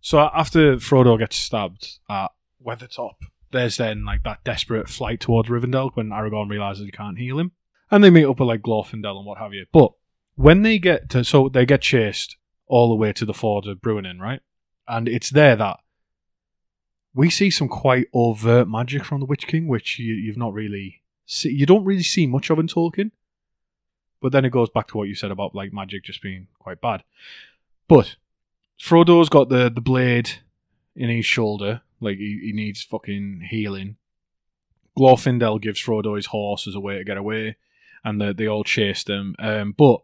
So 0.00 0.18
after 0.18 0.76
Frodo 0.76 1.18
gets 1.18 1.36
stabbed 1.36 1.98
at 2.10 2.32
Weathertop, 2.64 3.14
there's 3.52 3.76
then 3.76 4.04
like 4.04 4.24
that 4.24 4.44
desperate 4.44 4.88
flight 4.88 5.20
towards 5.20 5.48
Rivendell 5.48 5.90
when 5.94 6.08
Aragorn 6.08 6.50
realizes 6.50 6.84
he 6.84 6.90
can't 6.90 7.18
heal 7.18 7.38
him, 7.38 7.52
and 7.92 8.02
they 8.02 8.10
meet 8.10 8.24
up 8.24 8.40
with 8.40 8.48
like 8.48 8.62
Glorfindel 8.62 9.18
and 9.18 9.26
what 9.26 9.38
have 9.38 9.52
you. 9.52 9.66
But 9.70 9.92
when 10.34 10.62
they 10.62 10.78
get 10.78 11.10
to, 11.10 11.22
so 11.22 11.48
they 11.48 11.66
get 11.66 11.82
chased 11.82 12.36
all 12.66 12.88
the 12.88 12.96
way 12.96 13.12
to 13.12 13.26
the 13.26 13.34
ford 13.34 13.66
of 13.66 13.78
Bruinen, 13.78 14.18
right? 14.18 14.40
And 14.88 15.06
it's 15.06 15.30
there 15.30 15.54
that 15.56 15.78
we 17.14 17.28
see 17.28 17.50
some 17.50 17.68
quite 17.68 18.06
overt 18.14 18.66
magic 18.66 19.04
from 19.04 19.20
the 19.20 19.26
Witch 19.26 19.46
King, 19.46 19.68
which 19.68 19.98
you, 19.98 20.14
you've 20.14 20.38
not 20.38 20.54
really 20.54 21.02
see. 21.26 21.50
You 21.50 21.66
don't 21.66 21.84
really 21.84 22.02
see 22.02 22.26
much 22.26 22.48
of 22.48 22.58
in 22.58 22.66
Tolkien. 22.66 23.10
But 24.22 24.32
then 24.32 24.44
it 24.44 24.50
goes 24.50 24.70
back 24.70 24.88
to 24.88 24.96
what 24.96 25.08
you 25.08 25.14
said 25.14 25.30
about 25.30 25.54
like 25.54 25.72
magic 25.72 26.04
just 26.04 26.22
being 26.22 26.46
quite 26.58 26.80
bad. 26.80 27.02
But 27.88 28.16
Frodo's 28.80 29.28
got 29.28 29.50
the, 29.50 29.68
the 29.68 29.80
blade 29.80 30.30
in 30.96 31.10
his 31.10 31.26
shoulder, 31.26 31.82
like 32.00 32.16
he, 32.16 32.40
he 32.42 32.52
needs 32.52 32.82
fucking 32.82 33.48
healing. 33.50 33.96
Glorfindel 34.96 35.60
gives 35.60 35.82
Frodo 35.82 36.16
his 36.16 36.26
horse 36.26 36.66
as 36.66 36.74
a 36.74 36.80
way 36.80 36.98
to 36.98 37.04
get 37.04 37.16
away, 37.16 37.56
and 38.04 38.20
they, 38.20 38.32
they 38.32 38.46
all 38.46 38.64
chase 38.64 39.04
them. 39.04 39.34
Um, 39.38 39.74
but 39.76 40.00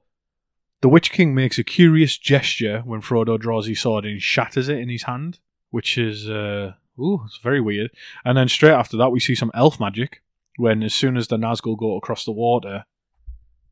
the 0.80 0.88
Witch 0.88 1.10
King 1.10 1.34
makes 1.34 1.58
a 1.58 1.64
curious 1.64 2.16
gesture 2.16 2.82
when 2.84 3.02
Frodo 3.02 3.38
draws 3.38 3.66
his 3.66 3.80
sword 3.80 4.04
and 4.04 4.22
shatters 4.22 4.68
it 4.68 4.78
in 4.78 4.88
his 4.88 5.04
hand, 5.04 5.40
which 5.70 5.98
is 5.98 6.28
uh, 6.28 6.74
ooh, 6.98 7.22
it's 7.26 7.38
very 7.38 7.60
weird. 7.60 7.90
And 8.24 8.36
then 8.36 8.48
straight 8.48 8.72
after 8.72 8.96
that, 8.96 9.10
we 9.10 9.20
see 9.20 9.34
some 9.34 9.50
elf 9.54 9.80
magic 9.80 10.22
when 10.56 10.82
as 10.82 10.94
soon 10.94 11.16
as 11.16 11.28
the 11.28 11.36
Nazgul 11.36 11.78
go 11.78 11.96
across 11.96 12.24
the 12.24 12.32
water, 12.32 12.84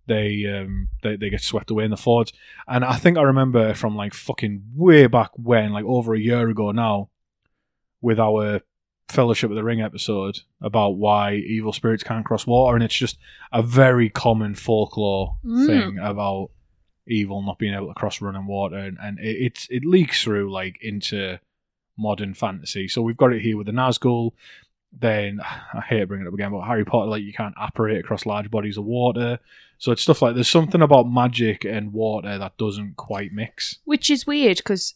they 0.07 0.45
um 0.47 0.89
they, 1.03 1.17
they 1.17 1.31
get 1.31 1.43
swept 1.43 1.71
away 1.71 1.85
in 1.85 1.91
the 1.91 1.97
fords. 1.97 2.33
And 2.69 2.85
I 2.85 2.97
think 2.97 3.19
I 3.19 3.23
remember 3.23 3.75
from 3.75 3.97
like 3.97 4.15
fucking 4.15 4.63
way 4.75 5.07
back 5.09 5.31
when, 5.35 5.73
like 5.73 5.85
over 5.85 6.15
a 6.15 6.21
year 6.21 6.49
ago 6.49 6.71
now, 6.71 7.11
with 8.01 8.21
our 8.21 8.61
Fellowship 9.09 9.51
of 9.51 9.57
the 9.57 9.63
Ring 9.65 9.81
episode 9.81 10.41
about 10.61 10.97
why 10.97 11.35
evil 11.35 11.73
spirits 11.73 12.03
can't 12.03 12.25
cross 12.25 12.47
water, 12.47 12.75
and 12.75 12.85
it's 12.85 12.95
just 12.97 13.19
a 13.53 13.63
very 13.63 14.11
common 14.11 14.55
folklore 14.55 15.37
Mm. 15.45 15.67
thing 15.67 15.99
about 15.99 16.51
evil 17.07 17.41
not 17.43 17.59
being 17.59 17.73
able 17.75 17.87
to 17.89 17.95
cross 17.95 18.21
running 18.21 18.47
water, 18.47 18.77
and, 18.77 18.99
and 19.01 19.19
it, 19.21 19.37
it's 19.41 19.69
it 19.71 19.85
leaks 19.85 20.25
through 20.25 20.51
like 20.53 20.77
into 20.83 21.39
modern 21.97 22.35
fantasy. 22.35 22.89
So 22.89 23.01
we've 23.01 23.17
got 23.17 23.33
it 23.33 23.43
here 23.43 23.57
with 23.57 23.67
the 23.67 23.73
Nazgul. 23.73 24.33
Then 24.99 25.41
I 25.75 25.81
hate 25.89 26.01
to 26.01 26.07
bring 26.09 26.23
it 26.23 26.27
up 26.27 26.35
again, 26.35 26.51
but 26.51 26.63
Harry 26.63 26.85
Potter, 26.85 27.09
like 27.09 27.23
you 27.23 27.33
can't 27.33 27.55
apparate 27.61 28.01
across 28.01 28.27
large 28.27 28.51
bodies 28.51 28.77
of 28.77 28.85
water. 28.85 29.39
So 29.79 29.93
it's 29.93 30.03
stuff 30.03 30.21
like 30.21 30.35
there's 30.35 30.49
something 30.49 30.83
about 30.83 31.05
magic 31.09 31.65
and 31.65 31.93
water 31.93 32.39
that 32.39 32.57
doesn't 32.59 32.97
quite 32.97 33.33
mix. 33.33 33.79
Which 33.85 34.11
is 34.11 34.27
weird 34.27 34.57
because 34.57 34.95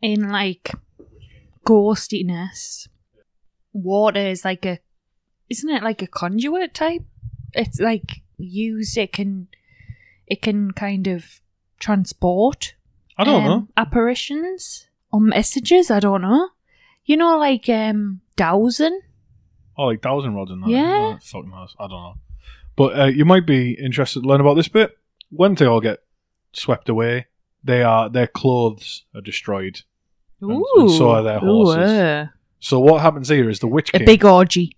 in 0.00 0.30
like 0.30 0.70
ghostiness, 1.66 2.88
water 3.74 4.20
is 4.20 4.42
like 4.44 4.64
a, 4.64 4.78
isn't 5.50 5.68
it 5.68 5.82
like 5.82 6.00
a 6.00 6.06
conduit 6.06 6.72
type? 6.72 7.02
It's 7.52 7.78
like 7.78 8.22
used. 8.38 8.96
It 8.96 9.12
can, 9.12 9.48
it 10.26 10.40
can 10.40 10.70
kind 10.70 11.06
of 11.06 11.40
transport. 11.78 12.74
I 13.18 13.24
don't 13.24 13.44
um, 13.44 13.48
know. 13.48 13.68
apparitions 13.76 14.88
or 15.12 15.20
messages. 15.20 15.90
I 15.90 16.00
don't 16.00 16.22
know. 16.22 16.48
You 17.04 17.18
know, 17.18 17.36
like 17.36 17.68
um, 17.68 18.22
dowsing. 18.36 19.00
Oh, 19.76 19.84
like 19.84 20.02
thousand 20.02 20.34
rods 20.34 20.50
and 20.50 20.62
that. 20.62 20.70
Yeah. 20.70 21.16
Oh, 21.16 21.18
fuck 21.22 21.46
knows. 21.46 21.76
I 21.78 21.82
don't 21.88 21.90
know. 22.02 22.14
But 22.76 22.98
uh, 22.98 23.04
you 23.06 23.24
might 23.24 23.46
be 23.46 23.72
interested 23.72 24.22
to 24.22 24.26
learn 24.28 24.40
about 24.40 24.54
this 24.54 24.68
bit. 24.68 24.96
When 25.30 25.54
they 25.54 25.66
all 25.66 25.80
get 25.80 26.00
swept 26.52 26.88
away, 26.88 27.26
they 27.62 27.82
are 27.82 28.08
their 28.08 28.26
clothes 28.26 29.04
are 29.14 29.20
destroyed. 29.20 29.82
And- 30.40 30.62
and 30.76 30.90
so 30.90 31.10
are 31.10 31.22
their 31.22 31.38
Ooh, 31.38 31.64
horses. 31.64 31.90
uh, 31.90 32.26
So 32.64 32.80
what 32.80 33.02
happens 33.02 33.28
here 33.28 33.50
is 33.50 33.58
the 33.58 33.66
Witch 33.66 33.90
a 33.90 33.98
King. 33.98 34.06
big 34.06 34.24
orgy. 34.24 34.74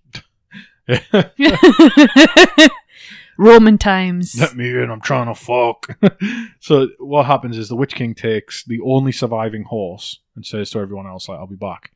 Roman 3.37 3.77
times. 3.77 4.37
Let 4.37 4.57
me 4.57 4.67
in, 4.69 4.91
I'm 4.91 4.99
trying 4.99 5.27
to 5.27 5.35
fuck. 5.35 5.97
so 6.59 6.89
what 6.99 7.27
happens 7.27 7.57
is 7.57 7.69
the 7.69 7.77
Witch 7.77 7.95
King 7.95 8.13
takes 8.13 8.65
the 8.65 8.81
only 8.81 9.13
surviving 9.13 9.63
horse 9.63 10.19
and 10.35 10.45
says 10.45 10.69
to 10.71 10.79
everyone 10.79 11.07
else, 11.07 11.29
like, 11.29 11.39
I'll 11.39 11.47
be 11.47 11.55
back. 11.55 11.91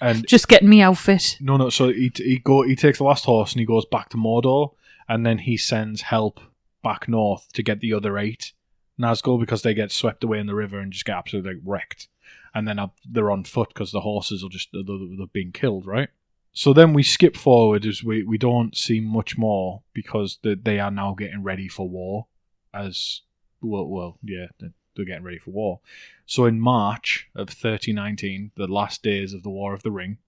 And 0.00 0.26
Just 0.26 0.48
getting 0.48 0.70
me 0.70 0.80
outfit. 0.80 1.36
no, 1.38 1.58
no, 1.58 1.68
so 1.68 1.92
he, 1.92 2.10
he 2.16 2.38
go 2.38 2.62
he 2.62 2.74
takes 2.74 2.96
the 2.96 3.04
last 3.04 3.26
horse 3.26 3.52
and 3.52 3.60
he 3.60 3.66
goes 3.66 3.84
back 3.84 4.08
to 4.08 4.16
Mordor 4.16 4.72
and 5.06 5.26
then 5.26 5.36
he 5.36 5.58
sends 5.58 6.00
help 6.00 6.40
back 6.82 7.08
north 7.10 7.52
to 7.52 7.62
get 7.62 7.80
the 7.80 7.92
other 7.92 8.16
eight 8.16 8.54
Nazgul 8.98 9.38
because 9.38 9.60
they 9.60 9.74
get 9.74 9.92
swept 9.92 10.24
away 10.24 10.38
in 10.38 10.46
the 10.46 10.54
river 10.54 10.78
and 10.80 10.92
just 10.94 11.04
get 11.04 11.16
absolutely 11.16 11.54
like, 11.54 11.62
wrecked. 11.62 12.08
And 12.54 12.68
then 12.68 12.78
they're 13.04 13.30
on 13.30 13.44
foot 13.44 13.68
because 13.68 13.90
the 13.90 14.00
horses 14.00 14.44
are 14.44 14.48
just 14.48 14.68
they're, 14.72 14.82
they're 14.84 15.26
being 15.32 15.52
killed, 15.52 15.86
right? 15.86 16.08
So 16.52 16.72
then 16.72 16.92
we 16.92 17.02
skip 17.02 17.36
forward 17.36 17.84
as 17.84 18.04
we, 18.04 18.22
we 18.22 18.38
don't 18.38 18.76
see 18.76 19.00
much 19.00 19.36
more 19.36 19.82
because 19.92 20.38
they, 20.44 20.54
they 20.54 20.78
are 20.78 20.90
now 20.90 21.14
getting 21.18 21.42
ready 21.42 21.68
for 21.68 21.88
war. 21.88 22.28
As 22.72 23.22
well, 23.60 23.86
well, 23.86 24.18
yeah, 24.22 24.46
they're, 24.60 25.04
getting 25.04 25.24
ready 25.24 25.38
for 25.38 25.50
war. 25.50 25.80
So 26.26 26.44
in 26.44 26.60
March 26.60 27.28
of 27.34 27.48
3019, 27.48 28.52
the 28.56 28.68
last 28.68 29.02
days 29.02 29.34
of 29.34 29.42
the 29.42 29.50
War 29.50 29.74
of 29.74 29.82
the 29.82 29.90
Ring, 29.90 30.18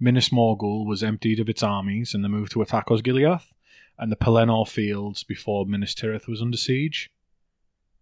Minas 0.00 0.30
Morgul 0.30 0.86
was 0.86 1.02
emptied 1.02 1.38
of 1.40 1.50
its 1.50 1.62
armies 1.62 2.14
and 2.14 2.24
they 2.24 2.28
moved 2.28 2.52
to 2.52 2.62
attack 2.62 2.86
Osgiliath 2.86 3.52
and 3.98 4.10
the 4.10 4.16
Pelennor 4.16 4.66
fields 4.66 5.22
before 5.22 5.66
Minas 5.66 5.94
Tirith 5.94 6.26
was 6.26 6.42
under 6.42 6.56
siege. 6.56 7.10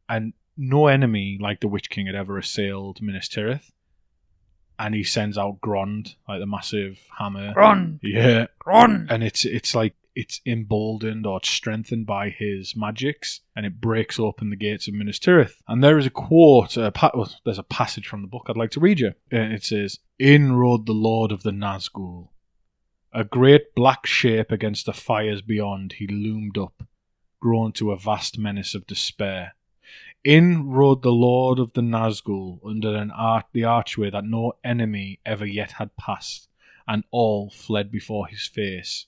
And 0.09 0.33
no 0.57 0.87
enemy 0.87 1.39
like 1.41 1.61
the 1.61 1.69
Witch 1.69 1.91
King 1.91 2.07
had 2.07 2.15
ever 2.15 2.39
assailed 2.39 3.01
Minas 3.01 3.29
Tirith. 3.29 3.71
And 4.79 4.95
he 4.95 5.05
sends 5.05 5.39
out 5.39 5.61
Grond, 5.61 6.17
like 6.29 6.41
the 6.41 6.47
massive 6.47 7.01
hammer. 7.19 7.53
Grond. 7.53 8.01
Yeah. 8.03 8.47
Grond! 8.59 9.09
And 9.11 9.23
it's 9.23 9.45
it's 9.45 9.75
like 9.75 9.95
it's 10.15 10.41
emboldened 10.45 11.27
or 11.27 11.41
strengthened 11.43 12.07
by 12.07 12.31
his 12.31 12.75
magics, 12.77 13.41
and 13.57 13.65
it 13.65 13.81
breaks 13.81 14.19
open 14.19 14.51
the 14.51 14.57
gates 14.57 14.89
of 14.89 14.95
Minas 14.95 15.19
Tirith. 15.19 15.63
And 15.69 15.83
there 15.83 15.99
is 15.99 16.07
a 16.07 16.11
quote, 16.11 16.77
a 16.77 16.91
pa- 16.91 17.13
well, 17.15 17.33
there's 17.45 17.59
a 17.59 17.65
passage 17.65 18.07
from 18.07 18.23
the 18.23 18.29
book 18.29 18.47
I'd 18.49 18.57
like 18.57 18.71
to 18.73 18.81
read 18.81 19.01
you. 19.01 19.13
And 19.31 19.53
it 19.53 19.65
says, 19.65 19.99
In 20.19 20.57
rode 20.57 20.87
the 20.87 20.93
Lord 20.93 21.33
of 21.33 21.43
the 21.43 21.51
Nazgul. 21.51 22.29
A 23.15 23.25
great 23.25 23.75
black 23.75 24.07
shape 24.07 24.51
against 24.51 24.87
the 24.87 24.93
fires 24.93 25.43
beyond, 25.43 25.95
he 25.95 26.07
loomed 26.07 26.57
up, 26.57 26.83
grown 27.41 27.73
to 27.73 27.93
a 27.93 27.99
vast 27.99 28.39
menace 28.39 28.75
of 28.75 28.87
despair. 28.87 29.55
In 30.25 30.69
rode 30.69 31.03
the 31.03 31.11
Lord 31.11 31.59
of 31.59 31.73
the 31.73 31.81
Nazgul 31.81 32.61
under 32.65 32.95
an 32.95 33.11
arch- 33.11 33.47
the 33.53 33.65
archway 33.65 34.09
that 34.11 34.25
no 34.25 34.53
enemy 34.63 35.19
ever 35.27 35.45
yet 35.45 35.73
had 35.73 35.97
passed, 35.97 36.49
and 36.87 37.03
all 37.11 37.51
fled 37.51 37.91
before 37.91 38.29
his 38.29 38.47
face, 38.47 39.07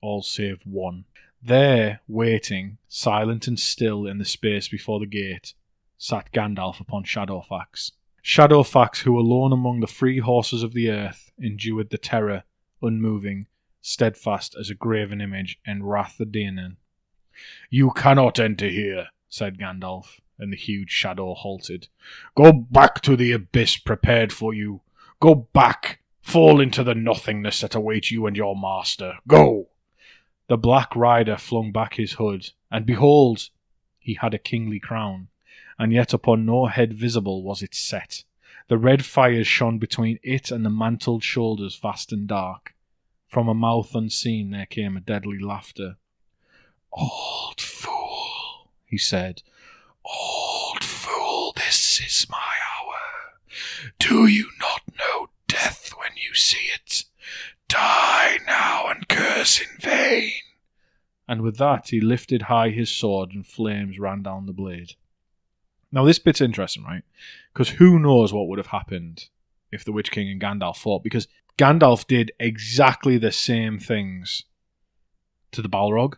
all 0.00 0.22
save 0.22 0.66
one. 0.66 1.04
There, 1.40 2.00
waiting, 2.08 2.78
silent 2.88 3.46
and 3.46 3.60
still 3.60 4.08
in 4.08 4.18
the 4.18 4.24
space 4.24 4.66
before 4.68 4.98
the 4.98 5.06
gate, 5.06 5.54
sat 5.98 6.32
Gandalf 6.32 6.80
upon 6.80 7.04
Shadowfax. 7.04 7.92
Shadowfax, 8.24 9.02
who 9.02 9.16
alone 9.16 9.52
among 9.52 9.78
the 9.78 9.86
free 9.86 10.18
horses 10.18 10.64
of 10.64 10.72
the 10.72 10.90
earth 10.90 11.30
endured 11.38 11.90
the 11.90 11.98
terror, 11.98 12.42
unmoving, 12.82 13.46
steadfast 13.80 14.56
as 14.58 14.68
a 14.68 14.74
graven 14.74 15.20
image, 15.20 15.60
and 15.64 15.88
Rath 15.88 16.16
Dínen. 16.18 16.74
You 17.70 17.92
cannot 17.92 18.40
enter 18.40 18.68
here, 18.68 19.10
said 19.28 19.58
Gandalf, 19.58 20.18
and 20.38 20.52
the 20.52 20.56
huge 20.56 20.90
shadow 20.90 21.34
halted. 21.34 21.88
Go 22.34 22.52
back 22.52 23.00
to 23.02 23.16
the 23.16 23.32
abyss 23.32 23.76
prepared 23.76 24.32
for 24.32 24.54
you. 24.54 24.82
Go 25.20 25.34
back. 25.34 26.00
Fall 26.20 26.60
into 26.60 26.82
the 26.82 26.94
nothingness 26.94 27.60
that 27.60 27.74
awaits 27.74 28.10
you 28.10 28.26
and 28.26 28.36
your 28.36 28.56
master. 28.56 29.14
Go! 29.28 29.68
The 30.48 30.56
black 30.56 30.94
rider 30.94 31.36
flung 31.36 31.72
back 31.72 31.94
his 31.94 32.14
hood, 32.14 32.50
and 32.70 32.86
behold, 32.86 33.50
he 33.98 34.14
had 34.14 34.34
a 34.34 34.38
kingly 34.38 34.78
crown, 34.78 35.28
and 35.78 35.92
yet 35.92 36.12
upon 36.12 36.46
no 36.46 36.66
head 36.66 36.92
visible 36.92 37.42
was 37.42 37.62
it 37.62 37.74
set. 37.74 38.24
The 38.68 38.78
red 38.78 39.04
fires 39.04 39.46
shone 39.46 39.78
between 39.78 40.18
it 40.22 40.50
and 40.50 40.64
the 40.64 40.70
mantled 40.70 41.22
shoulders 41.22 41.76
vast 41.76 42.12
and 42.12 42.26
dark. 42.26 42.74
From 43.28 43.48
a 43.48 43.54
mouth 43.54 43.94
unseen 43.94 44.50
there 44.50 44.66
came 44.66 44.96
a 44.96 45.00
deadly 45.00 45.38
laughter. 45.38 45.96
Old 46.92 47.60
fool, 47.60 48.70
he 48.84 48.98
said. 48.98 49.42
Old 50.06 50.84
fool, 50.84 51.52
this 51.56 52.00
is 52.00 52.26
my 52.30 52.36
hour. 52.36 53.38
Do 53.98 54.26
you 54.26 54.50
not 54.60 54.82
know 54.98 55.30
death 55.48 55.92
when 55.98 56.12
you 56.16 56.34
see 56.34 56.68
it? 56.74 57.04
Die 57.68 58.38
now 58.46 58.86
and 58.88 59.08
curse 59.08 59.60
in 59.60 59.78
vain. 59.80 60.32
And 61.28 61.42
with 61.42 61.56
that, 61.58 61.88
he 61.88 62.00
lifted 62.00 62.42
high 62.42 62.70
his 62.70 62.90
sword, 62.90 63.30
and 63.32 63.44
flames 63.44 63.98
ran 63.98 64.22
down 64.22 64.46
the 64.46 64.52
blade. 64.52 64.92
Now, 65.90 66.04
this 66.04 66.18
bit's 66.18 66.40
interesting, 66.40 66.84
right? 66.84 67.02
Because 67.52 67.70
who 67.70 67.98
knows 67.98 68.32
what 68.32 68.48
would 68.48 68.58
have 68.58 68.68
happened 68.68 69.28
if 69.72 69.84
the 69.84 69.92
Witch 69.92 70.10
King 70.10 70.30
and 70.30 70.40
Gandalf 70.40 70.76
fought? 70.76 71.02
Because 71.02 71.26
Gandalf 71.58 72.06
did 72.06 72.32
exactly 72.38 73.18
the 73.18 73.32
same 73.32 73.78
things 73.78 74.44
to 75.52 75.62
the 75.62 75.68
Balrog, 75.68 76.14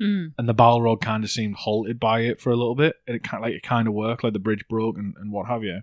Mm. 0.00 0.32
and 0.38 0.48
the 0.48 0.54
Balrog 0.54 1.00
kind 1.00 1.24
of 1.24 1.30
seemed 1.30 1.56
halted 1.56 1.98
by 1.98 2.20
it 2.20 2.40
for 2.40 2.50
a 2.50 2.56
little 2.56 2.76
bit. 2.76 2.96
And 3.06 3.16
it 3.16 3.24
kind 3.24 3.42
like 3.42 3.54
it 3.54 3.62
kind 3.62 3.88
of 3.88 3.94
worked, 3.94 4.24
like 4.24 4.32
the 4.32 4.38
bridge 4.38 4.64
broke 4.68 4.96
and, 4.96 5.14
and 5.18 5.32
what 5.32 5.48
have 5.48 5.64
you. 5.64 5.80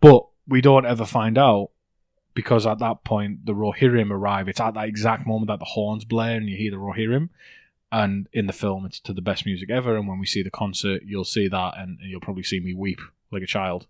But 0.00 0.26
we 0.48 0.60
don't 0.60 0.86
ever 0.86 1.04
find 1.04 1.38
out 1.38 1.70
because 2.34 2.66
at 2.66 2.78
that 2.80 3.04
point 3.04 3.46
the 3.46 3.54
Rohirrim 3.54 4.10
arrive. 4.10 4.48
It's 4.48 4.60
at 4.60 4.74
that 4.74 4.88
exact 4.88 5.26
moment 5.26 5.48
that 5.48 5.58
the 5.58 5.64
horns 5.66 6.04
blare 6.04 6.36
and 6.36 6.48
you 6.48 6.56
hear 6.56 6.70
the 6.70 6.78
Rohirrim. 6.78 7.28
And 7.92 8.26
in 8.32 8.46
the 8.46 8.54
film, 8.54 8.86
it's 8.86 8.98
to 9.00 9.12
the 9.12 9.20
best 9.20 9.44
music 9.44 9.70
ever. 9.70 9.96
And 9.96 10.08
when 10.08 10.18
we 10.18 10.26
see 10.26 10.42
the 10.42 10.50
concert, 10.50 11.02
you'll 11.04 11.24
see 11.24 11.46
that, 11.46 11.74
and, 11.76 11.98
and 12.00 12.08
you'll 12.08 12.22
probably 12.22 12.42
see 12.42 12.58
me 12.58 12.72
weep 12.72 13.00
like 13.30 13.42
a 13.42 13.46
child. 13.46 13.86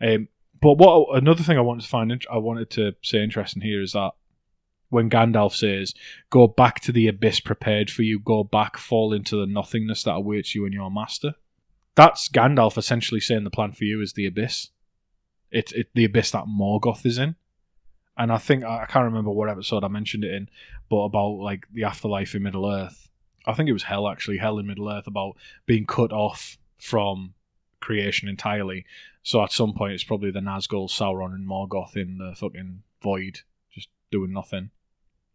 Um, 0.00 0.28
but 0.58 0.78
what 0.78 1.16
another 1.16 1.42
thing 1.42 1.58
I 1.58 1.62
wanted 1.62 1.82
to 1.82 1.88
find, 1.88 2.26
I 2.30 2.38
wanted 2.38 2.70
to 2.70 2.94
say 3.02 3.22
interesting 3.22 3.60
here 3.60 3.82
is 3.82 3.92
that 3.92 4.12
when 4.90 5.08
Gandalf 5.08 5.54
says, 5.54 5.94
"Go 6.28 6.46
back 6.46 6.80
to 6.80 6.92
the 6.92 7.08
abyss 7.08 7.40
prepared 7.40 7.90
for 7.90 8.02
you. 8.02 8.20
Go 8.20 8.44
back, 8.44 8.76
fall 8.76 9.12
into 9.12 9.36
the 9.36 9.46
nothingness 9.46 10.02
that 10.04 10.14
awaits 10.14 10.54
you 10.54 10.64
and 10.64 10.74
your 10.74 10.90
master." 10.90 11.34
That's 11.94 12.28
Gandalf 12.28 12.76
essentially 12.76 13.20
saying 13.20 13.44
the 13.44 13.50
plan 13.50 13.72
for 13.72 13.84
you 13.84 14.00
is 14.00 14.12
the 14.12 14.26
abyss. 14.26 14.70
It's 15.50 15.72
it, 15.72 15.88
the 15.94 16.04
abyss 16.04 16.30
that 16.32 16.44
Morgoth 16.44 17.04
is 17.04 17.18
in. 17.18 17.36
And 18.16 18.30
I 18.30 18.38
think 18.38 18.64
I 18.64 18.86
can't 18.86 19.06
remember 19.06 19.30
what 19.30 19.48
episode 19.48 19.82
I 19.82 19.88
mentioned 19.88 20.24
it 20.24 20.34
in, 20.34 20.48
but 20.88 20.98
about 20.98 21.38
like 21.38 21.66
the 21.72 21.84
afterlife 21.84 22.34
in 22.34 22.42
Middle 22.42 22.70
Earth. 22.70 23.08
I 23.46 23.54
think 23.54 23.68
it 23.68 23.72
was 23.72 23.84
Hell 23.84 24.08
actually, 24.08 24.38
Hell 24.38 24.58
in 24.58 24.66
Middle 24.66 24.90
Earth, 24.90 25.06
about 25.06 25.36
being 25.66 25.86
cut 25.86 26.12
off 26.12 26.58
from 26.78 27.34
creation 27.80 28.28
entirely. 28.28 28.84
So 29.22 29.42
at 29.42 29.52
some 29.52 29.74
point, 29.74 29.94
it's 29.94 30.04
probably 30.04 30.30
the 30.30 30.40
Nazgul, 30.40 30.88
Sauron, 30.90 31.34
and 31.34 31.48
Morgoth 31.48 31.96
in 31.96 32.18
the 32.18 32.34
fucking 32.34 32.82
void, 33.02 33.40
just 33.72 33.88
doing 34.10 34.32
nothing. 34.32 34.70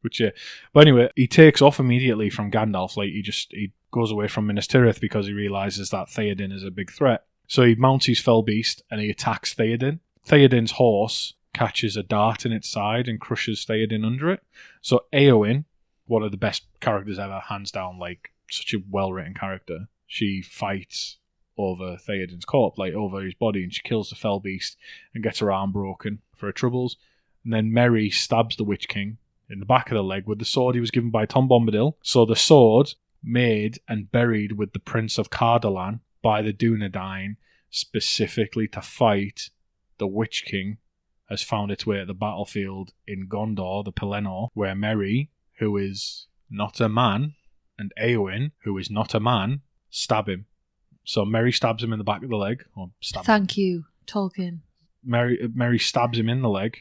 Which 0.05 0.19
yeah, 0.19 0.29
but 0.71 0.81
anyway, 0.81 1.09
he 1.15 1.25
takes 1.25 1.63
off 1.63 1.79
immediately 1.79 2.29
from 2.29 2.51
Gandalf. 2.51 2.95
Like 2.95 3.09
he 3.09 3.23
just 3.23 3.51
he 3.51 3.71
goes 3.91 4.11
away 4.11 4.27
from 4.27 4.45
Minas 4.45 4.67
Tirith 4.67 4.99
because 4.99 5.25
he 5.25 5.33
realizes 5.33 5.89
that 5.89 6.09
Theoden 6.09 6.53
is 6.53 6.63
a 6.63 6.69
big 6.69 6.91
threat. 6.91 7.25
So 7.47 7.63
he 7.63 7.73
mounts 7.73 8.05
his 8.05 8.19
fell 8.19 8.43
beast 8.43 8.83
and 8.91 9.01
he 9.01 9.09
attacks 9.09 9.55
Theoden. 9.55 10.01
Theoden's 10.27 10.73
horse 10.73 11.33
catches 11.55 11.97
a 11.97 12.03
dart 12.03 12.45
in 12.45 12.51
its 12.51 12.69
side 12.69 13.07
and 13.07 13.19
crushes 13.19 13.65
Theoden 13.65 14.05
under 14.05 14.29
it. 14.29 14.43
So 14.79 15.05
Eowyn, 15.11 15.65
one 16.05 16.21
of 16.21 16.29
the 16.29 16.37
best 16.37 16.67
characters 16.81 17.17
ever, 17.17 17.39
hands 17.39 17.71
down, 17.71 17.97
like 17.97 18.31
such 18.51 18.75
a 18.75 18.83
well 18.87 19.11
written 19.11 19.33
character. 19.33 19.87
She 20.05 20.43
fights 20.43 21.17
over 21.57 21.97
Theoden's 21.97 22.45
corpse, 22.45 22.77
like 22.77 22.93
over 22.93 23.23
his 23.23 23.33
body, 23.33 23.63
and 23.63 23.73
she 23.73 23.81
kills 23.81 24.11
the 24.11 24.15
fell 24.15 24.39
beast 24.39 24.77
and 25.15 25.23
gets 25.23 25.39
her 25.39 25.51
arm 25.51 25.71
broken 25.71 26.19
for 26.35 26.45
her 26.45 26.51
troubles. 26.51 26.95
And 27.43 27.51
then 27.51 27.73
Merry 27.73 28.11
stabs 28.11 28.55
the 28.55 28.63
Witch 28.63 28.87
King 28.87 29.17
in 29.49 29.59
the 29.59 29.65
back 29.65 29.91
of 29.91 29.95
the 29.95 30.03
leg 30.03 30.27
with 30.27 30.39
the 30.39 30.45
sword 30.45 30.75
he 30.75 30.81
was 30.81 30.91
given 30.91 31.11
by 31.11 31.25
Tom 31.25 31.47
Bombadil. 31.47 31.93
So 32.01 32.25
the 32.25 32.35
sword, 32.35 32.93
made 33.25 33.79
and 33.87 34.11
buried 34.11 34.53
with 34.53 34.73
the 34.73 34.79
Prince 34.79 35.17
of 35.17 35.29
Cardolan 35.29 35.99
by 36.21 36.41
the 36.41 36.53
Dunedain, 36.53 37.37
specifically 37.69 38.67
to 38.69 38.81
fight 38.81 39.49
the 39.97 40.07
Witch 40.07 40.45
King, 40.45 40.77
has 41.29 41.41
found 41.41 41.71
its 41.71 41.85
way 41.85 41.99
at 41.99 42.07
the 42.07 42.13
battlefield 42.13 42.93
in 43.07 43.27
Gondor, 43.27 43.83
the 43.83 43.91
Pelennor, 43.91 44.49
where 44.53 44.75
Merry, 44.75 45.31
who 45.57 45.75
is 45.75 46.27
not 46.49 46.79
a 46.79 46.87
man, 46.87 47.33
and 47.77 47.91
Eowyn, 48.01 48.51
who 48.63 48.77
is 48.77 48.89
not 48.89 49.13
a 49.13 49.19
man, 49.19 49.61
stab 49.89 50.29
him. 50.29 50.45
So 51.03 51.25
Merry 51.25 51.51
stabs 51.51 51.83
him 51.83 51.91
in 51.91 51.97
the 51.97 52.05
back 52.05 52.23
of 52.23 52.29
the 52.29 52.35
leg, 52.35 52.63
or 52.75 52.91
stabs 53.01 53.25
Thank 53.25 53.57
you, 53.57 53.85
Tolkien. 54.07 54.59
Merry 55.03 55.49
Merry 55.53 55.77
stabs 55.79 56.17
him 56.17 56.29
in 56.29 56.41
the 56.41 56.49
leg, 56.49 56.79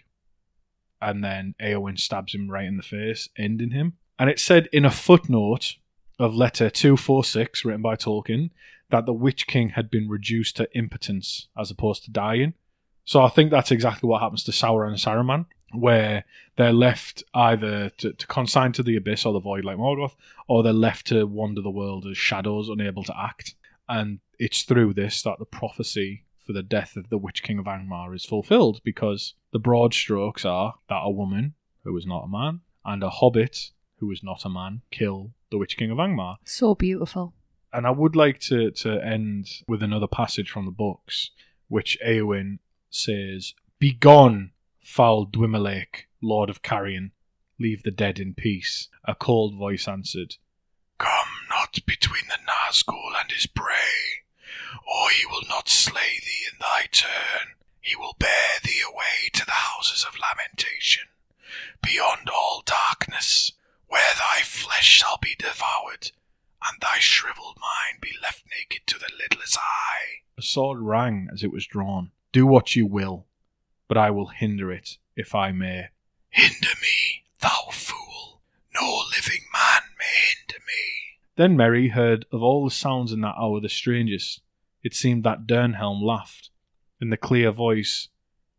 and 1.05 1.23
then 1.23 1.55
Eowyn 1.61 1.99
stabs 1.99 2.35
him 2.35 2.51
right 2.51 2.65
in 2.65 2.77
the 2.77 2.83
face, 2.83 3.29
ending 3.37 3.71
him. 3.71 3.95
And 4.19 4.31
it 4.31 4.41
said 4.41 4.69
in 4.73 4.85
a 4.85 4.91
footnote 4.91 5.77
of 6.19 6.35
letter 6.35 6.71
246 6.71 7.65
written 7.65 7.83
by 7.83 7.97
Tolkien 7.97 8.51
that 8.91 9.07
the 9.07 9.13
Witch 9.13 9.47
King 9.47 9.71
had 9.71 9.91
been 9.91 10.09
reduced 10.09 10.57
to 10.57 10.69
impotence 10.77 11.49
as 11.59 11.71
opposed 11.71 12.05
to 12.05 12.11
dying. 12.11 12.55
So 13.05 13.23
I 13.23 13.29
think 13.29 13.51
that's 13.51 13.71
exactly 13.71 14.09
what 14.09 14.23
happens 14.23 14.45
to 14.45 14.53
Sauron 14.53 14.89
and 14.89 14.97
Saruman, 14.97 15.47
where 15.73 16.25
they're 16.57 16.73
left 16.73 17.23
either 17.35 17.91
to, 17.99 18.13
to 18.13 18.27
consign 18.27 18.73
to 18.73 18.83
the 18.83 18.97
abyss 18.97 19.27
or 19.27 19.33
the 19.33 19.41
void 19.41 19.65
like 19.65 19.77
Morgoth, 19.77 20.15
or 20.49 20.63
they're 20.63 20.73
left 20.73 21.07
to 21.09 21.27
wander 21.27 21.61
the 21.61 21.71
world 21.71 22.07
as 22.07 22.17
shadows, 22.17 22.69
unable 22.69 23.03
to 23.05 23.21
act. 23.21 23.57
And 23.89 24.21
it's 24.39 24.63
through 24.63 24.95
this 24.95 25.23
that 25.23 25.39
the 25.39 25.45
prophecy 25.45 26.25
for 26.47 26.53
the 26.53 26.63
death 26.63 26.97
of 26.97 27.09
the 27.09 27.19
Witch 27.19 27.43
King 27.43 27.59
of 27.59 27.65
Angmar 27.67 28.15
is 28.15 28.25
fulfilled, 28.25 28.81
because 28.85 29.35
the 29.55 29.61
broad 29.61 29.95
strokes 29.95 30.45
are 30.45 30.75
that 30.89 31.03
a 31.05 31.11
woman, 31.11 31.55
who 31.85 31.93
was 31.93 32.05
not 32.05 32.25
a 32.25 32.29
man, 32.29 32.61
and 32.85 33.05
a 33.05 33.09
hobbit, 33.09 33.71
who 33.99 34.09
was 34.09 34.21
not 34.21 34.45
a 34.45 34.49
man, 34.49 34.83
kill 34.91 35.31
the 35.53 35.57
Witch 35.57 35.77
King 35.77 35.93
of 35.93 35.99
Angmar. 35.99 36.35
So 36.45 36.75
beautiful. 36.75 37.35
And 37.73 37.87
I 37.87 37.91
would 37.91 38.17
like 38.17 38.41
to, 38.41 38.73
to 38.73 39.01
end 39.01 39.47
with 39.69 39.81
another 39.81 40.09
passage 40.09 40.51
from 40.51 40.65
the 40.65 40.73
books, 40.73 41.31
which 41.69 41.97
Eowyn 42.05 42.59
says, 42.91 43.55
Begone, 43.79 44.51
foul 44.83 45.25
dwimmerlaik, 45.25 46.09
Lord 46.21 46.51
of 46.51 46.63
Carrion, 46.63 47.13
leave 47.61 47.85
the 47.85 47.93
dead 47.93 48.19
in 48.19 48.35
peace. 48.35 48.89
A 49.05 49.15
cold 49.15 49.55
voice 49.55 49.87
answered, 49.87 50.35
Come 50.99 51.29
not 51.49 51.79
between 51.87 52.25
the 52.27 52.39
Nazgul 52.51 53.13
and 53.23 53.31
his 53.31 53.47
prey, 53.47 54.25
or 54.85 55.11
he 55.11 55.25
will 55.27 55.47
not 55.49 55.69
slay 55.69 56.19
thee 56.21 56.49
in 56.53 56.59
thy 56.59 56.87
turn. 56.91 57.55
He 57.85 57.97
will 57.97 58.17
bear 58.19 58.61
thee 58.63 58.81
away 58.91 59.29
to 59.35 59.45
the 59.45 59.53
houses 59.53 60.07
of 60.09 60.19
lamentation, 60.19 61.03
beyond 61.83 62.31
all 62.31 62.63
darkness, 62.65 63.53
where 63.89 64.15
thy 64.17 64.41
flesh 64.41 64.87
shall 64.87 65.19
be 65.21 65.35
devoured, 65.39 66.13
and 66.67 66.81
thy 66.81 66.99
shriveled 66.99 67.59
mind 67.61 68.01
be 68.01 68.13
left 68.23 68.45
naked 68.51 68.87
to 68.87 68.99
the 68.99 69.11
lidless 69.19 69.59
eye. 69.59 70.23
A 70.39 70.43
sword 70.43 70.81
rang 70.81 71.29
as 71.31 71.45
it 71.45 71.53
was 71.53 71.67
drawn. 71.67 72.11
Do 72.33 72.47
what 72.47 72.75
you 72.75 72.87
will, 72.87 73.27
but 73.87 73.99
I 73.99 74.11
will 74.11 74.29
hinder 74.29 74.73
it, 74.73 74.97
if 75.15 75.35
I 75.35 75.53
may. 75.53 75.89
Hinder 76.31 76.75
me, 76.81 77.25
thou 77.41 77.69
fool. 77.71 78.41
No 78.75 79.03
living 79.15 79.45
man 79.53 79.83
may 79.99 80.33
hinder 80.33 80.65
me. 80.67 81.21
Then 81.37 81.55
Merry 81.55 81.89
heard 81.89 82.25
of 82.33 82.43
all 82.43 82.65
the 82.65 82.71
sounds 82.71 83.13
in 83.13 83.21
that 83.21 83.37
hour 83.39 83.61
the 83.61 83.69
strangest. 83.69 84.41
It 84.83 84.95
seemed 84.95 85.23
that 85.25 85.47
Dernhelm 85.47 86.03
laughed, 86.03 86.49
and 87.05 87.13
the 87.13 87.19
clear 87.19 87.53
voice 87.53 88.09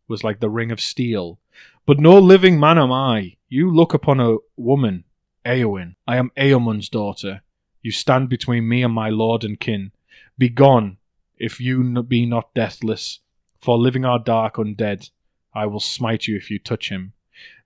was 0.07 0.23
like 0.23 0.39
the 0.39 0.51
ring 0.51 0.71
of 0.71 0.79
steel. 0.79 1.39
But 1.87 1.99
no 1.99 2.19
living 2.19 2.59
man 2.59 2.77
am 2.77 2.91
I. 2.91 3.37
You 3.49 3.73
look 3.73 3.93
upon 3.93 4.19
a 4.19 4.37
woman, 4.55 5.03
Eowyn. 5.43 5.95
I 6.07 6.17
am 6.17 6.31
Eomund's 6.37 6.87
daughter. 6.87 7.41
You 7.81 7.91
stand 7.91 8.29
between 8.29 8.69
me 8.69 8.83
and 8.83 8.93
my 8.93 9.09
lord 9.09 9.43
and 9.43 9.59
kin. 9.59 9.91
Begone, 10.37 10.97
if 11.37 11.59
you 11.59 12.03
be 12.03 12.27
not 12.27 12.53
deathless, 12.53 13.19
for 13.59 13.79
living 13.79 14.05
are 14.05 14.19
dark 14.19 14.55
undead. 14.55 15.09
I 15.53 15.65
will 15.65 15.79
smite 15.79 16.27
you 16.27 16.37
if 16.37 16.51
you 16.51 16.59
touch 16.59 16.89
him. 16.89 17.13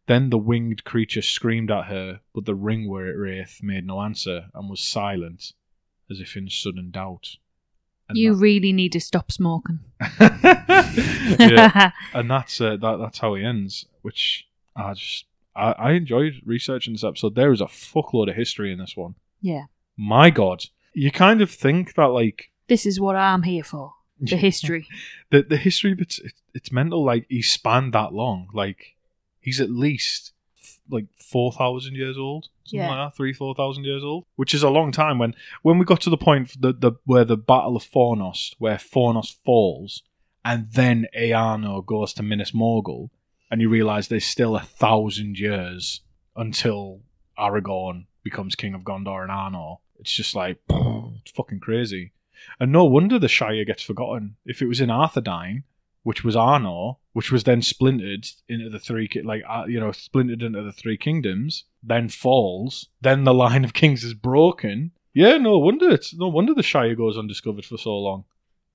Then 0.08 0.30
the 0.30 0.38
winged 0.38 0.86
creature 0.86 1.22
screamed 1.22 1.72
at 1.72 1.88
her, 1.88 2.22
but 2.34 2.46
the 2.46 2.56
ring 2.56 2.88
where 2.88 3.08
it 3.08 3.18
wraith 3.18 3.60
made 3.62 3.86
no 3.86 4.02
answer 4.02 4.48
and 4.54 4.70
was 4.70 4.80
silent, 4.80 5.52
as 6.10 6.22
if 6.22 6.38
in 6.38 6.50
sudden 6.50 6.92
doubt. 6.92 7.36
And 8.10 8.18
You 8.18 8.34
really 8.34 8.74
need 8.74 8.92
to 8.94 9.00
stop 9.00 9.32
smoking. 9.32 9.80
yeah, 10.20 11.92
and 12.14 12.30
that's 12.30 12.60
uh, 12.60 12.76
that. 12.78 12.98
That's 13.00 13.20
how 13.20 13.36
he 13.36 13.46
ends. 13.46 13.86
Which 14.02 14.48
I 14.76 14.94
just 14.94 15.26
I, 15.56 15.72
I 15.74 15.92
enjoyed 15.92 16.42
researching 16.46 16.94
this 16.94 17.04
episode. 17.04 17.36
There 17.36 17.52
is 17.52 17.62
a 17.62 17.66
fuckload 17.66 18.30
of 18.30 18.36
history 18.36 18.72
in 18.72 18.80
this 18.80 18.98
one. 18.98 19.16
yeah. 19.42 19.66
My 20.02 20.30
God, 20.30 20.64
you 20.94 21.12
kind 21.12 21.42
of 21.42 21.52
think 21.52 21.96
that 21.96 22.08
like 22.08 22.52
This 22.70 22.86
is 22.86 23.00
what 23.02 23.18
I'm 23.18 23.44
here 23.44 23.64
for. 23.66 23.94
The 24.22 24.38
history. 24.38 24.88
the 25.30 25.44
the 25.44 25.58
history, 25.58 25.94
but 25.94 26.08
it's, 26.08 26.22
it's 26.54 26.72
mental. 26.72 27.04
Like 27.04 27.26
he 27.30 27.42
spanned 27.42 27.94
that 27.94 28.14
long. 28.14 28.48
Like 28.54 28.96
he's 29.40 29.60
at 29.62 29.70
least 29.70 30.34
like 30.90 31.06
four 31.18 31.52
thousand 31.52 31.96
years 31.96 32.18
old, 32.18 32.50
something 32.66 32.80
Yeah. 32.80 32.90
like 32.96 33.12
that, 33.12 33.18
three 33.18 33.34
four 33.34 33.54
thousand 33.56 33.84
years 33.86 34.04
old, 34.04 34.26
which 34.36 34.54
is 34.54 34.64
a 34.64 34.70
long 34.70 34.92
time. 34.92 35.20
When 35.20 35.36
when 35.62 35.78
we 35.78 35.86
got 35.86 36.02
to 36.02 36.10
the 36.10 36.18
point 36.18 36.60
the, 36.62 36.74
the 36.74 36.94
where 37.06 37.26
the 37.26 37.38
Battle 37.38 37.76
of 37.76 37.84
Fornost, 37.84 38.56
where 38.60 38.76
Fornost 38.78 39.36
falls, 39.46 40.04
and 40.44 40.68
then 40.74 41.08
Earnur 41.16 41.86
goes 41.86 42.14
to 42.14 42.24
Minas 42.24 42.52
Morgul, 42.52 43.10
and 43.52 43.62
you 43.62 43.70
realise 43.70 44.08
there's 44.08 44.26
still 44.26 44.56
a 44.56 44.62
thousand 44.62 45.38
years 45.40 46.02
until 46.36 47.02
Aragorn 47.38 48.06
becomes 48.24 48.56
king 48.56 48.74
of 48.74 48.82
Gondor 48.82 49.22
and 49.22 49.32
Arnor. 49.32 49.78
It's 50.00 50.12
just 50.12 50.36
like 50.36 50.60
it's 50.70 51.32
fucking 51.32 51.60
crazy. 51.60 52.12
And 52.60 52.72
no 52.72 52.86
wonder 52.86 53.20
the 53.20 53.28
Shire 53.28 53.66
gets 53.66 53.84
forgotten. 53.84 54.38
If 54.46 54.62
it 54.62 54.68
was 54.68 54.80
in 54.80 54.90
Arthedain, 54.90 55.64
which 56.04 56.24
was 56.24 56.36
Arnor, 56.36 56.98
which 57.14 57.32
was 57.32 57.44
then 57.44 57.62
splintered 57.62 58.28
into 58.48 58.70
the 58.70 58.80
three, 58.80 59.10
like 59.24 59.44
uh, 59.48 59.66
you 59.68 59.80
know, 59.80 59.92
splintered 59.92 60.42
into 60.42 60.62
the 60.62 60.72
three 60.72 60.98
kingdoms, 60.98 61.66
then 61.84 62.10
falls, 62.10 62.90
then 63.02 63.24
the 63.24 63.34
line 63.34 63.64
of 63.64 63.74
kings 63.74 64.04
is 64.04 64.14
broken. 64.14 64.92
Yeah, 65.14 65.38
no 65.38 65.58
wonder 65.58 65.90
it's 65.90 66.14
no 66.14 66.28
wonder 66.28 66.54
the 66.54 66.64
Shire 66.64 66.96
goes 66.96 67.18
undiscovered 67.18 67.66
for 67.66 67.78
so 67.78 67.98
long. 67.98 68.26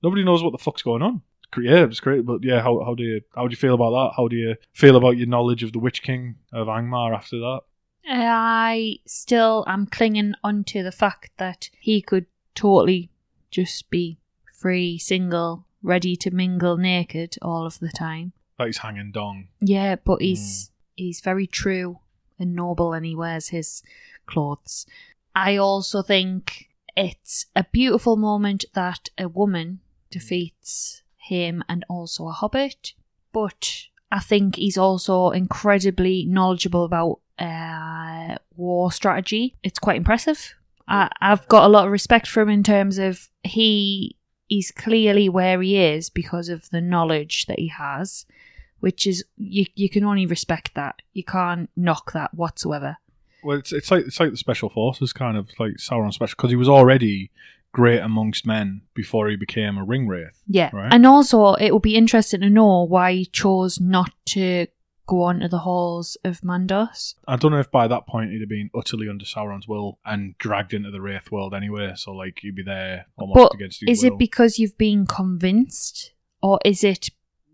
Nobody 0.03 0.23
knows 0.23 0.43
what 0.43 0.51
the 0.51 0.57
fuck's 0.57 0.81
going 0.81 1.01
on. 1.01 1.21
Yeah, 1.57 1.85
it's 1.85 2.01
great, 2.01 2.25
but 2.25 2.43
yeah, 2.43 2.61
how 2.61 2.83
how 2.83 2.95
do 2.95 3.03
you 3.03 3.21
how 3.33 3.47
do 3.47 3.51
you 3.51 3.57
feel 3.57 3.75
about 3.75 3.91
that? 3.91 4.13
How 4.17 4.27
do 4.27 4.35
you 4.35 4.55
feel 4.73 4.95
about 4.95 5.17
your 5.17 5.27
knowledge 5.27 5.63
of 5.63 5.71
the 5.71 5.79
Witch 5.79 6.03
King 6.03 6.35
of 6.51 6.67
Angmar 6.67 7.15
after 7.15 7.37
that? 7.37 7.61
I 8.07 8.97
still 9.07 9.63
am 9.67 9.87
clinging 9.87 10.33
onto 10.43 10.83
the 10.83 10.91
fact 10.91 11.31
that 11.37 11.69
he 11.79 12.01
could 12.01 12.27
totally 12.53 13.09
just 13.49 13.89
be 13.89 14.19
free, 14.53 14.97
single, 14.97 15.65
ready 15.85 16.15
to 16.17 16.31
mingle 16.31 16.77
naked 16.77 17.37
all 17.41 17.65
of 17.65 17.79
the 17.79 17.89
time. 17.89 18.33
That 18.57 18.67
he's 18.67 18.79
hanging 18.79 19.11
dong. 19.11 19.47
Yeah, 19.61 19.95
but 19.95 20.21
he's 20.21 20.71
he's 20.95 21.21
very 21.21 21.47
true 21.47 21.99
and 22.39 22.55
noble 22.55 22.93
and 22.93 23.05
he 23.05 23.15
wears 23.15 23.49
his 23.49 23.83
clothes. 24.25 24.85
I 25.35 25.57
also 25.57 26.01
think 26.01 26.69
it's 26.95 27.45
a 27.55 27.65
beautiful 27.71 28.15
moment 28.15 28.65
that 28.73 29.09
a 29.17 29.27
woman 29.27 29.81
defeats 30.09 31.03
him 31.17 31.63
and 31.67 31.83
also 31.89 32.27
a 32.27 32.31
hobbit, 32.31 32.93
but 33.33 33.87
I 34.11 34.19
think 34.19 34.55
he's 34.55 34.77
also 34.77 35.31
incredibly 35.31 36.25
knowledgeable 36.25 36.85
about 36.85 37.19
uh, 37.37 38.37
war 38.55 38.91
strategy. 38.91 39.55
It's 39.63 39.79
quite 39.79 39.97
impressive. 39.97 40.55
I, 40.87 41.09
I've 41.19 41.47
got 41.47 41.65
a 41.65 41.69
lot 41.69 41.85
of 41.85 41.91
respect 41.91 42.27
for 42.27 42.41
him 42.41 42.49
in 42.49 42.63
terms 42.63 42.97
of 42.97 43.29
he 43.43 44.15
he's 44.47 44.71
clearly 44.71 45.29
where 45.29 45.61
he 45.61 45.77
is 45.77 46.09
because 46.09 46.49
of 46.49 46.69
the 46.69 46.81
knowledge 46.81 47.45
that 47.47 47.59
he 47.59 47.67
has, 47.69 48.25
which 48.79 49.07
is 49.07 49.23
you 49.37 49.65
you 49.75 49.89
can 49.89 50.03
only 50.03 50.25
respect 50.25 50.73
that. 50.75 51.01
You 51.13 51.23
can't 51.23 51.69
knock 51.75 52.13
that 52.13 52.33
whatsoever. 52.33 52.97
Well, 53.43 53.57
it's 53.57 53.71
it's 53.71 53.91
like 53.91 54.05
it's 54.05 54.19
like 54.19 54.31
the 54.31 54.37
special 54.37 54.69
forces 54.69 55.13
kind 55.13 55.37
of 55.37 55.49
like 55.59 55.73
Sauron 55.73 56.13
special 56.13 56.35
because 56.37 56.51
he 56.51 56.55
was 56.55 56.69
already 56.69 57.31
great 57.71 57.99
amongst 57.99 58.47
men 58.47 58.81
before 58.93 59.27
he 59.27 59.35
became 59.35 59.77
a 59.77 59.83
ring 59.83 60.07
wraith. 60.07 60.41
Yeah. 60.47 60.69
Right. 60.71 60.93
And 60.93 61.05
also 61.05 61.55
it 61.55 61.71
would 61.71 61.81
be 61.81 61.95
interesting 61.95 62.39
to 62.41 62.49
know 62.49 62.83
why 62.83 63.11
he 63.11 63.25
chose 63.25 63.81
not 63.81 64.11
to 64.27 64.67
go 65.07 65.21
on 65.23 65.39
to 65.41 65.47
the 65.47 65.59
halls 65.59 66.17
of 66.23 66.41
Mandos. 66.41 67.15
I 67.27 67.35
don't 67.35 67.51
know 67.51 67.59
if 67.59 67.69
by 67.71 67.87
that 67.87 68.07
point 68.07 68.31
he'd 68.31 68.41
have 68.41 68.49
been 68.49 68.69
utterly 68.75 69.07
under 69.09 69.25
Sauron's 69.25 69.67
will 69.67 69.99
and 70.05 70.37
dragged 70.37 70.73
into 70.73 70.91
the 70.91 71.01
wraith 71.01 71.31
world 71.31 71.53
anyway. 71.53 71.93
So 71.95 72.11
like 72.11 72.43
you'd 72.43 72.55
be 72.55 72.63
there 72.63 73.05
almost 73.17 73.35
But 73.35 73.53
against 73.55 73.81
his 73.85 73.99
is 73.99 74.03
will. 74.03 74.13
it 74.13 74.19
because 74.19 74.57
you've 74.59 74.77
been 74.77 75.05
convinced 75.05 76.13
or 76.41 76.59
is 76.65 76.83
it 76.83 77.09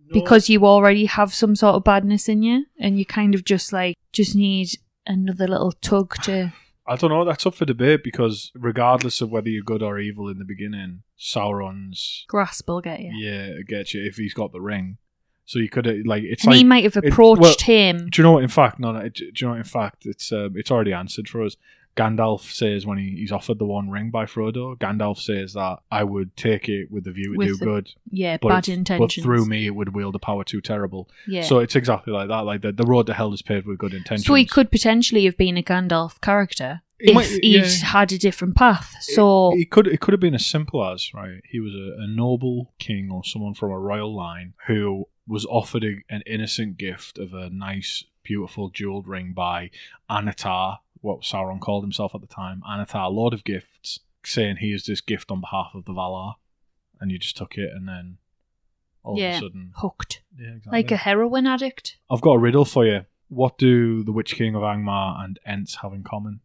No. 0.08 0.14
because 0.22 0.50
you 0.50 0.66
already 0.66 1.06
have 1.06 1.34
some 1.34 1.56
sort 1.56 1.76
of 1.76 1.84
badness 1.84 2.28
in 2.30 2.42
you 2.44 2.66
and 2.80 2.98
you 2.98 3.06
kind 3.06 3.36
of 3.36 3.44
just 3.44 3.72
like 3.74 3.98
just 4.14 4.36
need 4.36 4.70
another 5.08 5.48
little 5.48 5.72
tug 5.74 6.16
to 6.24 6.54
I 6.88 6.96
don't 6.96 7.12
know. 7.12 7.24
That's 7.24 7.46
up 7.46 7.54
for 7.54 7.64
debate 7.66 8.04
because 8.04 8.52
regardless 8.56 9.22
of 9.22 9.30
whether 9.30 9.48
you're 9.50 9.64
good 9.64 9.84
or 9.84 10.00
evil 10.00 10.28
in 10.28 10.40
the 10.40 10.44
beginning, 10.46 11.04
Sauron's 11.18 12.26
grasp 12.28 12.68
will 12.68 12.82
get 12.82 13.00
you. 13.00 13.12
yeah 13.16 13.62
get 13.68 13.94
you 13.94 14.04
if 14.06 14.16
he's 14.18 14.34
got 14.34 14.52
the 14.52 14.62
ring. 14.62 14.98
So 15.46 15.60
you 15.60 15.70
could 15.70 15.86
have 15.86 16.06
like 16.06 16.24
it's 16.24 16.44
and 16.44 16.52
like 16.52 16.58
he 16.58 16.64
might 16.64 16.84
have 16.84 16.98
it- 16.98 17.06
approached 17.06 17.42
well, 17.42 17.56
him. 17.60 18.10
Do 18.10 18.22
you 18.22 18.24
know 18.24 18.34
what? 18.34 18.44
In 18.44 18.50
fact, 18.50 18.80
no, 18.80 18.92
no. 18.92 19.08
Do 19.10 19.26
you 19.26 19.32
know 19.42 19.50
what? 19.50 19.58
In 19.58 19.64
fact, 19.64 20.06
it's 20.06 20.32
um, 20.32 20.54
it's 20.56 20.72
already 20.72 20.94
answered 20.94 21.28
for 21.28 21.44
us. 21.44 21.56
Gandalf 21.98 22.52
says 22.54 22.86
when 22.86 22.98
he, 22.98 23.18
he's 23.18 23.34
offered 23.34 23.60
the 23.60 23.66
One 23.66 23.90
Ring 23.90 24.12
by 24.12 24.26
Frodo, 24.26 24.78
Gandalf 24.78 25.18
says 25.18 25.54
that 25.54 25.80
I 25.92 26.06
would 26.06 26.38
take 26.38 26.70
it 26.70 26.90
with 26.90 27.04
the 27.04 27.12
view 27.12 27.34
to 27.34 27.38
With 27.38 27.48
do 27.50 27.58
the 27.58 27.66
good, 27.66 27.94
Yeah, 28.10 28.38
but, 28.42 28.48
bad 28.48 28.70
intentions. 28.70 29.16
but 29.18 29.24
through 29.24 29.46
me 29.46 29.66
it 29.66 29.76
would 29.76 29.94
wield 29.94 30.16
a 30.16 30.20
power 30.20 30.46
too 30.46 30.62
terrible. 30.62 31.10
Yeah. 31.28 31.42
So 31.42 31.60
it's 31.60 31.76
exactly 31.76 32.14
like 32.14 32.30
that. 32.30 32.46
Like 32.46 32.62
the, 32.62 32.72
the 32.72 32.86
road 32.86 33.08
to 33.08 33.14
hell 33.14 33.34
is 33.34 33.42
paved 33.42 33.68
with 33.68 33.78
good 33.78 33.94
intentions. 33.94 34.26
So 34.26 34.36
he 34.36 34.46
could 34.46 34.72
potentially 34.72 35.26
have 35.26 35.36
been 35.36 35.58
a 35.58 35.64
Gandalf 35.64 36.22
character 36.22 36.82
if 37.04 37.16
might- 37.16 37.28
he'd 37.28 37.42
yeah. 37.64 37.68
had 37.86 38.12
a 38.12 38.18
different 38.18 38.56
path. 38.56 38.96
So 39.02 39.52
it 39.58 39.70
could 39.72 39.88
it 39.88 40.00
could 40.00 40.14
have 40.14 40.20
been 40.22 40.36
as 40.36 40.46
simple 40.46 40.86
as 40.86 41.14
right. 41.14 41.42
He 41.50 41.60
was 41.60 41.74
a, 41.74 42.04
a 42.04 42.08
noble 42.08 42.74
king 42.80 43.10
or 43.12 43.24
someone 43.24 43.54
from 43.54 43.72
a 43.72 43.80
royal 43.80 44.16
line 44.16 44.54
who 44.68 45.08
was 45.28 45.46
offered 45.46 45.84
a, 45.84 45.96
an 46.10 46.22
innocent 46.26 46.78
gift 46.78 47.18
of 47.18 47.34
a 47.34 47.50
nice, 47.50 48.04
beautiful 48.24 48.70
jeweled 48.70 49.08
ring 49.08 49.34
by 49.34 49.70
Annatar, 50.10 50.80
what 51.00 51.22
Sauron 51.22 51.60
called 51.60 51.84
himself 51.84 52.14
at 52.16 52.22
the 52.22 52.28
time, 52.28 52.62
Annatar, 52.68 53.12
Lord 53.12 53.34
of 53.34 53.44
Gifts, 53.44 54.00
saying 54.26 54.58
he 54.58 54.74
is 54.74 54.86
this 54.86 55.00
gift 55.02 55.32
on 55.32 55.40
behalf 55.42 55.72
of 55.74 55.86
the 55.86 55.94
Valar, 55.94 56.34
and 57.00 57.12
you 57.12 57.18
just 57.20 57.38
took 57.38 57.56
it, 57.58 57.70
and 57.74 57.88
then 57.88 58.18
all 59.04 59.18
Yeah. 59.18 59.30
of 59.32 59.36
a 59.38 59.40
sudden, 59.46 59.72
hooked. 59.78 60.22
yeah, 60.38 60.50
exactly. 60.50 60.72
Like 60.80 60.92
a 60.92 60.98
heroin 60.98 61.48
addict. 61.48 61.98
I've 62.10 62.22
got 62.22 62.34
a 62.34 62.40
riddle 62.40 62.66
for 62.66 62.86
you. 62.86 63.06
What 63.30 63.58
do 63.58 64.04
the 64.04 64.12
Witch 64.12 64.36
King 64.36 64.56
of 64.56 64.62
Angmar 64.64 65.24
and 65.24 65.40
Ents 65.46 65.76
have 65.82 65.94
in 65.94 66.04
common? 66.04 66.42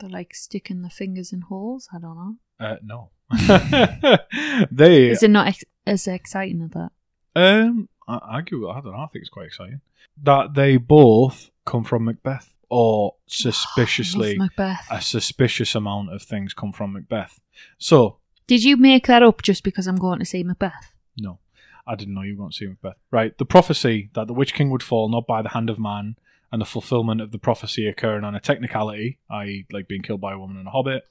They're 0.00 0.10
like 0.10 0.34
sticking 0.34 0.82
their 0.82 0.90
fingers 0.90 1.32
in 1.32 1.42
holes. 1.42 1.88
I 1.92 1.98
don't 1.98 2.16
know. 2.16 2.36
Uh, 2.60 2.76
no. 2.82 3.10
they 4.70 5.08
Is 5.10 5.22
it 5.22 5.30
not 5.30 5.48
ex- 5.48 5.64
as 5.86 6.06
exciting 6.06 6.62
as 6.62 6.70
that? 6.70 6.90
Um, 7.36 7.88
I, 8.06 8.14
I. 8.14 8.36
I 8.38 8.40
don't 8.42 8.60
know. 8.62 8.70
I 8.96 9.06
think 9.12 9.22
it's 9.22 9.28
quite 9.28 9.46
exciting 9.46 9.80
that 10.22 10.54
they 10.54 10.76
both 10.76 11.50
come 11.64 11.84
from 11.84 12.04
Macbeth, 12.04 12.54
or 12.68 13.14
suspiciously, 13.26 14.36
Love 14.36 14.50
Macbeth. 14.58 14.86
a 14.90 15.00
suspicious 15.00 15.74
amount 15.74 16.12
of 16.12 16.22
things 16.22 16.54
come 16.54 16.72
from 16.72 16.92
Macbeth. 16.92 17.40
So 17.78 18.18
Did 18.46 18.62
you 18.64 18.76
make 18.76 19.06
that 19.06 19.22
up 19.22 19.42
just 19.42 19.64
because 19.64 19.86
I'm 19.86 19.96
going 19.96 20.18
to 20.18 20.24
see 20.24 20.42
Macbeth? 20.44 20.92
no, 21.16 21.38
I 21.86 21.94
didn't 21.94 22.14
know 22.14 22.22
you 22.22 22.34
were 22.34 22.38
going 22.42 22.50
to 22.50 22.56
see 22.56 22.66
Macbeth. 22.66 22.96
Right, 23.10 23.36
the 23.38 23.44
prophecy 23.44 24.10
that 24.14 24.26
the 24.26 24.34
Witch 24.34 24.54
King 24.54 24.70
would 24.70 24.82
fall 24.82 25.08
not 25.08 25.26
by 25.26 25.42
the 25.42 25.50
hand 25.50 25.70
of 25.70 25.78
man, 25.78 26.16
and 26.54 26.60
the 26.60 26.66
fulfillment 26.66 27.20
of 27.20 27.32
the 27.32 27.38
prophecy 27.38 27.88
occurring 27.88 28.22
on 28.22 28.36
a 28.36 28.40
technicality, 28.40 29.18
i.e., 29.28 29.66
like 29.72 29.88
being 29.88 30.02
killed 30.02 30.20
by 30.20 30.34
a 30.34 30.38
woman 30.38 30.56
and 30.56 30.68
a 30.68 30.70
hobbit. 30.70 31.02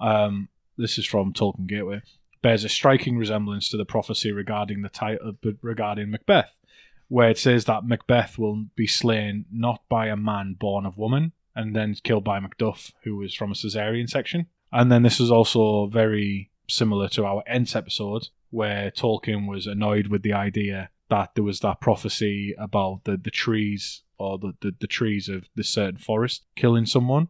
Um, 0.00 0.48
this 0.78 0.96
is 0.96 1.04
from 1.04 1.32
Tolkien 1.32 1.66
Gateway. 1.66 2.02
Bears 2.40 2.62
a 2.62 2.68
striking 2.68 3.18
resemblance 3.18 3.68
to 3.70 3.76
the 3.76 3.84
prophecy 3.84 4.30
regarding 4.30 4.82
the 4.82 4.88
title 4.88 5.32
regarding 5.60 6.12
Macbeth, 6.12 6.54
where 7.08 7.30
it 7.30 7.36
says 7.36 7.64
that 7.64 7.84
Macbeth 7.84 8.38
will 8.38 8.66
be 8.76 8.86
slain 8.86 9.46
not 9.50 9.82
by 9.88 10.06
a 10.06 10.14
man 10.14 10.54
born 10.56 10.86
of 10.86 10.96
woman, 10.96 11.32
and 11.56 11.74
then 11.74 11.96
killed 12.04 12.22
by 12.22 12.38
Macduff, 12.38 12.92
who 13.02 13.16
was 13.16 13.34
from 13.34 13.50
a 13.50 13.54
cesarean 13.56 14.08
section. 14.08 14.46
And 14.70 14.92
then 14.92 15.02
this 15.02 15.18
is 15.18 15.32
also 15.32 15.86
very 15.88 16.52
similar 16.68 17.08
to 17.08 17.26
our 17.26 17.42
Ents 17.48 17.74
episode, 17.74 18.28
where 18.50 18.92
Tolkien 18.92 19.48
was 19.48 19.66
annoyed 19.66 20.06
with 20.06 20.22
the 20.22 20.34
idea 20.34 20.90
that 21.08 21.34
there 21.34 21.42
was 21.42 21.58
that 21.58 21.80
prophecy 21.80 22.54
about 22.56 23.02
the, 23.02 23.16
the 23.16 23.32
trees 23.32 24.02
or 24.18 24.38
the, 24.38 24.54
the, 24.60 24.74
the 24.80 24.86
trees 24.86 25.28
of 25.28 25.48
this 25.54 25.68
certain 25.68 25.98
forest 25.98 26.44
killing 26.56 26.86
someone, 26.86 27.28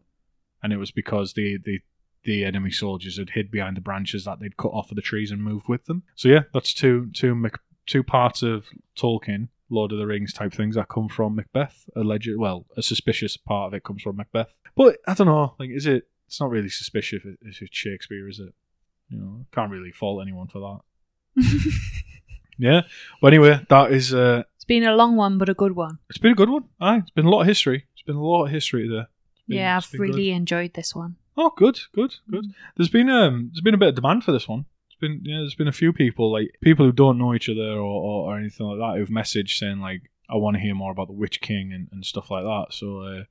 and 0.63 0.73
it 0.73 0.79
was 0.79 0.91
because 0.91 1.33
the, 1.35 1.59
the 1.65 1.81
the 2.25 2.45
enemy 2.45 2.73
soldiers 2.73 3.19
had 3.19 3.31
hid 3.31 3.53
behind 3.53 3.77
the 3.77 3.81
branches 3.81 4.25
that 4.25 4.41
they'd 4.41 4.57
cut 4.57 4.73
off 4.73 4.91
of 4.91 4.97
the 4.97 5.03
trees 5.03 5.31
and 5.31 5.43
moved 5.43 5.69
with 5.69 5.85
them. 5.85 6.03
So 6.17 6.29
yeah, 6.29 6.41
that's 6.53 6.75
two 6.75 7.11
two 7.15 7.51
two 7.87 8.03
parts 8.03 8.43
of 8.43 8.67
Tolkien, 8.97 9.49
Lord 9.71 9.93
of 9.93 9.99
the 9.99 10.07
Rings 10.07 10.33
type 10.33 10.53
things 10.53 10.75
that 10.75 10.89
come 10.89 11.09
from 11.09 11.37
Macbeth. 11.37 11.89
Alleged, 11.95 12.37
well, 12.37 12.67
a 12.77 12.83
suspicious 12.83 13.37
part 13.37 13.69
of 13.69 13.75
it 13.75 13.85
comes 13.85 14.03
from 14.03 14.17
Macbeth. 14.17 14.57
But 14.75 14.99
I 15.07 15.15
don't 15.15 15.29
know, 15.29 15.55
like, 15.59 15.71
is 15.71 15.87
it? 15.87 16.09
It's 16.27 16.41
not 16.41 16.51
really 16.51 16.69
suspicious 16.69 17.23
if, 17.25 17.25
it, 17.25 17.39
if 17.43 17.63
it's 17.63 17.77
Shakespeare, 17.77 18.29
is 18.29 18.41
it? 18.41 18.53
You 19.09 19.19
know, 19.19 19.47
can't 19.53 19.71
really 19.71 19.93
fault 19.93 20.21
anyone 20.23 20.49
for 20.49 20.81
that. 21.37 21.45
Yeah. 22.59 22.83
But 23.21 23.29
anyway, 23.29 23.61
that 23.69 23.93
is. 23.93 24.15
Uh, 24.15 24.45
been 24.67 24.85
a 24.85 24.95
long 24.95 25.17
one, 25.17 25.39
but 25.39 25.49
a 25.49 25.55
good 25.55 25.75
one. 25.77 25.99
it's 26.09 26.19
been 26.19 26.33
a 26.33 26.37
good 26.37 26.51
one. 26.51 26.65
Aye, 26.81 26.99
it's 26.99 27.11
been 27.11 27.27
a 27.27 27.31
lot 27.31 27.43
of 27.43 27.47
history. 27.47 27.87
It's 27.95 28.03
been 28.03 28.17
a 28.17 28.23
lot 28.23 28.45
of 28.45 28.51
history 28.51 28.89
there. 28.89 29.09
Been- 29.49 29.59
yeah, 29.59 29.77
I've 29.77 29.89
really 29.93 30.25
good. 30.31 30.37
enjoyed 30.37 30.75
this 30.75 30.95
one. 30.95 31.17
Oh, 31.37 31.53
good, 31.57 31.79
good, 31.95 32.15
good. 32.31 32.47
There's 32.77 32.89
been 32.89 33.09
um, 33.11 33.51
there's 33.53 33.61
been 33.61 33.75
a 33.75 33.79
bit 33.79 33.91
of 33.91 33.95
demand 33.95 34.25
for 34.25 34.33
this 34.33 34.49
one. 34.49 34.65
It's 34.89 34.99
been 34.99 35.21
yeah, 35.25 35.39
there's 35.39 35.55
been 35.55 35.69
a 35.69 35.73
few 35.73 35.93
people 35.93 36.33
like 36.33 36.57
people 36.63 36.87
who 36.87 36.93
don't 36.93 37.19
know 37.19 37.35
each 37.35 37.49
other 37.49 37.61
or, 37.73 37.81
or, 37.81 38.33
or 38.33 38.39
anything 38.39 38.67
like 38.67 38.79
that 38.79 38.99
who've 38.99 39.09
messaged 39.11 39.59
saying 39.59 39.79
like 39.81 40.11
I 40.31 40.37
want 40.37 40.57
to 40.57 40.61
hear 40.63 40.75
more 40.75 40.93
about 40.93 41.09
the 41.09 41.13
Witch 41.13 41.41
King 41.41 41.73
and, 41.73 41.89
and 41.93 42.05
stuff 42.05 42.31
like 42.31 42.43
that. 42.45 42.67
So 42.71 43.03
uh, 43.03 43.25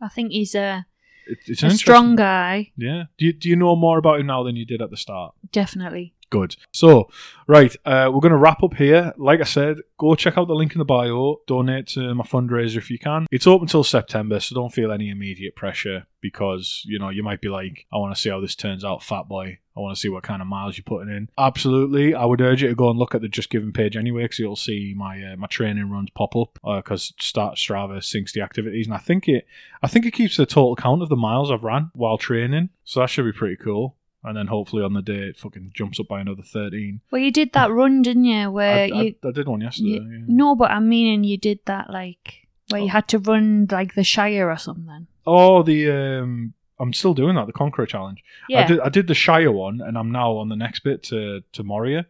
I 0.00 0.08
think 0.08 0.32
he's 0.32 0.54
a, 0.54 0.84
it, 1.26 1.38
it's 1.46 1.62
a 1.62 1.70
strong 1.70 2.16
guy. 2.16 2.72
Yeah. 2.76 3.04
Do 3.16 3.26
you 3.26 3.32
do 3.32 3.48
you 3.48 3.56
know 3.56 3.76
more 3.76 3.98
about 3.98 4.18
him 4.20 4.26
now 4.26 4.42
than 4.42 4.56
you 4.56 4.66
did 4.66 4.82
at 4.82 4.90
the 4.90 4.96
start? 4.96 5.34
Definitely. 5.52 6.14
Good. 6.32 6.56
So, 6.72 7.10
right, 7.46 7.76
uh, 7.84 8.10
we're 8.10 8.20
going 8.20 8.32
to 8.32 8.38
wrap 8.38 8.62
up 8.62 8.72
here. 8.72 9.12
Like 9.18 9.40
I 9.40 9.44
said, 9.44 9.76
go 9.98 10.14
check 10.14 10.38
out 10.38 10.48
the 10.48 10.54
link 10.54 10.72
in 10.72 10.78
the 10.78 10.84
bio. 10.86 11.42
Donate 11.46 11.88
to 11.88 12.14
my 12.14 12.24
fundraiser 12.24 12.78
if 12.78 12.90
you 12.90 12.98
can. 12.98 13.26
It's 13.30 13.46
open 13.46 13.66
until 13.66 13.84
September, 13.84 14.40
so 14.40 14.54
don't 14.54 14.72
feel 14.72 14.90
any 14.90 15.10
immediate 15.10 15.54
pressure 15.56 16.06
because 16.22 16.84
you 16.86 16.98
know 16.98 17.10
you 17.10 17.22
might 17.22 17.42
be 17.42 17.50
like, 17.50 17.84
I 17.92 17.98
want 17.98 18.14
to 18.14 18.20
see 18.20 18.30
how 18.30 18.40
this 18.40 18.54
turns 18.54 18.82
out, 18.82 19.02
fat 19.02 19.28
boy. 19.28 19.58
I 19.76 19.80
want 19.80 19.94
to 19.94 20.00
see 20.00 20.08
what 20.08 20.22
kind 20.22 20.40
of 20.40 20.48
miles 20.48 20.78
you're 20.78 20.84
putting 20.84 21.14
in. 21.14 21.28
Absolutely, 21.36 22.14
I 22.14 22.24
would 22.24 22.40
urge 22.40 22.62
you 22.62 22.68
to 22.68 22.74
go 22.74 22.88
and 22.88 22.98
look 22.98 23.14
at 23.14 23.20
the 23.20 23.28
Just 23.28 23.50
Giving 23.50 23.72
page 23.72 23.94
anyway, 23.94 24.22
because 24.22 24.38
you'll 24.38 24.56
see 24.56 24.94
my 24.96 25.22
uh, 25.22 25.36
my 25.36 25.48
training 25.48 25.90
runs 25.90 26.08
pop 26.14 26.34
up. 26.34 26.58
Because 26.64 27.12
Start 27.20 27.56
Strava 27.56 27.98
syncs 27.98 28.32
the 28.32 28.40
activities, 28.40 28.86
and 28.86 28.94
I 28.94 28.98
think 28.98 29.28
it 29.28 29.46
I 29.82 29.86
think 29.86 30.06
it 30.06 30.12
keeps 30.12 30.38
the 30.38 30.46
total 30.46 30.76
count 30.76 31.02
of 31.02 31.10
the 31.10 31.16
miles 31.16 31.50
I've 31.50 31.62
ran 31.62 31.90
while 31.92 32.16
training. 32.16 32.70
So 32.84 33.00
that 33.00 33.10
should 33.10 33.26
be 33.26 33.32
pretty 33.32 33.56
cool. 33.56 33.96
And 34.24 34.36
then 34.36 34.46
hopefully 34.46 34.84
on 34.84 34.92
the 34.92 35.02
day 35.02 35.28
it 35.30 35.36
fucking 35.36 35.72
jumps 35.74 35.98
up 35.98 36.06
by 36.08 36.20
another 36.20 36.42
thirteen. 36.42 37.00
Well, 37.10 37.20
you 37.20 37.32
did 37.32 37.52
that 37.54 37.72
run, 37.72 38.02
didn't 38.02 38.24
you? 38.24 38.36
I, 38.44 38.46
Where 38.48 38.84
I- 38.84 38.86
you, 38.86 39.14
I 39.24 39.30
did 39.32 39.48
one 39.48 39.60
yesterday. 39.62 39.88
you 39.90 40.02
yeah. 40.02 40.24
no, 40.28 40.54
but 40.54 40.70
I 40.70 40.78
mean, 40.78 41.24
you 41.24 41.36
did 41.36 41.58
that 41.66 41.90
like 41.90 42.46
where 42.70 42.80
you 42.80 42.86
Oh. 42.86 42.90
had 42.90 43.08
to 43.08 43.18
run 43.18 43.66
like 43.70 43.94
the 43.94 44.04
Shire 44.04 44.48
or 44.48 44.56
something. 44.56 45.08
Oh, 45.26 45.62
the 45.64 45.90
um, 45.90 46.54
I'm 46.78 46.92
still 46.92 47.14
doing 47.14 47.34
that. 47.34 47.46
The 47.46 47.52
Conqueror 47.52 47.86
Challenge. 47.86 48.22
Yeah, 48.48 48.64
I 48.64 48.66
did. 48.68 48.80
I 48.80 48.88
did 48.90 49.06
the 49.08 49.14
Shire 49.14 49.50
one, 49.52 49.80
and 49.80 49.98
I'm 49.98 50.12
now 50.12 50.32
on 50.36 50.48
the 50.48 50.56
next 50.56 50.80
bit 50.84 51.02
to 51.04 51.42
to 51.52 51.62
Moria, 51.64 52.06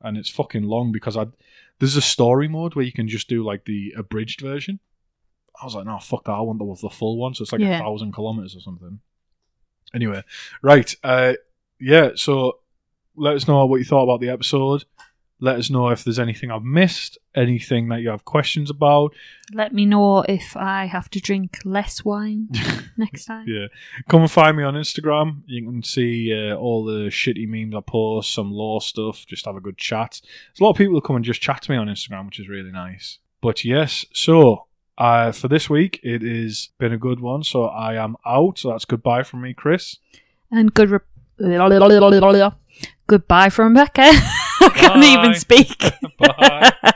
and 0.00 0.16
it's 0.16 0.28
fucking 0.30 0.62
long 0.62 0.92
because 0.92 1.16
I 1.16 1.26
there's 1.80 1.96
a 1.96 2.00
story 2.02 2.46
mode 2.48 2.74
where 2.76 2.84
you 2.84 2.92
can 2.92 3.08
just 3.08 3.28
do 3.28 3.44
like 3.44 3.64
the 3.64 3.94
abridged 3.96 4.40
version. 4.40 4.78
I 5.60 5.64
was 5.64 5.74
like, 5.74 5.86
no, 5.86 5.98
fuck 5.98 6.24
that. 6.24 6.32
I 6.32 6.40
want 6.40 6.60
the 6.60 6.88
the 6.88 6.94
full 6.94 7.18
one. 7.18 7.34
So 7.34 7.42
it's 7.42 7.50
like 7.52 7.60
Yeah. 7.60 7.76
a 7.78 7.80
thousand 7.80 8.12
kilometers 8.12 8.54
or 8.56 8.60
something. 8.60 9.00
Anyway, 9.94 10.22
right. 10.62 10.94
Uh, 11.02 11.32
yeah. 11.80 12.10
So 12.14 12.58
let 13.16 13.36
us 13.36 13.48
know 13.48 13.64
what 13.66 13.78
you 13.78 13.84
thought 13.84 14.04
about 14.04 14.20
the 14.20 14.30
episode. 14.30 14.84
Let 15.40 15.56
us 15.56 15.70
know 15.70 15.88
if 15.90 16.02
there's 16.02 16.18
anything 16.18 16.50
I've 16.50 16.64
missed, 16.64 17.16
anything 17.32 17.88
that 17.90 18.00
you 18.00 18.08
have 18.08 18.24
questions 18.24 18.70
about. 18.70 19.14
let 19.52 19.72
me 19.72 19.86
know 19.86 20.22
if 20.22 20.56
I 20.56 20.86
have 20.86 21.08
to 21.10 21.20
drink 21.20 21.58
less 21.64 22.04
wine 22.04 22.48
next 22.96 23.26
time. 23.26 23.46
Yeah. 23.46 23.66
Come 24.08 24.22
and 24.22 24.30
find 24.30 24.56
me 24.56 24.64
on 24.64 24.74
Instagram. 24.74 25.42
You 25.46 25.64
can 25.64 25.84
see 25.84 26.32
uh, 26.34 26.56
all 26.56 26.84
the 26.84 27.06
shitty 27.08 27.46
memes 27.46 27.72
I 27.72 27.80
post, 27.80 28.34
some 28.34 28.50
law 28.50 28.80
stuff, 28.80 29.26
just 29.26 29.44
have 29.46 29.54
a 29.54 29.60
good 29.60 29.78
chat. 29.78 30.20
There's 30.22 30.60
a 30.60 30.64
lot 30.64 30.70
of 30.70 30.76
people 30.76 30.94
who 30.94 31.00
come 31.00 31.14
and 31.14 31.24
just 31.24 31.40
chat 31.40 31.62
to 31.62 31.70
me 31.70 31.76
on 31.76 31.86
Instagram, 31.86 32.26
which 32.26 32.40
is 32.40 32.48
really 32.48 32.72
nice. 32.72 33.18
But 33.40 33.64
yes, 33.64 34.04
so 34.12 34.66
uh, 34.98 35.30
for 35.30 35.46
this 35.46 35.70
week, 35.70 36.00
it 36.02 36.22
has 36.22 36.70
been 36.78 36.92
a 36.92 36.98
good 36.98 37.20
one. 37.20 37.44
So 37.44 37.66
I 37.66 37.94
am 37.94 38.16
out. 38.26 38.58
So 38.58 38.70
that's 38.70 38.84
goodbye 38.84 39.22
from 39.22 39.42
me, 39.42 39.54
Chris. 39.54 39.98
And 40.50 40.74
good, 40.74 40.90
re- 40.90 40.98
Goodbye 43.06 43.48
from 43.48 43.68
Rebecca. 43.68 44.02
Eh? 44.02 44.12
I 44.60 44.68
can't 44.74 45.04
even 45.04 45.34
speak. 45.34 45.82
Bye. 46.18 46.92